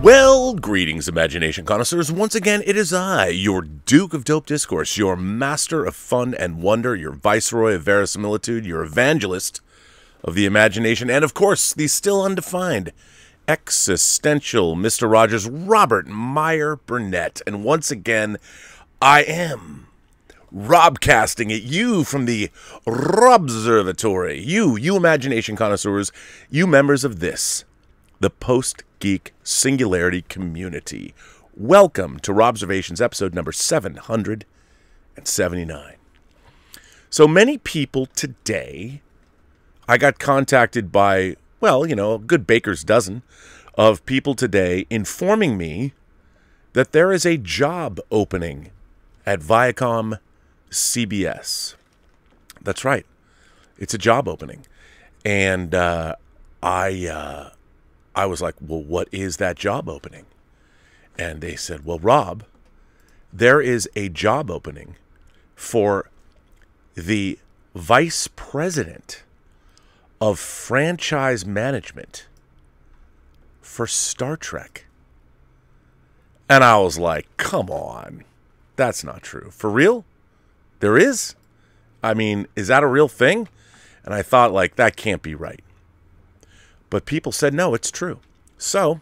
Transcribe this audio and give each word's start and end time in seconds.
Well, 0.00 0.54
greetings, 0.54 1.08
imagination 1.08 1.64
connoisseurs. 1.64 2.12
Once 2.12 2.36
again, 2.36 2.62
it 2.64 2.76
is 2.76 2.92
I, 2.92 3.28
your 3.28 3.62
Duke 3.62 4.14
of 4.14 4.22
Dope 4.22 4.46
Discourse, 4.46 4.96
your 4.96 5.16
master 5.16 5.84
of 5.84 5.96
fun 5.96 6.34
and 6.34 6.62
wonder, 6.62 6.94
your 6.94 7.10
viceroy 7.10 7.74
of 7.74 7.82
verisimilitude, 7.82 8.64
your 8.64 8.84
evangelist 8.84 9.60
of 10.22 10.36
the 10.36 10.46
imagination, 10.46 11.10
and 11.10 11.24
of 11.24 11.34
course, 11.34 11.74
the 11.74 11.88
still 11.88 12.22
undefined, 12.22 12.92
existential 13.48 14.76
Mr. 14.76 15.10
Rogers, 15.10 15.48
Robert 15.48 16.06
Meyer 16.06 16.76
Burnett. 16.76 17.42
And 17.44 17.64
once 17.64 17.90
again, 17.90 18.36
I 19.02 19.24
am 19.24 19.88
Robcasting 20.54 21.54
at 21.54 21.64
you 21.64 22.04
from 22.04 22.24
the 22.24 22.50
Robservatory. 22.86 24.42
You, 24.42 24.76
you 24.76 24.96
imagination 24.96 25.56
connoisseurs, 25.56 26.12
you 26.48 26.68
members 26.68 27.02
of 27.02 27.18
this, 27.18 27.64
the 28.20 28.30
post 28.30 28.82
geek 28.98 29.32
singularity 29.44 30.22
community. 30.22 31.14
Welcome 31.56 32.18
to 32.20 32.32
Robservations, 32.32 33.00
episode 33.00 33.32
number 33.32 33.52
779. 33.52 35.94
So 37.10 37.28
many 37.28 37.58
people 37.58 38.06
today, 38.06 39.02
I 39.88 39.98
got 39.98 40.18
contacted 40.18 40.90
by, 40.90 41.36
well, 41.60 41.86
you 41.86 41.94
know, 41.94 42.14
a 42.14 42.18
good 42.18 42.44
baker's 42.46 42.82
dozen 42.82 43.22
of 43.74 44.04
people 44.04 44.34
today 44.34 44.84
informing 44.90 45.56
me 45.56 45.92
that 46.72 46.90
there 46.90 47.12
is 47.12 47.24
a 47.24 47.36
job 47.36 48.00
opening 48.10 48.72
at 49.24 49.38
Viacom 49.40 50.18
CBS. 50.70 51.76
That's 52.60 52.84
right. 52.84 53.06
It's 53.78 53.94
a 53.94 53.98
job 53.98 54.26
opening. 54.26 54.66
And 55.24 55.72
uh, 55.72 56.16
I 56.62 57.06
uh, 57.06 57.50
I 58.18 58.26
was 58.26 58.42
like, 58.42 58.56
"Well, 58.60 58.82
what 58.82 59.06
is 59.12 59.36
that 59.36 59.56
job 59.56 59.88
opening?" 59.88 60.26
And 61.16 61.40
they 61.40 61.54
said, 61.54 61.84
"Well, 61.84 62.00
Rob, 62.00 62.42
there 63.32 63.60
is 63.60 63.88
a 63.94 64.08
job 64.08 64.50
opening 64.50 64.96
for 65.54 66.10
the 66.96 67.38
vice 67.76 68.28
president 68.34 69.22
of 70.20 70.40
franchise 70.40 71.46
management 71.46 72.26
for 73.62 73.86
Star 73.86 74.36
Trek." 74.36 74.86
And 76.48 76.64
I 76.64 76.76
was 76.78 76.98
like, 76.98 77.28
"Come 77.36 77.70
on. 77.70 78.24
That's 78.74 79.04
not 79.04 79.22
true. 79.22 79.52
For 79.52 79.70
real? 79.70 80.04
There 80.80 80.98
is? 80.98 81.36
I 82.02 82.14
mean, 82.14 82.48
is 82.56 82.66
that 82.66 82.82
a 82.82 82.88
real 82.88 83.08
thing?" 83.08 83.46
And 84.04 84.12
I 84.12 84.22
thought 84.22 84.52
like 84.52 84.74
that 84.74 84.96
can't 84.96 85.22
be 85.22 85.36
right. 85.36 85.62
But 86.90 87.06
people 87.06 87.32
said, 87.32 87.54
no, 87.54 87.74
it's 87.74 87.90
true. 87.90 88.20
So 88.56 89.00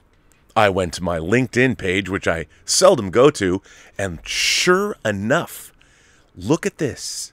I 0.55 0.69
went 0.69 0.95
to 0.95 1.03
my 1.03 1.19
LinkedIn 1.19 1.79
page, 1.79 2.09
which 2.09 2.27
I 2.27 2.47
seldom 2.65 3.11
go 3.11 3.31
to, 3.31 3.63
and 3.99 4.21
sure 4.27 4.97
enough, 5.05 5.73
look 6.37 6.67
at 6.67 6.79
this. 6.79 7.33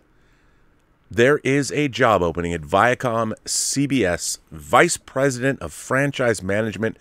There 1.10 1.40
is 1.44 1.72
a 1.72 1.88
job 1.88 2.22
opening 2.22 2.54
at 2.54 2.62
Viacom 2.62 3.34
CBS, 3.46 4.40
Vice 4.52 4.98
President 4.98 5.62
of 5.62 5.72
Franchise 5.72 6.42
Management 6.42 6.98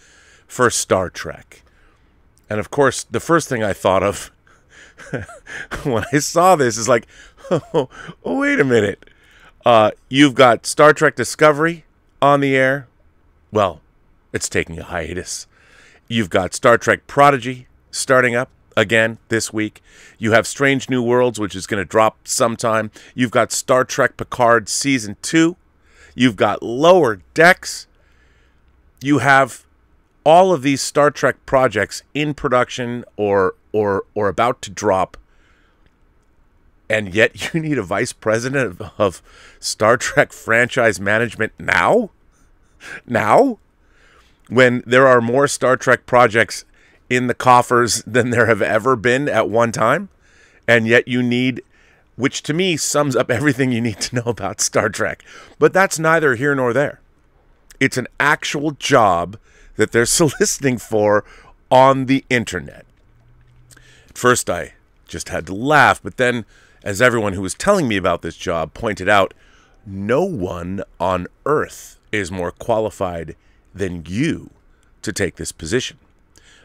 for 0.46 0.68
Star 0.68 1.08
Trek. 1.08 1.62
And 2.50 2.60
of 2.60 2.70
course, 2.70 3.04
the 3.04 3.20
first 3.20 3.48
thing 3.48 3.62
I 3.62 3.72
thought 3.72 4.02
of 4.02 4.30
when 5.84 6.04
I 6.12 6.18
saw 6.18 6.56
this 6.56 6.76
is 6.76 6.88
like, 6.88 7.06
oh, 7.50 7.88
wait 8.22 8.60
a 8.60 8.64
minute. 8.64 9.08
Uh, 9.64 9.92
you've 10.08 10.34
got 10.34 10.66
Star 10.66 10.92
Trek 10.92 11.16
Discovery 11.16 11.84
on 12.20 12.40
the 12.40 12.54
air, 12.54 12.88
well, 13.52 13.80
it's 14.32 14.48
taking 14.48 14.78
a 14.78 14.84
hiatus. 14.84 15.46
You've 16.08 16.30
got 16.30 16.54
Star 16.54 16.78
Trek 16.78 17.06
Prodigy 17.06 17.68
starting 17.90 18.34
up 18.34 18.50
again 18.76 19.18
this 19.28 19.52
week. 19.52 19.82
You 20.18 20.32
have 20.32 20.46
Strange 20.46 20.88
New 20.88 21.02
Worlds, 21.02 21.38
which 21.38 21.54
is 21.54 21.66
going 21.66 21.80
to 21.80 21.88
drop 21.88 22.26
sometime. 22.26 22.90
You've 23.14 23.30
got 23.30 23.52
Star 23.52 23.84
Trek 23.84 24.16
Picard 24.16 24.68
Season 24.68 25.16
2. 25.22 25.56
You've 26.14 26.36
got 26.36 26.62
Lower 26.62 27.20
Decks. 27.34 27.86
You 29.00 29.18
have 29.18 29.66
all 30.24 30.52
of 30.52 30.62
these 30.62 30.80
Star 30.80 31.10
Trek 31.10 31.36
projects 31.46 32.02
in 32.14 32.34
production 32.34 33.04
or 33.16 33.54
or 33.72 34.04
or 34.14 34.28
about 34.28 34.62
to 34.62 34.70
drop. 34.70 35.16
And 36.88 37.14
yet 37.14 37.54
you 37.54 37.60
need 37.60 37.78
a 37.78 37.82
vice 37.82 38.12
president 38.12 38.80
of, 38.80 38.90
of 38.98 39.22
Star 39.58 39.96
Trek 39.96 40.32
franchise 40.32 41.00
management 41.00 41.52
now? 41.58 42.10
Now 43.06 43.58
when 44.48 44.82
there 44.86 45.06
are 45.06 45.20
more 45.20 45.48
Star 45.48 45.76
Trek 45.76 46.06
projects 46.06 46.64
in 47.08 47.26
the 47.26 47.34
coffers 47.34 48.02
than 48.06 48.30
there 48.30 48.46
have 48.46 48.62
ever 48.62 48.96
been 48.96 49.28
at 49.28 49.48
one 49.48 49.72
time, 49.72 50.08
and 50.66 50.86
yet 50.86 51.08
you 51.08 51.22
need, 51.22 51.62
which 52.16 52.42
to 52.42 52.54
me 52.54 52.76
sums 52.76 53.16
up 53.16 53.30
everything 53.30 53.72
you 53.72 53.80
need 53.80 54.00
to 54.00 54.16
know 54.16 54.22
about 54.26 54.60
Star 54.60 54.88
Trek. 54.88 55.24
But 55.58 55.72
that's 55.72 55.98
neither 55.98 56.34
here 56.34 56.54
nor 56.54 56.72
there. 56.72 57.00
It's 57.80 57.96
an 57.96 58.08
actual 58.20 58.72
job 58.72 59.38
that 59.76 59.92
they're 59.92 60.06
soliciting 60.20 60.78
for 60.78 61.24
on 61.70 62.06
the 62.06 62.24
internet. 62.28 62.84
At 64.08 64.18
first, 64.18 64.50
I 64.50 64.74
just 65.08 65.30
had 65.30 65.46
to 65.46 65.54
laugh, 65.54 66.02
but 66.02 66.16
then, 66.16 66.44
as 66.82 67.00
everyone 67.00 67.32
who 67.32 67.42
was 67.42 67.54
telling 67.54 67.88
me 67.88 67.96
about 67.96 68.22
this 68.22 68.36
job 68.36 68.74
pointed 68.74 69.08
out, 69.08 69.34
no 69.86 70.24
one 70.24 70.82
on 71.00 71.26
earth 71.46 71.98
is 72.12 72.30
more 72.30 72.52
qualified 72.52 73.34
than 73.74 74.04
you 74.06 74.50
to 75.00 75.12
take 75.12 75.36
this 75.36 75.50
position. 75.50 75.98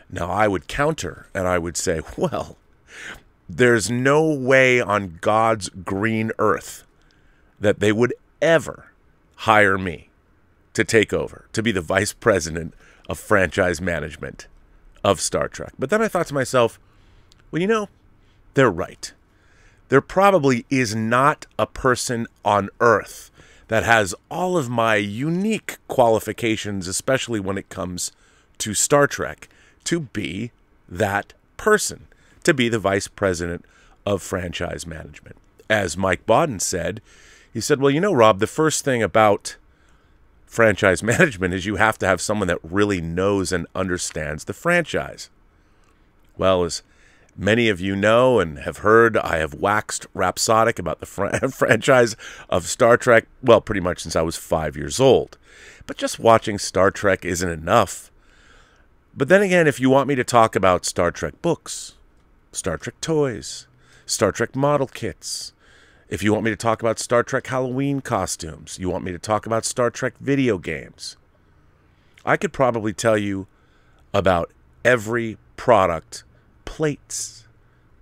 Now, 0.09 0.29
I 0.29 0.47
would 0.47 0.67
counter 0.67 1.27
and 1.33 1.47
I 1.47 1.57
would 1.57 1.77
say, 1.77 2.01
well, 2.17 2.57
there's 3.49 3.89
no 3.89 4.31
way 4.31 4.81
on 4.81 5.17
God's 5.21 5.69
green 5.69 6.31
earth 6.37 6.83
that 7.59 7.79
they 7.79 7.91
would 7.91 8.13
ever 8.41 8.91
hire 9.37 9.77
me 9.77 10.09
to 10.73 10.83
take 10.83 11.13
over, 11.13 11.45
to 11.53 11.63
be 11.63 11.71
the 11.71 11.81
vice 11.81 12.13
president 12.13 12.73
of 13.09 13.17
franchise 13.17 13.81
management 13.81 14.47
of 15.03 15.21
Star 15.21 15.47
Trek. 15.47 15.73
But 15.79 15.89
then 15.89 16.01
I 16.01 16.07
thought 16.07 16.27
to 16.27 16.33
myself, 16.33 16.79
well, 17.49 17.61
you 17.61 17.67
know, 17.67 17.89
they're 18.53 18.69
right. 18.69 19.13
There 19.89 20.01
probably 20.01 20.65
is 20.69 20.93
not 20.93 21.45
a 21.57 21.65
person 21.65 22.27
on 22.43 22.69
earth 22.81 23.31
that 23.67 23.83
has 23.83 24.15
all 24.29 24.57
of 24.57 24.69
my 24.69 24.95
unique 24.95 25.77
qualifications, 25.87 26.87
especially 26.87 27.39
when 27.39 27.57
it 27.57 27.69
comes 27.69 28.11
to 28.59 28.73
Star 28.73 29.07
Trek, 29.07 29.49
to 29.83 29.99
be 29.99 30.51
that 30.87 31.33
person, 31.57 32.07
to 32.43 32.53
be 32.53 32.69
the 32.69 32.79
vice 32.79 33.07
president 33.07 33.65
of 34.05 34.21
franchise 34.21 34.87
management. 34.87 35.35
As 35.69 35.97
Mike 35.97 36.25
Bodden 36.25 36.61
said, 36.61 37.01
he 37.53 37.59
said, 37.59 37.81
Well, 37.81 37.91
you 37.91 37.99
know, 37.99 38.13
Rob, 38.13 38.39
the 38.39 38.47
first 38.47 38.85
thing 38.85 39.03
about 39.03 39.57
franchise 40.45 41.03
management 41.03 41.53
is 41.53 41.65
you 41.65 41.75
have 41.75 41.97
to 41.99 42.07
have 42.07 42.21
someone 42.21 42.47
that 42.47 42.59
really 42.63 43.01
knows 43.01 43.51
and 43.51 43.67
understands 43.75 44.45
the 44.45 44.53
franchise. 44.53 45.29
Well, 46.37 46.63
as 46.63 46.83
many 47.37 47.69
of 47.69 47.79
you 47.79 47.95
know 47.95 48.39
and 48.39 48.59
have 48.59 48.79
heard, 48.79 49.15
I 49.17 49.37
have 49.37 49.53
waxed 49.53 50.07
rhapsodic 50.13 50.79
about 50.79 50.99
the 50.99 51.05
fr- 51.05 51.47
franchise 51.51 52.15
of 52.49 52.65
Star 52.65 52.97
Trek, 52.97 53.27
well, 53.41 53.61
pretty 53.61 53.81
much 53.81 53.99
since 53.99 54.15
I 54.15 54.21
was 54.21 54.35
five 54.35 54.75
years 54.75 54.99
old. 54.99 55.37
But 55.85 55.97
just 55.97 56.19
watching 56.19 56.57
Star 56.57 56.91
Trek 56.91 57.23
isn't 57.23 57.49
enough. 57.49 58.11
But 59.15 59.29
then 59.29 59.41
again, 59.41 59.67
if 59.67 59.79
you 59.79 59.89
want 59.89 60.07
me 60.07 60.15
to 60.15 60.23
talk 60.23 60.55
about 60.55 60.85
Star 60.85 61.11
Trek 61.11 61.41
books, 61.41 61.95
Star 62.51 62.77
Trek 62.77 62.99
toys, 63.01 63.67
Star 64.05 64.31
Trek 64.31 64.55
model 64.55 64.87
kits, 64.87 65.53
if 66.09 66.23
you 66.23 66.31
want 66.31 66.45
me 66.45 66.51
to 66.51 66.57
talk 66.57 66.81
about 66.81 66.99
Star 66.99 67.23
Trek 67.23 67.47
Halloween 67.47 68.01
costumes, 68.01 68.77
you 68.79 68.89
want 68.89 69.03
me 69.03 69.11
to 69.11 69.19
talk 69.19 69.45
about 69.45 69.65
Star 69.65 69.89
Trek 69.89 70.13
video 70.19 70.57
games, 70.57 71.17
I 72.25 72.37
could 72.37 72.53
probably 72.53 72.93
tell 72.93 73.17
you 73.17 73.47
about 74.13 74.51
every 74.83 75.37
product, 75.55 76.23
plates, 76.67 77.45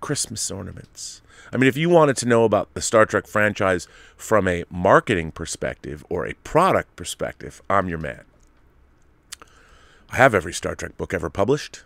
Christmas 0.00 0.50
ornaments. 0.50 1.22
I 1.52 1.56
mean, 1.56 1.68
if 1.68 1.76
you 1.76 1.88
wanted 1.88 2.16
to 2.18 2.26
know 2.26 2.44
about 2.44 2.74
the 2.74 2.82
Star 2.82 3.06
Trek 3.06 3.28
franchise 3.28 3.86
from 4.16 4.48
a 4.48 4.64
marketing 4.68 5.30
perspective 5.30 6.04
or 6.10 6.26
a 6.26 6.34
product 6.42 6.96
perspective, 6.96 7.62
I'm 7.70 7.88
your 7.88 7.98
man. 7.98 8.24
I 10.10 10.16
have 10.16 10.34
every 10.34 10.52
Star 10.52 10.74
Trek 10.74 10.96
book 10.98 11.14
ever 11.14 11.30
published. 11.30 11.84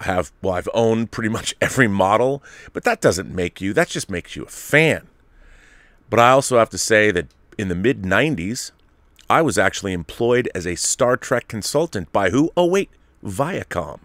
I 0.00 0.04
have, 0.04 0.30
well, 0.40 0.54
I've 0.54 0.68
owned 0.72 1.10
pretty 1.10 1.28
much 1.28 1.56
every 1.60 1.88
model, 1.88 2.42
but 2.72 2.84
that 2.84 3.00
doesn't 3.00 3.34
make 3.34 3.60
you, 3.60 3.72
that 3.72 3.88
just 3.88 4.08
makes 4.08 4.36
you 4.36 4.44
a 4.44 4.48
fan. 4.48 5.08
But 6.08 6.20
I 6.20 6.30
also 6.30 6.58
have 6.58 6.70
to 6.70 6.78
say 6.78 7.10
that 7.10 7.26
in 7.58 7.66
the 7.66 7.74
mid 7.74 8.02
90s, 8.02 8.70
I 9.28 9.42
was 9.42 9.58
actually 9.58 9.92
employed 9.92 10.48
as 10.54 10.66
a 10.66 10.76
Star 10.76 11.16
Trek 11.16 11.48
consultant 11.48 12.12
by 12.12 12.30
who? 12.30 12.52
Oh, 12.56 12.66
wait, 12.66 12.90
Viacom. 13.24 13.98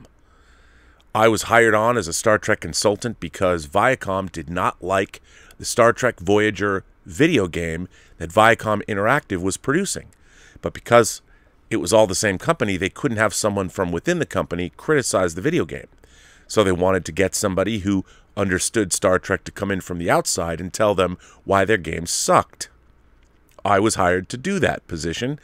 I 1.13 1.27
was 1.27 1.43
hired 1.43 1.73
on 1.73 1.97
as 1.97 2.07
a 2.07 2.13
Star 2.13 2.37
Trek 2.37 2.59
consultant 2.59 3.19
because 3.19 3.67
Viacom 3.67 4.31
did 4.31 4.49
not 4.49 4.83
like 4.83 5.21
the 5.57 5.65
Star 5.65 5.91
Trek 5.91 6.19
Voyager 6.19 6.83
video 7.05 7.47
game 7.47 7.87
that 8.17 8.29
Viacom 8.29 8.83
Interactive 8.85 9.41
was 9.41 9.57
producing. 9.57 10.09
But 10.61 10.73
because 10.73 11.21
it 11.69 11.77
was 11.77 11.93
all 11.93 12.05
the 12.05 12.15
same 12.15 12.37
company, 12.37 12.77
they 12.77 12.89
couldn't 12.89 13.17
have 13.17 13.33
someone 13.33 13.69
from 13.69 13.91
within 13.91 14.19
the 14.19 14.25
company 14.25 14.71
criticize 14.77 15.33
the 15.33 15.41
video 15.41 15.65
game. 15.65 15.87
So 16.47 16.63
they 16.63 16.71
wanted 16.71 17.05
to 17.05 17.11
get 17.11 17.35
somebody 17.35 17.79
who 17.79 18.05
understood 18.37 18.93
Star 18.93 19.17
Trek 19.19 19.43
to 19.45 19.51
come 19.51 19.71
in 19.71 19.81
from 19.81 19.97
the 19.97 20.09
outside 20.09 20.61
and 20.61 20.71
tell 20.71 20.93
them 20.93 21.17
why 21.43 21.65
their 21.65 21.77
game 21.77 22.05
sucked. 22.05 22.69
I 23.65 23.79
was 23.79 23.95
hired 23.95 24.29
to 24.29 24.37
do 24.37 24.59
that 24.59 24.87
position. 24.87 25.39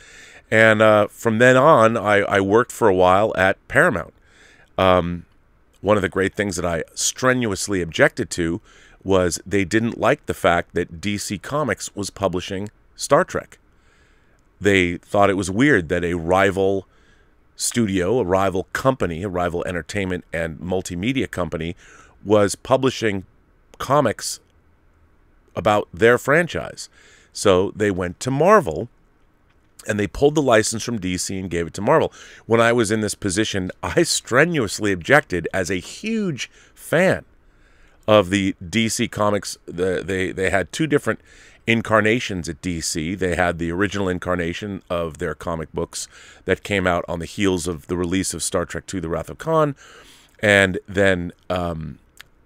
And 0.50 0.82
uh, 0.82 1.08
from 1.08 1.40
then 1.40 1.58
on, 1.58 1.98
I, 1.98 2.18
I, 2.20 2.40
worked 2.40 2.72
for 2.72 2.88
a 2.88 2.94
while 2.96 3.34
at 3.36 3.68
Paramount. 3.68 4.14
Um, 4.78 5.26
one 5.86 5.98
of 5.98 6.02
the 6.02 6.10
great 6.10 6.34
things 6.34 6.56
that 6.56 6.66
I 6.66 6.84
strenuously 6.96 7.80
objected 7.80 8.32
to 8.32 8.60
was 9.04 9.40
they 9.46 9.64
didn't 9.64 10.00
like 10.00 10.26
the 10.26 10.34
fact 10.34 10.74
that 10.74 11.00
DC 11.00 11.40
Comics 11.44 11.96
was 11.96 12.10
publishing 12.10 12.70
Star 12.96 13.24
Trek. 13.24 13.60
They 14.60 14.98
thought 14.98 15.30
it 15.30 15.38
was 15.38 15.52
weird 15.52 15.90
that 15.90 16.04
a 16.04 16.16
rival 16.16 16.88
studio, 17.56 18.18
a 18.20 18.24
rival 18.24 18.64
company, 18.74 19.22
a 19.22 19.30
rival 19.30 19.64
entertainment 19.68 20.26
and 20.34 20.58
multimedia 20.58 21.30
company 21.30 21.76
was 22.24 22.56
publishing 22.56 23.28
comics 23.78 24.40
about 25.56 25.88
their 25.94 26.18
franchise. 26.18 26.90
So 27.32 27.72
they 27.76 27.92
went 27.92 28.20
to 28.22 28.32
Marvel 28.32 28.90
and 29.88 30.00
they 30.00 30.08
pulled 30.08 30.36
the 30.36 30.42
license 30.42 30.84
from 30.84 31.00
DC 31.00 31.38
and 31.38 31.50
gave 31.50 31.68
it 31.68 31.74
to 31.76 31.82
Marvel. 31.82 32.12
When 32.46 32.62
I 32.62 32.74
was 32.74 32.92
in 32.92 33.02
this 33.02 33.16
position, 33.16 33.72
I 33.84 34.04
strenuously 34.04 34.92
objected 34.92 35.48
as 35.54 35.70
a 35.70 35.76
huge 35.76 36.50
fan 36.74 37.26
of 38.08 38.30
the 38.30 38.56
DC 38.64 39.10
comics. 39.12 39.58
The, 39.66 40.04
they 40.06 40.32
they 40.32 40.50
had 40.50 40.72
two 40.72 40.88
different 40.88 41.20
incarnations 41.68 42.48
at 42.48 42.62
DC. 42.62 43.18
They 43.18 43.36
had 43.36 43.58
the 43.58 43.72
original 43.72 44.08
incarnation 44.08 44.84
of 44.90 45.18
their 45.18 45.34
comic 45.34 45.72
books 45.74 46.08
that 46.46 46.64
came 46.64 46.86
out 46.86 47.04
on 47.08 47.20
the 47.20 47.26
heels 47.26 47.68
of 47.68 47.88
the 47.88 47.98
release 47.98 48.34
of 48.34 48.44
Star 48.44 48.66
Trek 48.66 48.84
II: 48.94 49.00
The 49.00 49.10
Wrath 49.10 49.30
of 49.30 49.38
Khan, 49.38 49.76
and 50.40 50.78
then 50.88 51.32
um, 51.50 52.00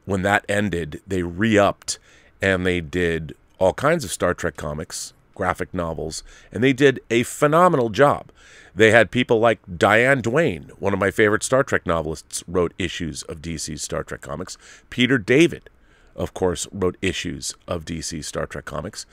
when 0.05 0.21
that 0.23 0.45
ended, 0.49 1.01
they 1.05 1.23
re-upped 1.23 1.99
and 2.41 2.65
they 2.65 2.81
did 2.81 3.35
all 3.59 3.73
kinds 3.73 4.03
of 4.03 4.11
Star 4.11 4.33
Trek 4.33 4.55
comics, 4.55 5.13
graphic 5.39 5.73
novels, 5.73 6.21
and 6.51 6.61
they 6.61 6.73
did 6.73 6.99
a 7.09 7.23
phenomenal 7.23 7.87
job. 7.87 8.29
They 8.75 8.91
had 8.91 9.09
people 9.09 9.39
like 9.39 9.59
Diane 9.77 10.19
Duane, 10.19 10.71
one 10.79 10.91
of 10.91 10.99
my 10.99 11.11
favorite 11.11 11.43
Star 11.43 11.63
Trek 11.63 11.85
novelists, 11.85 12.43
wrote 12.45 12.73
issues 12.77 13.23
of 13.23 13.41
DC's 13.41 13.81
Star 13.81 14.03
Trek 14.03 14.19
comics. 14.19 14.57
Peter 14.89 15.17
David, 15.17 15.69
of 16.13 16.33
course, 16.33 16.67
wrote 16.73 16.97
issues 17.01 17.55
of 17.69 17.85
DC 17.85 18.21
Star 18.25 18.47
Trek 18.47 18.65
comics. 18.65 19.05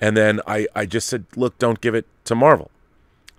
And 0.00 0.16
then 0.16 0.40
I, 0.48 0.66
I 0.74 0.84
just 0.84 1.06
said, 1.06 1.26
look, 1.36 1.56
don't 1.58 1.80
give 1.80 1.94
it 1.94 2.06
to 2.24 2.34
Marvel. 2.34 2.72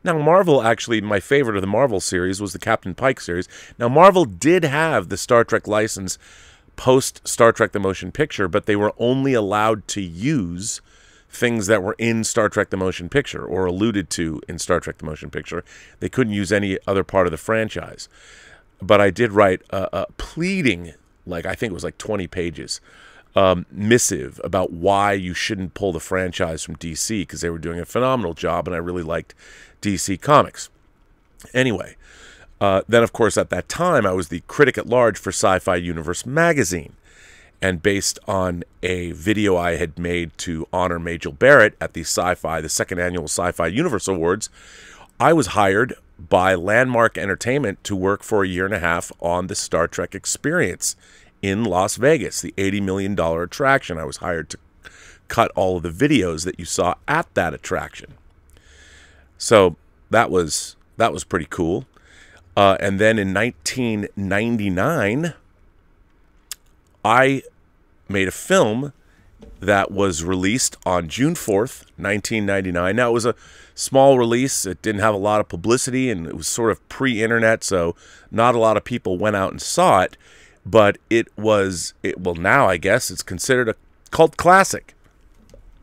Now, 0.05 0.17
Marvel 0.17 0.61
actually, 0.61 1.01
my 1.01 1.19
favorite 1.19 1.57
of 1.57 1.61
the 1.61 1.67
Marvel 1.67 1.99
series 1.99 2.39
was 2.39 2.53
the 2.53 2.59
Captain 2.59 2.95
Pike 2.95 3.19
series. 3.19 3.49
Now, 3.77 3.89
Marvel 3.89 4.23
did 4.23 4.63
have 4.63 5.09
the 5.09 5.17
Star 5.17 5.43
Trek 5.43 5.67
license 5.67 6.17
post 6.77 7.27
Star 7.27 7.51
Trek 7.51 7.73
the 7.73 7.81
Motion 7.81 8.13
Picture, 8.13 8.47
but 8.47 8.65
they 8.65 8.77
were 8.77 8.93
only 8.97 9.33
allowed 9.33 9.85
to 9.89 10.01
use 10.01 10.79
things 11.29 11.67
that 11.67 11.83
were 11.83 11.95
in 11.97 12.23
Star 12.23 12.49
Trek 12.49 12.69
the 12.69 12.77
Motion 12.77 13.07
Picture 13.09 13.45
or 13.45 13.65
alluded 13.65 14.09
to 14.11 14.41
in 14.47 14.59
Star 14.59 14.79
Trek 14.79 14.97
the 14.97 15.05
Motion 15.05 15.29
Picture. 15.29 15.63
They 15.99 16.09
couldn't 16.09 16.33
use 16.33 16.51
any 16.51 16.77
other 16.87 17.03
part 17.03 17.27
of 17.27 17.31
the 17.31 17.37
franchise. 17.37 18.09
But 18.81 19.01
I 19.01 19.09
did 19.09 19.31
write 19.31 19.61
a, 19.69 20.01
a 20.01 20.05
pleading, 20.17 20.93
like 21.25 21.45
I 21.45 21.53
think 21.53 21.71
it 21.71 21.73
was 21.73 21.83
like 21.83 21.97
20 21.97 22.27
pages, 22.27 22.81
um, 23.35 23.65
missive 23.71 24.41
about 24.43 24.71
why 24.71 25.13
you 25.13 25.33
shouldn't 25.33 25.75
pull 25.75 25.93
the 25.93 25.99
franchise 25.99 26.63
from 26.63 26.77
DC 26.77 27.21
because 27.21 27.41
they 27.41 27.49
were 27.49 27.59
doing 27.59 27.79
a 27.79 27.85
phenomenal 27.85 28.33
job 28.33 28.67
and 28.67 28.75
I 28.75 28.79
really 28.79 29.03
liked 29.03 29.35
DC 29.81 30.19
Comics. 30.21 30.69
Anyway, 31.53 31.95
uh, 32.59 32.81
then, 32.87 33.03
of 33.03 33.13
course, 33.13 33.37
at 33.37 33.49
that 33.51 33.69
time, 33.69 34.05
I 34.05 34.11
was 34.11 34.29
the 34.29 34.41
critic 34.47 34.77
at 34.77 34.87
large 34.87 35.17
for 35.17 35.29
Sci 35.29 35.59
Fi 35.59 35.75
Universe 35.75 36.25
magazine. 36.25 36.93
And 37.61 37.83
based 37.83 38.19
on 38.27 38.63
a 38.81 39.11
video 39.11 39.57
I 39.57 39.75
had 39.75 39.99
made 39.99 40.37
to 40.39 40.67
honor 40.71 40.99
Majel 40.99 41.33
Barrett 41.33 41.75
at 41.81 41.93
the 41.93 42.01
Sci 42.01 42.35
Fi, 42.35 42.61
the 42.61 42.69
second 42.69 42.99
annual 42.99 43.25
Sci 43.25 43.51
Fi 43.51 43.67
Universe 43.67 44.07
Awards, 44.07 44.49
I 45.19 45.33
was 45.33 45.47
hired 45.47 45.93
by 46.17 46.55
Landmark 46.55 47.17
Entertainment 47.17 47.83
to 47.83 47.95
work 47.95 48.23
for 48.23 48.43
a 48.43 48.47
year 48.47 48.65
and 48.65 48.73
a 48.73 48.79
half 48.79 49.11
on 49.19 49.47
the 49.47 49.55
Star 49.55 49.87
Trek 49.87 50.15
experience 50.15 50.95
in 51.41 51.63
Las 51.63 51.95
Vegas, 51.95 52.41
the 52.41 52.53
$80 52.57 52.81
million 52.81 53.19
attraction. 53.19 53.97
I 53.97 54.05
was 54.05 54.17
hired 54.17 54.49
to 54.51 54.59
cut 55.27 55.51
all 55.55 55.77
of 55.77 55.83
the 55.83 55.89
videos 55.89 56.45
that 56.45 56.59
you 56.59 56.65
saw 56.65 56.95
at 57.07 57.33
that 57.35 57.53
attraction. 57.53 58.13
So 59.37 59.75
that 60.09 60.29
was 60.29 60.75
that 60.97 61.13
was 61.13 61.23
pretty 61.23 61.47
cool. 61.49 61.85
Uh, 62.57 62.75
and 62.81 62.99
then 62.99 63.17
in 63.17 63.33
1999, 63.33 65.33
I 67.03 67.43
made 68.07 68.27
a 68.27 68.31
film 68.31 68.93
that 69.59 69.91
was 69.91 70.23
released 70.23 70.77
on 70.85 71.07
June 71.07 71.33
4th, 71.33 71.85
1999. 71.97 72.95
Now, 72.95 73.09
it 73.09 73.13
was 73.13 73.25
a 73.25 73.35
small 73.75 74.17
release. 74.17 74.65
It 74.65 74.81
didn't 74.81 75.01
have 75.01 75.13
a 75.13 75.17
lot 75.17 75.39
of 75.39 75.49
publicity 75.49 76.09
and 76.09 76.27
it 76.27 76.35
was 76.35 76.47
sort 76.47 76.71
of 76.71 76.87
pre 76.89 77.21
internet, 77.21 77.63
so 77.63 77.95
not 78.31 78.55
a 78.55 78.59
lot 78.59 78.77
of 78.77 78.83
people 78.83 79.17
went 79.17 79.35
out 79.35 79.51
and 79.51 79.61
saw 79.61 80.01
it. 80.01 80.17
But 80.65 80.97
it 81.09 81.27
was, 81.37 81.93
it, 82.03 82.19
well, 82.19 82.35
now 82.35 82.67
I 82.67 82.77
guess 82.77 83.09
it's 83.09 83.23
considered 83.23 83.69
a 83.69 83.75
cult 84.11 84.37
classic. 84.37 84.93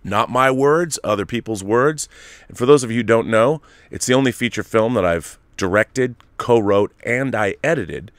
Not 0.04 0.30
my 0.30 0.50
words, 0.50 0.98
other 1.02 1.26
people's 1.26 1.64
words. 1.64 2.08
And 2.48 2.56
for 2.56 2.66
those 2.66 2.84
of 2.84 2.90
you 2.90 2.98
who 2.98 3.02
don't 3.02 3.28
know, 3.28 3.60
it's 3.90 4.06
the 4.06 4.14
only 4.14 4.30
feature 4.30 4.62
film 4.62 4.94
that 4.94 5.04
I've 5.04 5.38
directed, 5.56 6.14
co-wrote, 6.36 6.92
and 7.04 7.34
I 7.34 7.56
edited. 7.64 8.12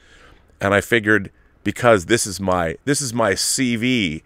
And 0.60 0.74
I 0.74 0.82
figured 0.82 1.30
because 1.68 2.06
this 2.06 2.26
is 2.26 2.40
my 2.40 2.78
this 2.86 3.02
is 3.02 3.12
my 3.12 3.32
CV, 3.32 4.22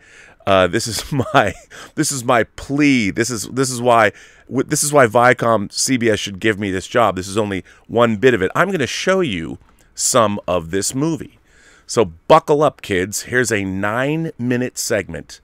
uh, 0.47 0.69
this 0.69 0.87
is 0.87 1.11
my 1.35 1.53
this 1.97 2.13
is 2.13 2.23
my 2.23 2.45
plea. 2.45 3.11
This 3.11 3.31
is 3.31 3.49
this 3.49 3.69
is 3.69 3.83
why 3.83 4.13
this 4.49 4.85
is 4.85 4.93
why 4.93 5.09
Viacom 5.09 5.69
CBS 5.69 6.21
should 6.21 6.39
give 6.39 6.61
me 6.61 6.71
this 6.71 6.87
job. 6.87 7.17
This 7.17 7.27
is 7.27 7.37
only 7.37 7.65
one 7.89 8.15
bit 8.15 8.33
of 8.33 8.43
it. 8.43 8.53
I'm 8.55 8.69
going 8.69 8.79
to 8.79 8.87
show 8.87 9.19
you 9.19 9.59
some 9.93 10.39
of 10.47 10.71
this 10.71 10.95
movie. 10.95 11.41
So 11.85 12.05
buckle 12.05 12.63
up, 12.63 12.81
kids. 12.81 13.23
Here's 13.23 13.51
a 13.51 13.65
nine 13.65 14.31
minute 14.39 14.79
segment 14.79 15.41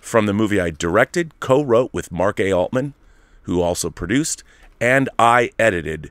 from 0.00 0.24
the 0.24 0.32
movie 0.32 0.58
I 0.58 0.70
directed, 0.70 1.38
co 1.40 1.62
wrote 1.62 1.90
with 1.92 2.10
Mark 2.10 2.40
A. 2.40 2.52
Altman, 2.52 2.94
who 3.42 3.60
also 3.60 3.90
produced, 3.90 4.44
and 4.80 5.10
I 5.18 5.50
edited 5.58 6.10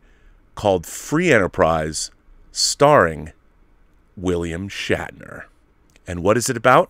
called 0.54 0.86
Free 0.86 1.34
Enterprise, 1.34 2.12
starring 2.52 3.34
William 4.18 4.68
Shatner. 4.68 5.44
And 6.08 6.24
what 6.24 6.38
is 6.38 6.50
it 6.50 6.58
about? 6.58 6.90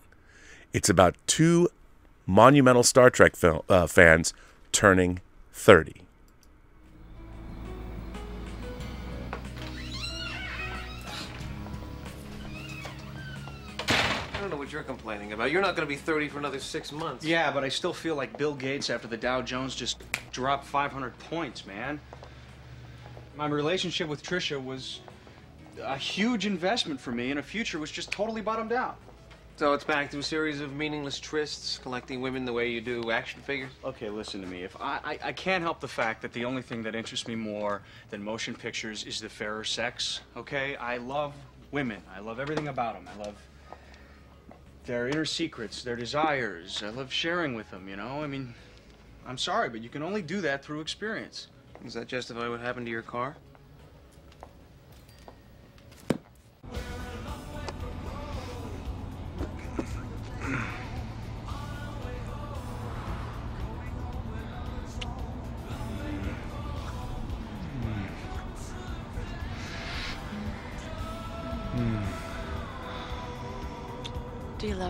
It's 0.73 0.89
about 0.89 1.15
two 1.27 1.69
monumental 2.25 2.83
Star 2.83 3.09
Trek 3.09 3.35
fil- 3.35 3.65
uh, 3.69 3.87
fans 3.87 4.33
turning 4.71 5.19
30. 5.53 6.01
I 13.89 14.39
don't 14.39 14.49
know 14.51 14.57
what 14.57 14.71
you're 14.71 14.83
complaining 14.83 15.33
about. 15.33 15.51
You're 15.51 15.61
not 15.61 15.75
going 15.75 15.87
to 15.87 15.89
be 15.89 15.95
30 15.95 16.29
for 16.29 16.39
another 16.39 16.59
six 16.59 16.91
months. 16.91 17.25
Yeah, 17.25 17.51
but 17.51 17.63
I 17.63 17.69
still 17.69 17.93
feel 17.93 18.15
like 18.15 18.37
Bill 18.37 18.53
Gates 18.53 18.89
after 18.89 19.07
the 19.07 19.17
Dow 19.17 19.41
Jones 19.41 19.75
just 19.75 20.03
dropped 20.31 20.65
500 20.65 21.17
points, 21.19 21.65
man. 21.65 21.99
My 23.35 23.47
relationship 23.47 24.07
with 24.07 24.23
Trisha 24.23 24.63
was 24.63 25.01
a 25.83 25.97
huge 25.97 26.45
investment 26.45 26.99
for 26.99 27.11
me, 27.11 27.31
and 27.31 27.39
a 27.39 27.43
future 27.43 27.79
was 27.79 27.91
just 27.91 28.11
totally 28.11 28.41
bottomed 28.41 28.73
out. 28.73 28.97
So 29.57 29.73
it's 29.73 29.83
back 29.83 30.11
to 30.11 30.19
a 30.19 30.23
series 30.23 30.61
of 30.61 30.73
meaningless 30.73 31.19
trysts, 31.19 31.81
collecting 31.81 32.21
women 32.21 32.45
the 32.45 32.53
way 32.53 32.69
you 32.69 32.79
do 32.79 33.09
action 33.09 33.41
figures. 33.41 33.71
Okay, 33.83 34.07
listen 34.07 34.39
to 34.41 34.47
me. 34.47 34.63
If 34.63 34.79
I, 34.79 34.99
I, 35.03 35.19
I 35.23 35.31
can't 35.31 35.63
help 35.63 35.79
the 35.79 35.87
fact 35.87 36.21
that 36.21 36.31
the 36.33 36.45
only 36.45 36.61
thing 36.61 36.83
that 36.83 36.93
interests 36.93 37.27
me 37.27 37.33
more 37.33 37.81
than 38.11 38.23
motion 38.23 38.53
pictures 38.53 39.03
is 39.03 39.19
the 39.19 39.29
fairer 39.29 39.63
sex. 39.63 40.21
Okay, 40.35 40.75
I 40.75 40.97
love 40.97 41.33
women. 41.71 42.03
I 42.15 42.19
love 42.19 42.39
everything 42.39 42.67
about 42.67 42.93
them. 42.93 43.09
I 43.11 43.23
love 43.23 43.35
their 44.85 45.07
inner 45.07 45.25
secrets, 45.25 45.83
their 45.83 45.95
desires. 45.95 46.83
I 46.85 46.89
love 46.89 47.11
sharing 47.11 47.55
with 47.55 47.71
them. 47.71 47.89
You 47.89 47.95
know, 47.95 48.23
I 48.23 48.27
mean, 48.27 48.53
I'm 49.25 49.39
sorry, 49.39 49.69
but 49.69 49.81
you 49.81 49.89
can 49.89 50.03
only 50.03 50.21
do 50.21 50.39
that 50.41 50.63
through 50.63 50.81
experience. 50.81 51.47
Does 51.83 51.95
that 51.95 52.07
justify 52.07 52.47
what 52.47 52.59
happened 52.59 52.85
to 52.85 52.91
your 52.91 53.01
car? 53.01 53.35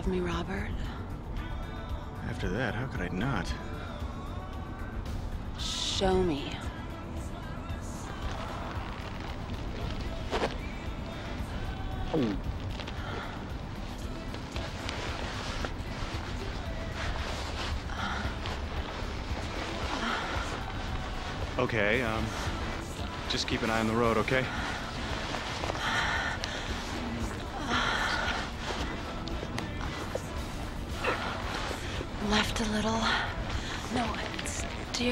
Me, 0.08 0.20
Robert? 0.20 0.70
After 2.28 2.48
that, 2.48 2.74
how 2.74 2.86
could 2.86 3.00
I 3.00 3.08
not? 3.08 3.52
Show 5.58 6.22
me. 6.22 6.52
Okay, 21.58 22.02
um, 22.02 22.24
just 23.28 23.46
keep 23.46 23.62
an 23.62 23.68
eye 23.68 23.80
on 23.80 23.88
the 23.88 23.92
road, 23.92 24.16
okay? 24.16 24.44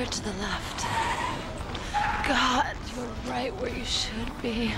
Steer 0.07 0.23
to 0.23 0.25
the 0.25 0.43
left. 0.43 0.87
God, 2.27 2.77
you're 2.95 3.33
right 3.33 3.55
where 3.61 3.71
you 3.71 3.85
should 3.85 4.43
be. 4.43 4.73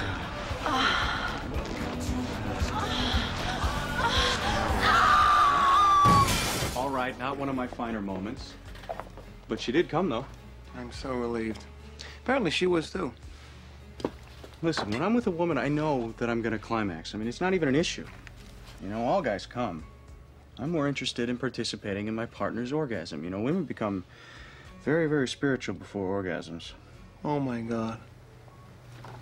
All 6.77 6.91
right, 6.91 7.19
not 7.19 7.37
one 7.37 7.49
of 7.49 7.55
my 7.55 7.67
finer 7.67 8.01
moments. 8.01 8.55
But 9.49 9.61
she 9.61 9.73
did 9.73 9.89
come, 9.89 10.09
though. 10.09 10.27
I'm 10.77 10.93
so 10.93 11.13
relieved. 11.13 11.65
Apparently 12.23 12.51
she 12.51 12.67
was 12.67 12.91
too. 12.91 13.13
Listen, 14.61 14.91
when 14.91 15.03
I'm 15.03 15.15
with 15.15 15.27
a 15.27 15.31
woman, 15.31 15.57
I 15.57 15.69
know 15.69 16.13
that 16.19 16.29
I'm 16.29 16.43
gonna 16.43 16.59
climax. 16.59 17.15
I 17.15 17.19
mean, 17.19 17.29
it's 17.29 17.41
not 17.41 17.55
even 17.55 17.69
an 17.69 17.75
issue. 17.75 18.05
You 18.83 18.89
know, 18.89 19.05
all 19.05 19.23
guys 19.23 19.47
come. 19.47 19.85
I'm 20.59 20.71
more 20.71 20.89
interested 20.89 21.29
in 21.29 21.39
participating 21.39 22.09
in 22.09 22.15
my 22.15 22.27
partner's 22.27 22.73
orgasm. 22.73 23.25
You 23.25 23.31
know, 23.31 23.41
women 23.41 23.65
become 23.65 24.05
very, 24.85 25.07
very 25.07 25.29
spiritual 25.29 25.75
before 25.75 26.23
orgasms. 26.23 26.73
Oh 27.25 27.41
my 27.41 27.61
god. 27.61 27.99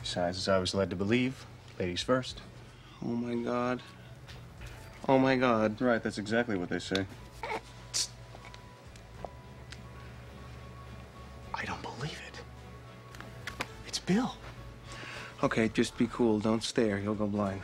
Besides, 0.02 0.38
as 0.38 0.48
I 0.48 0.58
was 0.58 0.74
led 0.74 0.90
to 0.90 0.96
believe, 0.96 1.46
ladies 1.78 2.02
first. 2.02 2.40
Oh 3.04 3.08
my 3.08 3.34
god. 3.42 3.82
Oh 5.08 5.18
my 5.18 5.36
god. 5.36 5.80
Right, 5.80 6.02
that's 6.02 6.18
exactly 6.18 6.56
what 6.56 6.68
they 6.68 6.78
say. 6.78 7.06
I 11.54 11.64
don't 11.64 11.82
believe 11.82 12.20
it. 12.28 12.40
It's 13.86 13.98
Bill. 13.98 14.34
Okay, 15.42 15.68
just 15.68 15.96
be 15.98 16.06
cool. 16.06 16.38
Don't 16.38 16.62
stare. 16.62 16.98
You'll 16.98 17.14
go 17.14 17.26
blind. 17.26 17.62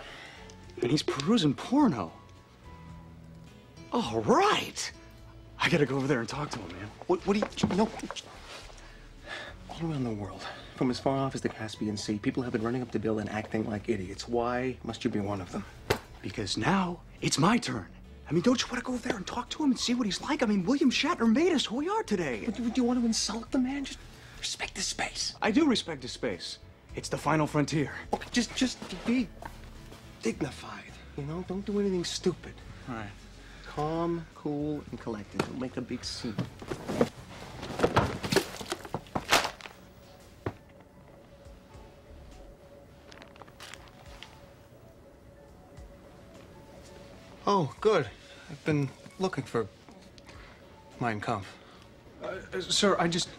And 0.80 0.90
he's 0.90 1.02
perusing 1.02 1.54
porno. 1.54 2.12
All 3.92 4.20
right. 4.22 4.92
I 5.62 5.68
gotta 5.68 5.86
go 5.86 5.94
over 5.96 6.08
there 6.08 6.18
and 6.18 6.28
talk 6.28 6.50
to 6.50 6.58
him, 6.58 6.68
man. 6.76 6.90
What, 7.06 7.24
what 7.24 7.34
do 7.34 7.38
you. 7.38 7.76
No. 7.76 7.88
All 9.70 9.90
around 9.90 10.02
the 10.02 10.10
world, 10.10 10.44
from 10.74 10.90
as 10.90 10.98
far 10.98 11.16
off 11.16 11.36
as 11.36 11.40
the 11.40 11.48
Caspian 11.48 11.96
Sea, 11.96 12.18
people 12.18 12.42
have 12.42 12.52
been 12.52 12.62
running 12.62 12.82
up 12.82 12.90
to 12.90 12.98
Bill 12.98 13.20
and 13.20 13.30
acting 13.30 13.68
like 13.70 13.88
idiots. 13.88 14.28
Why 14.28 14.76
must 14.82 15.04
you 15.04 15.10
be 15.10 15.20
one 15.20 15.40
of 15.40 15.52
them? 15.52 15.64
Because 16.20 16.56
now 16.56 17.00
it's 17.20 17.38
my 17.38 17.58
turn. 17.58 17.86
I 18.28 18.32
mean, 18.32 18.42
don't 18.42 18.60
you 18.60 18.66
want 18.68 18.78
to 18.78 18.84
go 18.84 18.94
over 18.94 19.08
there 19.08 19.16
and 19.16 19.26
talk 19.26 19.50
to 19.50 19.62
him 19.62 19.70
and 19.70 19.78
see 19.78 19.94
what 19.94 20.04
he's 20.04 20.20
like? 20.20 20.42
I 20.42 20.46
mean, 20.46 20.64
William 20.64 20.90
Shatner 20.90 21.32
made 21.32 21.52
us 21.52 21.64
who 21.64 21.76
we 21.76 21.88
are 21.88 22.02
today. 22.02 22.42
But 22.44 22.58
would 22.58 22.76
you 22.76 22.82
want 22.82 22.98
to 23.00 23.06
insult 23.06 23.50
the 23.52 23.58
man? 23.58 23.84
Just 23.84 23.98
respect 24.40 24.76
his 24.76 24.86
space. 24.86 25.36
I 25.40 25.52
do 25.52 25.66
respect 25.68 26.02
his 26.02 26.12
space. 26.12 26.58
It's 26.96 27.08
the 27.08 27.18
final 27.18 27.46
frontier. 27.46 27.92
Just, 28.32 28.54
just 28.56 28.78
be 29.06 29.28
dignified. 30.22 30.82
You 31.16 31.24
know, 31.24 31.44
don't 31.46 31.64
do 31.64 31.78
anything 31.78 32.04
stupid. 32.04 32.54
All 32.88 32.96
right. 32.96 33.06
Calm, 33.74 34.26
cool, 34.34 34.82
and 34.90 35.00
collected. 35.00 35.40
Don't 35.40 35.58
make 35.58 35.78
a 35.78 35.80
big 35.80 36.04
scene. 36.04 36.36
Oh, 47.46 47.74
good. 47.80 48.06
I've 48.50 48.64
been 48.66 48.90
looking 49.18 49.44
for 49.44 49.66
Mein 51.00 51.18
Kampf. 51.18 51.46
Uh, 52.22 52.60
sir, 52.60 52.94
I 52.98 53.08
just. 53.08 53.30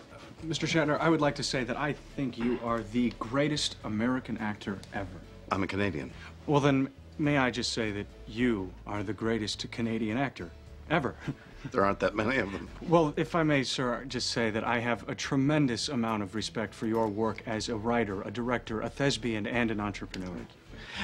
Mr. 0.44 0.68
Shatner, 0.68 1.00
I 1.00 1.10
would 1.10 1.22
like 1.22 1.36
to 1.36 1.44
say 1.44 1.64
that 1.64 1.78
I 1.78 1.94
think 2.16 2.40
you 2.40 2.60
are 2.64 2.82
the 2.92 3.14
greatest 3.20 3.76
American 3.84 4.38
actor 4.40 4.80
ever. 4.96 5.08
I'm 5.52 5.62
a 5.62 5.68
Canadian. 5.68 6.12
Well, 6.48 6.60
then, 6.60 6.90
may 7.18 7.38
I 7.38 7.52
just 7.52 7.74
say 7.74 7.92
that 7.92 8.08
you 8.28 8.72
are 8.86 9.04
the 9.04 9.14
greatest 9.14 9.70
Canadian 9.72 10.18
actor 10.18 10.52
ever? 10.90 11.16
There 11.72 11.86
aren't 11.86 12.00
that 12.02 12.14
many 12.14 12.40
of 12.40 12.52
them. 12.52 12.68
Well, 12.82 13.14
if 13.16 13.36
I 13.36 13.44
may, 13.44 13.64
sir, 13.64 14.04
just 14.10 14.32
say 14.32 14.50
that 14.50 14.66
I 14.66 14.80
have 14.80 15.08
a 15.08 15.16
tremendous 15.16 15.88
amount 15.88 16.22
of 16.22 16.36
respect 16.36 16.74
for 16.74 16.88
your 16.88 17.08
work 17.08 17.42
as 17.46 17.70
a 17.70 17.76
writer, 17.78 18.22
a 18.24 18.32
director, 18.32 18.82
a 18.82 18.90
thespian, 18.90 19.48
and 19.48 19.72
an 19.72 19.80
entrepreneur. 19.80 20.36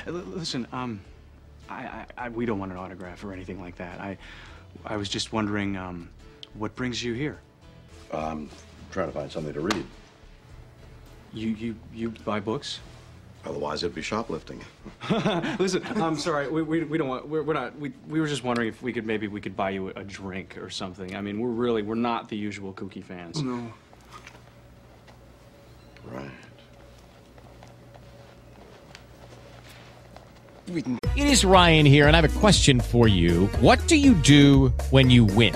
L- 0.06 0.14
listen, 0.14 0.68
um, 0.74 1.00
I, 1.70 1.76
I, 1.86 2.06
I, 2.18 2.30
we 2.30 2.46
don't 2.46 2.60
want 2.60 2.74
an 2.74 2.78
autograph 2.78 3.24
or 3.24 3.32
anything 3.32 3.62
like 3.62 3.78
that. 3.78 4.02
I, 4.02 4.18
I 4.86 4.98
was 4.98 5.08
just 5.08 5.32
wondering, 5.32 5.78
um, 5.78 6.10
what 6.56 6.76
brings 6.76 7.02
you 7.02 7.14
here? 7.14 7.40
I'm 8.12 8.50
trying 8.92 9.08
to 9.08 9.14
find 9.14 9.32
something 9.32 9.54
to 9.54 9.62
read. 9.62 9.86
You, 11.32 11.50
you, 11.50 11.76
you 11.94 12.10
buy 12.10 12.42
books? 12.42 12.82
Otherwise, 13.46 13.84
it'd 13.84 13.96
be 13.96 14.02
shoplifting. 14.02 14.64
Listen, 15.60 15.84
I'm 15.96 16.18
sorry. 16.18 16.50
We, 16.50 16.62
we, 16.62 16.84
we 16.84 16.98
don't 16.98 17.08
want. 17.08 17.28
We're, 17.28 17.42
we're 17.42 17.54
not. 17.54 17.78
We, 17.80 17.94
we 18.08 18.20
were 18.20 18.28
just 18.28 18.44
wondering 18.44 18.68
if 18.68 18.82
we 18.82 18.92
could 18.92 19.06
maybe 19.06 19.28
we 19.28 19.40
could 19.40 19.56
buy 19.56 19.70
you 19.70 19.90
a 19.90 20.04
drink 20.04 20.58
or 20.58 20.70
something. 20.70 21.16
I 21.16 21.22
mean, 21.22 21.40
we're 21.40 21.50
really 21.50 21.82
we're 21.82 21.96
not 21.96 22.28
the 22.28 22.36
usual 22.36 22.74
kooky 22.74 23.04
fans. 23.04 23.42
No. 23.42 23.72
Right. 26.06 26.32
It 30.68 31.28
is 31.28 31.44
Ryan 31.44 31.86
here, 31.86 32.08
and 32.08 32.16
I 32.16 32.22
have 32.22 32.36
a 32.36 32.40
question 32.40 32.80
for 32.80 33.08
you. 33.08 33.48
What 33.60 33.86
do 33.88 33.96
you 33.96 34.14
do 34.16 34.70
when 34.92 35.10
you 35.10 35.26
win? 35.26 35.56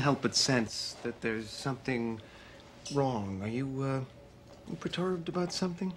Couldn't 0.00 0.14
help 0.14 0.22
but 0.22 0.34
sense 0.34 0.96
that 1.02 1.20
there's 1.20 1.50
something 1.50 2.18
wrong. 2.94 3.38
Are 3.42 3.48
you, 3.48 3.82
uh, 3.82 4.74
perturbed 4.76 5.28
about 5.28 5.52
something? 5.52 5.92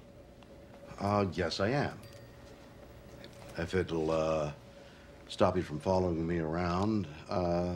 Uh, 1.00 1.25
yes, 1.31 1.62
I 1.62 1.69
am. 1.69 1.98
If 3.57 3.74
it'll, 3.74 4.12
uh, 4.12 4.51
stop 5.29 5.55
you 5.55 5.63
from 5.63 5.79
following 5.79 6.27
me 6.27 6.39
around, 6.39 7.07
uh, 7.29 7.75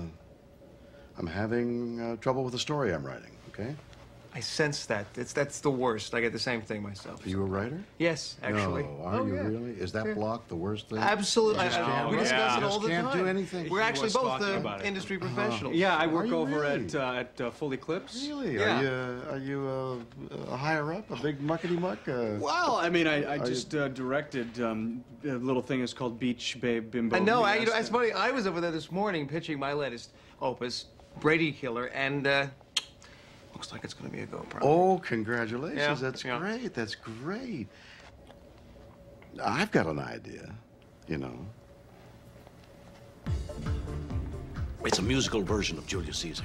I'm 1.18 1.28
having 1.28 2.02
uh, 2.02 2.16
trouble 2.18 2.44
with 2.44 2.52
the 2.52 2.60
story 2.60 2.94
I'm 2.94 3.06
writing, 3.06 3.32
okay? 3.50 3.74
I 4.38 4.40
sense 4.40 4.86
that. 4.86 5.08
It's, 5.16 5.34
that's 5.34 5.62
the 5.62 5.72
worst. 5.72 6.14
I 6.14 6.22
get 6.22 6.32
the 6.32 6.38
same 6.38 6.62
thing 6.62 6.84
myself. 6.84 7.26
Are 7.26 7.30
you 7.30 7.42
a 7.42 7.46
writer? 7.46 7.80
Yes, 7.98 8.36
actually. 8.44 8.84
No, 8.84 9.02
are 9.04 9.22
Oh, 9.22 9.26
you 9.26 9.34
yeah. 9.34 9.42
really? 9.48 9.72
Is 9.72 9.92
that 9.94 10.06
Yeah. 10.06 10.14
block 10.14 10.48
the 10.48 10.56
worst 10.56 10.90
thing? 10.90 11.00
Absolutely. 11.00 11.64
Just 11.64 11.80
I- 11.80 11.82
I- 11.82 11.86
can't- 11.86 12.10
we 12.12 12.18
discuss 12.18 12.52
you 12.52 12.58
it 12.58 12.64
all 12.64 12.70
just 12.70 12.82
the 12.84 12.88
can't 12.90 13.08
time. 13.08 13.18
do 13.18 13.26
anything. 13.26 13.68
We're 13.72 13.80
He 13.82 13.88
actually 13.88 14.12
both 14.12 14.40
uh, 14.44 14.46
about 14.60 14.82
it. 14.82 14.86
industry 14.86 15.18
Uh-huh. 15.18 15.26
professionals. 15.34 15.74
Yeah, 15.76 15.98
I 15.98 16.06
work 16.06 16.30
over 16.32 16.60
really? 16.60 16.86
at 16.86 16.94
uh, 16.94 17.14
at 17.24 17.42
uh, 17.42 17.50
Full 17.50 17.74
Eclipse. 17.74 18.28
Really? 18.28 18.58
Yeah. 18.60 18.78
Are 18.78 18.84
you, 18.84 18.90
uh, 18.90 19.32
are 19.34 19.38
you 19.40 19.60
uh, 20.38 20.54
a 20.54 20.58
higher 20.58 20.94
up, 20.94 21.10
a 21.10 21.16
big 21.16 21.40
muckety 21.42 21.80
muck? 21.80 22.08
Uh, 22.08 22.38
Well, 22.40 22.76
I 22.76 22.90
mean, 22.90 23.08
I, 23.08 23.24
I 23.24 23.26
Are 23.26 23.38
you- 23.38 23.46
just 23.46 23.74
uh, 23.74 23.88
directed 23.88 24.62
um, 24.62 25.04
a 25.26 25.30
little 25.30 25.64
thing 25.64 25.82
is 25.82 25.96
called 25.96 26.20
Beach 26.20 26.60
Babe 26.62 26.92
Bimbo. 26.92 27.16
I 27.16 27.20
know. 27.22 27.42
I, 27.42 27.56
you 27.56 27.66
know, 27.66 27.74
it's 27.74 27.90
funny. 27.90 28.12
I 28.12 28.30
was 28.30 28.46
over 28.46 28.62
there 28.62 28.70
this 28.72 28.92
morning 28.92 29.28
pitching 29.28 29.58
my 29.58 29.74
latest 29.74 30.12
opus, 30.44 30.86
Brady 31.22 31.52
Killer, 31.52 31.86
and 31.88 32.28
uh, 32.28 32.46
looks 33.58 33.72
like 33.72 33.84
it's 33.84 33.96
going 33.96 34.08
to 34.08 34.16
be 34.16 34.22
a 34.22 34.26
go. 34.28 34.46
Probably. 34.52 34.70
Oh, 34.70 35.00
congratulations. 35.00 35.80
Yeah, 35.80 35.96
That's 35.96 36.24
yeah. 36.24 36.38
great. 36.38 36.76
That's 36.76 36.94
great. 36.94 37.68
I've 39.44 39.72
got 39.72 39.88
an 39.88 39.98
idea, 39.98 40.54
you 41.08 41.18
know. 41.18 41.40
It's 44.86 45.00
a 45.00 45.02
musical 45.02 45.42
version 45.42 45.80
of 45.80 45.88
Julius 45.88 46.20
Caesar. 46.20 46.44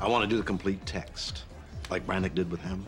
I 0.00 0.08
want 0.08 0.22
to 0.22 0.28
do 0.28 0.36
the 0.36 0.44
complete 0.44 0.86
text, 0.86 1.42
like 1.90 2.06
Branagh 2.06 2.36
did 2.36 2.48
with 2.52 2.60
him. 2.60 2.86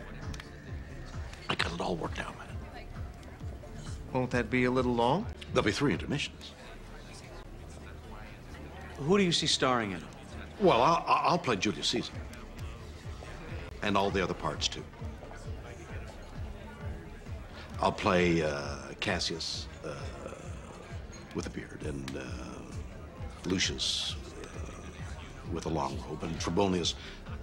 I 1.49 1.55
got 1.55 1.73
it 1.73 1.81
all 1.81 1.97
worked 1.97 2.19
out, 2.19 2.37
man. 2.37 2.85
Won't 4.13 4.31
that 4.31 4.49
be 4.49 4.63
a 4.63 4.71
little 4.71 4.93
long? 4.93 5.25
There'll 5.51 5.65
be 5.65 5.73
three 5.73 5.91
intermissions. 5.91 6.53
Who 8.99 9.17
do 9.17 9.25
you 9.25 9.33
see 9.33 9.45
starring 9.45 9.91
in 9.91 9.97
it? 9.97 10.03
Well, 10.61 10.81
I'll, 10.81 11.03
I'll 11.05 11.37
play 11.37 11.57
Julius 11.57 11.87
Caesar. 11.89 12.13
And 13.81 13.97
all 13.97 14.09
the 14.09 14.23
other 14.23 14.33
parts, 14.33 14.67
too. 14.67 14.83
I'll 17.79 17.91
play 17.91 18.41
uh, 18.41 18.77
Cassius 18.99 19.67
uh, 19.85 19.93
with 21.35 21.45
a 21.45 21.49
beard, 21.49 21.83
and 21.85 22.17
uh, 22.17 22.21
Lucius 23.45 24.15
uh, 24.43 24.71
with 25.53 25.67
a 25.67 25.69
long 25.69 25.97
robe, 26.09 26.23
and 26.23 26.37
Trebonius 26.39 26.95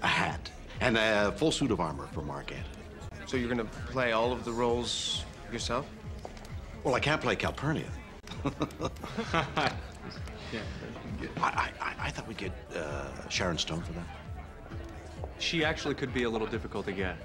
a 0.03 0.09
hat, 0.09 0.51
and 0.81 0.99
a 0.99 1.33
full 1.33 1.53
suit 1.53 1.70
of 1.70 1.81
armor 1.81 2.09
for 2.12 2.23
Mark 2.23 2.51
Antony. 2.51 2.68
So 3.27 3.37
you're 3.37 3.49
going 3.49 3.59
to 3.59 3.77
play 3.92 4.12
all 4.12 4.33
of 4.33 4.44
the 4.44 4.53
roles 4.53 5.25
yourself? 5.53 5.87
Well, 6.83 6.94
I 6.94 7.01
can't 7.01 7.20
play 7.20 7.37
Calpurnia. 7.37 7.88
I, 11.42 11.70
I, 11.81 11.94
I 11.99 12.11
thought 12.11 12.29
we'd 12.29 12.37
get 12.37 12.53
uh, 12.77 13.29
Sharon 13.29 13.59
Stone 13.59 13.83
for 13.83 13.92
that. 13.92 14.07
She 15.38 15.64
actually 15.64 15.94
could 15.94 16.12
be 16.14 16.25
a 16.25 16.31
little 16.31 16.47
difficult 16.47 16.87
to 16.87 16.92
get. 16.92 17.16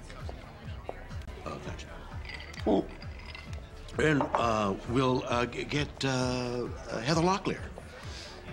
Oh, 1.46 1.58
thanks. 1.64 1.86
Oh. 2.66 2.84
And 3.98 4.22
uh, 4.34 4.74
we'll 4.88 5.24
uh, 5.26 5.46
g- 5.46 5.64
get 5.64 5.88
uh, 6.04 6.66
uh, 6.90 7.00
Heather 7.00 7.22
Locklear. 7.22 7.60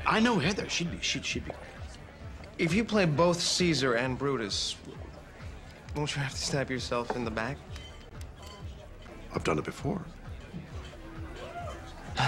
I 0.05 0.19
know 0.19 0.39
Heather. 0.39 0.67
She'd 0.69 0.91
be 0.91 0.99
she'd, 1.01 1.25
she'd 1.25 1.45
be. 1.45 1.51
If 2.57 2.73
you 2.73 2.83
play 2.83 3.05
both 3.05 3.39
Caesar 3.39 3.93
and 3.93 4.17
Brutus, 4.17 4.75
won't 5.95 6.15
you 6.15 6.21
have 6.21 6.31
to 6.31 6.37
stab 6.37 6.71
yourself 6.71 7.15
in 7.15 7.23
the 7.23 7.31
back? 7.31 7.57
I've 9.33 9.43
done 9.43 9.59
it 9.59 9.65
before. 9.65 10.03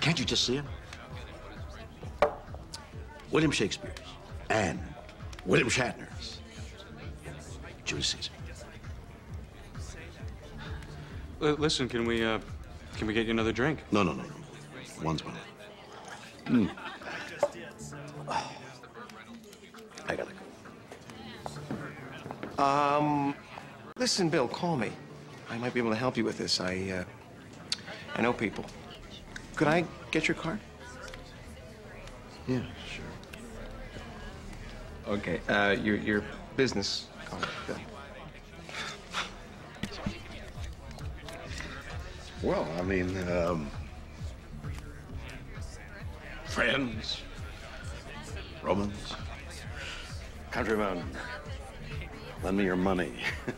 Can't 0.00 0.18
you 0.18 0.24
just 0.24 0.44
see 0.44 0.54
him? 0.56 0.66
William 3.32 3.50
Shakespeare's 3.50 3.96
and 4.50 4.78
William 5.44 5.68
Shatner's 5.68 6.03
Julius 7.84 8.08
Caesar. 8.08 8.32
L- 11.42 11.54
listen, 11.54 11.88
can 11.88 12.04
we 12.04 12.24
uh, 12.24 12.38
can 12.96 13.06
we 13.06 13.14
get 13.14 13.26
you 13.26 13.32
another 13.32 13.52
drink? 13.52 13.80
No, 13.92 14.02
no, 14.02 14.12
no, 14.12 14.22
no. 14.22 14.28
One's 15.02 15.24
one. 15.24 15.34
Mm. 16.46 16.70
I 20.08 20.16
gotta 20.16 20.32
go. 22.56 22.62
Um, 22.62 23.34
listen, 23.96 24.28
Bill, 24.28 24.46
call 24.48 24.76
me. 24.76 24.90
I 25.50 25.58
might 25.58 25.74
be 25.74 25.80
able 25.80 25.90
to 25.90 25.96
help 25.96 26.16
you 26.16 26.24
with 26.24 26.38
this. 26.38 26.60
I, 26.60 27.00
uh, 27.00 27.04
I 28.16 28.22
know 28.22 28.32
people. 28.32 28.64
Could 29.56 29.68
I 29.68 29.84
get 30.10 30.28
your 30.28 30.36
card? 30.36 30.60
Yeah, 32.46 32.60
sure. 32.88 33.04
Okay, 35.06 35.40
uh, 35.48 35.76
your 35.82 35.96
your 35.96 36.22
business 36.56 37.06
card, 37.34 37.48
Bill. 37.66 37.76
Well, 42.42 42.68
I 42.78 42.82
mean, 42.82 43.16
um, 43.28 43.70
friends, 46.44 47.22
Romans, 48.62 49.14
countrymen, 50.50 51.02
lend 52.42 52.58
me 52.58 52.64
your 52.64 52.76
money. 52.76 53.14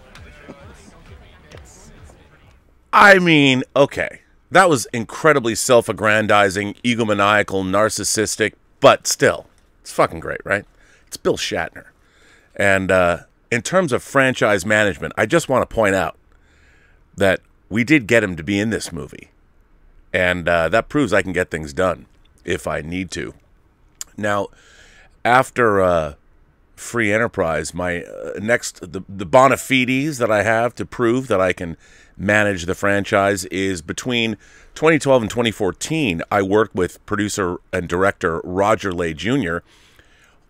I 2.93 3.19
mean, 3.19 3.65
okay. 3.75 4.21
That 4.51 4.71
was 4.71 4.87
incredibly 4.93 5.57
self 5.57 5.89
aggrandizing, 5.89 6.75
egomaniacal, 6.85 7.65
narcissistic, 7.65 8.55
but 8.81 9.07
still, 9.07 9.47
it's 9.81 9.93
fucking 9.93 10.21
great, 10.21 10.41
right? 10.45 10.65
It's 11.07 11.17
Bill 11.17 11.37
Shatner. 11.37 11.87
And 12.55 12.91
uh, 12.91 13.25
in 13.51 13.63
terms 13.63 13.93
of 13.93 14.03
franchise 14.03 14.67
management, 14.67 15.15
I 15.17 15.27
just 15.27 15.49
want 15.49 15.69
to 15.69 15.75
point 15.75 15.95
out 15.95 16.17
that 17.17 17.41
we 17.69 17.85
did 17.85 18.07
get 18.07 18.23
him 18.23 18.37
to 18.37 18.43
be 18.43 18.59
in 18.59 18.71
this 18.71 18.93
movie. 18.93 19.31
And 20.13 20.49
uh, 20.49 20.69
that 20.69 20.89
proves 20.89 21.13
I 21.13 21.23
can 21.23 21.33
get 21.33 21.51
things 21.51 21.73
done 21.73 22.07
if 22.45 22.67
I 22.67 22.81
need 22.81 23.11
to. 23.13 23.35
Now, 24.17 24.49
after 25.25 25.81
uh, 25.81 26.15
Free 26.77 27.13
Enterprise, 27.13 27.75
my 27.75 28.03
uh, 28.03 28.39
next 28.41 28.93
the 28.93 29.03
the 29.09 29.27
bona 29.27 29.57
fides 29.57 30.19
that 30.19 30.31
I 30.31 30.43
have 30.43 30.75
to 30.77 30.87
prove 30.87 31.29
that 31.29 31.41
I 31.41 31.53
can 31.53 31.77
manage 32.17 32.65
the 32.65 32.75
franchise 32.75 33.45
is 33.47 33.83
between 33.83 34.37
2012 34.75 35.23
and 35.23 35.31
2014. 35.31 36.23
I 36.31 36.43
worked 36.43 36.75
with 36.75 37.05
producer 37.05 37.59
and 37.73 37.89
director 37.89 38.41
Roger 38.45 38.93
Lay 38.93 39.13
Jr. 39.13 39.59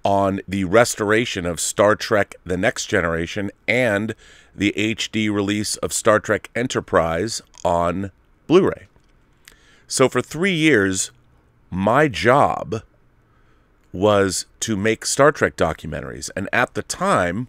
on 0.07 0.41
the 0.47 0.63
restoration 0.63 1.45
of 1.45 1.59
Star 1.59 1.97
Trek: 1.97 2.37
The 2.45 2.57
Next 2.57 2.87
Generation 2.87 3.51
and 3.67 4.15
the 4.55 4.73
HD 4.77 5.35
release 5.35 5.75
of 5.79 5.93
Star 5.93 6.21
Trek 6.21 6.49
Enterprise 6.55 7.43
on 7.65 8.13
Blu-ray. 8.47 8.87
So 9.89 10.09
for 10.09 10.23
three 10.23 10.55
years, 10.55 11.11
my 11.71 12.07
job 12.07 12.83
was 13.93 14.47
to 14.61 14.77
make 14.77 15.05
Star 15.05 15.33
Trek 15.33 15.57
documentaries. 15.57 16.31
And 16.37 16.49
at 16.53 16.75
the 16.75 16.85
time, 16.85 17.49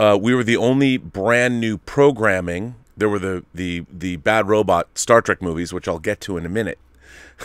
uh, 0.00 0.18
we 0.18 0.34
were 0.34 0.44
the 0.44 0.56
only 0.56 0.96
brand 0.96 1.60
new 1.60 1.76
programming. 1.76 2.76
There 2.96 3.10
were 3.10 3.18
the, 3.18 3.44
the, 3.54 3.84
the 3.92 4.16
Bad 4.16 4.48
Robot 4.48 4.88
Star 4.94 5.20
Trek 5.20 5.42
movies, 5.42 5.74
which 5.74 5.86
I'll 5.86 5.98
get 5.98 6.22
to 6.22 6.38
in 6.38 6.46
a 6.46 6.48
minute. 6.48 6.78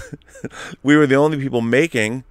we 0.83 0.95
were 0.95 1.07
the 1.07 1.15
only 1.15 1.37
people 1.37 1.59
making 1.59 2.23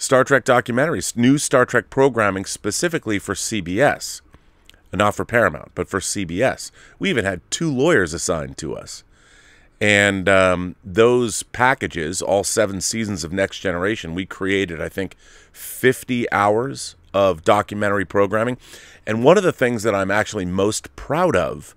Star 0.00 0.22
Trek 0.22 0.44
documentaries, 0.44 1.16
new 1.16 1.38
Star 1.38 1.66
Trek 1.66 1.90
programming 1.90 2.44
specifically 2.44 3.18
for 3.18 3.34
CBS. 3.34 4.20
Not 4.92 5.16
for 5.16 5.24
Paramount, 5.24 5.72
but 5.74 5.88
for 5.88 5.98
CBS. 5.98 6.70
We 7.00 7.10
even 7.10 7.24
had 7.24 7.40
two 7.50 7.70
lawyers 7.70 8.14
assigned 8.14 8.56
to 8.58 8.76
us. 8.76 9.02
And 9.80 10.28
um, 10.28 10.76
those 10.84 11.42
packages, 11.42 12.22
all 12.22 12.44
seven 12.44 12.80
seasons 12.80 13.24
of 13.24 13.32
Next 13.32 13.58
Generation, 13.58 14.14
we 14.14 14.24
created, 14.24 14.80
I 14.80 14.88
think, 14.88 15.16
50 15.52 16.30
hours 16.30 16.94
of 17.12 17.44
documentary 17.44 18.04
programming. 18.04 18.56
And 19.04 19.24
one 19.24 19.36
of 19.36 19.44
the 19.44 19.52
things 19.52 19.82
that 19.82 19.96
I'm 19.96 20.12
actually 20.12 20.46
most 20.46 20.94
proud 20.94 21.34
of 21.34 21.74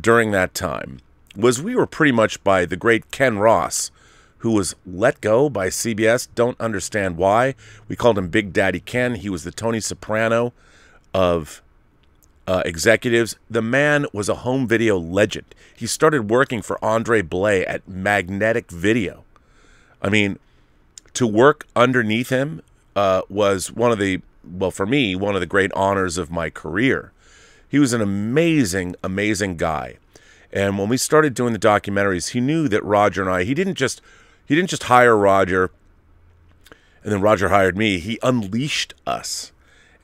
during 0.00 0.30
that 0.30 0.54
time 0.54 1.00
was 1.34 1.60
we 1.60 1.74
were 1.74 1.86
pretty 1.86 2.12
much 2.12 2.42
by 2.44 2.64
the 2.64 2.76
great 2.76 3.10
Ken 3.10 3.38
Ross, 3.38 3.90
who 4.46 4.52
was 4.52 4.76
let 4.86 5.20
go 5.20 5.50
by 5.50 5.66
CBS. 5.66 6.28
Don't 6.36 6.58
understand 6.60 7.16
why. 7.16 7.56
We 7.88 7.96
called 7.96 8.16
him 8.16 8.28
Big 8.28 8.52
Daddy 8.52 8.78
Ken. 8.78 9.16
He 9.16 9.28
was 9.28 9.42
the 9.42 9.50
Tony 9.50 9.80
Soprano 9.80 10.52
of 11.12 11.62
uh, 12.46 12.62
executives. 12.64 13.34
The 13.50 13.60
man 13.60 14.06
was 14.12 14.28
a 14.28 14.36
home 14.36 14.68
video 14.68 15.00
legend. 15.00 15.52
He 15.74 15.88
started 15.88 16.30
working 16.30 16.62
for 16.62 16.78
Andre 16.82 17.22
Blay 17.22 17.66
at 17.66 17.88
Magnetic 17.88 18.70
Video. 18.70 19.24
I 20.00 20.10
mean, 20.10 20.38
to 21.14 21.26
work 21.26 21.66
underneath 21.74 22.28
him 22.28 22.62
uh, 22.94 23.22
was 23.28 23.72
one 23.72 23.90
of 23.90 23.98
the, 23.98 24.20
well, 24.48 24.70
for 24.70 24.86
me, 24.86 25.16
one 25.16 25.34
of 25.34 25.40
the 25.40 25.46
great 25.46 25.72
honors 25.72 26.18
of 26.18 26.30
my 26.30 26.50
career. 26.50 27.10
He 27.68 27.80
was 27.80 27.92
an 27.92 28.00
amazing, 28.00 28.94
amazing 29.02 29.56
guy. 29.56 29.96
And 30.52 30.78
when 30.78 30.88
we 30.88 30.98
started 30.98 31.34
doing 31.34 31.52
the 31.52 31.58
documentaries, 31.58 32.28
he 32.28 32.40
knew 32.40 32.68
that 32.68 32.84
Roger 32.84 33.22
and 33.22 33.28
I, 33.28 33.42
he 33.42 33.52
didn't 33.52 33.74
just 33.74 34.00
he 34.46 34.54
didn't 34.54 34.70
just 34.70 34.84
hire 34.84 35.16
Roger 35.16 35.70
and 37.06 37.12
then 37.12 37.20
Roger 37.20 37.50
hired 37.50 37.76
me. 37.76 38.00
He 38.00 38.18
unleashed 38.20 38.92
us 39.06 39.52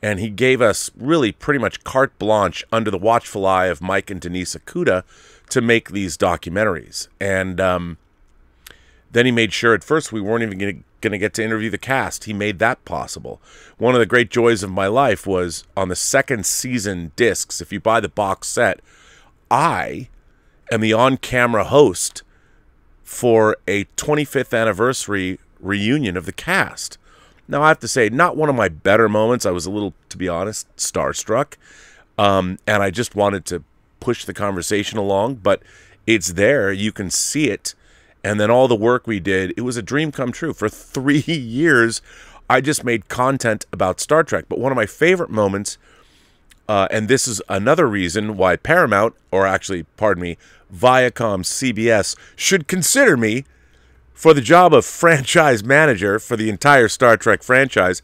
and 0.00 0.20
he 0.20 0.30
gave 0.30 0.62
us 0.62 0.88
really 0.96 1.32
pretty 1.32 1.58
much 1.58 1.82
carte 1.82 2.16
blanche 2.16 2.64
under 2.70 2.92
the 2.92 2.98
watchful 2.98 3.44
eye 3.44 3.66
of 3.66 3.82
Mike 3.82 4.08
and 4.08 4.20
Denise 4.20 4.54
Okuda 4.54 5.02
to 5.50 5.60
make 5.60 5.90
these 5.90 6.16
documentaries. 6.16 7.08
And 7.20 7.60
um, 7.60 7.98
then 9.10 9.26
he 9.26 9.32
made 9.32 9.52
sure 9.52 9.74
at 9.74 9.82
first 9.82 10.12
we 10.12 10.20
weren't 10.20 10.44
even 10.44 10.58
going 10.58 11.12
to 11.12 11.18
get 11.18 11.34
to 11.34 11.44
interview 11.44 11.70
the 11.70 11.76
cast. 11.76 12.24
He 12.24 12.32
made 12.32 12.60
that 12.60 12.84
possible. 12.84 13.42
One 13.78 13.94
of 13.94 13.98
the 13.98 14.06
great 14.06 14.30
joys 14.30 14.62
of 14.62 14.70
my 14.70 14.86
life 14.86 15.26
was 15.26 15.64
on 15.76 15.88
the 15.88 15.96
second 15.96 16.46
season 16.46 17.10
discs, 17.16 17.60
if 17.60 17.72
you 17.72 17.80
buy 17.80 17.98
the 17.98 18.08
box 18.08 18.46
set, 18.46 18.78
I 19.50 20.08
am 20.70 20.82
the 20.82 20.92
on 20.92 21.16
camera 21.16 21.64
host 21.64 22.22
for 23.02 23.56
a 23.66 23.84
25th 23.96 24.58
anniversary 24.58 25.38
reunion 25.60 26.16
of 26.16 26.26
the 26.26 26.32
cast. 26.32 26.98
Now, 27.48 27.62
I 27.62 27.68
have 27.68 27.80
to 27.80 27.88
say, 27.88 28.08
not 28.08 28.36
one 28.36 28.48
of 28.48 28.54
my 28.54 28.68
better 28.68 29.08
moments. 29.08 29.44
I 29.44 29.50
was 29.50 29.66
a 29.66 29.70
little, 29.70 29.94
to 30.08 30.16
be 30.16 30.28
honest, 30.28 30.74
starstruck. 30.76 31.54
Um, 32.18 32.58
and 32.66 32.82
I 32.82 32.90
just 32.90 33.14
wanted 33.14 33.44
to 33.46 33.64
push 34.00 34.24
the 34.24 34.34
conversation 34.34 34.98
along, 34.98 35.36
but 35.36 35.62
it's 36.06 36.32
there. 36.34 36.72
You 36.72 36.92
can 36.92 37.10
see 37.10 37.50
it. 37.50 37.74
And 38.24 38.38
then 38.40 38.50
all 38.50 38.68
the 38.68 38.76
work 38.76 39.06
we 39.06 39.20
did, 39.20 39.52
it 39.56 39.62
was 39.62 39.76
a 39.76 39.82
dream 39.82 40.12
come 40.12 40.32
true. 40.32 40.52
For 40.52 40.68
three 40.68 41.20
years, 41.20 42.00
I 42.48 42.60
just 42.60 42.84
made 42.84 43.08
content 43.08 43.66
about 43.72 44.00
Star 44.00 44.22
Trek. 44.22 44.46
But 44.48 44.58
one 44.58 44.72
of 44.72 44.76
my 44.76 44.86
favorite 44.86 45.30
moments, 45.30 45.78
uh, 46.68 46.88
and 46.90 47.08
this 47.08 47.26
is 47.26 47.42
another 47.48 47.86
reason 47.86 48.36
why 48.36 48.56
Paramount, 48.56 49.14
or 49.30 49.46
actually, 49.46 49.84
pardon 49.96 50.22
me, 50.22 50.38
Viacom 50.74 51.42
CBS, 51.42 52.16
should 52.36 52.68
consider 52.68 53.16
me 53.16 53.44
for 54.14 54.32
the 54.32 54.40
job 54.40 54.72
of 54.72 54.84
franchise 55.02 55.64
manager 55.64 56.18
for 56.18 56.36
the 56.36 56.48
entire 56.48 56.88
Star 56.88 57.16
Trek 57.16 57.42
franchise 57.42 58.02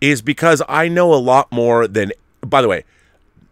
is 0.00 0.22
because 0.22 0.62
I 0.68 0.88
know 0.88 1.12
a 1.12 1.16
lot 1.16 1.50
more 1.50 1.88
than, 1.88 2.12
by 2.40 2.62
the 2.62 2.68
way, 2.68 2.84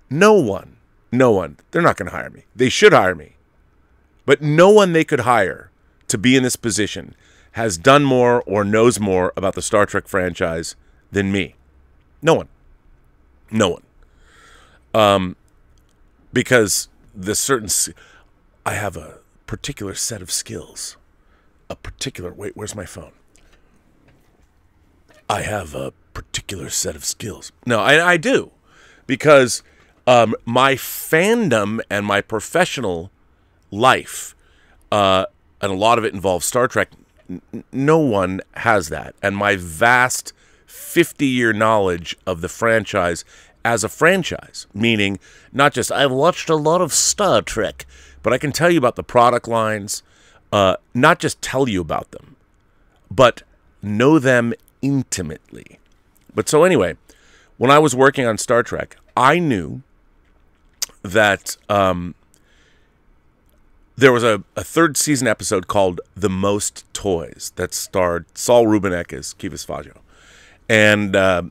no 0.09 0.35
one, 0.35 0.77
no 1.11 1.33
one, 1.33 1.57
they're 1.71 1.83
not 1.83 1.97
going 1.97 2.11
to 2.11 2.17
hire 2.17 2.31
me. 2.31 2.45
They 2.55 2.69
should 2.69 2.93
hire 2.93 3.15
me. 3.15 3.33
But 4.25 4.43
no 4.43 4.71
one 4.71 4.93
they 4.93 5.05
could 5.05 5.21
hire 5.21 5.71
to 6.09 6.19
be 6.19 6.37
in 6.37 6.43
this 6.43 6.57
position 6.57 7.15
has 7.53 7.79
done 7.79 8.05
more 8.05 8.43
or 8.43 8.65
knows 8.65 9.01
more 9.01 9.33
about 9.37 9.55
the 9.55 9.63
Star 9.63 9.87
Trek 9.87 10.07
franchise 10.07 10.77
than 11.11 11.33
me. 11.33 11.55
No 12.23 12.35
one. 12.35 12.49
No 13.51 13.71
one. 13.71 13.83
Um, 14.97 15.37
because 16.33 16.89
the 17.15 17.35
certain, 17.35 17.69
I 18.65 18.73
have 18.75 18.97
a 18.97 19.19
particular 19.47 19.95
set 19.95 20.23
of 20.23 20.31
skills 20.31 20.97
a 21.69 21.77
particular 21.77 22.33
wait 22.33 22.57
where's 22.57 22.75
my 22.75 22.87
phone? 22.87 23.13
I 25.29 25.43
have 25.43 25.75
a 25.75 25.93
particular 26.15 26.71
set 26.71 26.97
of 26.97 27.05
skills. 27.05 27.53
No 27.67 27.81
i, 27.81 28.13
I 28.13 28.17
do 28.17 28.53
because 29.07 29.63
um, 30.07 30.35
my 30.45 30.75
fandom 30.75 31.81
and 31.91 32.07
my 32.07 32.21
professional 32.21 33.11
life 33.71 34.35
uh, 34.93 35.27
and 35.61 35.73
a 35.73 35.75
lot 35.75 35.99
of 35.99 36.05
it 36.05 36.15
involves 36.15 36.47
star 36.47 36.69
trek 36.69 36.91
n- 37.29 37.65
no 37.73 37.99
one 37.99 38.41
has 38.55 38.89
that. 38.89 39.15
And 39.23 39.37
my 39.37 39.57
vast 39.57 40.33
50 40.67 41.27
year 41.27 41.53
knowledge 41.53 42.17
of 42.27 42.41
the 42.41 42.49
franchise 42.49 43.25
as 43.67 43.83
a 43.85 43.89
franchise 43.89 44.67
meaning 44.73 45.19
not 45.53 45.73
just 45.73 45.91
i've 45.91 46.13
watched 46.13 46.49
a 46.49 46.57
lot 46.57 46.81
of 46.81 46.93
star 46.93 47.43
trek 47.43 47.85
but 48.23 48.33
i 48.33 48.39
can 48.39 48.53
tell 48.53 48.71
you 48.71 48.79
about 48.79 48.97
the 48.97 49.03
product 49.03 49.47
lines 49.49 50.03
uh, 50.53 50.77
not 50.95 51.19
just 51.19 51.43
tell 51.43 51.69
you 51.69 51.81
about 51.81 52.11
them, 52.13 52.37
but 53.11 53.43
know 53.83 54.19
them 54.19 54.55
intimately. 54.83 55.79
But 56.35 56.49
so, 56.49 56.65
anyway, 56.65 56.97
when 57.57 57.71
I 57.71 57.79
was 57.79 57.95
working 57.95 58.27
on 58.27 58.39
Star 58.39 58.63
Trek, 58.63 58.97
I 59.17 59.39
knew 59.39 59.83
that 61.03 61.57
um, 61.69 62.15
there 63.97 64.13
was 64.13 64.25
a, 64.25 64.43
a 64.57 64.65
third 64.65 64.97
season 64.97 65.27
episode 65.27 65.67
called 65.67 66.01
The 66.15 66.31
Most 66.31 66.85
Toys 66.93 67.53
that 67.57 67.73
starred 67.75 68.27
Saul 68.37 68.67
Rubinek 68.67 69.13
as 69.13 69.35
Kivas 69.35 69.67
Fajo. 69.67 69.99
And 70.69 71.15
uh, 71.15 71.45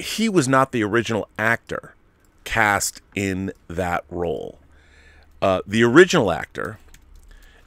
he 0.00 0.28
was 0.28 0.48
not 0.48 0.72
the 0.72 0.82
original 0.82 1.28
actor 1.38 1.94
cast 2.44 3.02
in 3.14 3.52
that 3.68 4.04
role. 4.08 4.58
Uh, 5.42 5.60
the 5.66 5.82
original 5.82 6.32
actor 6.32 6.78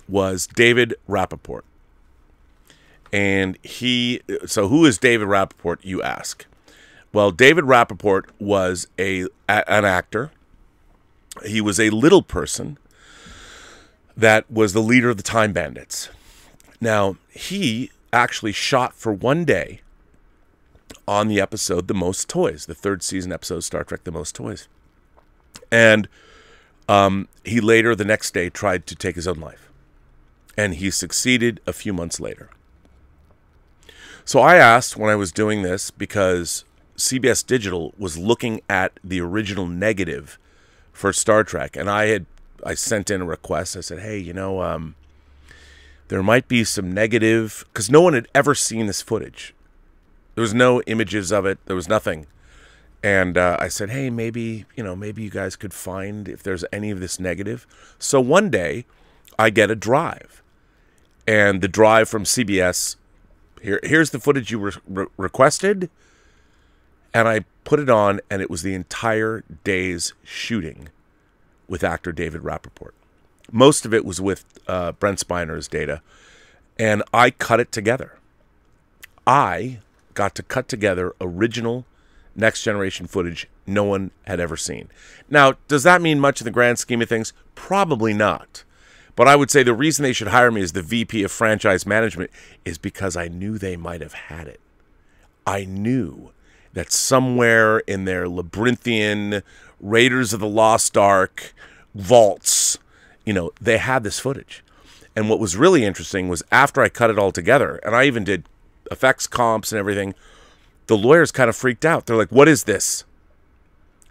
was 0.08 0.48
David 0.48 0.94
Rappaport. 1.08 1.62
And 3.12 3.58
he, 3.64 4.22
so 4.46 4.68
who 4.68 4.86
is 4.86 4.98
David 4.98 5.28
Rappaport, 5.28 5.78
you 5.84 6.02
ask? 6.02 6.46
Well, 7.14 7.32
David 7.32 7.66
Rappaport 7.66 8.26
was 8.40 8.88
a, 8.98 9.28
a 9.48 9.72
an 9.72 9.86
actor. 9.86 10.32
He 11.46 11.62
was 11.62 11.80
a 11.80 11.92
little 11.92 12.24
person 12.24 12.78
that 14.18 14.50
was 14.52 14.74
the 14.74 14.82
leader 14.82 15.10
of 15.10 15.18
the 15.18 15.24
Time 15.24 15.54
Bandits. 15.54 16.10
Now, 16.82 17.18
he 17.30 17.92
actually 18.12 18.52
shot 18.52 18.94
for 18.94 19.14
one 19.14 19.46
day 19.46 19.82
on 21.08 21.28
the 21.28 21.42
episode 21.42 21.88
The 21.88 21.94
Most 21.94 22.30
Toys, 22.30 22.66
the 22.66 22.76
third 22.76 23.04
season 23.04 23.32
episode 23.32 23.62
Star 23.62 23.84
Trek 23.84 24.04
The 24.04 24.12
Most 24.12 24.36
Toys. 24.36 24.68
And 25.72 26.08
um, 26.88 27.28
he 27.44 27.60
later, 27.60 27.96
the 27.96 28.06
next 28.06 28.34
day, 28.34 28.50
tried 28.50 28.86
to 28.88 28.96
take 28.96 29.16
his 29.16 29.28
own 29.28 29.40
life 29.40 29.70
and 30.58 30.76
he 30.76 30.92
succeeded 30.92 31.60
a 31.66 31.74
few 31.74 31.94
months 31.94 32.20
later. 32.20 32.50
So 34.26 34.40
I 34.40 34.56
asked 34.56 34.96
when 34.96 35.10
I 35.10 35.16
was 35.16 35.32
doing 35.32 35.64
this 35.64 35.92
because 35.92 36.64
CBS 36.96 37.46
Digital 37.46 37.94
was 37.98 38.18
looking 38.18 38.62
at 38.70 39.00
the 39.04 39.20
original 39.20 39.68
negative 39.68 40.38
for 40.92 41.12
Star 41.12 41.44
Trek, 41.44 41.76
and 41.76 41.90
I 41.90 42.06
had 42.06 42.26
I 42.66 42.76
sent 42.76 43.10
in 43.10 43.22
a 43.22 43.26
request. 43.26 43.76
I 43.76 43.82
said, 43.82 44.00
"Hey, 44.00 44.18
you 44.18 44.32
know, 44.32 44.62
um, 44.62 44.96
there 46.08 46.24
might 46.24 46.48
be 46.48 46.64
some 46.64 46.94
negative 46.94 47.66
because 47.74 47.90
no 47.90 48.02
one 48.02 48.14
had 48.14 48.28
ever 48.34 48.56
seen 48.56 48.86
this 48.86 49.02
footage. 49.02 49.54
There 50.36 50.42
was 50.42 50.54
no 50.54 50.82
images 50.84 51.32
of 51.32 51.46
it. 51.46 51.60
There 51.66 51.76
was 51.76 51.88
nothing." 51.88 52.28
And 53.04 53.38
uh, 53.38 53.58
I 53.60 53.68
said, 53.68 53.90
"Hey, 53.90 54.10
maybe 54.10 54.66
you 54.76 54.84
know, 54.84 54.96
maybe 54.96 55.24
you 55.24 55.30
guys 55.30 55.56
could 55.56 55.74
find 55.74 56.28
if 56.28 56.44
there's 56.44 56.66
any 56.72 56.92
of 56.92 57.00
this 57.00 57.20
negative." 57.20 57.68
So 58.00 58.20
one 58.22 58.50
day, 58.50 58.86
I 59.38 59.50
get 59.50 59.72
a 59.72 59.76
drive 59.76 60.44
and 61.28 61.62
the 61.62 61.68
drive 61.68 62.10
from 62.10 62.24
CBS. 62.24 62.96
Here, 63.62 63.80
here's 63.84 64.12
the 64.12 64.20
footage 64.20 64.52
you 64.52 64.60
re- 64.60 64.72
re- 64.88 65.06
requested, 65.18 65.90
and 67.14 67.28
I 67.28 67.46
put 67.64 67.80
it 67.80 67.90
on, 67.90 68.20
and 68.30 68.42
it 68.42 68.50
was 68.50 68.62
the 68.62 68.74
entire 68.74 69.44
day's 69.64 70.14
shooting 70.24 70.90
with 71.68 71.84
actor 71.84 72.12
David 72.12 72.42
Rappaport. 72.42 72.92
Most 73.52 73.86
of 73.86 73.94
it 73.94 74.06
was 74.06 74.20
with 74.20 74.46
uh, 74.68 74.92
Brent 74.94 75.20
Spiner's 75.20 75.68
data, 75.68 76.02
and 76.78 77.04
I 77.14 77.32
cut 77.32 77.60
it 77.60 77.72
together. 77.72 78.18
I 79.26 79.80
got 80.14 80.36
to 80.36 80.44
cut 80.44 80.68
together 80.68 81.16
original 81.22 81.86
next 82.36 82.64
generation 82.64 83.08
footage 83.08 83.48
no 83.66 83.84
one 83.84 84.12
had 84.26 84.40
ever 84.40 84.58
seen. 84.58 84.90
Now, 85.30 85.54
does 85.68 85.84
that 85.84 86.02
mean 86.02 86.20
much 86.20 86.42
in 86.42 86.46
the 86.46 86.52
grand 86.52 86.80
scheme 86.80 87.02
of 87.02 87.10
things? 87.10 87.34
Probably 87.56 88.14
not. 88.14 88.64
But 89.16 89.28
I 89.28 89.36
would 89.36 89.52
say 89.52 89.62
the 89.62 89.74
reason 89.74 90.04
they 90.04 90.14
should 90.14 90.30
hire 90.30 90.52
me 90.52 90.62
as 90.62 90.72
the 90.72 90.82
VP 90.82 91.24
of 91.24 91.32
franchise 91.32 91.86
management 91.86 92.32
is 92.66 92.78
because 92.78 93.16
I 93.16 93.28
knew 93.28 93.58
they 93.58 93.78
might 93.78 94.02
have 94.02 94.14
had 94.14 94.48
it. 94.48 94.60
I 95.46 95.66
knew 95.66 96.32
that 96.74 96.92
somewhere 96.92 97.80
in 97.80 98.06
their 98.06 98.28
labyrinthian 98.28 99.44
Raiders 99.80 100.34
of 100.34 100.40
the 100.40 100.48
Lost 100.48 100.98
Ark 100.98 101.54
vaults, 101.94 102.80
you 103.26 103.34
know, 103.34 103.52
they 103.62 103.78
had 103.78 104.04
this 104.04 104.20
footage. 104.20 104.64
And 105.16 105.30
what 105.30 105.40
was 105.40 105.56
really 105.56 105.86
interesting 105.86 106.28
was 106.28 106.42
after 106.52 106.82
I 106.82 106.90
cut 106.90 107.12
it 107.12 107.20
all 107.20 107.32
together, 107.32 107.80
and 107.84 107.96
I 107.96 108.06
even 108.06 108.24
did 108.24 108.46
effects 108.92 109.28
comps 109.28 109.72
and 109.72 109.80
everything, 109.80 110.14
the 110.88 110.98
lawyers 110.98 111.32
kind 111.32 111.50
of 111.50 111.56
freaked 111.56 111.86
out. 111.86 112.06
They're 112.06 112.18
like, 112.18 112.32
what 112.32 112.48
is 112.48 112.64
this? 112.64 113.04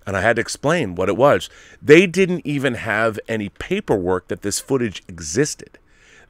And 0.07 0.17
I 0.17 0.21
had 0.21 0.37
to 0.37 0.43
explain 0.43 0.95
what 0.95 1.09
it 1.09 1.17
was. 1.17 1.49
They 1.81 2.07
didn't 2.07 2.45
even 2.45 2.75
have 2.75 3.21
any 3.29 3.49
paperwork 3.49 4.29
that 4.29 4.43
this 4.43 4.59
footage 4.59 5.03
existed. 5.07 5.79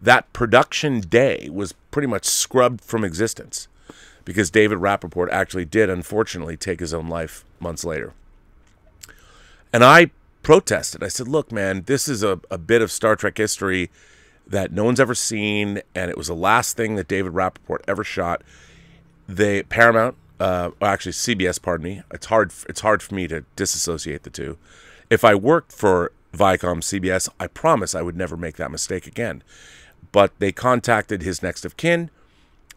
That 0.00 0.32
production 0.32 1.00
day 1.00 1.48
was 1.50 1.72
pretty 1.90 2.08
much 2.08 2.26
scrubbed 2.26 2.80
from 2.80 3.04
existence 3.04 3.68
because 4.24 4.50
David 4.50 4.78
Rappaport 4.78 5.30
actually 5.30 5.64
did, 5.64 5.88
unfortunately, 5.88 6.56
take 6.56 6.80
his 6.80 6.92
own 6.92 7.08
life 7.08 7.44
months 7.60 7.84
later. 7.84 8.12
And 9.72 9.82
I 9.82 10.10
protested. 10.42 11.02
I 11.02 11.08
said, 11.08 11.28
look, 11.28 11.50
man, 11.50 11.84
this 11.86 12.08
is 12.08 12.22
a, 12.22 12.40
a 12.50 12.58
bit 12.58 12.82
of 12.82 12.92
Star 12.92 13.16
Trek 13.16 13.38
history 13.38 13.90
that 14.52 14.70
no 14.70 14.84
one's 14.84 15.00
ever 15.00 15.14
seen, 15.14 15.80
and 15.94 16.10
it 16.10 16.16
was 16.16 16.28
the 16.28 16.36
last 16.36 16.76
thing 16.76 16.94
that 16.96 17.08
David 17.08 17.32
Rappaport 17.32 17.78
ever 17.88 18.04
shot. 18.04 18.42
They 19.26 19.62
Paramount, 19.62 20.14
uh, 20.38 20.70
actually 20.82 21.12
CBS, 21.12 21.60
pardon 21.60 21.84
me. 21.84 22.02
It's 22.12 22.26
hard. 22.26 22.52
It's 22.68 22.82
hard 22.82 23.02
for 23.02 23.14
me 23.14 23.26
to 23.28 23.44
disassociate 23.56 24.24
the 24.24 24.30
two. 24.30 24.58
If 25.08 25.24
I 25.24 25.34
worked 25.34 25.72
for 25.72 26.12
Viacom 26.34 26.82
CBS, 26.82 27.30
I 27.40 27.46
promise 27.46 27.94
I 27.94 28.02
would 28.02 28.16
never 28.16 28.36
make 28.36 28.56
that 28.56 28.70
mistake 28.70 29.06
again. 29.06 29.42
But 30.12 30.38
they 30.38 30.52
contacted 30.52 31.22
his 31.22 31.42
next 31.42 31.64
of 31.64 31.78
kin, 31.78 32.10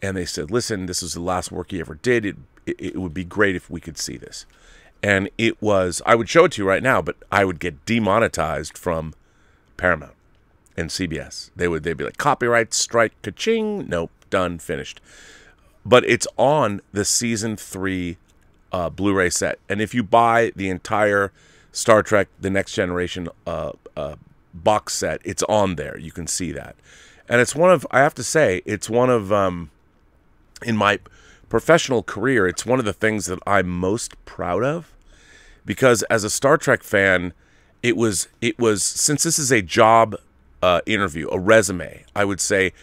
and 0.02 0.16
they 0.16 0.26
said, 0.26 0.52
"Listen, 0.52 0.86
this 0.86 1.04
is 1.04 1.14
the 1.14 1.20
last 1.20 1.52
work 1.52 1.72
he 1.72 1.82
ever 1.82 1.96
did. 1.96 2.26
It, 2.26 2.36
it, 2.66 2.76
it 2.80 2.98
would 2.98 3.14
be 3.14 3.26
great 3.26 3.58
if 3.58 3.70
we 3.70 3.82
could 3.82 3.98
see 3.98 4.16
this." 4.16 4.46
And 5.04 5.30
it 5.38 5.62
was. 5.62 6.02
I 6.06 6.16
would 6.16 6.30
show 6.30 6.46
it 6.46 6.54
to 6.54 6.62
you 6.62 6.68
right 6.68 6.82
now, 6.82 7.02
but 7.02 7.18
I 7.34 7.44
would 7.44 7.60
get 7.60 7.86
demonetized 7.86 8.78
from 8.78 9.14
Paramount 9.76 10.15
and 10.78 10.90
CBS. 10.90 11.52
They 11.56 11.68
would 11.68 11.84
they'd 11.84 11.98
be 11.98 12.04
like 12.04 12.18
copyright 12.18 12.74
strike, 12.74 13.14
ka-ching, 13.22 13.88
nope, 13.88 14.12
done, 14.30 14.60
finished. 14.60 15.02
But 15.86 16.04
it's 16.06 16.28
on 16.38 16.82
the 16.92 17.06
season 17.06 17.58
three 17.58 18.18
uh, 18.72 18.90
Blu-ray 18.90 19.30
set, 19.30 19.60
and 19.70 19.82
if 19.82 19.94
you 19.94 20.04
buy 20.04 20.52
the 20.56 20.70
entire 20.70 21.32
Star 21.72 22.04
Trek: 22.04 22.28
The 22.40 22.50
Next 22.50 22.74
Generation 22.74 23.30
uh, 23.46 23.74
uh, 23.96 24.16
box 24.54 24.94
set, 24.94 25.22
it's 25.24 25.44
on 25.44 25.76
there. 25.76 25.98
You 25.98 26.12
can 26.12 26.28
see 26.28 26.52
that, 26.52 26.76
and 27.30 27.40
it's 27.40 27.56
one 27.56 27.72
of 27.72 27.86
I 27.92 28.00
have 28.00 28.16
to 28.16 28.24
say 28.24 28.62
it's 28.66 28.90
one 28.90 29.10
of 29.10 29.32
um, 29.32 29.70
in 30.64 30.76
my 30.76 31.00
professional 31.50 32.04
career, 32.04 32.48
it's 32.48 32.66
one 32.66 32.80
of 32.80 32.86
the 32.86 32.94
things 32.94 33.28
that 33.28 33.40
I'm 33.46 33.70
most 33.70 34.14
proud 34.26 34.64
of 34.64 34.92
because 35.66 36.04
as 36.04 36.24
a 36.24 36.30
Star 36.30 36.58
Trek 36.58 36.84
fan, 36.84 37.34
it 37.82 37.98
was 37.98 38.28
it 38.42 38.58
was 38.60 38.84
since 38.84 39.24
this 39.24 39.40
is 39.40 39.52
a 39.52 39.62
job 39.62 40.16
uh, 40.66 40.82
interview, 40.88 41.30
a 41.32 41.38
resume, 41.38 42.04
I 42.16 42.26
would 42.26 42.42
say 42.42 42.74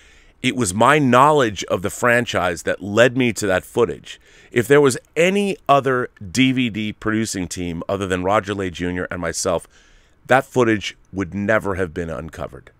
it 0.40 0.54
was 0.54 0.72
my 0.72 1.00
knowledge 1.00 1.64
of 1.64 1.82
the 1.82 1.90
franchise 1.90 2.62
that 2.62 2.80
led 2.80 3.16
me 3.16 3.32
to 3.32 3.46
that 3.48 3.64
footage. 3.64 4.20
If 4.52 4.68
there 4.68 4.80
was 4.80 4.96
any 5.16 5.56
other 5.68 6.08
DVD 6.22 6.94
producing 6.98 7.48
team 7.48 7.82
other 7.88 8.06
than 8.06 8.22
Roger 8.22 8.54
Lay 8.54 8.70
Jr. 8.70 9.04
and 9.10 9.20
myself, 9.20 9.66
that 10.28 10.44
footage 10.44 10.96
would 11.12 11.34
never 11.34 11.74
have 11.74 11.92
been 11.92 12.08
uncovered. 12.08 12.70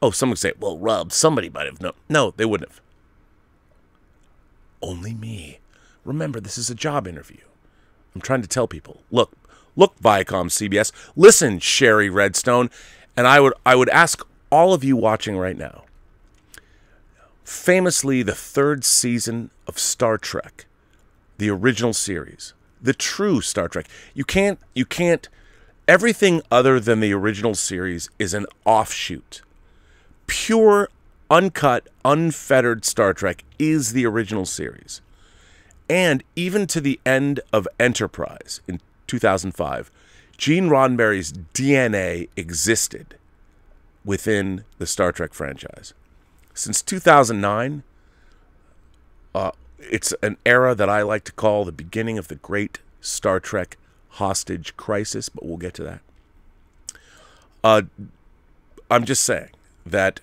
Oh, 0.00 0.10
someone 0.10 0.32
would 0.32 0.38
say, 0.38 0.52
well, 0.58 0.78
Rob, 0.78 1.12
somebody 1.12 1.50
might 1.50 1.66
have 1.66 1.82
known. 1.82 1.92
No, 2.08 2.32
they 2.34 2.46
wouldn't 2.46 2.70
have. 2.70 2.80
Only 4.80 5.12
me. 5.12 5.60
Remember, 6.02 6.40
this 6.40 6.56
is 6.56 6.70
a 6.70 6.74
job 6.74 7.06
interview. 7.06 7.44
I'm 8.14 8.22
trying 8.22 8.42
to 8.42 8.48
tell 8.48 8.68
people 8.68 9.02
look, 9.10 9.32
look, 9.76 9.98
Viacom 10.00 10.48
CBS, 10.48 10.92
listen, 11.14 11.58
Shari 11.58 12.08
Redstone. 12.08 12.70
And 13.16 13.26
I 13.26 13.40
would, 13.40 13.54
I 13.64 13.74
would 13.74 13.88
ask 13.90 14.22
all 14.50 14.74
of 14.74 14.84
you 14.84 14.96
watching 14.96 15.36
right 15.36 15.56
now 15.56 15.84
famously, 17.44 18.22
the 18.22 18.34
third 18.34 18.84
season 18.84 19.50
of 19.66 19.78
Star 19.78 20.18
Trek, 20.18 20.66
the 21.38 21.50
original 21.50 21.92
series, 21.92 22.54
the 22.82 22.94
true 22.94 23.40
Star 23.40 23.68
Trek. 23.68 23.86
You 24.14 24.24
can't, 24.24 24.58
you 24.74 24.84
can't, 24.84 25.28
everything 25.86 26.42
other 26.50 26.80
than 26.80 27.00
the 27.00 27.12
original 27.12 27.54
series 27.54 28.08
is 28.18 28.34
an 28.34 28.46
offshoot. 28.64 29.42
Pure, 30.26 30.88
uncut, 31.30 31.88
unfettered 32.04 32.84
Star 32.84 33.12
Trek 33.12 33.44
is 33.58 33.92
the 33.92 34.06
original 34.06 34.46
series. 34.46 35.00
And 35.88 36.24
even 36.34 36.66
to 36.68 36.80
the 36.80 36.98
end 37.04 37.40
of 37.52 37.68
Enterprise 37.78 38.62
in 38.66 38.80
2005, 39.06 39.90
Gene 40.36 40.68
Roddenberry's 40.68 41.32
DNA 41.32 42.28
existed 42.36 43.16
within 44.04 44.64
the 44.78 44.86
Star 44.86 45.12
Trek 45.12 45.32
franchise. 45.32 45.94
Since 46.52 46.82
2009, 46.82 47.82
uh, 49.34 49.50
it's 49.78 50.12
an 50.22 50.36
era 50.44 50.74
that 50.74 50.88
I 50.88 51.02
like 51.02 51.24
to 51.24 51.32
call 51.32 51.64
the 51.64 51.72
beginning 51.72 52.18
of 52.18 52.28
the 52.28 52.36
great 52.36 52.78
Star 53.00 53.40
Trek 53.40 53.76
hostage 54.10 54.76
crisis, 54.76 55.28
but 55.28 55.44
we'll 55.44 55.56
get 55.56 55.74
to 55.74 55.84
that. 55.84 56.00
Uh, 57.62 57.82
I'm 58.90 59.04
just 59.04 59.24
saying 59.24 59.50
that 59.86 60.20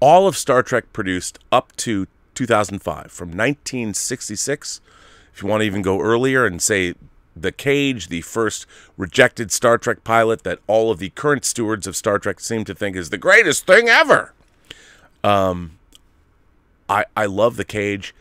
all 0.00 0.26
of 0.26 0.36
Star 0.36 0.62
Trek 0.62 0.92
produced 0.92 1.38
up 1.52 1.76
to 1.76 2.06
2005, 2.34 3.12
from 3.12 3.28
1966, 3.28 4.80
if 5.32 5.42
you 5.42 5.48
want 5.48 5.60
to 5.60 5.66
even 5.66 5.82
go 5.82 6.00
earlier 6.00 6.46
and 6.46 6.60
say 6.60 6.94
the 7.36 7.52
Cage, 7.52 8.08
the 8.08 8.20
first 8.22 8.66
rejected 8.96 9.52
Star 9.52 9.78
Trek 9.78 10.04
pilot 10.04 10.42
that 10.42 10.58
all 10.66 10.90
of 10.90 10.98
the 10.98 11.10
current 11.10 11.44
stewards 11.44 11.86
of 11.86 11.96
Star 11.96 12.18
Trek 12.18 12.40
seem 12.40 12.64
to 12.64 12.74
think 12.74 12.96
is 12.96 13.10
the 13.10 13.18
greatest 13.18 13.66
thing 13.66 13.88
ever. 13.88 14.32
Um, 15.22 15.78
I 16.88 17.04
I 17.16 17.26
love 17.26 17.56
the 17.56 17.64
Cage, 17.64 18.14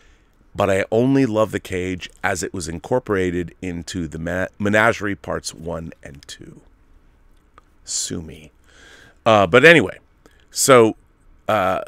but 0.56 0.69
I 0.69 0.86
only 0.91 1.26
love 1.26 1.52
the 1.52 1.60
Cage 1.60 2.10
as 2.24 2.43
it 2.43 2.54
was 2.54 2.67
incorporated 2.67 3.56
into 3.62 4.08
the 4.08 4.50
Menagerie 4.60 5.15
Parts 5.15 5.54
One 5.54 5.91
and 6.04 6.26
Two. 6.28 6.62
Sue 7.84 8.22
me. 8.22 8.52
Uh, 9.26 9.48
but 9.48 9.65
anyway, 9.65 10.00
so 10.52 10.95
uh, 11.48 11.82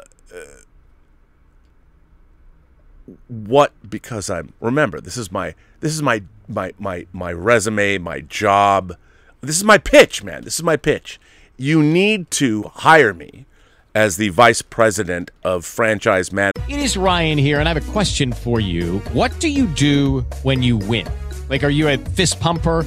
what 3.28 3.72
because 3.88 4.30
I'm 4.30 4.52
remember 4.60 5.00
this 5.00 5.16
is 5.16 5.30
my 5.30 5.54
this 5.80 5.92
is 5.92 6.02
my 6.02 6.22
my 6.54 6.72
my 6.78 7.06
my 7.12 7.32
resume, 7.32 7.98
my 7.98 8.20
job. 8.20 8.96
This 9.40 9.56
is 9.56 9.64
my 9.64 9.78
pitch, 9.78 10.22
man. 10.22 10.42
This 10.42 10.54
is 10.54 10.62
my 10.62 10.76
pitch. 10.76 11.20
You 11.56 11.82
need 11.82 12.30
to 12.32 12.70
hire 12.74 13.12
me 13.12 13.46
as 13.94 14.16
the 14.16 14.30
vice 14.30 14.62
president 14.62 15.30
of 15.44 15.64
franchise 15.64 16.32
man. 16.32 16.52
It 16.68 16.78
is 16.78 16.96
Ryan 16.96 17.38
here 17.38 17.58
and 17.58 17.68
I 17.68 17.74
have 17.74 17.88
a 17.88 17.92
question 17.92 18.32
for 18.32 18.60
you. 18.60 18.98
What 19.12 19.38
do 19.38 19.48
you 19.48 19.66
do 19.68 20.20
when 20.42 20.62
you 20.62 20.76
win? 20.76 21.06
Like 21.48 21.62
are 21.62 21.70
you 21.70 21.88
a 21.88 21.98
fist 21.98 22.40
pumper? 22.40 22.86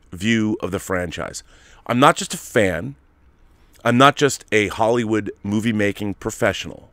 view 0.11 0.57
of 0.61 0.71
the 0.71 0.79
franchise. 0.79 1.43
I'm 1.87 1.99
not 1.99 2.15
just 2.15 2.33
a 2.33 2.37
fan, 2.37 2.95
I'm 3.83 3.97
not 3.97 4.15
just 4.15 4.45
a 4.51 4.67
Hollywood 4.67 5.31
movie 5.43 5.73
making 5.73 6.15
professional, 6.15 6.91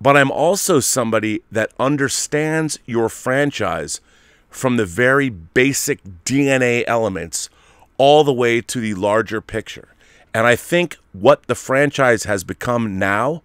but 0.00 0.16
I'm 0.16 0.30
also 0.30 0.80
somebody 0.80 1.42
that 1.50 1.72
understands 1.78 2.78
your 2.86 3.08
franchise 3.08 4.00
from 4.48 4.76
the 4.76 4.86
very 4.86 5.28
basic 5.28 6.02
DNA 6.24 6.84
elements 6.86 7.50
all 7.98 8.24
the 8.24 8.32
way 8.32 8.60
to 8.60 8.80
the 8.80 8.94
larger 8.94 9.40
picture. 9.40 9.88
And 10.32 10.46
I 10.46 10.54
think 10.54 10.96
what 11.12 11.46
the 11.46 11.54
franchise 11.54 12.24
has 12.24 12.44
become 12.44 12.98
now 12.98 13.42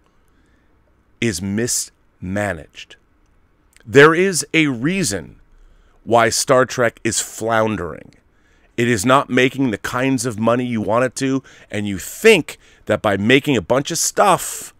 is 1.20 1.40
mismanaged. 1.40 2.96
There 3.86 4.14
is 4.14 4.46
a 4.52 4.66
reason 4.66 5.40
why 6.04 6.28
Star 6.28 6.66
Trek 6.66 7.00
is 7.02 7.20
floundering. 7.20 8.14
It 8.76 8.88
is 8.88 9.04
not 9.04 9.28
making 9.28 9.70
the 9.70 9.78
kinds 9.78 10.24
of 10.24 10.38
money 10.38 10.64
you 10.64 10.80
want 10.80 11.04
it 11.04 11.14
to, 11.16 11.42
and 11.70 11.86
you 11.86 11.98
think 11.98 12.58
that 12.86 13.02
by 13.02 13.16
making 13.16 13.56
a 13.56 13.62
bunch 13.62 13.90
of 13.90 13.98
stuff 13.98 14.72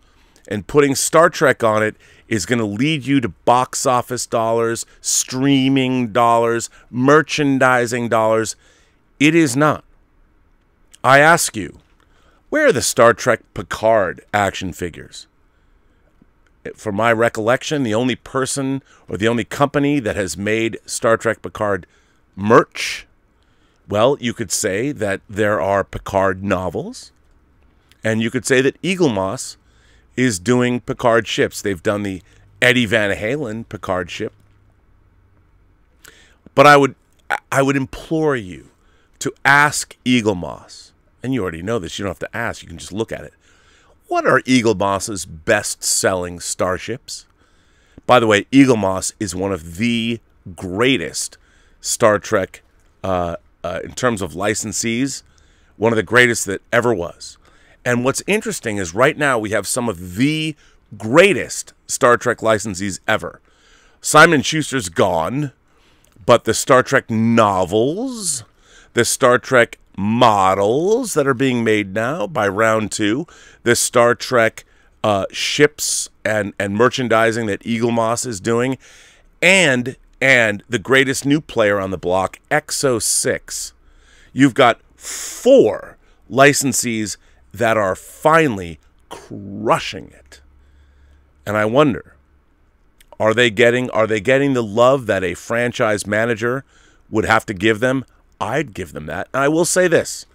and 0.48 0.66
putting 0.66 0.94
Star 0.94 1.30
Trek 1.30 1.62
on 1.62 1.82
it 1.82 1.96
is 2.28 2.46
going 2.46 2.58
to 2.58 2.64
lead 2.64 3.06
you 3.06 3.20
to 3.20 3.28
box 3.28 3.84
office 3.84 4.26
dollars, 4.26 4.86
streaming 5.00 6.12
dollars, 6.12 6.70
merchandising 6.90 8.08
dollars. 8.08 8.56
It 9.20 9.34
is 9.34 9.54
not. 9.54 9.84
I 11.04 11.18
ask 11.18 11.56
you, 11.56 11.80
where 12.48 12.66
are 12.66 12.72
the 12.72 12.82
Star 12.82 13.12
Trek 13.12 13.40
Picard 13.54 14.24
action 14.32 14.72
figures? 14.72 15.26
From 16.74 16.94
my 16.94 17.12
recollection, 17.12 17.82
the 17.82 17.94
only 17.94 18.14
person 18.14 18.82
or 19.08 19.16
the 19.16 19.28
only 19.28 19.44
company 19.44 20.00
that 20.00 20.16
has 20.16 20.36
made 20.36 20.78
Star 20.86 21.16
Trek 21.16 21.42
Picard 21.42 21.86
merch, 22.36 23.06
well, 23.88 24.16
you 24.20 24.32
could 24.32 24.50
say 24.50 24.92
that 24.92 25.20
there 25.28 25.60
are 25.60 25.84
Picard 25.84 26.42
novels, 26.42 27.12
and 28.04 28.22
you 28.22 28.30
could 28.30 28.46
say 28.46 28.60
that 28.60 28.80
Eaglemoss 28.82 29.56
is 30.16 30.38
doing 30.38 30.80
Picard 30.80 31.26
ships. 31.26 31.62
They've 31.62 31.82
done 31.82 32.02
the 32.02 32.22
Eddie 32.60 32.86
Van 32.86 33.16
Halen 33.16 33.68
Picard 33.68 34.10
ship. 34.10 34.32
But 36.54 36.66
I 36.66 36.76
would 36.76 36.94
I 37.50 37.62
would 37.62 37.76
implore 37.76 38.36
you 38.36 38.70
to 39.20 39.32
ask 39.44 39.96
Eaglemoss, 40.04 40.90
and 41.22 41.32
you 41.32 41.42
already 41.42 41.62
know 41.62 41.78
this, 41.78 41.98
you 41.98 42.04
don't 42.04 42.10
have 42.10 42.18
to 42.30 42.36
ask, 42.36 42.62
you 42.62 42.68
can 42.68 42.78
just 42.78 42.92
look 42.92 43.12
at 43.12 43.24
it. 43.24 43.32
What 44.08 44.26
are 44.26 44.40
Eaglemoss's 44.42 45.24
best 45.24 45.82
selling 45.82 46.40
starships? 46.40 47.24
By 48.04 48.20
the 48.20 48.26
way, 48.26 48.44
Eaglemoss 48.52 49.14
is 49.20 49.34
one 49.34 49.52
of 49.52 49.76
the 49.76 50.20
greatest 50.56 51.38
Star 51.80 52.18
Trek 52.18 52.62
uh, 53.02 53.36
uh, 53.64 53.80
in 53.84 53.92
terms 53.92 54.22
of 54.22 54.32
licensees, 54.32 55.22
one 55.76 55.92
of 55.92 55.96
the 55.96 56.02
greatest 56.02 56.46
that 56.46 56.62
ever 56.72 56.94
was. 56.94 57.38
And 57.84 58.04
what's 58.04 58.22
interesting 58.26 58.76
is 58.76 58.94
right 58.94 59.16
now 59.16 59.38
we 59.38 59.50
have 59.50 59.66
some 59.66 59.88
of 59.88 60.16
the 60.16 60.54
greatest 60.96 61.72
Star 61.86 62.16
Trek 62.16 62.38
licensees 62.38 63.00
ever. 63.08 63.40
Simon 64.00 64.42
Schuster's 64.42 64.88
gone, 64.88 65.52
but 66.24 66.44
the 66.44 66.54
Star 66.54 66.82
Trek 66.82 67.10
novels, 67.10 68.44
the 68.94 69.04
Star 69.04 69.38
Trek 69.38 69.78
models 69.96 71.14
that 71.14 71.26
are 71.26 71.34
being 71.34 71.64
made 71.64 71.94
now 71.94 72.26
by 72.26 72.48
Round 72.48 72.90
Two, 72.90 73.26
the 73.62 73.76
Star 73.76 74.14
Trek 74.14 74.64
uh, 75.04 75.26
ships 75.30 76.08
and 76.24 76.52
and 76.58 76.76
merchandising 76.76 77.46
that 77.46 77.60
Eaglemoss 77.62 78.26
is 78.26 78.40
doing, 78.40 78.78
and 79.40 79.96
and 80.22 80.62
the 80.68 80.78
greatest 80.78 81.26
new 81.26 81.40
player 81.40 81.80
on 81.80 81.90
the 81.90 81.98
block, 81.98 82.38
EXO-6. 82.48 83.72
You've 84.32 84.54
got 84.54 84.80
four 84.94 85.98
licensees 86.30 87.16
that 87.52 87.76
are 87.76 87.96
finally 87.96 88.78
crushing 89.10 90.12
it, 90.12 90.40
and 91.44 91.56
I 91.56 91.64
wonder. 91.64 92.14
Are 93.18 93.34
they 93.34 93.50
getting 93.50 93.90
are 93.90 94.06
they 94.06 94.20
getting 94.20 94.54
the 94.54 94.62
love 94.62 95.06
that 95.06 95.22
a 95.22 95.34
franchise 95.34 96.06
manager 96.06 96.64
would 97.10 97.24
have 97.24 97.44
to 97.46 97.54
give 97.54 97.80
them? 97.80 98.04
I'd 98.40 98.74
give 98.74 98.92
them 98.92 99.06
that. 99.06 99.28
And 99.34 99.42
I 99.42 99.48
will 99.48 99.64
say 99.64 99.86
this. 99.86 100.26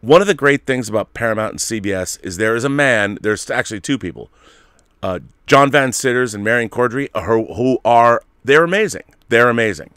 One 0.00 0.20
of 0.20 0.26
the 0.26 0.34
great 0.34 0.66
things 0.66 0.88
about 0.88 1.14
Paramount 1.14 1.52
and 1.52 1.58
CBS 1.58 2.18
is 2.24 2.36
there 2.36 2.56
is 2.56 2.64
a 2.64 2.70
man, 2.70 3.18
there's 3.20 3.50
actually 3.50 3.80
two 3.80 3.98
people. 3.98 4.30
Uh, 5.02 5.20
John 5.46 5.70
Van 5.70 5.92
Citters 5.92 6.34
and 6.34 6.42
Marian 6.42 6.70
Cordry 6.70 7.08
who, 7.14 7.54
who 7.54 7.78
are 7.84 8.22
they're 8.44 8.64
amazing. 8.64 9.04
They're 9.32 9.48
amazing. 9.48 9.94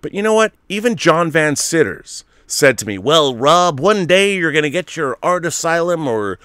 But 0.00 0.14
you 0.14 0.22
know 0.22 0.32
what? 0.32 0.54
Even 0.70 0.96
John 0.96 1.30
Van 1.30 1.54
Citters 1.54 2.24
said 2.46 2.78
to 2.78 2.86
me, 2.86 2.96
"Well, 2.96 3.36
Rob, 3.36 3.78
one 3.78 4.06
day 4.06 4.34
you're 4.34 4.52
going 4.52 4.62
to 4.62 4.70
get 4.70 4.96
your 4.96 5.18
Art 5.22 5.44
Asylum 5.44 6.08
or 6.08 6.38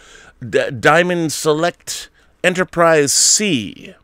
D- 0.45 0.69
Diamond 0.69 1.31
Select 1.31 2.09
Enterprise 2.43 3.13
C." 3.13 3.95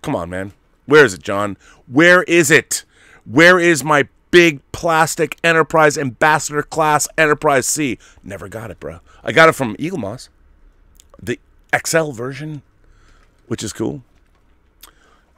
Come 0.00 0.16
on, 0.16 0.30
man. 0.30 0.54
Where 0.86 1.04
is 1.04 1.12
it, 1.12 1.22
John? 1.22 1.58
Where 1.86 2.22
is 2.22 2.50
it? 2.50 2.86
Where 3.26 3.60
is 3.60 3.84
my 3.84 4.08
big 4.30 4.62
plastic 4.72 5.36
Enterprise 5.44 5.98
Ambassador 5.98 6.62
class 6.62 7.06
Enterprise 7.18 7.66
C? 7.66 7.98
Never 8.24 8.48
got 8.48 8.70
it, 8.70 8.80
bro. 8.80 9.00
I 9.22 9.32
got 9.32 9.50
it 9.50 9.54
from 9.54 9.76
Eaglemoss, 9.76 10.30
the 11.22 11.38
XL 11.76 12.12
version, 12.12 12.62
which 13.48 13.62
is 13.62 13.74
cool. 13.74 14.02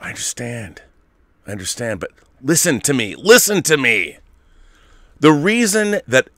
I 0.00 0.10
understand. 0.10 0.82
I 1.46 1.52
understand, 1.52 2.00
but 2.00 2.10
listen 2.42 2.80
to 2.80 2.94
me. 2.94 3.14
Listen 3.16 3.62
to 3.64 3.76
me. 3.76 4.18
The 5.18 5.32
reason 5.32 6.00
that 6.06 6.28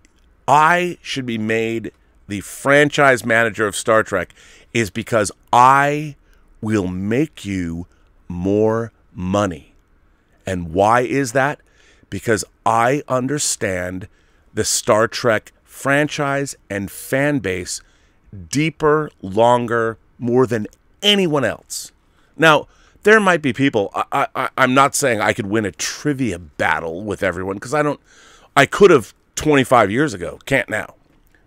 I 0.48 0.98
should 1.02 1.26
be 1.26 1.38
made 1.38 1.92
the 2.28 2.40
franchise 2.40 3.24
manager 3.24 3.66
of 3.66 3.76
Star 3.76 4.02
Trek 4.02 4.32
is 4.72 4.90
because 4.90 5.30
I 5.52 6.16
will 6.60 6.86
make 6.86 7.44
you 7.44 7.86
more 8.28 8.92
money. 9.12 9.74
And 10.46 10.72
why 10.72 11.02
is 11.02 11.32
that? 11.32 11.60
Because 12.10 12.44
I 12.64 13.02
understand 13.08 14.08
the 14.54 14.64
Star 14.64 15.08
Trek 15.08 15.52
franchise 15.64 16.56
and 16.70 16.90
fan 16.90 17.38
base 17.38 17.80
deeper, 18.48 19.10
longer, 19.20 19.98
more 20.18 20.46
than 20.46 20.66
anyone 21.02 21.44
else. 21.44 21.92
Now, 22.36 22.66
there 23.02 23.20
might 23.20 23.42
be 23.42 23.52
people. 23.52 23.90
I, 23.94 24.26
I, 24.34 24.48
I'm 24.56 24.74
not 24.74 24.94
saying 24.94 25.20
I 25.20 25.32
could 25.32 25.46
win 25.46 25.64
a 25.64 25.72
trivia 25.72 26.38
battle 26.38 27.02
with 27.02 27.22
everyone 27.22 27.56
because 27.56 27.74
I 27.74 27.82
don't. 27.82 28.00
I 28.56 28.66
could 28.66 28.90
have 28.90 29.14
25 29.34 29.90
years 29.90 30.14
ago. 30.14 30.38
Can't 30.44 30.68
now. 30.68 30.94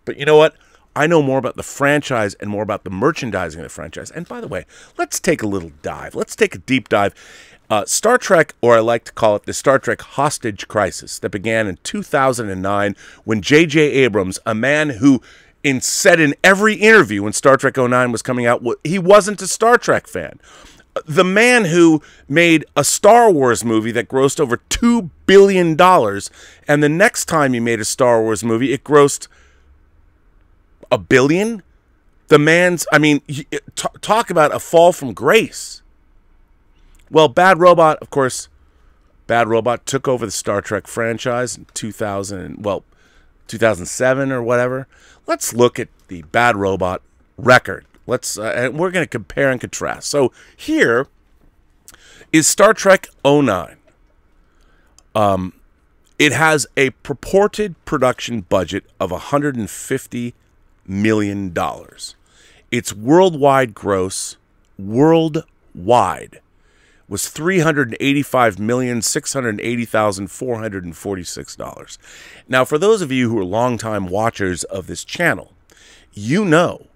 But 0.06 0.18
you 0.18 0.26
know 0.26 0.38
what? 0.38 0.56
I 0.96 1.08
know 1.08 1.22
more 1.22 1.38
about 1.38 1.58
the 1.58 1.64
franchise 1.64 2.36
and 2.36 2.50
more 2.50 2.64
about 2.64 2.84
the 2.84 2.90
merchandising 2.90 3.60
of 3.60 3.66
the 3.66 3.70
franchise. 3.70 4.12
And 4.12 4.28
by 4.28 4.40
the 4.40 4.48
way, 4.48 4.66
let's 4.98 5.20
take 5.20 5.44
a 5.44 5.48
little 5.48 5.72
dive. 5.82 6.16
Let's 6.16 6.36
take 6.36 6.56
a 6.56 6.60
deep 6.60 6.88
dive. 6.88 7.14
Uh, 7.70 7.84
Star 7.86 8.18
Trek, 8.18 8.56
or 8.62 8.76
I 8.76 8.80
like 8.80 9.04
to 9.06 9.12
call 9.12 9.36
it 9.36 9.46
the 9.46 9.54
Star 9.54 9.78
Trek 9.78 10.02
hostage 10.02 10.68
crisis, 10.68 11.20
that 11.20 11.32
began 11.32 11.68
in 11.68 11.78
2009 11.84 12.96
when 13.26 13.42
J.J. 13.42 13.82
Abrams, 13.82 14.40
a 14.46 14.56
man 14.56 14.92
who 14.92 15.22
in, 15.64 15.82
said 15.82 16.20
in 16.20 16.36
every 16.44 16.76
interview 16.76 17.24
when 17.24 17.34
Star 17.34 17.58
Trek 17.58 17.76
09 17.76 18.12
was 18.12 18.22
coming 18.22 18.46
out, 18.46 18.64
he 18.84 19.00
wasn't 19.00 19.42
a 19.42 19.48
Star 19.48 19.78
Trek 19.78 20.08
fan 20.08 20.40
the 21.06 21.24
man 21.24 21.66
who 21.66 22.02
made 22.30 22.66
a 22.76 22.84
Star 22.84 23.30
Wars 23.30 23.66
movie 23.66 23.92
that 23.92 24.08
grossed 24.08 24.40
over 24.40 24.58
$2 24.70 25.10
billion, 25.26 25.80
and 26.68 26.84
the 26.84 26.90
next 26.90 27.26
time 27.26 27.54
he 27.54 27.60
made 27.60 27.80
a 27.80 27.86
Star 27.86 28.22
Wars 28.22 28.44
movie, 28.44 28.72
it 28.72 28.84
grossed 28.84 29.28
a 30.92 30.98
billion. 30.98 31.64
The 32.28 32.40
man's, 32.40 32.88
I 32.92 32.98
mean, 32.98 33.22
talk 33.76 34.30
about 34.30 34.56
a 34.56 34.60
fall 34.60 34.92
from 34.92 35.14
grace. 35.14 35.82
Well, 37.12 37.28
Bad 37.28 37.60
Robot, 37.60 38.00
of 38.02 38.10
course, 38.10 38.50
Bad 39.28 39.48
Robot 39.48 39.86
took 39.86 40.08
over 40.08 40.26
the 40.26 40.32
Star 40.32 40.62
Trek 40.62 40.88
franchise 40.88 41.58
in 41.58 41.66
2000, 41.74 42.64
well, 42.64 42.84
2007 43.48 44.32
or 44.32 44.42
whatever. 44.42 44.88
Let's 45.28 45.54
look 45.54 45.78
at 45.80 45.90
the 46.08 46.24
Bad 46.24 46.56
Robot 46.56 47.02
record. 47.38 47.86
Let's, 48.08 48.38
uh, 48.38 48.54
and 48.56 48.80
we're 48.80 48.92
going 48.92 49.06
to 49.06 49.10
compare 49.10 49.50
and 49.50 49.60
contrast. 49.60 50.10
So 50.10 50.32
here 50.56 51.08
is 52.32 52.48
Star 52.48 52.74
Trek 52.74 53.08
09. 53.26 53.78
Um, 55.16 55.54
it 56.20 56.32
has 56.32 56.68
a 56.78 56.92
purported 56.92 57.76
production 57.86 58.42
budget 58.42 58.86
of 59.00 59.12
150 59.12 60.34
million 60.88 61.52
dollars. 61.54 62.16
Its 62.72 62.94
worldwide 62.94 63.74
gross, 63.74 64.38
worldwide, 64.78 66.42
was 67.08 67.30
three 67.30 67.60
hundred 67.60 67.96
eighty-five 68.00 68.60
million 68.60 69.02
six 69.02 69.34
hundred 69.34 69.60
eighty 69.62 69.86
thousand 69.86 70.32
four 70.32 70.60
hundred 70.60 70.84
and 70.84 70.96
forty-six 70.96 71.56
dollars. 71.56 71.98
Now, 72.48 72.66
for 72.66 72.78
those 72.78 73.02
of 73.02 73.12
you 73.12 73.30
who 73.30 73.40
are 73.40 73.46
longtime 73.46 74.08
watchers 74.08 74.64
of 74.66 74.88
this 74.88 75.04
channel, 75.04 75.54
you 76.14 76.46
know 76.46 76.88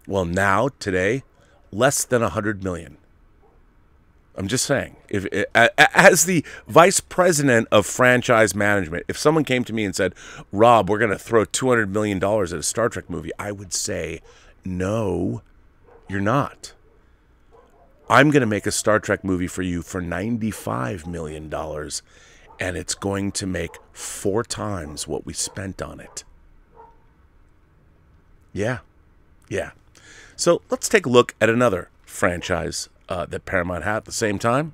Well, 0.07 0.25
now, 0.25 0.69
today, 0.79 1.23
less 1.71 2.03
than 2.03 2.21
100 2.21 2.63
million. 2.63 2.97
I'm 4.35 4.47
just 4.47 4.65
saying, 4.65 4.95
if 5.09 5.27
as 5.53 6.25
the 6.25 6.45
vice 6.65 7.01
president 7.01 7.67
of 7.69 7.85
franchise 7.85 8.55
management, 8.55 9.05
if 9.09 9.17
someone 9.17 9.43
came 9.43 9.65
to 9.65 9.73
me 9.73 9.83
and 9.83 9.93
said, 9.93 10.15
"Rob, 10.53 10.89
we're 10.89 10.99
going 10.99 11.11
to 11.11 11.19
throw 11.19 11.43
200 11.43 11.91
million 11.91 12.17
dollars 12.17 12.53
at 12.53 12.59
a 12.59 12.63
Star 12.63 12.87
Trek 12.87 13.09
movie," 13.09 13.31
I 13.37 13.51
would 13.51 13.73
say, 13.73 14.21
"No, 14.63 15.41
you're 16.07 16.21
not. 16.21 16.73
I'm 18.09 18.29
going 18.29 18.41
to 18.41 18.47
make 18.47 18.65
a 18.65 18.71
Star 18.71 18.99
Trek 18.99 19.23
movie 19.23 19.47
for 19.47 19.61
you 19.61 19.81
for 19.81 20.01
95 20.01 21.07
million 21.07 21.49
dollars, 21.49 22.01
and 22.59 22.75
it's 22.75 22.95
going 22.95 23.31
to 23.33 23.47
make 23.47 23.71
four 23.91 24.43
times 24.43 25.07
what 25.07 25.25
we 25.25 25.33
spent 25.33 25.81
on 25.81 25.99
it." 25.99 26.23
Yeah, 28.53 28.79
yeah. 29.49 29.71
So 30.35 30.61
let's 30.69 30.89
take 30.89 31.05
a 31.05 31.09
look 31.09 31.35
at 31.39 31.49
another 31.49 31.89
franchise 32.05 32.89
uh, 33.07 33.25
that 33.27 33.45
Paramount 33.45 33.83
had 33.83 33.97
at 33.97 34.05
the 34.05 34.11
same 34.11 34.39
time. 34.39 34.73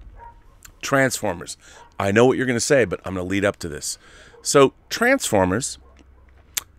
Transformers. 0.82 1.58
I 2.00 2.12
know 2.12 2.26
what 2.26 2.38
you're 2.38 2.46
going 2.46 2.56
to 2.56 2.60
say, 2.60 2.86
but 2.86 3.00
I'm 3.04 3.16
going 3.16 3.26
to 3.26 3.30
lead 3.30 3.44
up 3.44 3.58
to 3.58 3.68
this. 3.68 3.98
So, 4.42 4.74
Transformers 4.90 5.78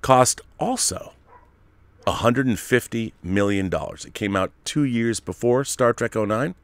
cost 0.01 0.41
also 0.59 1.13
$150 2.13 3.13
million. 3.23 3.71
It 3.73 4.15
came 4.15 4.37
out 4.37 4.53
two 4.65 4.85
years 4.85 5.21
before 5.21 5.65
Star 5.65 5.93
Trek 5.93 6.15
09. 6.15 6.55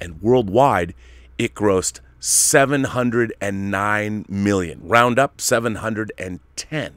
And 0.00 0.22
worldwide, 0.22 0.94
it 1.38 1.54
grossed 1.54 2.00
709 2.18 4.24
million. 4.28 4.80
Round 4.82 5.18
up 5.18 5.40
710 5.40 6.92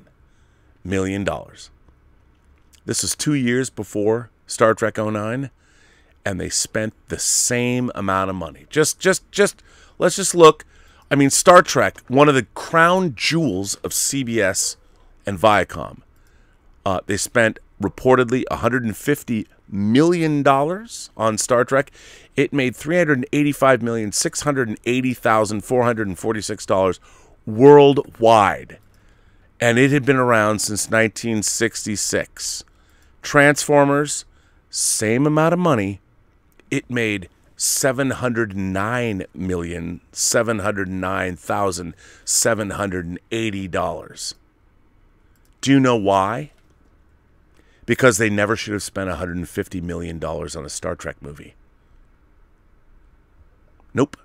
million 0.84 1.24
dollars. 1.24 1.70
This 2.86 3.02
is 3.04 3.16
2 3.16 3.34
years 3.34 3.70
before 3.70 4.30
Star 4.46 4.74
Trek 4.74 4.98
09 4.98 5.50
and 6.26 6.40
they 6.40 6.50
spent 6.50 6.94
the 7.10 7.20
same 7.20 7.92
amount 7.96 8.30
of 8.30 8.36
money. 8.36 8.66
Just 8.70 9.00
just 9.00 9.30
just 9.32 9.62
let's 9.98 10.16
just 10.16 10.36
look. 10.36 10.66
I 11.12 11.16
mean 11.16 11.30
Star 11.30 11.62
Trek, 11.62 12.00
one 12.08 12.30
of 12.30 12.36
the 12.36 12.48
crown 12.56 13.14
jewels 13.16 13.76
of 13.76 13.92
CBS 13.92 14.78
and 15.26 15.38
Viacom. 15.38 16.00
Uh, 16.86 17.00
they 17.06 17.18
spent 17.18 17.60
reportedly 17.82 18.44
150 18.50 19.48
million 19.70 20.44
dollars 20.44 21.10
on 21.18 21.38
Star 21.38 21.66
Trek. 21.66 21.92
It 22.36 22.54
made 22.54 22.76
three 22.76 22.98
hundred 22.98 23.26
eighty-five 23.34 23.82
million 23.82 24.12
six 24.12 24.42
hundred 24.42 24.80
eighty 24.86 25.14
thousand 25.14 25.62
four 25.64 25.84
hundred 25.84 26.18
forty-six 26.18 26.66
dollars 26.66 27.00
worldwide, 27.46 28.80
and 29.60 29.78
it 29.78 29.92
had 29.92 30.06
been 30.06 30.16
around 30.18 30.60
since 30.60 30.90
1966. 30.90 32.64
Transformers, 33.22 34.26
same 34.70 35.26
amount 35.26 35.54
of 35.54 35.60
money. 35.60 36.00
It 36.74 36.90
made 36.90 37.30
seven 37.56 38.10
hundred 38.10 38.56
nine 38.58 39.26
million 39.34 40.02
seven 40.12 40.60
hundred 40.60 40.90
nine 40.90 41.36
thousand 41.36 41.94
seven 42.26 42.72
hundred 42.72 43.20
eighty 43.32 43.68
dollars. 43.68 44.36
Do 45.62 45.72
you 45.72 45.80
know 45.80 45.96
why? 45.96 46.52
because 47.86 48.18
they 48.18 48.30
never 48.30 48.56
should 48.56 48.74
have 48.74 48.84
spent 48.84 49.10
$150 49.10 49.82
million 49.82 50.24
on 50.24 50.66
a 50.66 50.70
Star 50.70 50.96
Trek 50.96 51.18
movie. 51.22 51.54
Nope. 53.94 54.18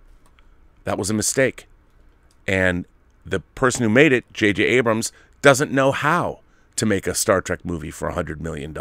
That 0.85 0.99
was 0.99 1.11
a 1.11 1.15
mistake. 1.15 1.67
And 2.47 2.87
the 3.27 3.41
person 3.41 3.83
who 3.83 3.89
made 3.89 4.13
it, 4.13 4.33
J.J. 4.33 4.63
Abrams, 4.65 5.13
doesn't 5.43 5.73
know 5.73 5.93
how 5.93 6.41
to 6.77 6.87
make 6.87 7.07
a 7.07 7.15
Star 7.15 7.41
Trek 7.41 7.65
movie 7.65 7.91
for 7.91 8.11
$100 8.13 8.41
million. 8.41 8.73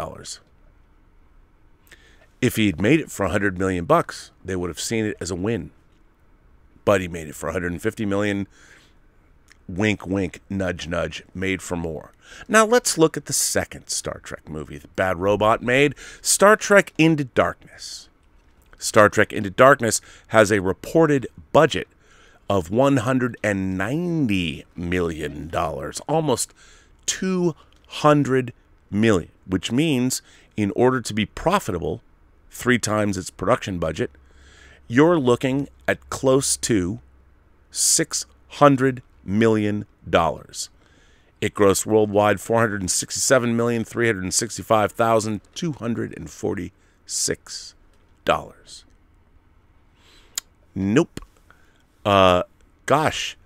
If 2.40 2.56
he'd 2.56 2.80
made 2.80 3.00
it 3.00 3.10
for 3.10 3.24
100 3.24 3.58
million 3.58 3.84
bucks, 3.84 4.30
they 4.44 4.54
would 4.54 4.70
have 4.70 4.80
seen 4.80 5.04
it 5.04 5.16
as 5.20 5.30
a 5.30 5.34
win. 5.34 5.70
But 6.84 7.00
he 7.00 7.08
made 7.08 7.28
it 7.28 7.34
for 7.34 7.46
150 7.46 8.06
million 8.06 8.46
wink, 9.68 10.06
wink, 10.06 10.40
nudge, 10.48 10.86
nudge, 10.88 11.24
made 11.34 11.60
for 11.60 11.76
more. 11.76 12.12
Now 12.46 12.64
let's 12.64 12.96
look 12.98 13.16
at 13.16 13.26
the 13.26 13.32
second 13.32 13.88
Star 13.88 14.20
Trek 14.22 14.48
movie 14.48 14.78
that 14.78 14.94
Bad 14.96 15.18
Robot 15.18 15.62
made 15.62 15.94
Star 16.22 16.56
Trek 16.56 16.92
Into 16.96 17.24
Darkness. 17.24 18.08
Star 18.78 19.08
Trek 19.08 19.32
Into 19.32 19.50
Darkness 19.50 20.00
has 20.28 20.50
a 20.50 20.60
reported 20.60 21.26
budget 21.52 21.88
of 22.48 22.68
$190 22.70 24.64
million, 24.76 25.50
almost 26.08 26.54
200 27.06 28.52
million, 28.90 29.30
which 29.46 29.70
means 29.72 30.22
in 30.56 30.70
order 30.74 31.00
to 31.00 31.12
be 31.12 31.26
profitable, 31.26 32.02
three 32.50 32.78
times 32.78 33.16
its 33.16 33.30
production 33.30 33.78
budget, 33.78 34.10
you're 34.86 35.18
looking 35.18 35.68
at 35.86 36.08
close 36.10 36.56
to 36.56 37.00
600 37.70 39.02
million 39.24 39.86
dollars. 40.08 40.70
It 41.40 41.54
grossed 41.54 41.86
worldwide 41.86 42.40
four 42.40 42.60
hundred 42.60 42.90
sixty-seven 42.90 43.56
million 43.56 43.84
three 43.84 44.06
hundred 44.06 44.32
sixty-five 44.32 44.92
thousand 44.92 45.40
two 45.54 45.72
hundred 45.72 46.16
and 46.16 46.28
forty-six 46.28 47.74
dollars. 48.24 48.84
Nope. 50.74 51.20
Uh, 52.04 52.44
gosh, 52.86 53.36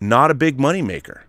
not 0.00 0.30
a 0.30 0.34
big 0.34 0.58
money 0.58 0.82
maker. 0.82 1.24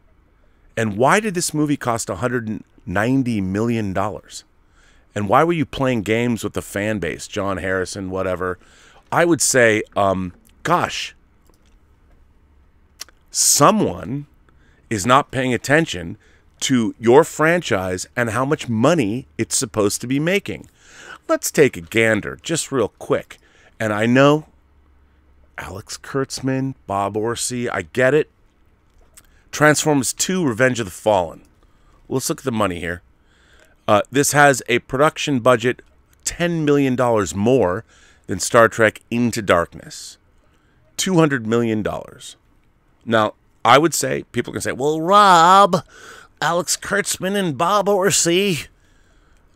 And 0.76 0.98
why 0.98 1.20
did 1.20 1.34
this 1.34 1.54
movie 1.54 1.78
cost 1.78 2.10
190 2.10 3.42
million 3.42 3.94
dollars? 3.94 4.44
And 5.16 5.28
why 5.28 5.44
were 5.44 5.54
you 5.54 5.66
playing 5.66 6.04
games 6.04 6.44
with 6.44 6.54
the 6.54 6.62
fan 6.62 7.00
base, 7.00 7.28
John 7.28 7.58
Harrison, 7.58 8.10
whatever? 8.10 8.60
I 9.12 9.26
would 9.26 9.42
say, 9.42 9.84
um, 9.96 10.34
gosh, 10.64 11.16
someone 13.32 14.28
is 14.90 15.06
not 15.06 15.32
paying 15.32 15.54
attention 15.54 16.18
to 16.62 16.94
your 17.00 17.24
franchise 17.24 18.08
and 18.16 18.32
how 18.32 18.46
much 18.46 18.70
money 18.70 19.28
it's 19.38 19.56
supposed 19.56 20.02
to 20.02 20.08
be 20.08 20.20
making. 20.20 20.68
Let's 21.28 21.52
take 21.52 21.78
a 21.78 21.82
gander 21.82 22.40
just 22.42 22.72
real 22.72 22.90
quick. 23.00 23.38
And 23.80 23.94
I 23.94 24.06
know 24.06 24.48
Alex 25.58 25.98
Kurtzman, 25.98 26.76
Bob 26.88 27.16
Orci, 27.16 27.70
I 27.72 27.84
get 27.84 28.14
it. 28.14 28.30
Transformers 29.52 30.14
2 30.14 30.46
Revenge 30.46 30.80
of 30.80 30.86
the 30.86 30.92
Fallen. 30.92 31.44
Let's 32.08 32.30
look 32.30 32.40
at 32.40 32.46
the 32.46 32.52
money 32.52 32.80
here. 32.80 33.02
Uh, 33.90 34.04
this 34.12 34.34
has 34.34 34.62
a 34.70 34.78
production 34.78 35.40
budget 35.40 35.82
$10 36.24 36.64
million 36.64 36.96
more 37.36 37.84
than 38.28 38.40
Star 38.40 38.70
Trek 38.70 39.02
Into 39.10 39.42
Darkness. 39.42 40.20
$200 40.98 41.48
million. 41.48 41.84
Now, 43.04 43.34
I 43.66 43.80
would 43.80 43.96
say 43.96 44.26
people 44.32 44.54
can 44.54 44.62
say, 44.62 44.74
"Well, 44.74 45.02
Rob, 45.02 45.84
Alex 46.40 46.78
Kurtzman 46.78 47.36
and 47.36 47.58
Bob 47.58 47.88
Orci. 47.88 48.68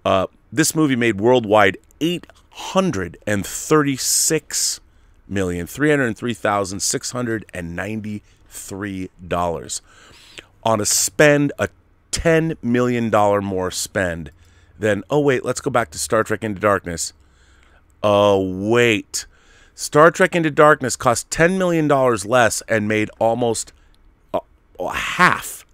Uh, 0.03 0.25
this 0.51 0.73
movie 0.73 0.95
made 0.95 1.21
worldwide 1.21 1.77
eight 2.01 2.25
hundred 2.49 3.19
and 3.27 3.45
thirty-six 3.45 4.79
million 5.27 5.67
three 5.67 5.91
hundred 5.91 6.17
three 6.17 6.33
thousand 6.33 6.79
six 6.79 7.11
hundred 7.11 7.45
and 7.53 7.75
ninety-three 7.75 9.11
dollars 9.27 9.83
on 10.63 10.81
a 10.81 10.85
spend 10.87 11.51
a 11.59 11.69
ten 12.13 12.55
million 12.61 13.09
dollar 13.09 13.41
more 13.41 13.71
spend 13.71 14.31
than. 14.79 15.03
Oh 15.09 15.19
wait, 15.19 15.43
let's 15.43 15.59
go 15.59 15.69
back 15.69 15.91
to 15.91 15.97
Star 15.97 16.23
Trek 16.23 16.43
Into 16.43 16.61
Darkness. 16.61 17.11
Oh 18.01 18.69
wait, 18.69 19.25
Star 19.75 20.11
Trek 20.11 20.35
Into 20.35 20.51
Darkness 20.51 20.95
cost 20.95 21.29
ten 21.29 21.57
million 21.57 21.89
dollars 21.89 22.25
less 22.25 22.61
and 22.69 22.87
made 22.87 23.09
almost 23.19 23.73
a, 24.33 24.39
a 24.79 24.93
half 24.93 25.65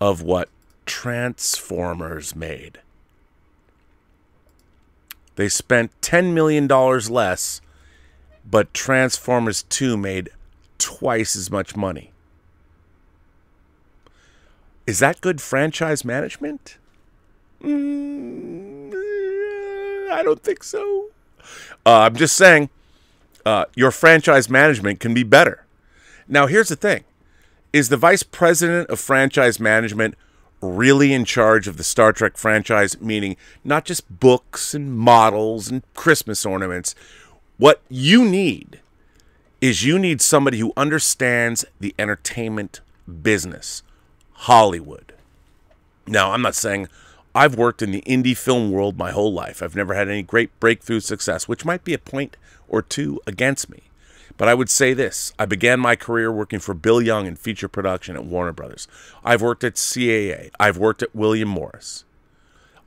of 0.00 0.22
what 0.22 0.48
Transformers 0.86 2.36
made. 2.36 2.78
They 5.36 5.48
spent 5.48 5.98
$10 6.02 6.34
million 6.34 6.68
less, 6.68 7.60
but 8.48 8.74
Transformers 8.74 9.62
2 9.64 9.96
made 9.96 10.30
twice 10.78 11.36
as 11.36 11.50
much 11.50 11.74
money. 11.76 12.11
Is 14.86 14.98
that 14.98 15.20
good 15.20 15.40
franchise 15.40 16.04
management? 16.04 16.78
Mm, 17.62 18.92
I 20.10 20.22
don't 20.22 20.42
think 20.42 20.64
so. 20.64 21.08
Uh, 21.86 22.00
I'm 22.00 22.16
just 22.16 22.36
saying, 22.36 22.70
uh, 23.44 23.66
your 23.74 23.90
franchise 23.90 24.48
management 24.48 25.00
can 25.00 25.14
be 25.14 25.22
better. 25.22 25.64
Now, 26.28 26.46
here's 26.46 26.68
the 26.68 26.76
thing 26.76 27.04
is 27.72 27.88
the 27.88 27.96
vice 27.96 28.22
president 28.22 28.90
of 28.90 29.00
franchise 29.00 29.58
management 29.58 30.14
really 30.60 31.12
in 31.12 31.24
charge 31.24 31.66
of 31.66 31.76
the 31.76 31.84
Star 31.84 32.12
Trek 32.12 32.36
franchise, 32.36 33.00
meaning 33.00 33.36
not 33.64 33.84
just 33.84 34.20
books 34.20 34.74
and 34.74 34.96
models 34.96 35.68
and 35.68 35.82
Christmas 35.94 36.46
ornaments. 36.46 36.94
What 37.58 37.82
you 37.88 38.24
need 38.24 38.80
is 39.60 39.84
you 39.84 39.98
need 39.98 40.20
somebody 40.20 40.58
who 40.58 40.72
understands 40.76 41.64
the 41.80 41.94
entertainment 41.98 42.80
business, 43.22 43.82
Hollywood. 44.42 45.12
Now, 46.04 46.32
I'm 46.32 46.42
not 46.42 46.56
saying 46.56 46.88
I've 47.32 47.54
worked 47.54 47.80
in 47.80 47.92
the 47.92 48.02
indie 48.02 48.36
film 48.36 48.72
world 48.72 48.98
my 48.98 49.12
whole 49.12 49.32
life. 49.32 49.62
I've 49.62 49.76
never 49.76 49.94
had 49.94 50.08
any 50.08 50.22
great 50.22 50.58
breakthrough 50.58 50.98
success, 50.98 51.46
which 51.46 51.64
might 51.64 51.84
be 51.84 51.94
a 51.94 51.98
point 51.98 52.36
or 52.66 52.82
two 52.82 53.20
against 53.24 53.70
me. 53.70 53.82
But 54.36 54.48
I 54.48 54.54
would 54.54 54.68
say 54.68 54.94
this 54.94 55.32
I 55.38 55.44
began 55.44 55.78
my 55.78 55.94
career 55.94 56.32
working 56.32 56.58
for 56.58 56.74
Bill 56.74 57.00
Young 57.00 57.26
in 57.26 57.36
feature 57.36 57.68
production 57.68 58.16
at 58.16 58.24
Warner 58.24 58.52
Brothers. 58.52 58.88
I've 59.24 59.42
worked 59.42 59.62
at 59.62 59.74
CAA, 59.74 60.50
I've 60.58 60.76
worked 60.76 61.04
at 61.04 61.14
William 61.14 61.48
Morris. 61.48 62.04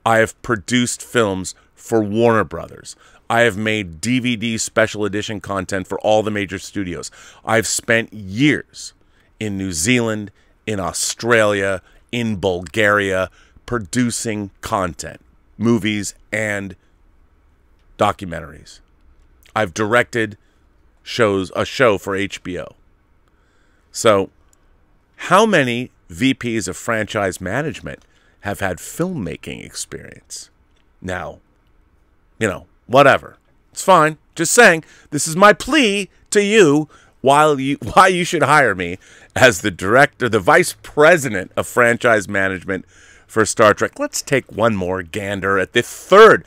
I 0.05 0.17
have 0.17 0.39
produced 0.41 1.01
films 1.01 1.55
for 1.73 2.01
Warner 2.01 2.43
Brothers. 2.43 2.97
I 3.29 3.41
have 3.41 3.55
made 3.55 4.01
DVD 4.01 4.59
special 4.59 5.05
edition 5.05 5.39
content 5.39 5.87
for 5.87 5.99
all 6.01 6.21
the 6.21 6.31
major 6.31 6.59
studios. 6.59 7.11
I've 7.45 7.65
spent 7.65 8.11
years 8.11 8.91
in 9.39 9.57
New 9.57 9.71
Zealand, 9.71 10.31
in 10.65 10.79
Australia, 10.79 11.81
in 12.11 12.37
Bulgaria 12.37 13.29
producing 13.65 14.51
content, 14.61 15.21
movies, 15.57 16.15
and 16.31 16.75
documentaries. 17.97 18.79
I've 19.55 19.73
directed 19.73 20.37
shows 21.03 21.51
a 21.55 21.65
show 21.65 21.97
for 21.97 22.17
HBO. 22.17 22.73
So, 23.91 24.29
how 25.15 25.45
many 25.45 25.91
VPs 26.09 26.67
of 26.67 26.75
franchise 26.75 27.39
management 27.39 27.99
have 28.41 28.59
had 28.59 28.77
filmmaking 28.77 29.65
experience? 29.65 30.49
Now, 31.01 31.39
you 32.39 32.47
know, 32.47 32.65
whatever. 32.87 33.37
It's 33.71 33.83
fine. 33.83 34.17
Just 34.35 34.53
saying, 34.53 34.83
this 35.11 35.27
is 35.27 35.35
my 35.35 35.53
plea 35.53 36.09
to 36.31 36.43
you 36.43 36.89
while 37.25 37.59
you 37.59 37.77
why 37.93 38.07
you 38.07 38.23
should 38.23 38.43
hire 38.43 38.75
me 38.75 38.97
as 39.35 39.61
the 39.61 39.71
director, 39.71 40.29
the 40.29 40.39
vice 40.39 40.75
president 40.83 41.51
of 41.57 41.67
franchise 41.67 42.29
management 42.29 42.85
for 43.25 43.45
Star 43.45 43.73
Trek. 43.73 43.99
Let's 43.99 44.21
take 44.21 44.51
one 44.51 44.75
more 44.75 45.01
gander 45.01 45.57
at 45.59 45.73
the 45.73 45.81
third. 45.81 46.45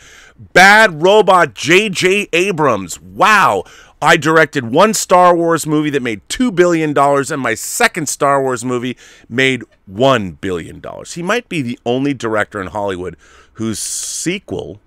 Bad 0.53 1.03
Robot 1.03 1.53
J.J. 1.55 2.29
Abrams. 2.33 3.01
Wow. 3.01 3.65
I 4.01 4.17
directed 4.17 4.71
one 4.71 4.95
Star 4.95 5.35
Wars 5.35 5.67
movie 5.67 5.91
that 5.91 6.03
made 6.03 6.27
$2 6.29 6.55
billion, 6.55 6.97
and 6.97 7.43
my 7.43 7.55
second 7.55 8.09
Star 8.09 8.41
Wars 8.41 8.65
movie 8.65 8.97
made 9.29 9.65
$1 9.93 10.41
billion. 10.41 10.81
He 11.13 11.23
might 11.23 11.49
be 11.49 11.63
the 11.63 11.81
only 11.85 12.15
director 12.15 12.61
in 12.61 12.69
Hollywood 12.69 13.17
whose 13.55 13.81
sequel, 13.81 14.79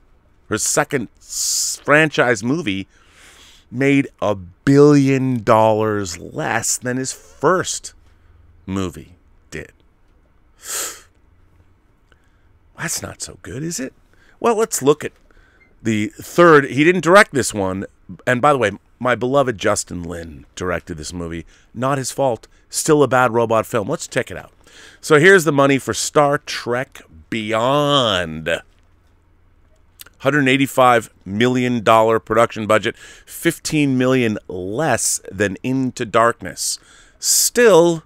her 0.48 0.58
second 0.58 1.10
franchise 1.20 2.42
movie, 2.42 2.88
made 3.72 4.08
a 4.22 4.36
billion 4.36 5.44
dollars 5.44 6.18
less 6.18 6.78
than 6.78 6.98
his 6.98 7.14
first 7.14 7.94
movie 8.66 9.16
did. 9.50 9.72
That's 12.78 13.02
not 13.02 13.22
so 13.22 13.38
good, 13.42 13.64
is 13.64 13.80
it? 13.80 13.94
Well, 14.40 14.58
let's 14.58 14.82
look 14.82 15.06
at 15.06 15.14
the 15.82 16.08
third. 16.20 16.66
He 16.66 16.84
didn't 16.84 17.04
direct 17.04 17.34
this 17.34 17.54
one. 17.54 17.86
And 18.26 18.42
by 18.42 18.54
the 18.54 18.60
way, 18.60 18.72
my 19.00 19.16
beloved 19.16 19.58
Justin 19.58 20.04
Lin 20.04 20.46
directed 20.56 20.98
this 20.98 21.14
movie. 21.14 21.46
Not 21.74 21.98
his 21.98 22.12
fault. 22.12 22.48
Still 22.70 23.04
a 23.04 23.08
bad 23.08 23.32
robot 23.32 23.66
film. 23.66 23.88
Let's 23.88 24.08
check 24.08 24.32
it 24.32 24.38
out. 24.38 24.52
So 25.00 25.20
here's 25.20 25.44
the 25.44 25.52
money 25.52 25.78
for 25.78 25.94
Star 25.94 26.38
Trek 26.40 27.02
Beyond. 27.30 28.62
$185 30.22 31.10
million 31.26 31.84
production 31.84 32.68
budget, 32.68 32.96
15 32.98 33.98
million 33.98 34.38
less 34.48 35.22
than 35.32 35.58
Into 35.64 36.06
Darkness. 36.06 36.80
Still, 37.20 38.04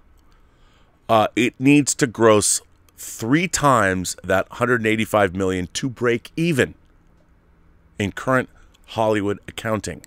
uh, 1.08 1.28
it 1.36 1.54
needs 1.58 1.94
to 1.96 2.06
gross 2.06 2.60
three 2.96 3.48
times 3.48 4.16
that 4.24 4.48
185 4.50 5.34
million 5.34 5.68
to 5.74 5.88
break 5.88 6.30
even 6.36 6.74
in 7.98 8.12
current 8.12 8.48
Hollywood 8.88 9.38
accounting. 9.46 10.02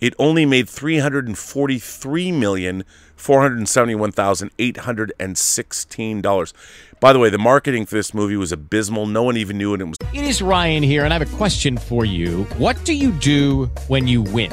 It 0.00 0.14
only 0.18 0.46
made 0.46 0.68
343 0.68 2.32
million 2.32 2.84
four 3.18 3.42
hundred 3.42 3.68
seventy-one 3.68 4.12
thousand 4.12 4.50
eight 4.58 4.78
hundred 4.78 5.12
and 5.18 5.36
sixteen 5.36 6.22
dollars. 6.22 6.54
By 7.00 7.12
the 7.12 7.18
way, 7.18 7.30
the 7.30 7.38
marketing 7.38 7.84
for 7.86 7.96
this 7.96 8.14
movie 8.14 8.36
was 8.36 8.52
abysmal. 8.52 9.06
No 9.06 9.22
one 9.22 9.36
even 9.36 9.58
knew 9.58 9.74
it. 9.74 9.80
It 9.80 9.84
was. 9.84 9.96
It 10.14 10.24
is 10.24 10.40
Ryan 10.40 10.82
here, 10.82 11.04
and 11.04 11.12
I 11.12 11.18
have 11.18 11.34
a 11.34 11.36
question 11.36 11.76
for 11.76 12.04
you. 12.04 12.44
What 12.56 12.82
do 12.84 12.94
you 12.94 13.10
do 13.12 13.66
when 13.88 14.06
you 14.08 14.22
win? 14.22 14.52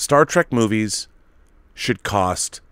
Star 0.00 0.24
Trek 0.24 0.50
movies 0.50 1.08
should 1.74 2.02
cost 2.02 2.62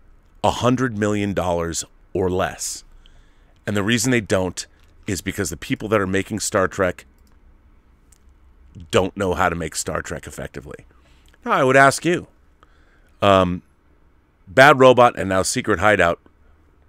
a 0.42 0.50
$100 0.50 0.96
million 0.96 1.38
or 1.38 2.30
less. 2.30 2.84
And 3.66 3.76
the 3.76 3.82
reason 3.82 4.10
they 4.10 4.22
don't 4.22 4.66
is 5.06 5.20
because 5.20 5.50
the 5.50 5.58
people 5.58 5.90
that 5.90 6.00
are 6.00 6.06
making 6.06 6.40
Star 6.40 6.68
Trek 6.68 7.04
don't 8.90 9.14
know 9.14 9.34
how 9.34 9.50
to 9.50 9.54
make 9.54 9.76
Star 9.76 10.00
Trek 10.00 10.26
effectively. 10.26 10.86
Now, 11.44 11.52
I 11.52 11.64
would 11.64 11.76
ask 11.76 12.02
you 12.06 12.28
um, 13.20 13.60
Bad 14.46 14.78
Robot 14.78 15.18
and 15.18 15.28
now 15.28 15.42
Secret 15.42 15.80
Hideout, 15.80 16.18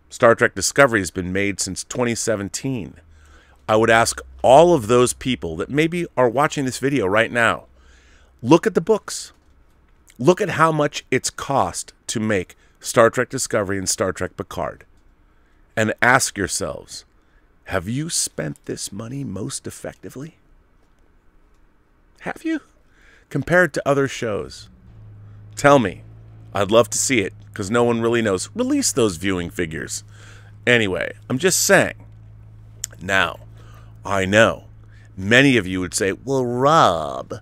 Star 0.10 0.36
Trek 0.36 0.56
Discovery 0.56 1.02
has 1.02 1.12
been 1.12 1.34
made 1.34 1.60
since 1.60 1.84
2017. 1.84 2.94
I 3.68 3.76
would 3.76 3.90
ask 3.90 4.22
all 4.42 4.74
of 4.74 4.88
those 4.88 5.12
people 5.12 5.58
that 5.58 5.70
maybe 5.70 6.08
are 6.16 6.30
watching 6.30 6.64
this 6.64 6.80
video 6.80 7.08
right 7.08 7.30
now 7.30 7.66
look 8.42 8.66
at 8.66 8.74
the 8.74 8.80
books. 8.80 9.34
Look 10.20 10.42
at 10.42 10.50
how 10.50 10.74
much 10.74 11.06
it's 11.10 11.30
cost 11.30 11.94
to 12.08 12.20
make 12.20 12.56
Star 12.82 13.10
Trek 13.10 13.30
Discovery 13.30 13.78
and 13.78 13.88
Star 13.88 14.12
Trek 14.12 14.36
Picard. 14.36 14.86
And 15.78 15.94
ask 16.02 16.38
yourselves 16.38 17.06
have 17.66 17.88
you 17.88 18.10
spent 18.10 18.66
this 18.66 18.92
money 18.92 19.24
most 19.24 19.66
effectively? 19.66 20.38
Have 22.22 22.44
you? 22.44 22.62
Compared 23.30 23.74
to 23.76 23.88
other 23.88 24.08
shows. 24.08 24.70
Tell 25.56 25.80
me. 25.80 26.02
I'd 26.54 26.72
love 26.72 26.90
to 26.90 26.98
see 26.98 27.20
it 27.20 27.34
because 27.46 27.70
no 27.70 27.84
one 27.84 28.02
really 28.02 28.24
knows. 28.24 28.50
Release 28.56 28.92
those 28.92 29.18
viewing 29.18 29.52
figures. 29.52 30.04
Anyway, 30.66 31.14
I'm 31.30 31.38
just 31.38 31.62
saying 31.62 31.94
Now, 33.02 33.40
I 34.04 34.26
know 34.26 34.66
many 35.16 35.56
of 35.56 35.68
you 35.68 35.80
would 35.80 35.94
say, 35.94 36.14
well, 36.14 36.44
Rob, 36.44 37.36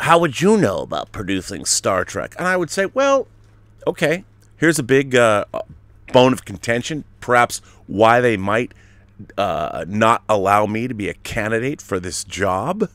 how 0.00 0.18
would 0.18 0.40
you 0.40 0.56
know 0.56 0.78
about 0.78 1.12
producing 1.12 1.64
Star 1.64 2.04
Trek? 2.04 2.34
And 2.38 2.48
I 2.48 2.56
would 2.56 2.70
say, 2.70 2.86
well, 2.86 3.28
okay, 3.86 4.24
here's 4.56 4.78
a 4.78 4.82
big 4.82 5.14
uh, 5.14 5.44
bone 6.12 6.32
of 6.32 6.44
contention, 6.44 7.04
perhaps 7.20 7.60
why 7.86 8.20
they 8.20 8.36
might 8.36 8.72
uh, 9.36 9.84
not 9.86 10.22
allow 10.28 10.66
me 10.66 10.88
to 10.88 10.94
be 10.94 11.08
a 11.08 11.14
candidate 11.14 11.82
for 11.82 12.00
this 12.00 12.24
job. 12.24 12.88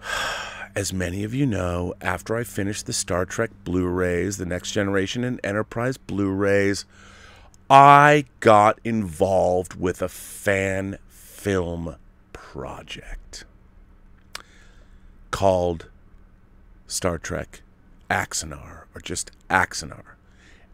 As 0.76 0.92
many 0.92 1.22
of 1.22 1.32
you 1.32 1.46
know, 1.46 1.94
after 2.00 2.34
I 2.34 2.42
finished 2.42 2.86
the 2.86 2.92
Star 2.92 3.24
Trek 3.24 3.50
Blu 3.62 3.86
rays, 3.86 4.38
the 4.38 4.46
Next 4.46 4.72
Generation 4.72 5.22
and 5.22 5.38
Enterprise 5.44 5.96
Blu 5.96 6.30
rays, 6.30 6.84
I 7.70 8.24
got 8.40 8.80
involved 8.82 9.74
with 9.74 10.02
a 10.02 10.08
fan 10.08 10.98
film 11.08 11.94
project 12.32 13.44
called 15.34 15.86
Star 16.86 17.18
Trek 17.18 17.62
Axanar, 18.08 18.84
or 18.94 19.00
just 19.02 19.32
Axanar. 19.50 20.14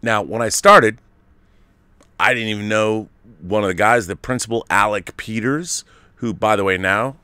Now, 0.02 0.20
when 0.20 0.42
I 0.42 0.50
started, 0.50 0.98
I 2.18 2.34
didn't 2.34 2.50
even 2.50 2.68
know 2.68 3.08
one 3.40 3.62
of 3.62 3.68
the 3.68 3.74
guys, 3.74 4.06
the 4.06 4.16
principal 4.16 4.66
Alec 4.68 5.16
Peters, 5.16 5.82
who, 6.16 6.34
by 6.34 6.56
the 6.56 6.64
way, 6.64 6.76
now 6.76 7.16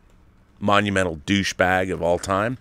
monumental 0.61 1.18
douchebag 1.26 1.93
of 1.93 2.01
all 2.01 2.18
time. 2.18 2.57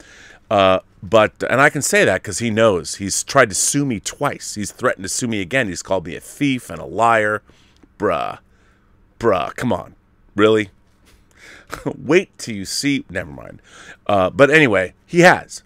Uh, 0.52 0.80
but 1.02 1.32
and 1.50 1.62
I 1.62 1.70
can 1.70 1.82
say 1.82 2.04
that 2.04 2.22
because 2.22 2.40
he 2.40 2.50
knows 2.50 2.96
he's 2.96 3.24
tried 3.24 3.48
to 3.48 3.56
sue 3.56 3.86
me 3.86 4.02
twice. 4.02 4.56
He's 4.56 4.74
threatened 4.74 5.06
to 5.06 5.10
sue 5.10 5.28
me 5.28 5.40
again. 5.40 5.70
He's 5.70 5.84
called 5.84 6.06
me 6.06 6.18
a 6.18 6.20
thief 6.20 6.70
and 6.70 6.82
a 6.82 6.86
liar, 6.86 7.42
bruh, 7.98 8.40
bruh. 9.20 9.56
Come 9.56 9.72
on, 9.72 9.96
really? 10.36 10.72
Wait 11.98 12.38
till 12.38 12.56
you 12.56 12.66
see. 12.66 13.06
Never 13.10 13.32
mind. 13.32 13.62
Uh, 14.08 14.30
but 14.30 14.50
anyway, 14.50 14.94
he 15.06 15.22
has. 15.22 15.64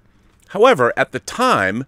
However, 0.49 0.93
at 0.97 1.11
the 1.11 1.19
time, 1.19 1.85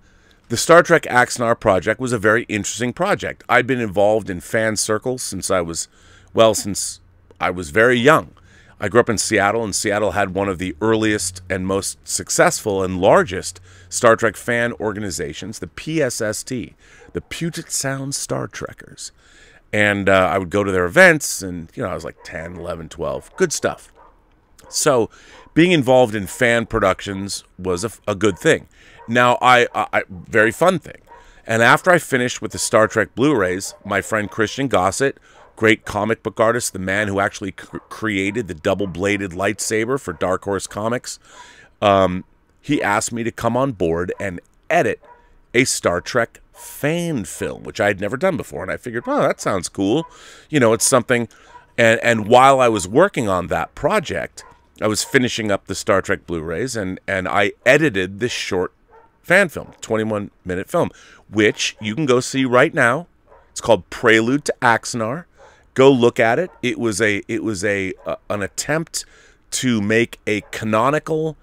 the 0.49 0.57
Star 0.57 0.84
Trek 0.84 1.03
Axanar 1.03 1.59
project 1.59 1.99
was 1.99 2.13
a 2.13 2.17
very 2.17 2.43
interesting 2.43 2.93
project. 2.93 3.43
I'd 3.47 3.65
been 3.65 3.80
involved 3.80 4.30
in 4.30 4.41
fan 4.41 4.76
circles 4.76 5.24
since 5.24 5.49
I 5.49 5.61
was, 5.61 5.88
well, 6.34 6.53
since 6.53 6.99
I 7.39 7.49
was 7.49 7.69
very 7.69 7.97
young. 7.97 8.34
I 8.80 8.89
grew 8.89 8.99
up 8.99 9.09
in 9.09 9.17
Seattle, 9.17 9.63
and 9.63 9.76
Seattle 9.76 10.11
had 10.11 10.34
one 10.34 10.49
of 10.49 10.57
the 10.57 10.76
earliest 10.82 11.41
and 11.49 11.67
most 11.67 11.99
successful 12.07 12.84
and 12.84 12.99
largest 12.99 13.61
Star 13.89 14.15
Trek 14.15 14.36
fan 14.36 14.74
organizations, 14.74 15.59
the 15.59 15.69
PSST, 15.69 16.74
the 17.13 17.22
Puget 17.22 17.72
Sound 17.72 18.15
Star 18.15 18.47
Trekkers. 18.47 19.11
And 19.72 20.09
uh, 20.09 20.30
I 20.32 20.38
would 20.38 20.49
go 20.49 20.63
to 20.63 20.72
their 20.72 20.86
events, 20.86 21.41
and, 21.41 21.72
you 21.76 21.84
know, 21.84 21.89
I 21.89 21.93
was 21.93 22.03
like 22.03 22.17
10, 22.24 22.57
11, 22.57 22.89
12. 22.89 23.36
Good 23.38 23.53
stuff. 23.53 23.93
So, 24.74 25.09
being 25.53 25.72
involved 25.72 26.15
in 26.15 26.28
fan 26.28 26.65
productions 26.65 27.43
was 27.57 27.84
a, 27.84 27.91
a 28.07 28.15
good 28.15 28.39
thing. 28.39 28.67
Now, 29.07 29.38
I, 29.41 29.67
I 29.74 30.03
very 30.09 30.51
fun 30.51 30.80
thing. 30.80 31.01
And 31.45 31.61
after 31.61 31.91
I 31.91 31.97
finished 31.97 32.41
with 32.41 32.51
the 32.51 32.57
Star 32.57 32.88
Trek 32.88 33.15
Blu-rays, 33.15 33.74
my 33.84 34.01
friend 34.01 34.30
Christian 34.30 34.67
Gossett, 34.67 35.17
great 35.55 35.86
comic 35.86 36.24
book 36.24 36.39
artist, 36.39 36.72
the 36.72 36.80
man 36.80 37.07
who 37.07 37.19
actually 37.19 37.51
cr- 37.51 37.78
created 37.89 38.47
the 38.47 38.53
double-bladed 38.53 39.32
lightsaber 39.32 39.99
for 39.99 40.13
Dark 40.13 40.43
Horse 40.45 40.67
Comics, 40.67 41.19
um, 41.82 42.24
he 42.61 42.82
asked 42.82 43.11
me 43.11 43.24
to 43.24 43.32
come 43.32 43.57
on 43.57 43.74
board 43.74 44.13
and 44.19 44.39
edit 44.69 45.01
a 45.53 45.65
Star 45.65 45.99
Trek 45.99 46.39
fan 46.53 47.26
film, 47.26 47.63
which 47.63 47.82
I 47.82 47.88
had 47.88 47.99
never 47.99 48.17
done 48.17 48.38
before. 48.38 48.61
And 48.61 48.72
I 48.72 48.78
figured, 48.78 49.03
oh, 49.07 49.22
that 49.24 49.41
sounds 49.41 49.67
cool. 49.67 50.05
You 50.49 50.59
know, 50.59 50.74
it's 50.74 50.86
something. 50.86 51.28
And 51.78 51.99
and 52.01 52.28
while 52.28 52.59
I 52.59 52.67
was 52.67 52.88
working 52.88 53.28
on 53.28 53.47
that 53.47 53.74
project, 53.76 54.45
I 54.82 54.88
was 54.88 55.03
finishing 55.03 55.51
up 55.51 55.67
the 55.67 55.75
Star 55.75 56.01
Trek 56.01 56.25
Blu-rays, 56.25 56.75
and 56.75 56.99
and 57.07 57.27
I 57.27 57.53
edited 57.65 58.19
this 58.19 58.32
short 58.32 58.73
fan 59.21 59.49
film, 59.49 59.73
21 59.82 60.32
minute 60.43 60.69
film, 60.69 60.89
which 61.29 61.77
you 61.79 61.95
can 61.95 62.05
go 62.05 62.19
see 62.19 62.45
right 62.45 62.73
now. 62.73 63.07
It's 63.51 63.61
called 63.61 63.89
Prelude 63.89 64.45
to 64.45 64.55
Axanar. 64.61 65.25
Go 65.73 65.91
look 65.91 66.19
at 66.19 66.39
it. 66.39 66.51
It 66.61 66.79
was 66.79 67.01
a 67.01 67.21
it 67.27 67.43
was 67.43 67.63
a 67.63 67.93
uh, 68.05 68.15
an 68.29 68.41
attempt 68.41 69.05
to 69.51 69.82
make 69.82 70.19
a 70.25 70.41
canonical 70.51 71.38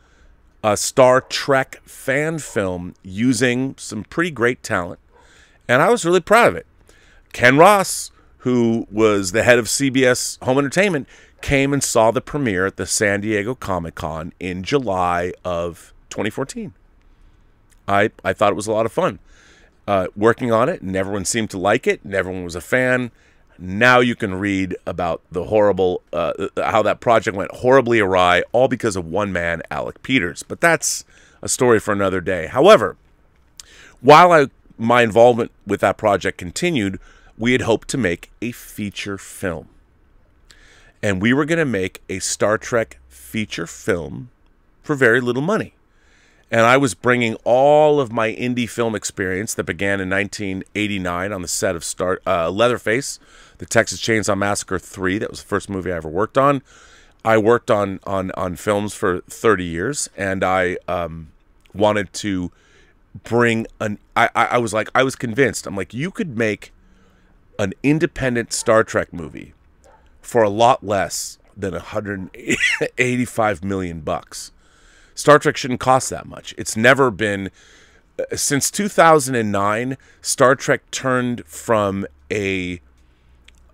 uh, 0.62 0.76
Star 0.76 1.20
Trek 1.20 1.80
fan 1.84 2.39
film 2.39 2.95
using 3.03 3.74
some 3.78 4.05
pretty 4.05 4.30
great 4.30 4.62
talent, 4.62 5.01
and 5.68 5.80
I 5.80 5.91
was 5.91 6.05
really 6.05 6.20
proud 6.20 6.49
of 6.49 6.57
it. 6.57 6.66
Ken 7.32 7.57
Ross, 7.57 8.11
who 8.39 8.86
was 8.91 9.32
the 9.32 9.43
head 9.43 9.59
of 9.59 9.66
CBS 9.66 10.43
Home 10.45 10.59
Entertainment, 10.59 11.07
came 11.41 11.72
and 11.72 11.82
saw 11.82 12.11
the 12.11 12.20
premiere 12.20 12.66
at 12.66 12.76
the 12.76 12.86
San 12.86 13.20
Diego 13.20 13.55
Comic 13.55 13.95
Con 13.95 14.32
in 14.41 14.62
July 14.62 15.32
of 15.45 15.93
2014. 16.11 16.72
I, 17.86 18.11
I 18.24 18.32
thought 18.32 18.53
it 18.53 18.57
was 18.57 18.66
a 18.66 18.72
lot 18.72 18.86
of 18.86 18.93
fun 18.93 19.18
uh, 19.86 20.09
working 20.14 20.53
on 20.53 20.68
it, 20.68 20.82
and 20.82 20.95
everyone 20.95 21.24
seemed 21.24 21.51
to 21.51 21.59
like 21.59 21.86
it, 21.86 22.03
and 22.05 22.14
everyone 22.14 22.45
was 22.45 22.55
a 22.55 22.61
fan. 22.61 23.11
Now 23.59 24.01
you 24.01 24.14
can 24.14 24.34
read 24.34 24.76
about 24.86 25.22
the 25.32 25.45
horrible, 25.45 26.03
uh, 26.12 26.49
how 26.59 26.82
that 26.82 27.01
project 27.01 27.36
went 27.36 27.51
horribly 27.53 27.99
awry, 27.99 28.43
all 28.53 28.68
because 28.68 28.97
of 28.97 29.07
one 29.07 29.32
man, 29.32 29.62
Alec 29.70 30.03
Peters. 30.03 30.43
But 30.43 30.61
that's 30.61 31.05
a 31.41 31.49
story 31.49 31.80
for 31.80 31.93
another 31.93 32.20
day. 32.20 32.49
However, 32.49 32.97
while 34.01 34.30
I, 34.30 34.49
my 34.76 35.03
involvement 35.03 35.53
with 35.66 35.80
that 35.80 35.97
project 35.97 36.36
continued, 36.36 37.01
we 37.39 37.53
had 37.53 37.62
hoped 37.62 37.89
to 37.89 37.99
make 37.99 38.30
a 38.43 38.53
feature 38.53 39.16
film 39.16 39.70
and 41.03 41.23
we 41.23 41.33
were 41.33 41.45
going 41.45 41.59
to 41.59 41.65
make 41.65 42.03
a 42.09 42.19
Star 42.19 42.59
Trek 42.59 42.99
feature 43.09 43.67
film 43.67 44.31
for 44.83 44.95
very 44.95 45.21
little 45.21 45.43
money. 45.43 45.75
And 46.51 46.63
I 46.63 46.79
was 46.79 46.95
bringing 46.95 47.35
all 47.45 48.01
of 48.01 48.11
my 48.11 48.33
indie 48.33 48.69
film 48.69 48.95
experience 48.95 49.53
that 49.55 49.65
began 49.65 50.01
in 50.01 50.09
1989 50.09 51.33
on 51.33 51.43
the 51.43 51.49
set 51.49 51.77
of 51.77 51.85
Star 51.85 52.21
uh, 52.27 52.51
Leatherface, 52.51 53.21
the 53.59 53.67
Texas 53.67 54.01
Chainsaw 54.01 54.37
Massacre 54.37 54.79
3. 54.79 55.19
That 55.19 55.31
was 55.31 55.43
the 55.43 55.47
first 55.47 55.69
movie 55.69 55.93
I 55.93 55.97
ever 55.97 56.09
worked 56.09 56.39
on. 56.39 56.63
I 57.25 57.37
worked 57.37 57.71
on 57.71 58.01
on 58.05 58.31
on 58.31 58.57
films 58.57 58.95
for 58.95 59.21
30 59.23 59.65
years, 59.65 60.09
and 60.17 60.43
I 60.43 60.79
um, 60.87 61.29
wanted 61.75 62.13
to 62.15 62.51
bring 63.25 63.67
an. 63.81 63.99
I, 64.17 64.31
I 64.35 64.59
was 64.59 64.73
like, 64.73 64.89
I 64.95 65.03
was 65.03 65.17
convinced. 65.17 65.67
I'm 65.67 65.77
like, 65.77 65.93
you 65.93 66.11
could 66.11 66.39
make 66.39 66.73
an 67.59 67.75
independent 67.83 68.55
Star 68.55 68.85
Trek 68.85 69.13
movie 69.13 69.53
for 70.21 70.43
a 70.43 70.49
lot 70.49 70.85
less 70.85 71.39
than 71.57 71.73
185 71.73 73.64
million 73.64 74.01
bucks. 74.01 74.53
Star 75.14 75.39
Trek 75.39 75.57
shouldn't 75.57 75.81
cost 75.81 76.11
that 76.11 76.27
much. 76.27 76.55
It's 76.57 76.77
never 76.77 77.11
been 77.11 77.51
uh, 78.19 78.37
since 78.37 78.71
2009 78.71 79.97
Star 80.23 80.55
Trek 80.55 80.89
turned 80.91 81.45
from 81.47 82.07
a 82.31 82.81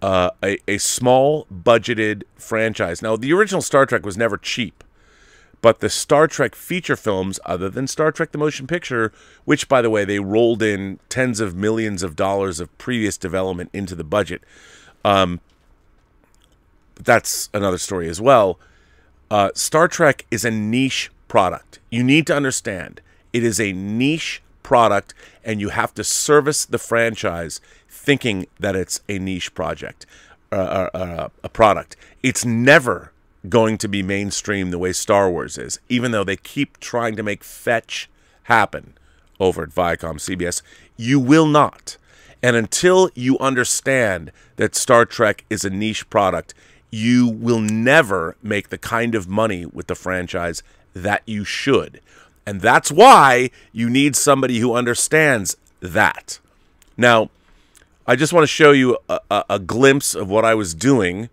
uh, 0.00 0.30
a, 0.42 0.58
a 0.68 0.78
small 0.78 1.46
budgeted 1.46 2.24
franchise. 2.36 3.00
Now, 3.00 3.16
the 3.16 3.32
original 3.32 3.62
Star 3.62 3.86
Trek 3.86 4.04
was 4.04 4.18
never 4.18 4.36
cheap, 4.36 4.84
but 5.62 5.80
the 5.80 5.88
Star 5.88 6.26
Trek 6.26 6.54
feature 6.54 6.96
films, 6.96 7.40
other 7.46 7.70
than 7.70 7.86
Star 7.86 8.12
Trek 8.12 8.32
the 8.32 8.36
Motion 8.38 8.66
Picture, 8.66 9.12
which, 9.46 9.66
by 9.66 9.80
the 9.80 9.88
way, 9.88 10.04
they 10.04 10.20
rolled 10.20 10.62
in 10.62 10.98
tens 11.08 11.40
of 11.40 11.56
millions 11.56 12.02
of 12.02 12.16
dollars 12.16 12.60
of 12.60 12.76
previous 12.76 13.16
development 13.16 13.70
into 13.72 13.94
the 13.94 14.04
budget, 14.04 14.42
um, 15.06 15.40
but 16.94 17.04
that's 17.04 17.48
another 17.52 17.78
story 17.78 18.08
as 18.08 18.20
well. 18.20 18.58
Uh, 19.30 19.50
Star 19.54 19.88
Trek 19.88 20.26
is 20.30 20.44
a 20.44 20.50
niche 20.50 21.10
product. 21.28 21.78
You 21.90 22.04
need 22.04 22.26
to 22.28 22.36
understand 22.36 23.00
it 23.32 23.42
is 23.42 23.60
a 23.60 23.72
niche 23.72 24.42
product, 24.62 25.14
and 25.44 25.60
you 25.60 25.70
have 25.70 25.94
to 25.94 26.04
service 26.04 26.64
the 26.64 26.78
franchise 26.78 27.60
thinking 27.88 28.46
that 28.60 28.76
it's 28.76 29.00
a 29.08 29.18
niche 29.18 29.54
project, 29.54 30.06
uh, 30.52 30.88
uh, 30.94 30.96
uh, 30.96 31.28
a 31.42 31.48
product. 31.48 31.96
It's 32.22 32.44
never 32.44 33.12
going 33.48 33.78
to 33.78 33.88
be 33.88 34.02
mainstream 34.02 34.70
the 34.70 34.78
way 34.78 34.92
Star 34.92 35.30
Wars 35.30 35.58
is, 35.58 35.78
even 35.88 36.12
though 36.12 36.24
they 36.24 36.36
keep 36.36 36.78
trying 36.80 37.16
to 37.16 37.22
make 37.22 37.44
fetch 37.44 38.08
happen 38.44 38.94
over 39.40 39.64
at 39.64 39.70
Viacom 39.70 40.16
CBS. 40.16 40.62
You 40.96 41.18
will 41.18 41.46
not. 41.46 41.96
And 42.42 42.56
until 42.56 43.10
you 43.14 43.38
understand 43.38 44.30
that 44.56 44.74
Star 44.74 45.04
Trek 45.04 45.44
is 45.50 45.64
a 45.64 45.70
niche 45.70 46.08
product, 46.10 46.54
you 46.94 47.26
will 47.26 47.60
never 47.60 48.36
make 48.40 48.68
the 48.68 48.78
kind 48.78 49.16
of 49.16 49.28
money 49.28 49.66
with 49.66 49.88
the 49.88 49.96
franchise 49.96 50.62
that 50.94 51.22
you 51.26 51.44
should. 51.44 52.00
And 52.46 52.60
that's 52.60 52.92
why 52.92 53.50
you 53.72 53.90
need 53.90 54.14
somebody 54.14 54.60
who 54.60 54.74
understands 54.74 55.56
that. 55.80 56.38
Now, 56.96 57.30
I 58.06 58.14
just 58.14 58.32
want 58.32 58.44
to 58.44 58.48
show 58.48 58.70
you 58.70 58.96
a, 59.08 59.18
a, 59.28 59.44
a 59.50 59.58
glimpse 59.58 60.14
of 60.14 60.28
what 60.28 60.44
I 60.44 60.54
was 60.54 60.72
doing. 60.72 61.30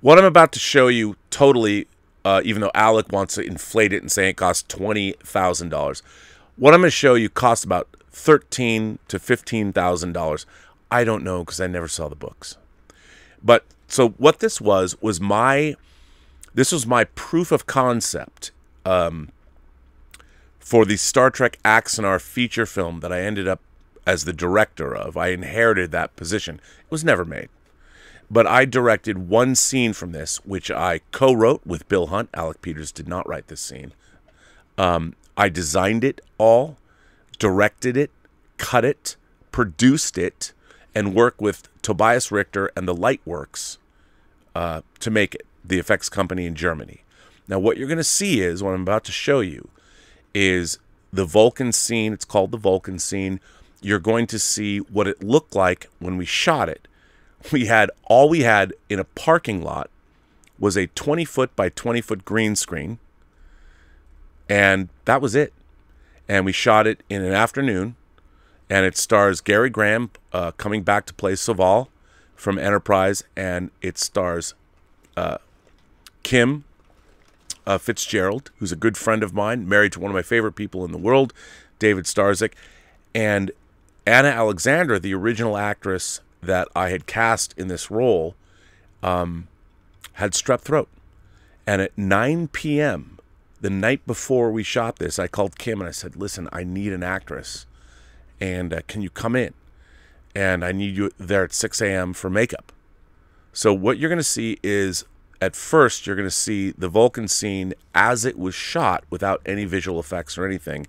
What 0.00 0.18
I'm 0.18 0.24
about 0.24 0.50
to 0.52 0.58
show 0.58 0.88
you 0.88 1.16
totally, 1.30 1.86
uh, 2.24 2.40
even 2.44 2.60
though 2.60 2.72
Alec 2.74 3.12
wants 3.12 3.36
to 3.36 3.42
inflate 3.42 3.92
it 3.92 4.02
and 4.02 4.10
say 4.10 4.30
it 4.30 4.36
costs 4.36 4.74
$20,000, 4.74 6.02
what 6.56 6.74
I'm 6.74 6.80
going 6.80 6.88
to 6.88 6.90
show 6.90 7.14
you 7.14 7.28
costs 7.28 7.64
about 7.64 7.88
thirteen 8.10 8.98
to 9.06 9.18
$15,000. 9.18 10.46
I 10.90 11.04
don't 11.04 11.22
know 11.22 11.44
because 11.44 11.60
I 11.60 11.68
never 11.68 11.86
saw 11.86 12.08
the 12.08 12.16
books. 12.16 12.56
But 13.42 13.64
so 13.90 14.10
what 14.10 14.38
this 14.38 14.60
was 14.60 14.96
was 15.02 15.20
my 15.20 15.74
this 16.54 16.72
was 16.72 16.86
my 16.86 17.04
proof 17.04 17.52
of 17.52 17.66
concept 17.66 18.52
um, 18.84 19.30
for 20.58 20.84
the 20.84 20.96
Star 20.96 21.30
Trek 21.30 21.58
Axanar 21.64 22.20
feature 22.20 22.66
film 22.66 23.00
that 23.00 23.12
I 23.12 23.20
ended 23.20 23.48
up 23.48 23.60
as 24.06 24.24
the 24.24 24.32
director 24.32 24.94
of. 24.94 25.16
I 25.16 25.28
inherited 25.28 25.90
that 25.92 26.16
position. 26.16 26.56
It 26.56 26.90
was 26.90 27.04
never 27.04 27.24
made. 27.24 27.48
But 28.30 28.46
I 28.46 28.64
directed 28.64 29.28
one 29.28 29.56
scene 29.56 29.92
from 29.92 30.12
this, 30.12 30.36
which 30.44 30.70
I 30.70 31.00
co 31.10 31.32
wrote 31.32 31.66
with 31.66 31.88
Bill 31.88 32.08
Hunt. 32.08 32.30
Alec 32.32 32.62
Peters 32.62 32.92
did 32.92 33.08
not 33.08 33.28
write 33.28 33.48
this 33.48 33.60
scene. 33.60 33.92
Um, 34.78 35.14
I 35.36 35.48
designed 35.48 36.04
it 36.04 36.20
all, 36.38 36.76
directed 37.38 37.96
it, 37.96 38.10
cut 38.56 38.84
it, 38.84 39.16
produced 39.50 40.16
it, 40.16 40.52
and 40.94 41.14
worked 41.14 41.40
with 41.40 41.68
Tobias 41.82 42.30
Richter 42.30 42.70
and 42.76 42.86
the 42.86 42.94
Lightworks 42.94 43.78
uh, 44.54 44.82
to 45.00 45.10
make 45.10 45.34
it, 45.34 45.46
the 45.64 45.78
effects 45.78 46.08
company 46.08 46.46
in 46.46 46.54
Germany. 46.54 47.02
Now, 47.48 47.58
what 47.58 47.76
you're 47.76 47.88
going 47.88 47.98
to 47.98 48.04
see 48.04 48.40
is 48.40 48.62
what 48.62 48.74
I'm 48.74 48.82
about 48.82 49.04
to 49.04 49.12
show 49.12 49.40
you 49.40 49.68
is 50.34 50.78
the 51.12 51.24
Vulcan 51.24 51.72
scene. 51.72 52.12
It's 52.12 52.24
called 52.24 52.52
the 52.52 52.58
Vulcan 52.58 52.98
scene. 52.98 53.40
You're 53.80 53.98
going 53.98 54.26
to 54.28 54.38
see 54.38 54.78
what 54.78 55.08
it 55.08 55.22
looked 55.22 55.54
like 55.54 55.88
when 55.98 56.16
we 56.16 56.24
shot 56.24 56.68
it. 56.68 56.86
We 57.50 57.66
had 57.66 57.90
all 58.04 58.28
we 58.28 58.40
had 58.40 58.74
in 58.88 58.98
a 58.98 59.04
parking 59.04 59.62
lot 59.62 59.90
was 60.58 60.76
a 60.76 60.88
20 60.88 61.24
foot 61.24 61.56
by 61.56 61.70
20 61.70 62.02
foot 62.02 62.24
green 62.24 62.54
screen, 62.54 62.98
and 64.48 64.90
that 65.06 65.22
was 65.22 65.34
it. 65.34 65.54
And 66.28 66.44
we 66.44 66.52
shot 66.52 66.86
it 66.86 67.02
in 67.08 67.22
an 67.22 67.32
afternoon, 67.32 67.96
and 68.70 68.86
it 68.86 68.96
stars 68.96 69.40
Gary 69.40 69.68
Graham 69.68 70.10
uh, 70.32 70.52
coming 70.52 70.82
back 70.82 71.04
to 71.06 71.14
play 71.14 71.32
Soval 71.32 71.88
from 72.36 72.58
Enterprise, 72.58 73.24
and 73.36 73.70
it 73.82 73.98
stars 73.98 74.54
uh, 75.16 75.38
Kim 76.22 76.64
uh, 77.66 77.76
Fitzgerald, 77.76 78.52
who's 78.58 78.72
a 78.72 78.76
good 78.76 78.96
friend 78.96 79.24
of 79.24 79.34
mine, 79.34 79.68
married 79.68 79.92
to 79.92 80.00
one 80.00 80.10
of 80.10 80.14
my 80.14 80.22
favorite 80.22 80.54
people 80.54 80.84
in 80.84 80.92
the 80.92 80.98
world, 80.98 81.34
David 81.80 82.04
Starzyk, 82.04 82.52
and 83.12 83.50
Anna 84.06 84.28
Alexandra, 84.28 85.00
the 85.00 85.14
original 85.14 85.56
actress 85.56 86.20
that 86.40 86.68
I 86.74 86.90
had 86.90 87.06
cast 87.06 87.52
in 87.58 87.68
this 87.68 87.90
role, 87.90 88.36
um, 89.02 89.48
had 90.14 90.32
strep 90.32 90.60
throat. 90.60 90.88
And 91.66 91.82
at 91.82 91.96
9 91.98 92.48
p.m., 92.48 93.18
the 93.60 93.70
night 93.70 94.06
before 94.06 94.50
we 94.50 94.62
shot 94.62 94.96
this, 94.96 95.18
I 95.18 95.26
called 95.26 95.58
Kim 95.58 95.80
and 95.80 95.88
I 95.88 95.92
said, 95.92 96.16
Listen, 96.16 96.48
I 96.50 96.64
need 96.64 96.92
an 96.92 97.02
actress. 97.02 97.66
And 98.40 98.72
uh, 98.72 98.80
can 98.86 99.02
you 99.02 99.10
come 99.10 99.36
in? 99.36 99.54
And 100.34 100.64
I 100.64 100.72
need 100.72 100.96
you 100.96 101.10
there 101.18 101.44
at 101.44 101.52
6 101.52 101.80
a.m. 101.80 102.12
for 102.12 102.30
makeup. 102.30 102.72
So, 103.52 103.74
what 103.74 103.98
you're 103.98 104.08
going 104.08 104.18
to 104.18 104.24
see 104.24 104.58
is 104.62 105.04
at 105.40 105.56
first, 105.56 106.06
you're 106.06 106.16
going 106.16 106.28
to 106.28 106.30
see 106.30 106.72
the 106.72 106.88
Vulcan 106.88 107.26
scene 107.26 107.74
as 107.94 108.24
it 108.24 108.38
was 108.38 108.54
shot 108.54 109.04
without 109.08 109.40
any 109.46 109.64
visual 109.64 109.98
effects 109.98 110.36
or 110.36 110.44
anything. 110.44 110.86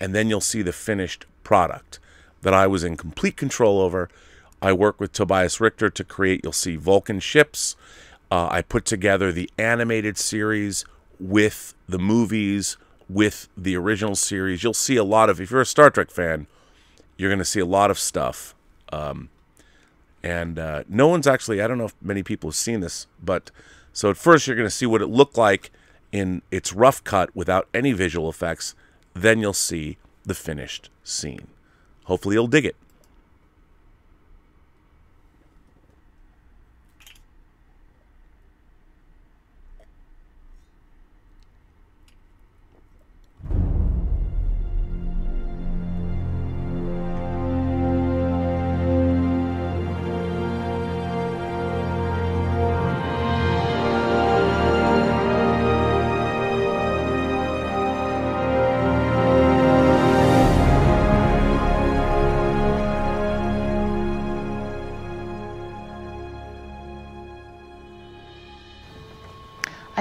And 0.00 0.14
then 0.14 0.28
you'll 0.28 0.40
see 0.40 0.62
the 0.62 0.72
finished 0.72 1.26
product 1.44 2.00
that 2.42 2.52
I 2.52 2.66
was 2.66 2.82
in 2.82 2.96
complete 2.96 3.36
control 3.36 3.80
over. 3.80 4.08
I 4.60 4.72
work 4.72 5.00
with 5.00 5.12
Tobias 5.12 5.60
Richter 5.60 5.90
to 5.90 6.04
create, 6.04 6.40
you'll 6.42 6.52
see 6.52 6.76
Vulcan 6.76 7.20
ships. 7.20 7.76
Uh, 8.30 8.48
I 8.50 8.62
put 8.62 8.84
together 8.84 9.30
the 9.30 9.48
animated 9.58 10.18
series 10.18 10.84
with 11.20 11.74
the 11.88 11.98
movies, 11.98 12.76
with 13.08 13.48
the 13.56 13.76
original 13.76 14.16
series. 14.16 14.64
You'll 14.64 14.74
see 14.74 14.96
a 14.96 15.04
lot 15.04 15.30
of, 15.30 15.40
if 15.40 15.50
you're 15.50 15.60
a 15.60 15.66
Star 15.66 15.90
Trek 15.90 16.10
fan, 16.10 16.46
you're 17.16 17.30
going 17.30 17.38
to 17.38 17.44
see 17.44 17.60
a 17.60 17.66
lot 17.66 17.90
of 17.90 17.98
stuff. 17.98 18.54
Um, 18.92 19.28
and 20.22 20.58
uh, 20.58 20.84
no 20.88 21.08
one's 21.08 21.26
actually, 21.26 21.60
I 21.60 21.66
don't 21.66 21.78
know 21.78 21.86
if 21.86 21.94
many 22.00 22.22
people 22.22 22.48
have 22.48 22.56
seen 22.56 22.80
this, 22.80 23.06
but 23.22 23.50
so 23.92 24.10
at 24.10 24.16
first 24.16 24.46
you're 24.46 24.56
going 24.56 24.66
to 24.66 24.74
see 24.74 24.86
what 24.86 25.02
it 25.02 25.08
looked 25.08 25.36
like 25.36 25.70
in 26.12 26.42
its 26.50 26.72
rough 26.72 27.04
cut 27.04 27.34
without 27.34 27.68
any 27.74 27.92
visual 27.92 28.28
effects. 28.28 28.74
Then 29.14 29.40
you'll 29.40 29.52
see 29.52 29.98
the 30.24 30.34
finished 30.34 30.90
scene. 31.02 31.48
Hopefully 32.04 32.34
you'll 32.34 32.46
dig 32.46 32.64
it. 32.64 32.76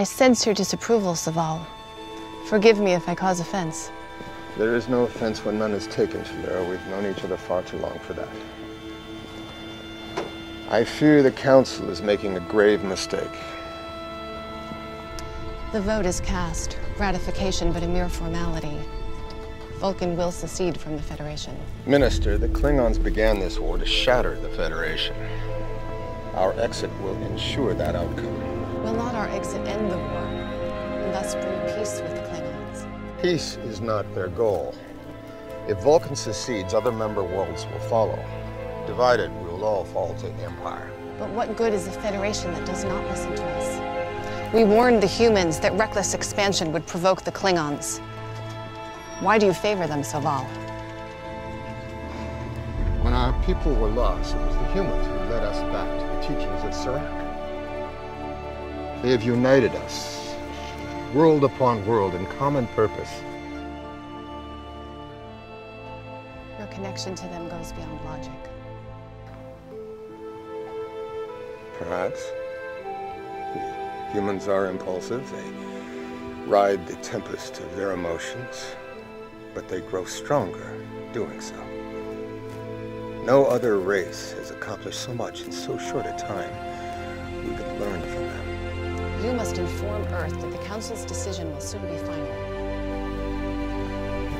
I 0.03 0.05
sense 0.05 0.45
your 0.45 0.53
disapproval, 0.53 1.13
Soval. 1.13 1.65
Forgive 2.47 2.77
me 2.77 2.91
if 2.91 3.07
I 3.07 3.15
cause 3.15 3.39
offense. 3.39 3.89
There 4.57 4.75
is 4.75 4.89
no 4.89 5.03
offense 5.03 5.45
when 5.45 5.57
none 5.57 5.71
is 5.71 5.87
taken, 5.87 6.25
Shalera. 6.25 6.69
We've 6.69 6.85
known 6.87 7.09
each 7.09 7.23
other 7.23 7.37
far 7.37 7.61
too 7.63 7.77
long 7.77 7.97
for 7.99 8.11
that. 8.11 8.27
I 10.69 10.83
fear 10.83 11.23
the 11.23 11.31
Council 11.31 11.89
is 11.89 12.01
making 12.01 12.35
a 12.35 12.41
grave 12.41 12.83
mistake. 12.83 13.31
The 15.71 15.79
vote 15.79 16.05
is 16.05 16.19
cast. 16.19 16.77
Ratification 16.99 17.71
but 17.71 17.81
a 17.81 17.87
mere 17.87 18.09
formality. 18.09 18.77
Vulcan 19.77 20.17
will 20.17 20.33
secede 20.33 20.77
from 20.77 20.97
the 20.97 21.01
Federation. 21.01 21.55
Minister, 21.85 22.37
the 22.37 22.49
Klingons 22.49 23.01
began 23.01 23.39
this 23.39 23.57
war 23.57 23.77
to 23.77 23.85
shatter 23.85 24.37
the 24.41 24.49
Federation. 24.49 25.15
Our 26.33 26.51
exit 26.59 26.91
will 26.99 27.15
ensure 27.23 27.73
that 27.75 27.95
outcome. 27.95 28.52
Will 28.83 28.93
not 28.95 29.15
our 29.15 29.29
exit 29.29 29.65
end 29.65 29.89
the 29.89 29.95
war, 29.95 30.05
and 30.05 31.13
thus 31.13 31.35
bring 31.35 31.77
peace 31.77 32.01
with 32.01 32.15
the 32.15 32.21
Klingons? 32.23 33.21
Peace 33.21 33.55
is 33.63 33.79
not 33.79 34.13
their 34.13 34.27
goal. 34.27 34.75
If 35.69 35.81
Vulcan 35.81 36.17
secedes, 36.17 36.73
other 36.73 36.91
member 36.91 37.23
worlds 37.23 37.65
will 37.71 37.79
follow. 37.79 38.19
Divided, 38.85 39.31
we 39.41 39.47
will 39.47 39.63
all 39.63 39.85
fall 39.85 40.13
to 40.15 40.27
Empire. 40.43 40.91
But 41.17 41.29
what 41.29 41.55
good 41.55 41.73
is 41.73 41.87
a 41.87 41.91
Federation 41.91 42.51
that 42.51 42.65
does 42.65 42.83
not 42.83 43.01
listen 43.09 43.33
to 43.33 43.43
us? 43.43 44.53
We 44.53 44.65
warned 44.65 45.01
the 45.01 45.07
humans 45.07 45.61
that 45.61 45.71
reckless 45.77 46.13
expansion 46.13 46.73
would 46.73 46.85
provoke 46.85 47.21
the 47.21 47.31
Klingons. 47.31 47.99
Why 49.21 49.39
do 49.39 49.45
you 49.45 49.53
favor 49.53 49.87
them, 49.87 50.01
Soval? 50.01 50.43
When 53.01 53.13
our 53.13 53.31
people 53.45 53.73
were 53.75 53.87
lost, 53.87 54.35
it 54.35 54.39
was 54.39 54.55
the 54.57 54.73
humans 54.73 55.07
who 55.07 55.13
led 55.33 55.43
us 55.43 55.61
back 55.71 55.87
to 55.99 56.05
the 56.05 56.35
teachings 56.35 56.63
of 56.65 56.71
Surak. 56.71 57.22
They 59.03 59.11
have 59.11 59.21
united 59.21 59.75
us, 59.75 60.33
world 61.13 61.43
upon 61.43 61.85
world, 61.85 62.15
in 62.15 62.25
common 62.37 62.67
purpose. 62.67 63.11
Your 66.57 66.67
connection 66.67 67.13
to 67.15 67.23
them 67.23 67.49
goes 67.49 67.73
beyond 67.73 67.99
logic. 68.05 68.31
Perhaps. 71.77 72.31
Humans 74.13 74.47
are 74.47 74.67
impulsive. 74.67 75.29
They 75.31 75.51
ride 76.47 76.87
the 76.87 76.95
tempest 77.01 77.59
of 77.59 77.75
their 77.75 77.91
emotions, 77.91 78.73
but 79.53 79.67
they 79.67 79.81
grow 79.81 80.05
stronger 80.05 80.81
doing 81.11 81.41
so. 81.41 81.61
No 83.25 83.43
other 83.47 83.79
race 83.79 84.31
has 84.37 84.51
accomplished 84.51 85.01
so 85.01 85.13
much 85.13 85.41
in 85.41 85.51
so 85.51 85.77
short 85.77 86.05
a 86.05 86.13
time. 86.17 86.53
We 87.45 87.53
could 87.53 87.79
learn 87.81 88.01
from 88.01 88.11
them. 88.11 88.22
You 89.23 89.31
must 89.31 89.57
inform 89.57 90.03
Earth 90.07 90.37
that 90.41 90.51
the 90.51 90.57
Council's 90.65 91.05
decision 91.05 91.49
will 91.53 91.61
soon 91.61 91.81
be 91.83 91.97
final. 91.99 92.27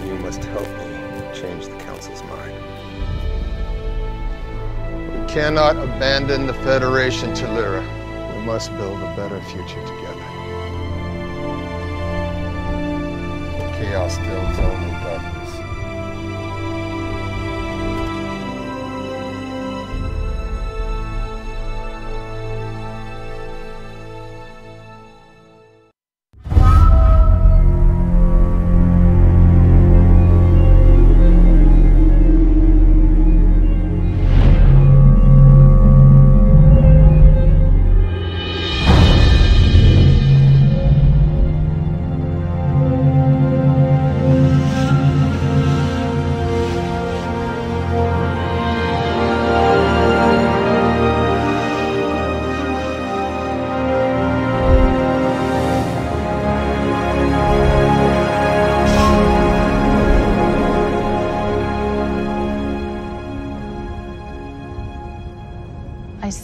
You 0.05 0.15
must 0.15 0.43
help 0.43 0.67
me 0.67 1.33
change 1.33 1.67
the 1.67 1.77
Council's 1.85 2.21
mind. 2.23 2.53
We 5.07 5.25
cannot 5.33 5.77
abandon 5.77 6.47
the 6.47 6.53
Federation 6.53 7.33
to 7.33 7.47
Lyra. 7.53 7.81
We 8.35 8.41
must 8.45 8.71
build 8.71 8.97
a 8.97 9.15
better 9.15 9.39
future 9.43 9.81
together. 9.87 10.27
Chaos 13.79 14.17
builds 14.17 14.59
only 14.59 14.92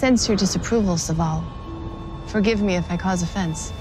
sense 0.09 0.27
your 0.27 0.37
disapproval, 0.37 0.95
Soval. 0.95 1.43
Forgive 2.29 2.63
me 2.63 2.75
if 2.75 2.89
I 2.89 2.97
cause 2.97 3.21
offense. 3.21 3.71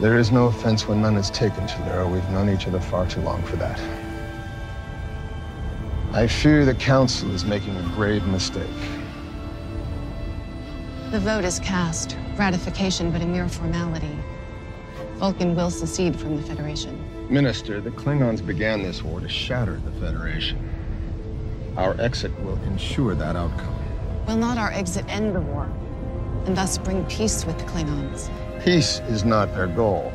There 0.00 0.18
is 0.18 0.32
no 0.32 0.46
offense 0.46 0.88
when 0.88 1.00
none 1.00 1.16
is 1.16 1.30
taken, 1.30 1.64
Chalera. 1.68 2.10
We've 2.10 2.28
known 2.30 2.50
each 2.50 2.66
other 2.66 2.80
far 2.80 3.06
too 3.06 3.20
long 3.20 3.40
for 3.44 3.54
that. 3.54 3.80
I 6.12 6.26
fear 6.26 6.64
the 6.64 6.74
Council 6.74 7.32
is 7.32 7.44
making 7.44 7.76
a 7.76 7.82
grave 7.94 8.26
mistake. 8.26 8.66
The 11.12 11.20
vote 11.20 11.44
is 11.44 11.60
cast. 11.60 12.16
Ratification, 12.36 13.12
but 13.12 13.22
a 13.22 13.26
mere 13.26 13.48
formality. 13.48 14.18
Vulcan 15.18 15.54
will 15.54 15.70
secede 15.70 16.18
from 16.18 16.36
the 16.36 16.42
Federation. 16.42 16.98
Minister, 17.32 17.80
the 17.80 17.92
Klingons 17.92 18.44
began 18.44 18.82
this 18.82 19.04
war 19.04 19.20
to 19.20 19.28
shatter 19.28 19.80
the 19.84 19.92
Federation. 20.04 20.58
Our 21.76 21.94
exit 22.00 22.32
will 22.40 22.60
ensure 22.64 23.14
that 23.14 23.36
outcome. 23.36 23.79
Will 24.30 24.36
not 24.36 24.58
our 24.58 24.70
exit 24.70 25.04
end 25.08 25.34
the 25.34 25.40
war, 25.40 25.68
and 26.46 26.56
thus 26.56 26.78
bring 26.78 27.04
peace 27.06 27.44
with 27.44 27.58
the 27.58 27.64
Klingons? 27.64 28.30
Peace 28.64 29.00
is 29.08 29.24
not 29.24 29.52
their 29.56 29.66
goal. 29.66 30.12